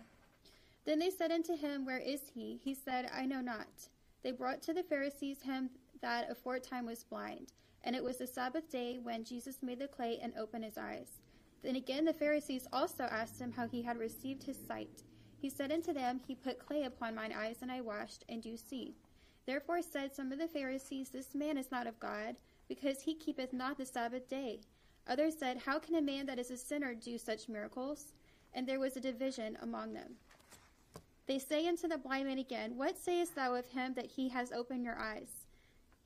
Then 0.84 0.98
they 0.98 1.10
said 1.10 1.30
unto 1.30 1.56
him, 1.56 1.84
Where 1.84 1.98
is 1.98 2.20
he? 2.34 2.60
He 2.62 2.74
said, 2.74 3.10
I 3.14 3.26
know 3.26 3.40
not. 3.40 3.88
They 4.22 4.32
brought 4.32 4.62
to 4.62 4.74
the 4.74 4.82
Pharisees 4.82 5.42
him 5.42 5.70
that 6.00 6.30
aforetime 6.30 6.86
was 6.86 7.04
blind. 7.04 7.52
And 7.84 7.94
it 7.94 8.02
was 8.02 8.16
the 8.16 8.26
Sabbath 8.26 8.70
day 8.70 8.98
when 9.02 9.24
Jesus 9.24 9.58
made 9.62 9.78
the 9.78 9.88
clay 9.88 10.18
and 10.22 10.32
opened 10.38 10.64
his 10.64 10.78
eyes. 10.78 11.20
Then 11.62 11.76
again 11.76 12.04
the 12.04 12.12
Pharisees 12.12 12.66
also 12.72 13.04
asked 13.04 13.38
him 13.38 13.52
how 13.52 13.66
he 13.66 13.82
had 13.82 13.98
received 13.98 14.42
his 14.42 14.58
sight. 14.66 15.02
He 15.44 15.50
said 15.50 15.70
unto 15.72 15.92
them, 15.92 16.22
He 16.26 16.34
put 16.34 16.58
clay 16.58 16.84
upon 16.84 17.16
mine 17.16 17.30
eyes, 17.30 17.58
and 17.60 17.70
I 17.70 17.82
washed, 17.82 18.24
and 18.30 18.42
do 18.42 18.56
see. 18.56 18.94
Therefore 19.44 19.82
said 19.82 20.14
some 20.14 20.32
of 20.32 20.38
the 20.38 20.48
Pharisees, 20.48 21.10
This 21.10 21.34
man 21.34 21.58
is 21.58 21.70
not 21.70 21.86
of 21.86 22.00
God, 22.00 22.36
because 22.66 23.02
he 23.02 23.14
keepeth 23.14 23.52
not 23.52 23.76
the 23.76 23.84
Sabbath 23.84 24.26
day. 24.26 24.60
Others 25.06 25.34
said, 25.38 25.58
How 25.58 25.78
can 25.78 25.96
a 25.96 26.00
man 26.00 26.24
that 26.24 26.38
is 26.38 26.50
a 26.50 26.56
sinner 26.56 26.94
do 26.94 27.18
such 27.18 27.50
miracles? 27.50 28.14
And 28.54 28.66
there 28.66 28.80
was 28.80 28.96
a 28.96 29.02
division 29.02 29.58
among 29.60 29.92
them. 29.92 30.14
They 31.26 31.38
say 31.38 31.68
unto 31.68 31.88
the 31.88 31.98
blind 31.98 32.26
man 32.26 32.38
again, 32.38 32.78
What 32.78 32.96
sayest 32.96 33.34
thou 33.34 33.54
of 33.54 33.66
him 33.66 33.92
that 33.96 34.06
he 34.06 34.30
has 34.30 34.50
opened 34.50 34.82
your 34.82 34.98
eyes? 34.98 35.44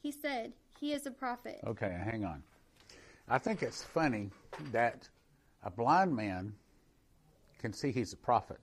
He 0.03 0.11
said, 0.11 0.53
He 0.81 0.93
is 0.93 1.07
a 1.07 1.13
prophet. 1.13 1.61
Okay, 1.65 1.97
hang 2.05 2.25
on. 2.25 2.43
I 3.29 3.39
think 3.39 3.63
it's 3.63 3.85
funny 3.85 4.31
that 4.73 5.09
a 5.63 5.71
blind 5.71 6.17
man 6.17 6.55
can 7.61 7.73
see 7.73 7.93
he's 7.93 8.13
a 8.13 8.17
prophet, 8.17 8.59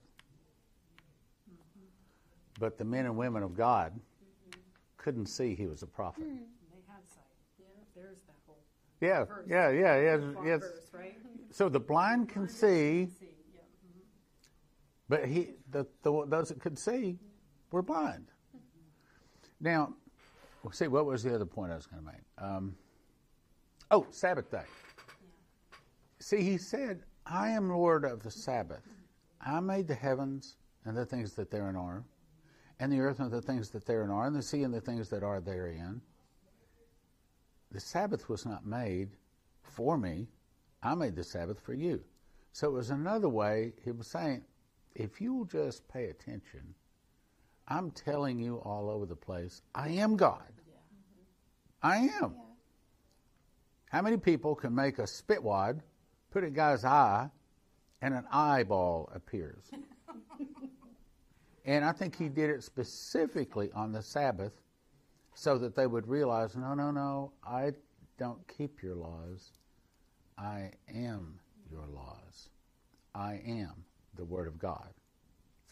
but 2.58 2.78
the 2.78 2.84
men 2.84 3.04
and 3.06 3.16
women 3.16 3.42
of 3.42 3.54
God 3.54 3.98
couldn't 4.96 5.26
see 5.26 5.54
he 5.54 5.66
was 5.66 5.82
a 5.82 5.86
prophet. 5.86 6.24
They 6.24 6.32
had 6.88 7.06
sight. 7.08 7.22
Yeah, 7.58 7.66
there's 7.94 8.18
that 8.26 8.34
whole 8.46 8.58
Yeah, 9.00 9.24
verse. 9.24 9.46
yeah, 9.48 9.70
yeah, 9.70 10.00
yes, 10.00 10.20
yes. 10.44 10.60
verse, 10.60 10.90
right? 10.92 11.16
So 11.50 11.68
the 11.68 11.80
blind 11.80 12.28
can 12.28 12.48
see, 12.48 13.06
See, 13.18 13.26
yeah. 13.54 13.60
but 15.08 15.24
he, 15.26 15.50
the, 15.70 15.86
the 16.02 16.26
those 16.26 16.48
that 16.48 16.60
could 16.60 16.78
see, 16.78 17.18
were 17.70 17.82
blind. 17.82 18.26
Now, 19.60 19.94
well, 20.62 20.72
see, 20.72 20.88
what 20.88 21.06
was 21.06 21.22
the 21.22 21.34
other 21.34 21.46
point 21.46 21.72
I 21.72 21.76
was 21.76 21.86
going 21.86 22.02
to 22.04 22.06
make? 22.12 22.22
Um, 22.38 22.76
oh, 23.90 24.06
Sabbath 24.10 24.50
day. 24.50 24.64
See, 26.18 26.42
he 26.42 26.58
said, 26.58 27.02
"I 27.26 27.50
am 27.50 27.70
Lord 27.70 28.04
of 28.04 28.22
the 28.22 28.30
Sabbath. 28.30 28.82
I 29.40 29.60
made 29.60 29.86
the 29.86 29.94
heavens 29.94 30.56
and 30.84 30.96
the 30.96 31.06
things 31.06 31.32
that 31.34 31.50
therein 31.50 31.76
are, 31.76 32.04
and 32.78 32.92
the 32.92 33.00
earth 33.00 33.20
and 33.20 33.30
the 33.30 33.42
things 33.42 33.70
that 33.70 33.86
therein 33.86 34.10
are, 34.10 34.26
and 34.26 34.36
the 34.36 34.42
sea 34.42 34.62
and 34.62 34.72
the 34.74 34.80
things 34.80 35.08
that 35.10 35.22
are 35.22 35.40
therein." 35.40 36.00
The 37.70 37.80
Sabbath 37.80 38.28
was 38.28 38.46
not 38.46 38.64
made 38.64 39.16
for 39.62 39.98
me. 39.98 40.28
I 40.82 40.94
made 40.94 41.16
the 41.16 41.24
Sabbath 41.24 41.60
for 41.60 41.74
you. 41.74 42.04
So 42.52 42.68
it 42.68 42.72
was 42.72 42.90
another 42.90 43.28
way 43.28 43.74
he 43.84 43.90
was 43.90 44.06
saying, 44.06 44.44
if 44.94 45.20
you'll 45.20 45.44
just 45.44 45.86
pay 45.88 46.06
attention, 46.06 46.74
I'm 47.68 47.90
telling 47.90 48.38
you 48.38 48.56
all 48.58 48.88
over 48.88 49.04
the 49.04 49.16
place, 49.16 49.60
I 49.74 49.90
am 49.90 50.16
God. 50.16 50.52
I 51.82 52.08
am. 52.22 52.34
How 53.90 54.02
many 54.02 54.16
people 54.16 54.54
can 54.54 54.74
make 54.74 54.98
a 54.98 55.06
spitwad, 55.06 55.80
put 56.30 56.44
a 56.44 56.50
guy's 56.50 56.84
eye, 56.84 57.28
and 58.00 58.14
an 58.14 58.24
eyeball 58.30 59.10
appears? 59.14 59.64
and 61.66 61.84
I 61.84 61.92
think 61.92 62.16
he 62.16 62.28
did 62.28 62.48
it 62.48 62.62
specifically 62.62 63.70
on 63.74 63.92
the 63.92 64.00
Sabbath 64.00 64.52
so 65.34 65.58
that 65.58 65.74
they 65.74 65.86
would 65.86 66.06
realize 66.08 66.56
no, 66.56 66.74
no, 66.74 66.90
no, 66.90 67.32
I 67.44 67.72
don't 68.18 68.40
keep 68.56 68.82
your 68.82 68.94
laws. 68.94 69.52
I 70.38 70.70
am 70.88 71.38
your 71.70 71.86
laws. 71.86 72.48
I 73.14 73.40
am 73.46 73.84
the 74.14 74.24
Word 74.24 74.46
of 74.46 74.58
God. 74.58 74.88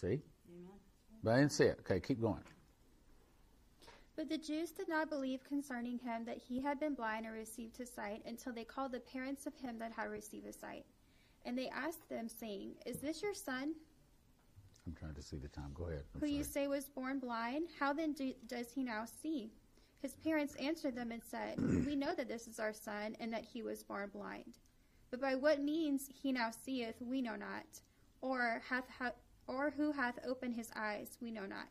See? 0.01 0.21
But 1.23 1.31
I 1.35 1.37
didn't 1.39 1.53
see 1.53 1.65
it. 1.65 1.79
Okay, 1.81 2.01
keep 2.01 2.21
going. 2.21 2.43
But 4.16 4.29
the 4.29 4.39
Jews 4.39 4.71
did 4.71 4.89
not 4.89 5.09
believe 5.09 5.43
concerning 5.45 5.99
him 5.99 6.25
that 6.27 6.39
he 6.39 6.61
had 6.61 6.79
been 6.79 6.95
blind 6.95 7.27
and 7.27 7.35
received 7.35 7.77
his 7.77 7.91
sight 7.91 8.23
until 8.27 8.53
they 8.53 8.65
called 8.65 8.93
the 8.93 9.01
parents 9.01 9.47
of 9.47 9.55
him 9.57 9.79
that 9.79 9.93
had 9.93 10.11
received 10.11 10.47
his 10.47 10.57
sight. 10.57 10.85
And 11.45 11.57
they 11.59 11.69
asked 11.69 12.09
them, 12.09 12.29
saying, 12.29 12.73
Is 12.87 12.99
this 12.99 13.23
your 13.23 13.35
son, 13.35 13.75
I'm 14.86 14.94
trying 14.94 15.15
to 15.15 15.23
see 15.23 15.39
the 15.39 15.48
time. 15.48 15.70
Go 15.74 15.85
ahead. 15.86 16.05
I'm 16.15 16.20
who 16.20 16.27
you 16.27 16.44
say 16.44 16.66
was 16.66 16.85
born 16.86 17.19
blind? 17.19 17.69
How 17.78 17.93
then 17.93 18.12
do, 18.12 18.32
does 18.47 18.70
he 18.73 18.82
now 18.82 19.05
see? 19.23 19.51
His 20.02 20.15
parents 20.16 20.55
answered 20.56 20.94
them 20.94 21.12
and 21.12 21.23
said, 21.23 21.59
We 21.86 21.97
know 21.97 22.15
that 22.15 22.28
this 22.28 22.47
is 22.47 22.61
our 22.61 22.74
son, 22.74 23.16
and 23.19 23.32
that 23.32 23.44
he 23.44 23.62
was 23.62 23.82
born 23.82 24.11
blind. 24.12 24.59
But 25.11 25.20
by 25.20 25.35
what 25.35 25.62
means 25.62 26.11
he 26.12 26.32
now 26.32 26.51
seeth, 26.51 27.01
we 27.01 27.23
know 27.23 27.36
not, 27.36 27.65
or 28.20 28.61
hath 28.69 28.89
ha- 28.98 29.12
or 29.47 29.70
who 29.70 29.93
hath 29.93 30.19
opened 30.27 30.55
his 30.55 30.70
eyes, 30.77 31.16
we 31.20 31.31
know 31.31 31.47
not. 31.47 31.69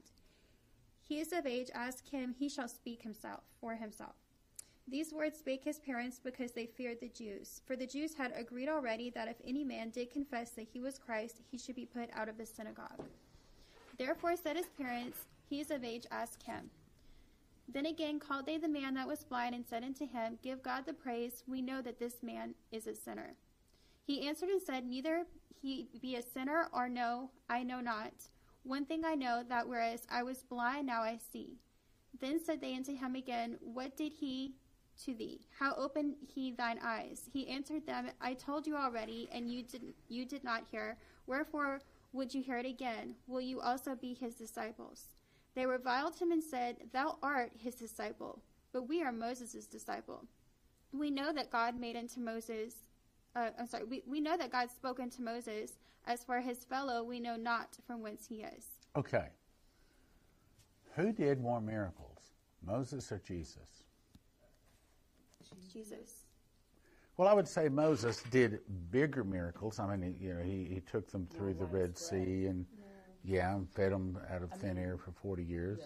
He 1.08 1.20
is 1.20 1.34
of 1.34 1.46
age, 1.46 1.70
ask 1.74 2.08
him, 2.10 2.34
he 2.38 2.50
shall 2.50 2.68
speak 2.68 3.02
himself 3.04 3.42
for 3.60 3.76
himself. 3.76 4.16
These 4.88 5.14
words 5.14 5.40
spake 5.40 5.64
his 5.64 5.80
parents 5.80 6.20
because 6.24 6.52
they 6.52 6.66
feared 6.66 7.00
the 7.00 7.08
Jews. 7.08 7.62
For 7.66 7.76
the 7.76 7.88
Jews 7.88 8.16
had 8.16 8.34
agreed 8.36 8.68
already 8.68 9.10
that 9.12 9.30
if 9.30 9.38
any 9.48 9.64
man 9.64 9.90
did 9.90 10.12
confess 10.12 10.52
that 10.52 10.68
he 10.72 10.82
was 10.82 11.00
Christ, 11.00 11.42
he 11.50 11.58
should 11.58 11.76
be 11.76 11.86
put 11.86 12.10
out 12.14 12.28
of 12.28 12.38
the 12.38 12.46
synagogue. 12.46 13.02
Therefore 13.98 14.36
said 14.36 14.58
his 14.58 14.68
parents, 14.78 15.26
He 15.50 15.62
is 15.62 15.72
of 15.72 15.84
age, 15.84 16.06
ask 16.12 16.44
him. 16.44 16.70
Then 17.68 17.86
again 17.86 18.20
called 18.20 18.46
they 18.46 18.58
the 18.58 18.68
man 18.68 18.94
that 18.96 19.08
was 19.08 19.24
blind, 19.24 19.56
and 19.56 19.66
said 19.66 19.84
unto 19.84 20.06
him, 20.06 20.38
Give 20.44 20.62
God 20.62 20.86
the 20.86 20.94
praise, 20.94 21.44
we 21.48 21.62
know 21.62 21.82
that 21.82 22.00
this 22.00 22.22
man 22.22 22.56
is 22.72 22.86
a 22.86 22.94
sinner. 22.94 23.36
He 24.06 24.28
answered 24.28 24.50
and 24.50 24.62
said, 24.62 24.86
Neither 24.86 25.26
he 25.62 25.88
be 26.02 26.16
a 26.18 26.22
sinner 26.22 26.68
or 26.74 26.90
no, 26.90 27.30
I 27.50 27.64
know 27.64 27.80
not. 27.80 28.12
One 28.64 28.86
thing 28.86 29.06
I 29.06 29.16
know, 29.16 29.44
that 29.48 29.68
whereas 29.68 30.06
I 30.12 30.24
was 30.24 30.44
blind, 30.44 30.88
now 30.88 31.02
I 31.02 31.20
see. 31.32 31.58
Then 32.20 32.44
said 32.44 32.62
they 32.62 32.76
unto 32.76 32.96
him 32.96 33.16
again, 33.16 33.58
What 33.62 33.96
did 33.96 34.14
he 34.14 34.56
to 35.06 35.14
thee? 35.14 35.42
How 35.58 35.74
opened 35.76 36.16
he 36.34 36.52
thine 36.52 36.80
eyes? 36.84 37.30
He 37.32 37.48
answered 37.48 37.86
them, 37.86 38.10
I 38.22 38.34
told 38.34 38.68
you 38.68 38.76
already, 38.76 39.30
and 39.32 39.52
you 39.52 39.64
did 39.64 39.94
you 40.10 40.26
did 40.26 40.44
not 40.44 40.64
hear. 40.72 40.98
Wherefore 41.28 41.82
would 42.12 42.34
you 42.34 42.44
hear 42.44 42.58
it 42.58 42.66
again? 42.66 43.16
Will 43.28 43.42
you 43.42 43.60
also 43.60 43.96
be 43.96 44.14
his 44.14 44.36
disciples? 44.36 45.06
They 45.56 45.66
reviled 45.66 46.18
him 46.18 46.32
and 46.32 46.44
said, 46.44 46.78
Thou 46.92 47.18
art 47.22 47.52
his 47.58 47.76
disciple, 47.76 48.42
but 48.72 48.88
we 48.88 49.04
are 49.04 49.12
Moses' 49.12 49.66
disciple. 49.66 50.26
We 50.92 51.10
know 51.10 51.34
that 51.34 51.52
God 51.52 51.80
made 51.80 51.96
unto 51.96 52.20
Moses 52.20 52.76
uh, 53.36 53.50
I'm 53.60 53.68
sorry, 53.68 53.84
we, 53.86 54.04
we 54.06 54.22
know 54.22 54.38
that 54.38 54.52
God 54.52 54.70
spoke 54.70 55.00
unto 55.00 55.22
Moses. 55.22 55.74
As 56.06 56.24
for 56.24 56.42
his 56.42 56.66
fellow, 56.66 57.04
we 57.04 57.20
know 57.20 57.36
not 57.36 57.78
from 57.88 58.02
whence 58.02 58.26
he 58.28 58.44
is. 58.44 58.66
Okay. 58.96 59.28
Who 60.96 61.12
did 61.14 61.42
more 61.42 61.62
miracles, 61.62 62.20
Moses 62.66 63.12
or 63.12 63.22
Jesus? 63.26 63.83
Jesus. 65.74 66.26
Well, 67.18 67.28
I 67.28 67.34
would 67.34 67.48
say 67.48 67.70
Moses 67.70 68.24
did 68.32 68.60
bigger 68.92 69.24
miracles. 69.24 69.80
I 69.80 69.96
mean, 69.96 70.16
he, 70.20 70.26
you 70.26 70.34
know, 70.34 70.42
he, 70.42 70.66
he 70.66 70.82
took 70.82 71.12
them 71.12 71.28
through 71.28 71.56
the 71.56 71.66
Red 71.66 71.98
Sea 71.98 72.46
and 72.48 72.66
yeah, 73.24 73.56
and 73.56 73.70
fed 73.70 73.92
them 73.92 74.18
out 74.30 74.44
of 74.44 74.52
thin 74.52 74.78
air 74.78 74.98
for 74.98 75.12
forty 75.12 75.44
years. 75.44 75.80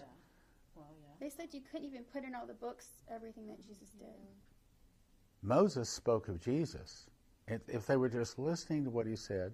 They 1.20 1.30
said 1.30 1.48
you 1.52 1.62
couldn't 1.70 1.86
even 1.86 2.04
put 2.04 2.24
in 2.24 2.34
all 2.34 2.46
the 2.46 2.54
books 2.54 2.86
everything 3.12 3.48
that 3.48 3.60
Jesus 3.60 3.88
did. 3.98 4.06
Mm-hmm. 4.06 5.48
Moses 5.48 5.88
spoke 5.88 6.28
of 6.28 6.40
Jesus. 6.40 7.06
If, 7.48 7.60
if 7.68 7.86
they 7.86 7.96
were 7.96 8.08
just 8.08 8.38
listening 8.38 8.84
to 8.84 8.90
what 8.90 9.06
he 9.06 9.16
said, 9.16 9.52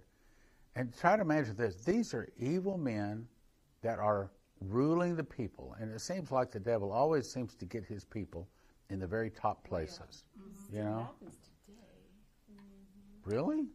and 0.76 0.94
try 0.96 1.16
to 1.16 1.22
imagine 1.22 1.56
this: 1.56 1.76
these 1.76 2.14
are 2.14 2.28
evil 2.38 2.76
men 2.76 3.26
that 3.82 3.98
are 3.98 4.30
ruling 4.60 5.16
the 5.16 5.24
people, 5.24 5.74
and 5.80 5.92
it 5.92 6.00
seems 6.00 6.30
like 6.30 6.50
the 6.50 6.60
devil 6.60 6.92
always 6.92 7.30
seems 7.30 7.54
to 7.56 7.64
get 7.64 7.84
his 7.84 8.04
people 8.04 8.48
in 8.90 8.98
the 8.98 9.06
very 9.06 9.30
top 9.30 9.62
oh, 9.64 9.68
places. 9.68 10.24
Mm-hmm. 10.38 10.76
You 10.76 10.82
know? 10.84 11.08
Really? 13.24 13.66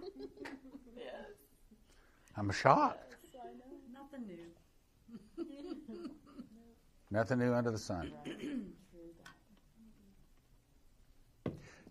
yes. 0.96 1.06
I'm 2.36 2.50
shocked. 2.50 3.16
Nothing 3.92 4.26
new. 4.26 5.44
Nothing 7.10 7.38
new 7.38 7.52
under 7.52 7.70
the 7.70 7.78
sun. 7.78 8.12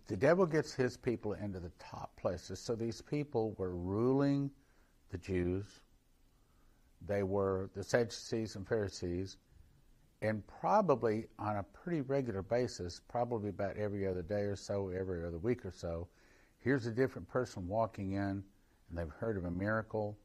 The 0.08 0.18
devil 0.18 0.46
gets 0.46 0.74
his 0.74 0.98
people 0.98 1.34
into 1.34 1.60
the 1.60 1.72
top 1.80 2.14
places. 2.18 2.60
So 2.60 2.76
these 2.76 3.02
people 3.02 3.56
were 3.58 3.74
ruling 3.74 4.52
the 5.10 5.18
Jews, 5.18 5.80
they 7.08 7.24
were 7.24 7.70
the 7.74 7.84
Sadducees 7.84 8.56
and 8.56 8.68
Pharisees, 8.68 9.38
and 10.22 10.46
probably 10.46 11.26
on 11.40 11.58
a 11.58 11.64
pretty 11.64 12.02
regular 12.02 12.44
basis, 12.44 13.02
probably 13.10 13.50
about 13.50 13.76
every 13.78 14.08
other 14.08 14.22
day 14.22 14.42
or 14.42 14.56
so, 14.56 14.90
every 14.90 15.26
other 15.26 15.40
week 15.40 15.66
or 15.66 15.72
so, 15.72 16.08
here's 16.60 16.86
a 16.86 16.92
different 16.92 17.28
person 17.28 17.68
walking 17.68 18.14
in, 18.14 18.22
and 18.22 18.44
they've 18.94 19.10
heard 19.10 19.38
of 19.38 19.46
a 19.46 19.52
miracle. 19.52 20.18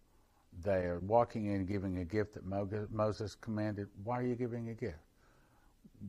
They 0.62 0.84
are 0.84 1.00
walking 1.00 1.46
in 1.46 1.66
giving 1.66 1.98
a 1.98 2.04
gift 2.04 2.34
that 2.34 2.44
Moses 2.90 3.34
commanded. 3.34 3.88
Why 4.04 4.20
are 4.20 4.26
you 4.26 4.34
giving 4.34 4.68
a 4.68 4.74
gift? 4.74 4.98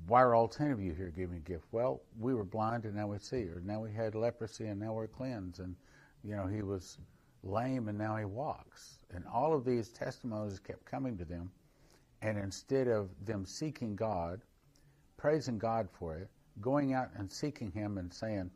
Why 0.07 0.21
are 0.21 0.35
all 0.35 0.49
ten 0.49 0.71
of 0.71 0.81
you 0.81 0.93
here 0.93 1.13
giving 1.15 1.37
a 1.37 1.39
gift? 1.39 1.65
Well, 1.71 2.01
we 2.19 2.33
were 2.33 2.43
blind 2.43 2.83
and 2.83 2.95
now 2.95 3.07
we 3.07 3.19
see, 3.19 3.43
or 3.43 3.61
now 3.63 3.79
we 3.79 3.93
had 3.93 4.15
leprosy 4.15 4.67
and 4.67 4.79
now 4.79 4.93
we're 4.93 5.07
cleansed, 5.07 5.59
and 5.59 5.75
you 6.23 6.35
know 6.35 6.45
he 6.45 6.61
was 6.61 6.97
lame 7.43 7.87
and 7.87 7.97
now 7.97 8.17
he 8.17 8.25
walks. 8.25 8.99
And 9.13 9.23
all 9.33 9.53
of 9.53 9.63
these 9.63 9.89
testimonies 9.89 10.59
kept 10.59 10.83
coming 10.83 11.17
to 11.17 11.25
them. 11.25 11.51
And 12.21 12.37
instead 12.37 12.87
of 12.87 13.09
them 13.25 13.45
seeking 13.45 13.95
God, 13.95 14.41
praising 15.17 15.57
God 15.57 15.87
for 15.91 16.15
it, 16.17 16.29
going 16.61 16.93
out 16.93 17.09
and 17.15 17.31
seeking 17.31 17.71
Him 17.71 17.97
and 17.97 18.11
saying, 18.13 18.49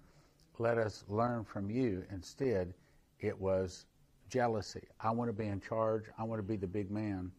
Let 0.58 0.78
us 0.78 1.04
learn 1.08 1.44
from 1.44 1.70
you, 1.70 2.04
instead, 2.12 2.74
it 3.20 3.40
was 3.40 3.86
jealousy. 4.30 4.88
I 5.00 5.12
want 5.12 5.30
to 5.30 5.34
be 5.34 5.48
in 5.48 5.60
charge. 5.62 6.06
I 6.18 6.24
want 6.24 6.40
to 6.40 6.44
be 6.48 6.56
the 6.56 6.68
big 6.68 6.90
man. 6.90 7.32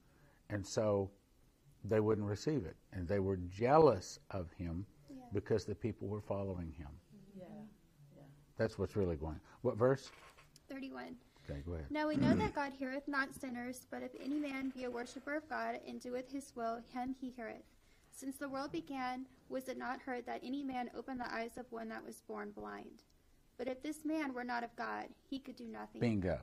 And 0.51 0.65
so 0.67 1.11
they 1.85 2.01
wouldn't 2.01 2.27
receive 2.27 2.65
it. 2.67 2.77
And 2.93 3.09
they 3.09 3.19
were 3.19 3.39
jealous 3.49 4.19
of 4.31 4.53
Him 4.53 4.87
Yeah. 5.11 5.23
because 5.33 5.65
the 5.65 5.75
people 5.75 6.07
were 6.07 6.21
following 6.21 6.73
Him. 6.79 6.89
Yeah. 7.37 7.45
That's 8.57 8.79
what's 8.79 8.95
really 8.95 9.17
going 9.17 9.35
on. 9.35 9.41
What 9.63 9.77
verse? 9.77 10.11
31. 10.69 11.17
Okay, 11.51 11.61
go 11.67 11.75
ahead. 11.75 11.87
Now 11.91 12.09
we 12.09 12.17
know 12.17 12.35
that 12.35 12.55
God 12.55 12.73
heareth 12.79 13.09
not 13.09 13.35
sinners, 13.35 13.87
but 13.91 14.03
if 14.03 14.13
any 14.23 14.39
man 14.39 14.73
be 14.75 14.85
a 14.85 14.91
worshipper 14.91 15.35
of 15.35 15.49
God 15.49 15.81
and 15.87 16.01
doeth 16.01 16.31
his 16.31 16.53
will, 16.55 16.81
him 16.93 17.15
he 17.21 17.31
heareth. 17.31 17.65
Since 18.13 18.37
the 18.37 18.49
world 18.49 18.73
began, 18.73 19.27
was 19.49 19.69
it 19.69 19.79
not 19.79 20.01
heard 20.01 20.27
that 20.27 20.43
any 20.45 20.63
man 20.63 20.91
opened 20.97 21.21
the 21.21 21.33
eyes 21.33 21.57
of 21.57 21.67
one 21.71 21.89
that 21.89 22.05
was 22.05 22.21
born 22.21 22.51
blind? 22.51 23.03
But 23.59 23.69
if 23.69 23.83
this 23.83 24.05
man 24.05 24.35
were 24.35 24.45
not 24.45 24.65
of 24.65 24.75
God, 24.77 25.07
he 25.29 25.39
could 25.39 25.57
do 25.57 25.67
nothing. 25.67 26.01
Bingo. 26.01 26.39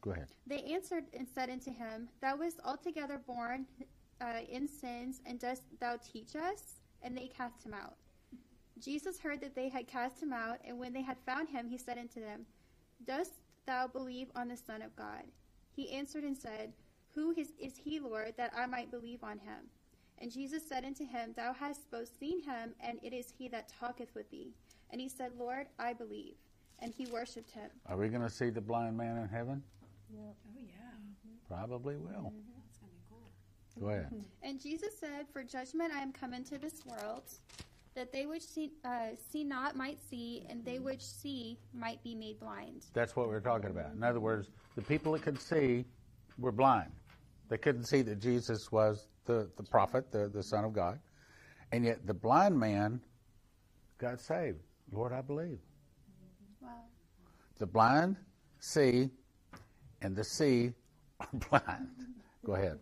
Go 0.00 0.10
ahead. 0.10 0.28
They 0.46 0.62
answered 0.62 1.04
and 1.16 1.26
said 1.26 1.48
unto 1.48 1.72
him, 1.72 2.08
Thou 2.20 2.36
wast 2.36 2.60
altogether 2.64 3.18
born 3.26 3.66
uh, 4.20 4.40
in 4.50 4.68
sins, 4.68 5.20
and 5.24 5.38
dost 5.38 5.62
thou 5.80 5.96
teach 5.96 6.36
us? 6.36 6.80
And 7.02 7.16
they 7.16 7.26
cast 7.26 7.64
him 7.64 7.74
out. 7.74 7.96
Jesus 8.78 9.18
heard 9.18 9.40
that 9.40 9.54
they 9.54 9.68
had 9.68 9.86
cast 9.86 10.22
him 10.22 10.32
out, 10.32 10.58
and 10.66 10.78
when 10.78 10.92
they 10.92 11.02
had 11.02 11.16
found 11.24 11.48
him, 11.48 11.68
he 11.68 11.78
said 11.78 11.96
unto 11.96 12.20
them, 12.20 12.44
Dost 13.06 13.32
thou 13.66 13.86
believe 13.86 14.28
on 14.34 14.48
the 14.48 14.56
Son 14.56 14.82
of 14.82 14.94
God? 14.96 15.24
He 15.72 15.90
answered 15.90 16.24
and 16.24 16.36
said, 16.36 16.72
Who 17.14 17.32
is, 17.36 17.52
is 17.58 17.76
he, 17.76 18.00
Lord, 18.00 18.34
that 18.36 18.52
I 18.56 18.66
might 18.66 18.90
believe 18.90 19.22
on 19.22 19.38
him? 19.38 19.68
And 20.18 20.30
Jesus 20.30 20.62
said 20.66 20.84
unto 20.84 21.04
him, 21.06 21.32
Thou 21.36 21.52
hast 21.52 21.90
both 21.90 22.08
seen 22.18 22.42
him, 22.42 22.74
and 22.80 22.98
it 23.02 23.12
is 23.12 23.32
he 23.36 23.48
that 23.48 23.68
talketh 23.80 24.14
with 24.14 24.30
thee. 24.30 24.54
And 24.90 25.00
he 25.00 25.08
said, 25.08 25.32
Lord, 25.38 25.66
I 25.78 25.92
believe. 25.92 26.34
And 26.78 26.92
he 26.94 27.06
worshipped 27.06 27.50
him. 27.50 27.70
Are 27.86 27.96
we 27.96 28.08
going 28.08 28.22
to 28.22 28.30
see 28.30 28.50
the 28.50 28.60
blind 28.60 28.96
man 28.96 29.16
in 29.18 29.28
heaven? 29.28 29.62
Oh, 30.16 30.34
yeah. 30.56 30.84
Probably 31.48 31.96
will. 31.96 32.10
Mm-hmm. 32.10 32.52
That's 32.64 32.78
gonna 32.78 32.92
be 32.92 33.02
cool. 33.10 33.80
Go 33.80 33.88
ahead. 33.88 34.24
And 34.42 34.60
Jesus 34.60 34.98
said, 34.98 35.26
For 35.32 35.42
judgment 35.42 35.92
I 35.94 36.00
am 36.00 36.12
come 36.12 36.32
into 36.32 36.58
this 36.58 36.84
world, 36.86 37.24
that 37.94 38.12
they 38.12 38.26
which 38.26 38.42
see, 38.42 38.72
uh, 38.84 39.10
see 39.30 39.44
not 39.44 39.76
might 39.76 39.98
see, 40.10 40.44
and 40.48 40.64
they 40.64 40.78
which 40.78 41.02
see 41.02 41.58
might 41.72 42.02
be 42.02 42.14
made 42.14 42.40
blind. 42.40 42.86
That's 42.92 43.14
what 43.14 43.28
we're 43.28 43.40
talking 43.40 43.70
about. 43.70 43.92
In 43.92 44.02
other 44.02 44.20
words, 44.20 44.48
the 44.74 44.82
people 44.82 45.12
that 45.12 45.22
could 45.22 45.40
see 45.40 45.84
were 46.38 46.52
blind. 46.52 46.90
They 47.48 47.58
couldn't 47.58 47.84
see 47.84 48.02
that 48.02 48.20
Jesus 48.20 48.72
was 48.72 49.06
the, 49.26 49.48
the 49.56 49.62
prophet, 49.62 50.10
the, 50.10 50.28
the 50.28 50.42
Son 50.42 50.64
of 50.64 50.72
God. 50.72 50.98
And 51.72 51.84
yet 51.84 52.06
the 52.06 52.14
blind 52.14 52.58
man 52.58 53.00
got 53.98 54.20
saved. 54.20 54.58
Lord, 54.92 55.12
I 55.12 55.20
believe. 55.20 55.58
Wow. 56.60 56.68
The 57.58 57.66
blind 57.66 58.16
see, 58.58 59.10
and 60.02 60.16
the 60.16 60.24
see 60.24 60.72
are 61.20 61.28
blind. 61.50 61.88
Go 62.44 62.54
ahead. 62.54 62.78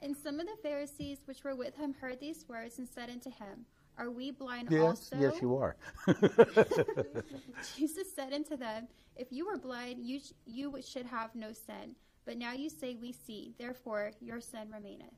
And 0.00 0.16
some 0.16 0.38
of 0.38 0.46
the 0.46 0.56
Pharisees 0.62 1.18
which 1.24 1.42
were 1.42 1.56
with 1.56 1.74
him 1.76 1.94
heard 1.94 2.20
these 2.20 2.44
words 2.48 2.78
and 2.78 2.88
said 2.88 3.10
unto 3.10 3.30
him, 3.30 3.66
Are 3.98 4.10
we 4.10 4.30
blind 4.30 4.68
Yes, 4.70 4.82
also? 4.82 5.16
yes, 5.18 5.40
you 5.40 5.56
are. 5.56 5.76
Jesus 7.76 8.12
said 8.14 8.32
unto 8.32 8.56
them, 8.56 8.88
If 9.16 9.28
you 9.30 9.46
were 9.46 9.56
blind, 9.56 10.04
you, 10.04 10.20
sh- 10.20 10.32
you 10.44 10.74
should 10.86 11.06
have 11.06 11.34
no 11.34 11.52
sin. 11.52 11.96
But 12.26 12.36
now 12.36 12.52
you 12.52 12.68
say, 12.68 12.96
We 13.00 13.12
see, 13.12 13.54
therefore 13.58 14.12
your 14.20 14.40
sin 14.40 14.70
remaineth. 14.72 15.14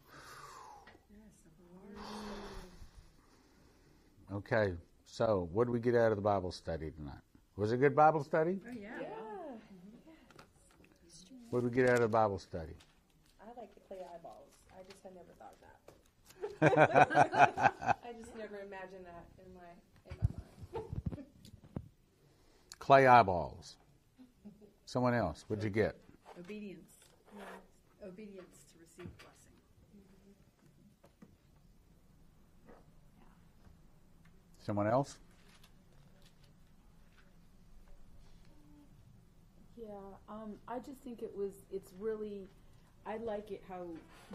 Okay, 4.32 4.74
so 5.06 5.48
what 5.52 5.66
did 5.66 5.72
we 5.72 5.80
get 5.80 5.94
out 5.94 6.12
of 6.12 6.16
the 6.16 6.22
Bible 6.22 6.52
study 6.52 6.90
tonight? 6.90 7.22
Was 7.56 7.72
it 7.72 7.76
a 7.76 7.78
good 7.78 7.96
Bible 7.96 8.22
study? 8.22 8.60
Oh, 8.68 8.72
yeah. 8.78 8.90
What 11.50 11.62
did 11.62 11.70
we 11.70 11.76
get 11.76 11.88
out 11.88 11.96
of 11.96 12.02
the 12.02 12.08
Bible 12.08 12.38
study? 12.38 12.74
I 13.40 13.46
like 13.58 13.72
to 13.74 13.80
play 13.88 13.96
eyeballs. 14.14 14.52
I 14.70 14.82
just 14.82 15.02
had 15.02 15.14
never 15.14 15.24
thought 15.24 15.32
of 15.32 15.37
that. 15.37 15.37
I 16.60 18.12
just 18.18 18.36
never 18.36 18.60
imagined 18.60 19.06
that 19.06 19.26
in 19.44 19.54
my 19.54 19.70
in 20.10 20.16
my 20.16 20.24
mind. 20.32 21.26
Clay 22.78 23.06
eyeballs. 23.06 23.76
Someone 24.86 25.14
else, 25.14 25.44
what'd 25.48 25.62
you 25.62 25.70
get? 25.70 25.96
Obedience. 26.38 26.94
Obedience 28.02 28.56
to 28.72 28.78
receive 28.80 29.18
blessing. 29.18 29.58
Someone 34.60 34.86
else? 34.86 35.18
Yeah, 39.76 39.88
um, 40.28 40.54
I 40.66 40.78
just 40.78 41.00
think 41.02 41.22
it 41.22 41.36
was, 41.36 41.52
it's 41.70 41.92
really, 42.00 42.48
I 43.06 43.18
like 43.18 43.50
it 43.50 43.62
how 43.68 43.86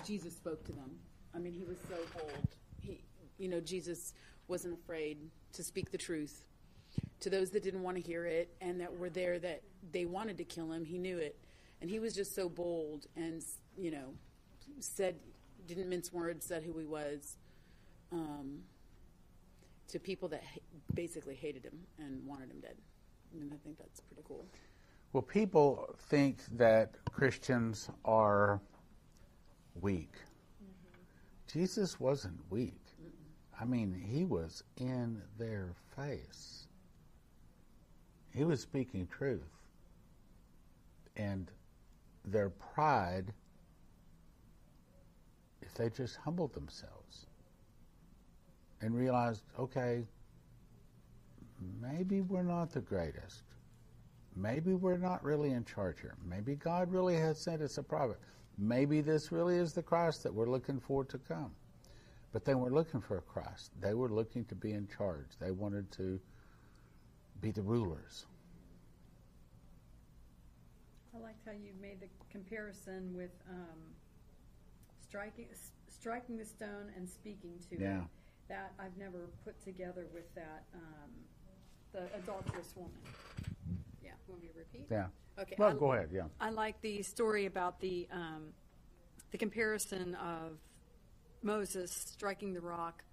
Jesus 0.06 0.34
spoke 0.34 0.64
to 0.66 0.72
them. 0.72 0.92
I 1.36 1.40
mean, 1.40 1.54
he 1.54 1.64
was 1.64 1.78
so 1.90 1.96
bold. 2.18 2.48
He, 2.82 3.02
you 3.38 3.50
know, 3.50 3.60
Jesus 3.60 4.14
wasn't 4.48 4.74
afraid 4.74 5.18
to 5.54 5.64
speak 5.64 5.92
the 5.92 5.98
truth 5.98 6.46
to 7.20 7.30
those 7.30 7.50
that 7.52 7.64
didn't 7.64 7.82
want 7.82 7.98
to 7.98 8.04
hear 8.04 8.26
it 8.26 8.54
and 8.62 8.80
that 8.82 8.98
were 8.98 9.10
there 9.10 9.40
that 9.40 9.62
they 9.92 10.06
wanted 10.06 10.38
to 10.38 10.44
kill 10.44 10.72
him. 10.72 10.86
He 10.86 10.98
knew 10.98 11.18
it. 11.18 11.38
And 11.82 11.90
he 11.90 12.00
was 12.00 12.14
just 12.14 12.36
so 12.36 12.48
bold 12.50 13.08
and, 13.16 13.44
you 13.78 13.92
know, 13.92 14.14
said, 14.80 15.16
didn't 15.68 15.90
mince 15.90 16.12
words, 16.12 16.46
said 16.46 16.64
who 16.64 16.78
he 16.78 16.86
was 16.86 17.38
um, 18.12 18.60
to 19.88 20.00
people 20.00 20.28
that 20.30 20.44
ha- 20.44 20.62
basically 20.94 21.36
hated 21.36 21.64
him 21.64 21.80
and 21.98 22.26
wanted 22.26 22.50
him 22.50 22.60
dead. 22.62 22.76
And 23.34 23.52
I 23.52 23.58
think 23.64 23.78
that's 23.78 24.00
pretty 24.02 24.24
cool. 24.28 24.46
Well, 25.14 25.24
people 25.24 25.96
think 26.10 26.38
that 26.58 26.96
Christians 27.12 27.90
are 28.06 28.62
weak. 29.80 30.14
Jesus 31.54 32.00
wasn't 32.00 32.40
weak. 32.50 32.82
I 33.60 33.66
mean, 33.66 33.94
he 33.94 34.26
was 34.26 34.64
in 34.78 35.22
their 35.38 35.76
face. 35.96 36.68
He 38.36 38.44
was 38.44 38.60
speaking 38.60 39.08
truth. 39.08 39.42
And 41.16 41.52
their 42.26 42.50
pride, 42.50 43.32
if 45.62 45.76
they 45.76 45.90
just 45.92 46.16
humbled 46.16 46.54
themselves 46.54 47.28
and 48.82 48.96
realized, 48.96 49.44
okay, 49.60 50.08
maybe 51.80 52.22
we're 52.22 52.42
not 52.42 52.72
the 52.72 52.82
greatest 52.82 53.44
maybe 54.36 54.74
we're 54.74 54.98
not 54.98 55.24
really 55.24 55.52
in 55.52 55.66
charge 55.66 56.00
here. 56.02 56.16
Maybe 56.26 56.56
God 56.56 56.92
really 56.92 57.16
has 57.16 57.40
sent 57.40 57.62
us 57.62 57.78
a 57.78 57.84
prophet. 57.84 58.20
Maybe 58.58 59.02
this 59.02 59.32
really 59.32 59.58
is 59.58 59.74
the 59.74 59.82
Christ 59.84 60.24
that 60.24 60.34
we're 60.34 60.50
looking 60.50 60.80
for 60.80 61.04
to 61.06 61.18
come. 61.18 61.52
But 62.32 62.46
they 62.46 62.56
weren't 62.56 62.74
looking 62.74 63.02
for 63.02 63.18
a 63.18 63.22
Christ. 63.22 63.72
They 63.80 63.94
were 63.94 64.10
looking 64.10 64.46
to 64.46 64.56
be 64.56 64.74
in 64.74 64.88
charge. 64.88 65.28
They 65.40 65.52
wanted 65.52 65.92
to 65.94 66.20
be 67.42 67.52
the 67.52 67.62
rulers. 67.62 68.26
I 71.16 71.20
liked 71.20 71.46
how 71.46 71.52
you 71.52 71.74
made 71.80 72.00
the 72.02 72.08
comparison 72.32 73.14
with 73.16 73.30
um, 73.50 73.78
striking 75.08 75.46
striking 75.88 76.38
the 76.38 76.46
stone 76.46 76.92
and 76.98 77.08
speaking 77.08 77.60
to 77.70 77.80
Yeah. 77.80 78.00
it. 78.00 78.04
That 78.50 78.74
I've 78.80 78.98
never 78.98 79.30
put 79.46 79.62
together 79.64 80.08
with 80.14 80.34
that 80.36 80.64
um, 80.74 81.12
the 81.94 82.04
adulterous 82.18 82.76
woman. 82.76 82.98
Yeah, 84.04 84.12
want 84.28 84.42
me 84.42 84.48
to 84.50 84.58
repeat? 84.58 84.88
Yeah. 84.90 85.08
Okay. 85.40 85.56
Well, 85.58 85.70
I- 85.72 85.74
go 85.74 85.94
ahead. 85.94 86.10
Yeah. 86.12 86.24
I 86.40 86.50
like 86.50 86.80
the 86.82 87.02
story 87.02 87.46
about 87.46 87.80
the 87.80 88.08
um, 88.12 88.54
the 89.32 89.38
comparison 89.38 90.16
of 90.16 90.58
Moses 91.42 91.92
striking 91.92 92.54
the 92.54 92.62
rock 92.62 93.04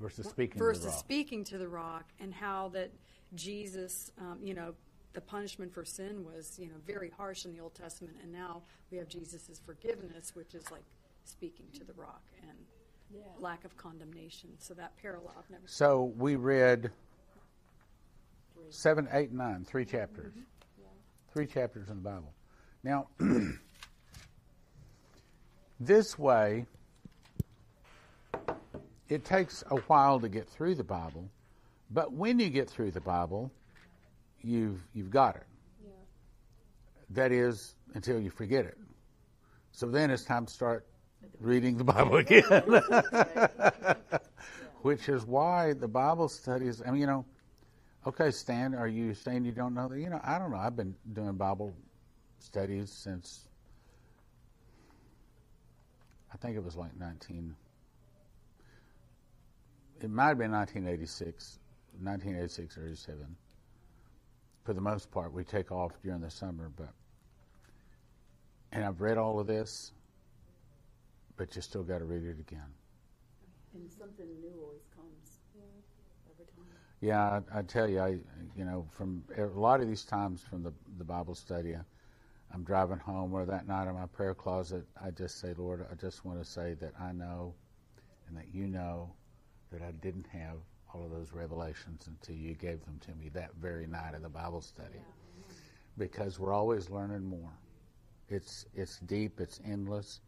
versus 0.00 0.26
speaking 0.28 0.58
versus 0.58 0.82
to 0.82 0.86
the 0.88 0.90
rock. 0.90 0.98
speaking 1.00 1.44
to 1.44 1.58
the 1.58 1.68
rock, 1.68 2.04
and 2.20 2.32
how 2.34 2.68
that 2.70 2.90
Jesus, 3.34 4.12
um, 4.18 4.38
you 4.42 4.54
know, 4.54 4.74
the 5.14 5.20
punishment 5.20 5.72
for 5.72 5.84
sin 5.84 6.24
was, 6.24 6.58
you 6.58 6.66
know, 6.68 6.74
very 6.86 7.10
harsh 7.16 7.44
in 7.44 7.52
the 7.52 7.60
Old 7.60 7.74
Testament, 7.74 8.16
and 8.22 8.30
now 8.32 8.62
we 8.90 8.98
have 8.98 9.08
Jesus' 9.08 9.60
forgiveness, 9.64 10.34
which 10.34 10.54
is 10.54 10.70
like 10.70 10.84
speaking 11.24 11.66
to 11.74 11.84
the 11.84 11.92
rock 11.94 12.22
and 12.42 12.58
lack 13.38 13.64
of 13.64 13.76
condemnation. 13.76 14.50
So 14.58 14.74
that 14.74 14.96
parallel, 14.98 15.34
I've 15.38 15.48
never. 15.50 15.62
So 15.66 16.12
we 16.16 16.36
read 16.36 16.90
seven, 18.70 19.08
eight, 19.12 19.32
nine, 19.32 19.64
three 19.64 19.84
chapters. 19.84 20.32
Three 21.34 21.46
chapters 21.46 21.88
in 21.88 21.96
the 21.96 22.00
Bible. 22.00 22.32
Now, 22.84 23.08
this 25.80 26.16
way, 26.16 26.64
it 29.08 29.24
takes 29.24 29.64
a 29.68 29.76
while 29.78 30.20
to 30.20 30.28
get 30.28 30.48
through 30.48 30.76
the 30.76 30.84
Bible, 30.84 31.28
but 31.90 32.12
when 32.12 32.38
you 32.38 32.50
get 32.50 32.70
through 32.70 32.92
the 32.92 33.00
Bible, 33.00 33.50
you've 34.42 34.80
you've 34.94 35.10
got 35.10 35.34
it. 35.34 35.42
That 37.10 37.32
is 37.32 37.74
until 37.94 38.20
you 38.20 38.30
forget 38.30 38.64
it. 38.64 38.78
So 39.72 39.86
then 39.86 40.12
it's 40.12 40.22
time 40.22 40.46
to 40.46 40.52
start 40.52 40.86
reading 41.40 41.76
the 41.76 41.84
Bible 41.84 42.18
again. 42.18 42.44
Which 44.82 45.08
is 45.08 45.26
why 45.26 45.72
the 45.72 45.88
Bible 45.88 46.28
studies, 46.28 46.80
I 46.86 46.92
mean, 46.92 47.00
you 47.00 47.08
know, 47.08 47.24
okay, 48.06 48.30
Stan, 48.30 48.74
are 48.74 48.88
you 48.88 49.14
saying 49.14 49.44
you 49.44 49.52
don't 49.52 49.74
know 49.74 49.88
that? 49.88 49.98
You 49.98 50.10
know, 50.10 50.20
I 50.22 50.38
don't 50.38 50.50
know. 50.50 50.58
I've 50.58 50.76
been 50.76 50.94
doing 51.12 51.32
Bible 51.32 51.74
studies 52.38 52.90
since, 52.90 53.48
I 56.32 56.36
think 56.36 56.56
it 56.56 56.64
was 56.64 56.76
like 56.76 56.96
19, 56.98 57.54
it 60.00 60.10
might 60.10 60.28
have 60.28 60.38
been 60.38 60.52
1986, 60.52 61.58
1986 62.02 62.78
or 62.78 62.86
87. 62.86 63.36
For 64.64 64.74
the 64.74 64.80
most 64.80 65.10
part, 65.10 65.32
we 65.32 65.44
take 65.44 65.70
off 65.72 65.92
during 66.02 66.20
the 66.20 66.30
summer, 66.30 66.70
but, 66.76 66.90
and 68.72 68.84
I've 68.84 69.00
read 69.00 69.18
all 69.18 69.38
of 69.38 69.46
this, 69.46 69.92
but 71.36 71.54
you 71.54 71.62
still 71.62 71.82
got 71.82 71.98
to 71.98 72.04
read 72.04 72.22
it 72.22 72.38
again. 72.40 72.68
And 73.74 73.90
something 73.90 74.26
new 74.40 74.52
always. 74.62 74.80
Yeah, 77.04 77.42
I, 77.52 77.58
I 77.58 77.62
tell 77.62 77.86
you, 77.86 78.00
I 78.00 78.18
you 78.56 78.64
know 78.64 78.86
from 78.90 79.24
a 79.36 79.42
lot 79.44 79.82
of 79.82 79.88
these 79.88 80.04
times 80.04 80.40
from 80.42 80.62
the 80.62 80.72
the 80.96 81.04
Bible 81.04 81.34
study, 81.34 81.74
I'm 82.54 82.64
driving 82.64 82.98
home 82.98 83.34
or 83.34 83.44
that 83.44 83.68
night 83.68 83.88
in 83.88 83.94
my 83.94 84.06
prayer 84.06 84.34
closet, 84.34 84.86
I 85.04 85.10
just 85.10 85.38
say, 85.38 85.52
Lord, 85.58 85.84
I 85.90 85.94
just 85.96 86.24
want 86.24 86.38
to 86.38 86.46
say 86.46 86.72
that 86.80 86.94
I 86.98 87.12
know, 87.12 87.54
and 88.26 88.34
that 88.38 88.46
you 88.54 88.66
know, 88.68 89.12
that 89.70 89.82
I 89.82 89.90
didn't 89.92 90.26
have 90.28 90.56
all 90.94 91.04
of 91.04 91.10
those 91.10 91.30
revelations 91.34 92.06
until 92.06 92.36
you 92.36 92.54
gave 92.54 92.82
them 92.86 92.98
to 93.00 93.10
me 93.16 93.28
that 93.34 93.50
very 93.60 93.86
night 93.86 94.14
in 94.14 94.22
the 94.22 94.30
Bible 94.30 94.62
study, 94.62 95.02
because 95.98 96.38
we're 96.38 96.54
always 96.54 96.88
learning 96.88 97.24
more. 97.24 97.52
It's 98.30 98.64
it's 98.74 98.98
deep, 99.00 99.40
it's 99.40 99.60
endless. 99.62 100.20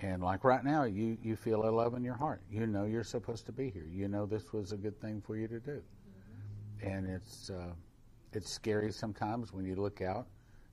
And 0.00 0.22
like 0.22 0.44
right 0.44 0.64
now, 0.64 0.84
you, 0.84 1.16
you 1.22 1.36
feel 1.36 1.68
a 1.68 1.70
love 1.70 1.94
in 1.94 2.02
your 2.02 2.16
heart. 2.16 2.42
You 2.50 2.66
know 2.66 2.84
you're 2.84 3.04
supposed 3.04 3.46
to 3.46 3.52
be 3.52 3.70
here. 3.70 3.86
You 3.90 4.08
know 4.08 4.26
this 4.26 4.52
was 4.52 4.72
a 4.72 4.76
good 4.76 5.00
thing 5.00 5.22
for 5.24 5.36
you 5.36 5.48
to 5.48 5.60
do. 5.60 5.82
And 6.82 7.08
it's 7.08 7.50
uh, 7.50 7.72
it's 8.32 8.50
scary 8.50 8.92
sometimes 8.92 9.52
when 9.52 9.64
you 9.64 9.76
look 9.76 10.02
out 10.02 10.26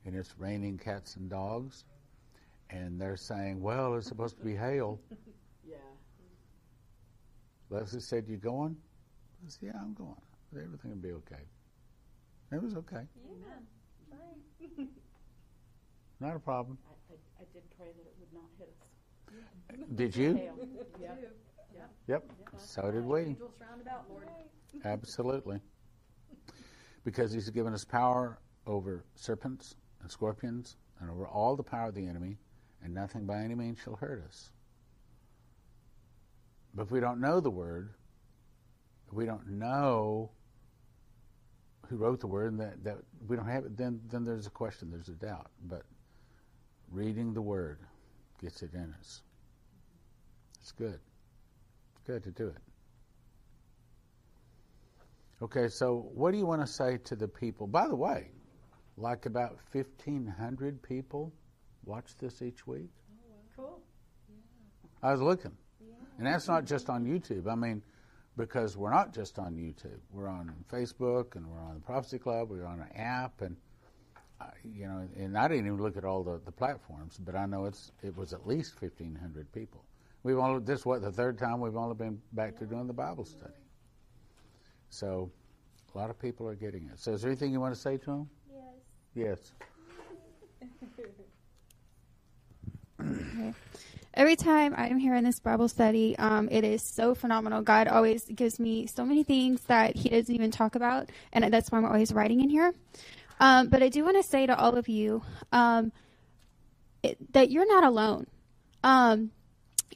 and 0.06 0.15
it's 0.15 0.34
raining 0.38 0.77
cats 0.77 1.15
and 1.15 1.30
dogs, 1.30 1.85
and 2.69 2.99
they're 2.99 3.15
saying, 3.15 3.61
"Well, 3.61 3.95
it's 3.95 4.07
supposed 4.07 4.38
to 4.38 4.43
be 4.43 4.56
hail." 4.56 4.99
Yeah. 5.64 5.77
Leslie 7.69 8.02
said, 8.02 8.27
"You 8.27 8.38
going?" 8.38 8.76
I 9.45 9.49
said, 9.49 9.68
"Yeah, 9.68 9.80
I'm 9.80 9.93
going. 9.93 10.15
Everything 10.52 10.91
will 10.91 10.98
be 10.98 11.11
okay." 11.11 11.43
It 12.52 12.61
was 12.61 12.76
okay. 12.76 13.06
Amen. 13.30 14.89
Not 16.19 16.35
a 16.35 16.39
problem. 16.39 16.77
I, 16.89 17.14
I, 17.14 17.43
I 17.43 17.45
did 17.53 17.64
pray 17.77 17.88
that 17.95 18.06
it 18.06 18.15
would 18.19 18.34
not 18.34 18.49
hit 18.60 18.69
us. 18.81 18.90
Did 19.95 20.15
you? 20.15 20.39
Yep. 20.99 21.89
Yep. 22.07 22.31
So 22.57 22.91
did 22.91 23.05
we. 23.05 23.21
Angels 23.21 23.53
round 23.59 23.81
about, 23.81 24.05
Lord. 24.09 24.27
Absolutely. 24.83 25.59
Because 27.03 27.31
he's 27.31 27.49
given 27.49 27.73
us 27.73 27.83
power 27.83 28.39
over 28.67 29.05
serpents 29.15 29.75
and 30.01 30.11
scorpions 30.11 30.77
and 30.99 31.09
over 31.09 31.27
all 31.27 31.55
the 31.55 31.63
power 31.63 31.89
of 31.89 31.95
the 31.95 32.07
enemy, 32.07 32.37
and 32.83 32.93
nothing 32.93 33.25
by 33.25 33.39
any 33.39 33.55
means 33.55 33.79
shall 33.83 33.95
hurt 33.95 34.23
us. 34.27 34.51
But 36.73 36.83
if 36.83 36.91
we 36.91 36.99
don't 36.99 37.19
know 37.19 37.39
the 37.39 37.49
word, 37.49 37.89
if 39.07 39.13
we 39.13 39.25
don't 39.25 39.47
know 39.47 40.31
who 41.87 41.97
wrote 41.97 42.19
the 42.19 42.27
word, 42.27 42.53
and 42.53 42.61
that, 42.61 42.83
that 42.83 42.97
we 43.27 43.35
don't 43.35 43.47
have 43.47 43.65
it, 43.65 43.75
then, 43.75 43.99
then 44.09 44.23
there's 44.23 44.47
a 44.47 44.51
question, 44.51 44.89
there's 44.91 45.09
a 45.09 45.13
doubt. 45.13 45.49
But 45.67 45.83
reading 46.89 47.33
the 47.33 47.41
word 47.41 47.79
gets 48.41 48.61
it 48.63 48.73
in 48.73 48.93
us. 48.99 49.22
It's 50.59 50.72
good. 50.72 50.99
It's 51.93 52.01
good 52.05 52.23
to 52.23 52.31
do 52.31 52.47
it. 52.47 52.61
Okay, 55.41 55.68
so 55.69 56.09
what 56.13 56.31
do 56.31 56.38
you 56.38 56.45
want 56.45 56.61
to 56.61 56.68
say 56.68 56.97
to 57.05 57.15
the 57.15 57.27
people? 57.27 57.65
By 57.65 57.88
the 57.88 57.95
way, 57.95 58.30
like 58.97 59.26
about 59.26 59.57
1,500 59.72 60.81
people 60.84 61.34
watch 61.84 62.15
this 62.19 62.41
each 62.41 62.68
week. 62.68 62.91
Oh, 63.09 63.34
Cool. 63.55 63.81
I 65.01 65.11
was 65.11 65.22
looking. 65.22 65.53
And 66.18 66.27
that's 66.27 66.47
not 66.47 66.65
just 66.65 66.89
on 66.89 67.05
YouTube. 67.05 67.51
I 67.51 67.55
mean, 67.55 67.81
because 68.38 68.77
we're 68.77 68.93
not 68.93 69.13
just 69.13 69.39
on 69.39 69.55
YouTube. 69.55 69.99
We're 70.11 70.27
on 70.27 70.53
Facebook 70.72 71.35
and 71.35 71.47
we're 71.47 71.61
on 71.61 71.73
the 71.73 71.81
Prophecy 71.81 72.19
Club. 72.19 72.49
We're 72.51 72.65
on 72.65 72.80
an 72.80 72.95
app. 72.95 73.41
And, 73.41 73.55
you 74.63 74.88
know, 74.88 75.07
and 75.18 75.38
I 75.38 75.47
didn't 75.47 75.65
even 75.68 75.81
look 75.81 75.97
at 75.97 76.05
all 76.05 76.23
the, 76.23 76.39
the 76.45 76.51
platforms, 76.51 77.18
but 77.18 77.35
I 77.35 77.45
know 77.45 77.65
it's 77.65 77.91
it 78.03 78.15
was 78.15 78.34
at 78.34 78.47
least 78.47 78.81
1,500 78.81 79.51
people. 79.51 79.84
We've 80.23 80.38
only, 80.38 80.63
this 80.63 80.85
what, 80.85 81.01
the 81.01 81.11
third 81.11 81.38
time 81.38 81.59
we've 81.59 81.76
only 81.76 81.95
been 81.95 82.22
back 82.34 82.57
to 82.59 82.65
doing 82.65 82.88
the 82.88 82.93
Bible 82.93 83.26
study. 83.26 83.53
So 84.89 85.31
a 85.93 85.97
lot 85.97 86.09
of 86.09 86.19
people 86.19 86.47
are 86.47 86.55
getting 86.55 86.89
it. 86.91 86.99
So 86.99 87.13
is 87.13 87.22
there 87.22 87.31
anything 87.31 87.51
you 87.51 87.59
want 87.59 87.73
to 87.73 87.80
say 87.80 87.97
to 87.97 88.05
them? 88.05 88.30
Yes. 89.15 89.51
Yes. 92.99 93.53
Every 94.13 94.35
time 94.35 94.76
I'm 94.77 94.97
here 94.97 95.15
in 95.15 95.23
this 95.23 95.39
Bible 95.39 95.69
study, 95.69 96.18
um, 96.19 96.49
it 96.51 96.65
is 96.65 96.84
so 96.84 97.15
phenomenal. 97.15 97.61
God 97.61 97.88
always 97.88 98.26
gives 98.26 98.59
me 98.59 98.85
so 98.85 99.05
many 99.05 99.23
things 99.23 99.61
that 99.61 99.95
He 99.95 100.09
doesn't 100.09 100.34
even 100.35 100.51
talk 100.51 100.76
about, 100.76 101.09
and 101.31 101.51
that's 101.51 101.72
why 101.72 101.77
I'm 101.77 101.85
always 101.85 102.11
writing 102.11 102.41
in 102.41 102.49
here. 102.49 102.73
Um, 103.41 103.69
but 103.69 103.81
I 103.81 103.89
do 103.89 104.05
want 104.05 104.18
to 104.18 104.30
say 104.30 104.45
to 104.45 104.55
all 104.57 104.77
of 104.77 104.88
you 104.88 105.23
um, 105.51 105.91
it, 107.01 107.34
that 107.34 107.49
you're 107.49 107.68
not 107.68 107.84
alone. 107.84 108.27
Um, 108.84 109.31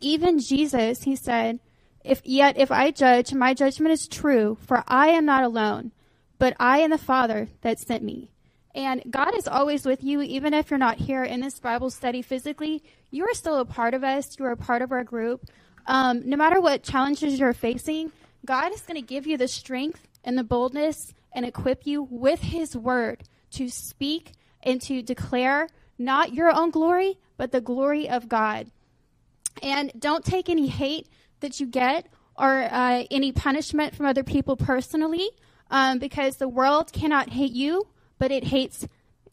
even 0.01 0.39
Jesus, 0.39 1.03
He 1.03 1.15
said, 1.15 1.59
"If 2.03 2.21
yet 2.25 2.57
if 2.57 2.71
I 2.71 2.89
judge, 2.89 3.33
my 3.33 3.53
judgment 3.53 3.93
is 3.93 4.07
true, 4.07 4.57
for 4.65 4.83
I 4.87 5.09
am 5.09 5.25
not 5.25 5.43
alone, 5.43 5.91
but 6.39 6.55
I 6.59 6.79
and 6.79 6.91
the 6.91 6.97
Father 6.97 7.49
that 7.61 7.79
sent 7.79 8.03
me." 8.03 8.31
And 8.73 9.03
God 9.09 9.37
is 9.37 9.47
always 9.47 9.85
with 9.85 10.03
you, 10.03 10.21
even 10.21 10.53
if 10.53 10.69
you're 10.69 10.79
not 10.79 10.97
here 10.97 11.23
in 11.23 11.39
this 11.39 11.59
Bible 11.59 11.91
study 11.91 12.23
physically. 12.23 12.83
You 13.11 13.25
are 13.25 13.33
still 13.35 13.59
a 13.59 13.65
part 13.65 13.93
of 13.93 14.03
us. 14.03 14.37
You 14.37 14.45
are 14.45 14.51
a 14.51 14.57
part 14.57 14.81
of 14.81 14.91
our 14.91 15.03
group. 15.03 15.45
Um, 15.85 16.27
no 16.27 16.35
matter 16.35 16.59
what 16.59 16.83
challenges 16.83 17.39
you're 17.39 17.53
facing, 17.53 18.11
God 18.43 18.73
is 18.73 18.81
going 18.81 18.99
to 18.99 19.07
give 19.07 19.27
you 19.27 19.37
the 19.37 19.47
strength 19.47 20.07
and 20.23 20.35
the 20.35 20.43
boldness 20.43 21.13
and 21.31 21.45
equip 21.45 21.85
you 21.85 22.03
with 22.09 22.41
His 22.41 22.75
word 22.75 23.23
to 23.55 23.69
speak 23.69 24.33
and 24.63 24.81
to 24.81 25.01
declare 25.01 25.67
not 25.97 26.33
your 26.33 26.51
own 26.53 26.71
glory, 26.71 27.17
but 27.37 27.51
the 27.51 27.61
glory 27.61 28.09
of 28.09 28.27
God. 28.27 28.71
And 29.61 29.91
don't 29.97 30.25
take 30.25 30.49
any 30.49 30.67
hate 30.67 31.07
that 31.39 31.59
you 31.59 31.67
get 31.67 32.07
or 32.37 32.63
uh, 32.69 33.03
any 33.09 33.31
punishment 33.31 33.95
from 33.95 34.05
other 34.05 34.23
people 34.23 34.57
personally, 34.57 35.29
um, 35.71 35.99
because 35.99 36.35
the 36.35 36.49
world 36.49 36.91
cannot 36.91 37.29
hate 37.29 37.53
you, 37.53 37.87
but 38.19 38.31
it 38.31 38.45
hates 38.45 38.87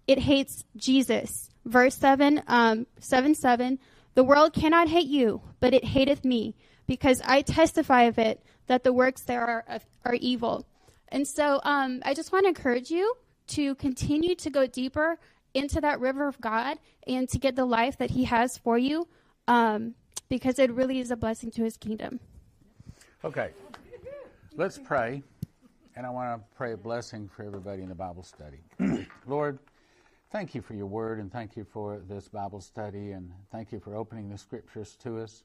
it 0.07 0.19
hates 0.19 0.65
Jesus. 0.77 1.51
Verse 1.65 1.97
seven, 1.97 2.43
um, 2.47 2.87
seven, 2.99 3.35
seven. 3.35 3.79
The 4.15 4.25
world 4.25 4.53
cannot 4.53 4.89
hate 4.89 5.07
you, 5.09 5.43
but 5.61 5.73
it 5.75 5.85
hateth 5.85 6.25
me, 6.25 6.55
because 6.87 7.23
I 7.25 7.43
testify 7.43 8.03
of 8.03 8.19
it 8.19 8.43
that 8.67 8.85
the 8.85 8.93
works 8.93 9.23
there 9.23 9.45
are 9.45 9.81
are 10.05 10.15
evil. 10.15 10.67
And 11.09 11.27
so, 11.27 11.61
um, 11.65 12.03
I 12.05 12.15
just 12.15 12.33
want 12.33 12.45
to 12.45 12.49
encourage 12.49 12.91
you 12.91 13.15
to 13.49 13.75
continue 13.77 14.35
to 14.37 14.51
go 14.51 14.67
deeper 14.67 15.19
into 15.55 15.81
that 15.81 16.01
river 16.01 16.27
of 16.27 16.41
God 16.41 16.79
and 17.07 17.29
to 17.29 17.39
get 17.39 17.57
the 17.57 17.65
life 17.65 17.99
that 17.99 18.11
He 18.11 18.25
has 18.25 18.57
for 18.59 18.79
you, 18.79 19.09
um, 19.49 19.95
because 20.29 20.59
it 20.59 20.73
really 20.73 20.99
is 20.99 21.11
a 21.11 21.17
blessing 21.17 21.51
to 21.53 21.65
His 21.65 21.77
kingdom. 21.77 22.21
Okay. 23.25 23.51
Let's 24.57 24.79
pray. 24.79 25.23
And 25.95 26.07
I 26.07 26.11
want 26.11 26.41
to 26.41 26.57
pray 26.57 26.73
a 26.73 26.77
blessing 26.77 27.29
for 27.29 27.45
everybody 27.45 27.83
in 27.83 27.89
the 27.89 27.95
Bible 27.95 28.23
study. 28.23 28.59
Lord, 29.27 29.59
thank 30.31 30.55
you 30.55 30.63
for 30.63 30.75
your 30.75 30.87
word 30.87 31.21
and 31.21 31.31
thank 31.31 31.57
you 31.57 31.65
for 31.65 32.01
this 32.09 32.29
Bible 32.29 32.61
study 32.61 33.13
and 33.13 33.31
thank 33.51 33.73
you 33.73 33.79
for 33.79 33.95
opening 33.95 34.31
the 34.31 34.39
scriptures 34.39 34.97
to 35.03 35.21
us, 35.21 35.45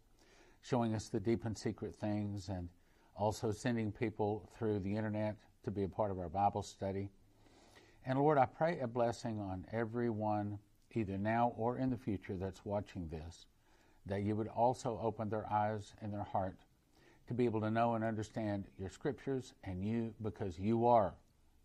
showing 0.61 0.95
us 0.95 1.09
the 1.09 1.19
deep 1.19 1.43
and 1.45 1.57
secret 1.57 1.93
things 1.95 2.47
and 2.47 2.69
also 3.15 3.51
sending 3.51 3.91
people 3.91 4.49
through 4.57 4.79
the 4.79 4.95
internet 4.95 5.35
to 5.63 5.71
be 5.71 5.83
a 5.83 5.89
part 5.89 6.11
of 6.11 6.19
our 6.19 6.29
Bible 6.29 6.63
study. 6.63 7.09
And 8.07 8.17
Lord, 8.17 8.37
I 8.37 8.45
pray 8.45 8.79
a 8.79 8.87
blessing 8.87 9.37
on 9.41 9.65
everyone, 9.73 10.59
either 10.93 11.17
now 11.17 11.53
or 11.57 11.77
in 11.77 11.89
the 11.89 11.97
future, 11.97 12.37
that's 12.37 12.63
watching 12.63 13.09
this, 13.09 13.47
that 14.05 14.21
you 14.21 14.33
would 14.33 14.47
also 14.47 14.97
open 15.03 15.29
their 15.29 15.45
eyes 15.51 15.93
and 16.01 16.13
their 16.13 16.23
heart 16.23 16.55
to 17.27 17.33
be 17.33 17.43
able 17.43 17.59
to 17.59 17.69
know 17.69 17.95
and 17.95 18.05
understand 18.05 18.63
your 18.79 18.89
scriptures 18.89 19.53
and 19.65 19.83
you 19.83 20.13
because 20.23 20.57
you 20.57 20.87
are 20.87 21.15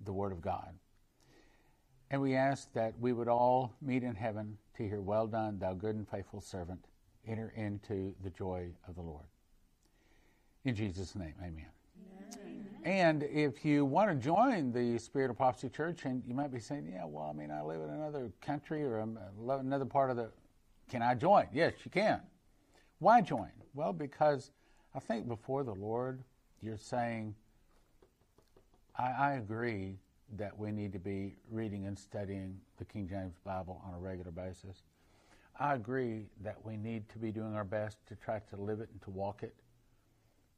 the 0.04 0.12
Word 0.12 0.32
of 0.32 0.42
God. 0.42 0.74
And 2.10 2.20
we 2.20 2.34
ask 2.34 2.72
that 2.72 2.98
we 2.98 3.12
would 3.12 3.28
all 3.28 3.72
meet 3.80 4.02
in 4.02 4.16
heaven 4.16 4.58
to 4.76 4.82
hear, 4.82 5.00
Well 5.00 5.28
done, 5.28 5.60
thou 5.60 5.74
good 5.74 5.94
and 5.94 6.08
faithful 6.08 6.40
servant. 6.40 6.84
Enter 7.24 7.52
into 7.56 8.16
the 8.24 8.30
joy 8.30 8.72
of 8.88 8.96
the 8.96 9.00
Lord. 9.00 9.26
In 10.64 10.74
Jesus' 10.74 11.14
name, 11.14 11.34
amen. 11.40 11.70
And 12.84 13.22
if 13.22 13.64
you 13.64 13.84
want 13.84 14.10
to 14.10 14.16
join 14.16 14.72
the 14.72 14.98
Spirit 14.98 15.30
of 15.30 15.36
Prophecy 15.36 15.68
Church, 15.68 16.04
and 16.04 16.22
you 16.26 16.34
might 16.34 16.50
be 16.50 16.58
saying, 16.58 16.90
Yeah, 16.92 17.04
well, 17.04 17.30
I 17.32 17.38
mean, 17.38 17.50
I 17.50 17.62
live 17.62 17.80
in 17.80 17.90
another 17.90 18.32
country 18.40 18.82
or 18.82 19.00
uh, 19.00 19.58
another 19.58 19.84
part 19.84 20.10
of 20.10 20.16
the. 20.16 20.30
Can 20.90 21.00
I 21.00 21.14
join? 21.14 21.46
Yes, 21.52 21.74
you 21.84 21.90
can. 21.90 22.20
Why 22.98 23.20
join? 23.20 23.50
Well, 23.74 23.92
because 23.92 24.50
I 24.94 24.98
think 24.98 25.28
before 25.28 25.62
the 25.64 25.74
Lord, 25.74 26.22
you're 26.60 26.76
saying, 26.76 27.34
I, 28.98 29.10
I 29.10 29.32
agree 29.34 29.98
that 30.36 30.58
we 30.58 30.72
need 30.72 30.92
to 30.92 30.98
be 30.98 31.36
reading 31.50 31.86
and 31.86 31.98
studying 31.98 32.58
the 32.78 32.84
King 32.84 33.08
James 33.08 33.34
Bible 33.44 33.80
on 33.86 33.94
a 33.94 33.98
regular 33.98 34.30
basis. 34.30 34.82
I 35.58 35.74
agree 35.74 36.26
that 36.42 36.56
we 36.64 36.76
need 36.76 37.08
to 37.10 37.18
be 37.18 37.30
doing 37.30 37.54
our 37.54 37.64
best 37.64 37.98
to 38.08 38.16
try 38.16 38.40
to 38.50 38.56
live 38.56 38.80
it 38.80 38.88
and 38.90 39.00
to 39.02 39.10
walk 39.10 39.42
it. 39.42 39.54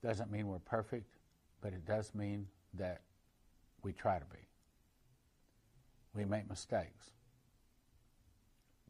Doesn't 0.03 0.31
mean 0.31 0.47
we're 0.47 0.59
perfect, 0.61 1.17
but 1.65 1.73
it 1.73 1.87
does 1.87 2.15
mean 2.15 2.47
that 2.75 3.01
we 3.83 3.95
try 3.95 4.19
to 4.19 4.25
be. 4.27 4.47
We 6.15 6.27
make 6.27 6.47
mistakes, 6.47 7.13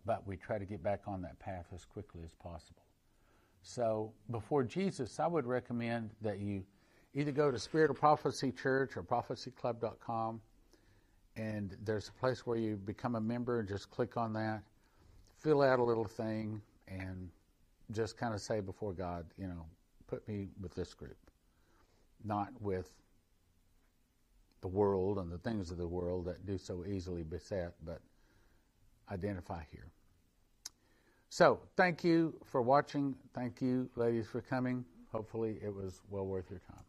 but 0.05 0.27
we 0.27 0.37
try 0.37 0.59
to 0.59 0.65
get 0.65 0.83
back 0.83 1.03
on 1.07 1.23
that 1.23 1.39
path 1.39 1.67
as 1.73 1.85
quickly 1.85 2.23
as 2.25 2.35
possible. 2.35 2.83
So 3.63 4.13
before 4.33 4.65
Jesus, 4.65 5.21
I 5.21 5.29
would 5.29 5.47
recommend 5.47 6.11
that 6.21 6.41
you 6.41 6.65
either 7.15 7.31
go 7.31 7.53
to 7.53 7.59
Spirit 7.61 7.91
of 7.93 7.97
Prophecy 7.97 8.51
Church 8.51 8.97
or 8.97 9.05
prophecyclub.com, 9.05 10.41
and 11.37 11.77
there's 11.85 12.09
a 12.09 12.13
place 12.13 12.45
where 12.45 12.59
you 12.59 12.77
become 12.77 13.15
a 13.15 13.21
member 13.21 13.61
and 13.61 13.69
just 13.69 13.89
click 13.89 14.17
on 14.17 14.33
that, 14.33 14.65
fill 15.39 15.63
out 15.63 15.79
a 15.79 15.85
little 15.85 16.05
thing, 16.05 16.61
and 16.89 17.31
just 17.93 18.19
kind 18.19 18.35
of 18.35 18.41
say 18.41 18.59
before 18.59 18.93
God, 18.93 19.27
you 19.39 19.47
know, 19.47 19.65
put 20.09 20.27
me 20.27 20.49
with 20.61 20.75
this 20.75 20.93
group, 20.93 21.17
not 22.25 22.49
with 22.61 22.91
the 24.61 24.69
world 24.69 25.19
and 25.19 25.31
the 25.31 25.39
things 25.39 25.71
of 25.71 25.77
the 25.77 25.87
world 25.87 26.25
that 26.25 26.47
do 26.47 26.57
so 26.57 26.85
easily 26.87 27.23
beset, 27.23 27.75
but 27.85 28.01
identify 29.11 29.63
here. 29.71 29.91
So, 31.29 31.61
thank 31.77 32.05
you 32.05 32.35
for 32.45 32.63
watching. 32.63 33.15
Thank 33.35 33.61
you, 33.61 33.91
ladies, 33.97 34.27
for 34.27 34.41
coming. 34.41 34.85
Hopefully, 35.11 35.59
it 35.63 35.75
was 35.75 36.01
well 36.09 36.27
worth 36.27 36.49
your 36.49 36.61
time. 36.61 36.85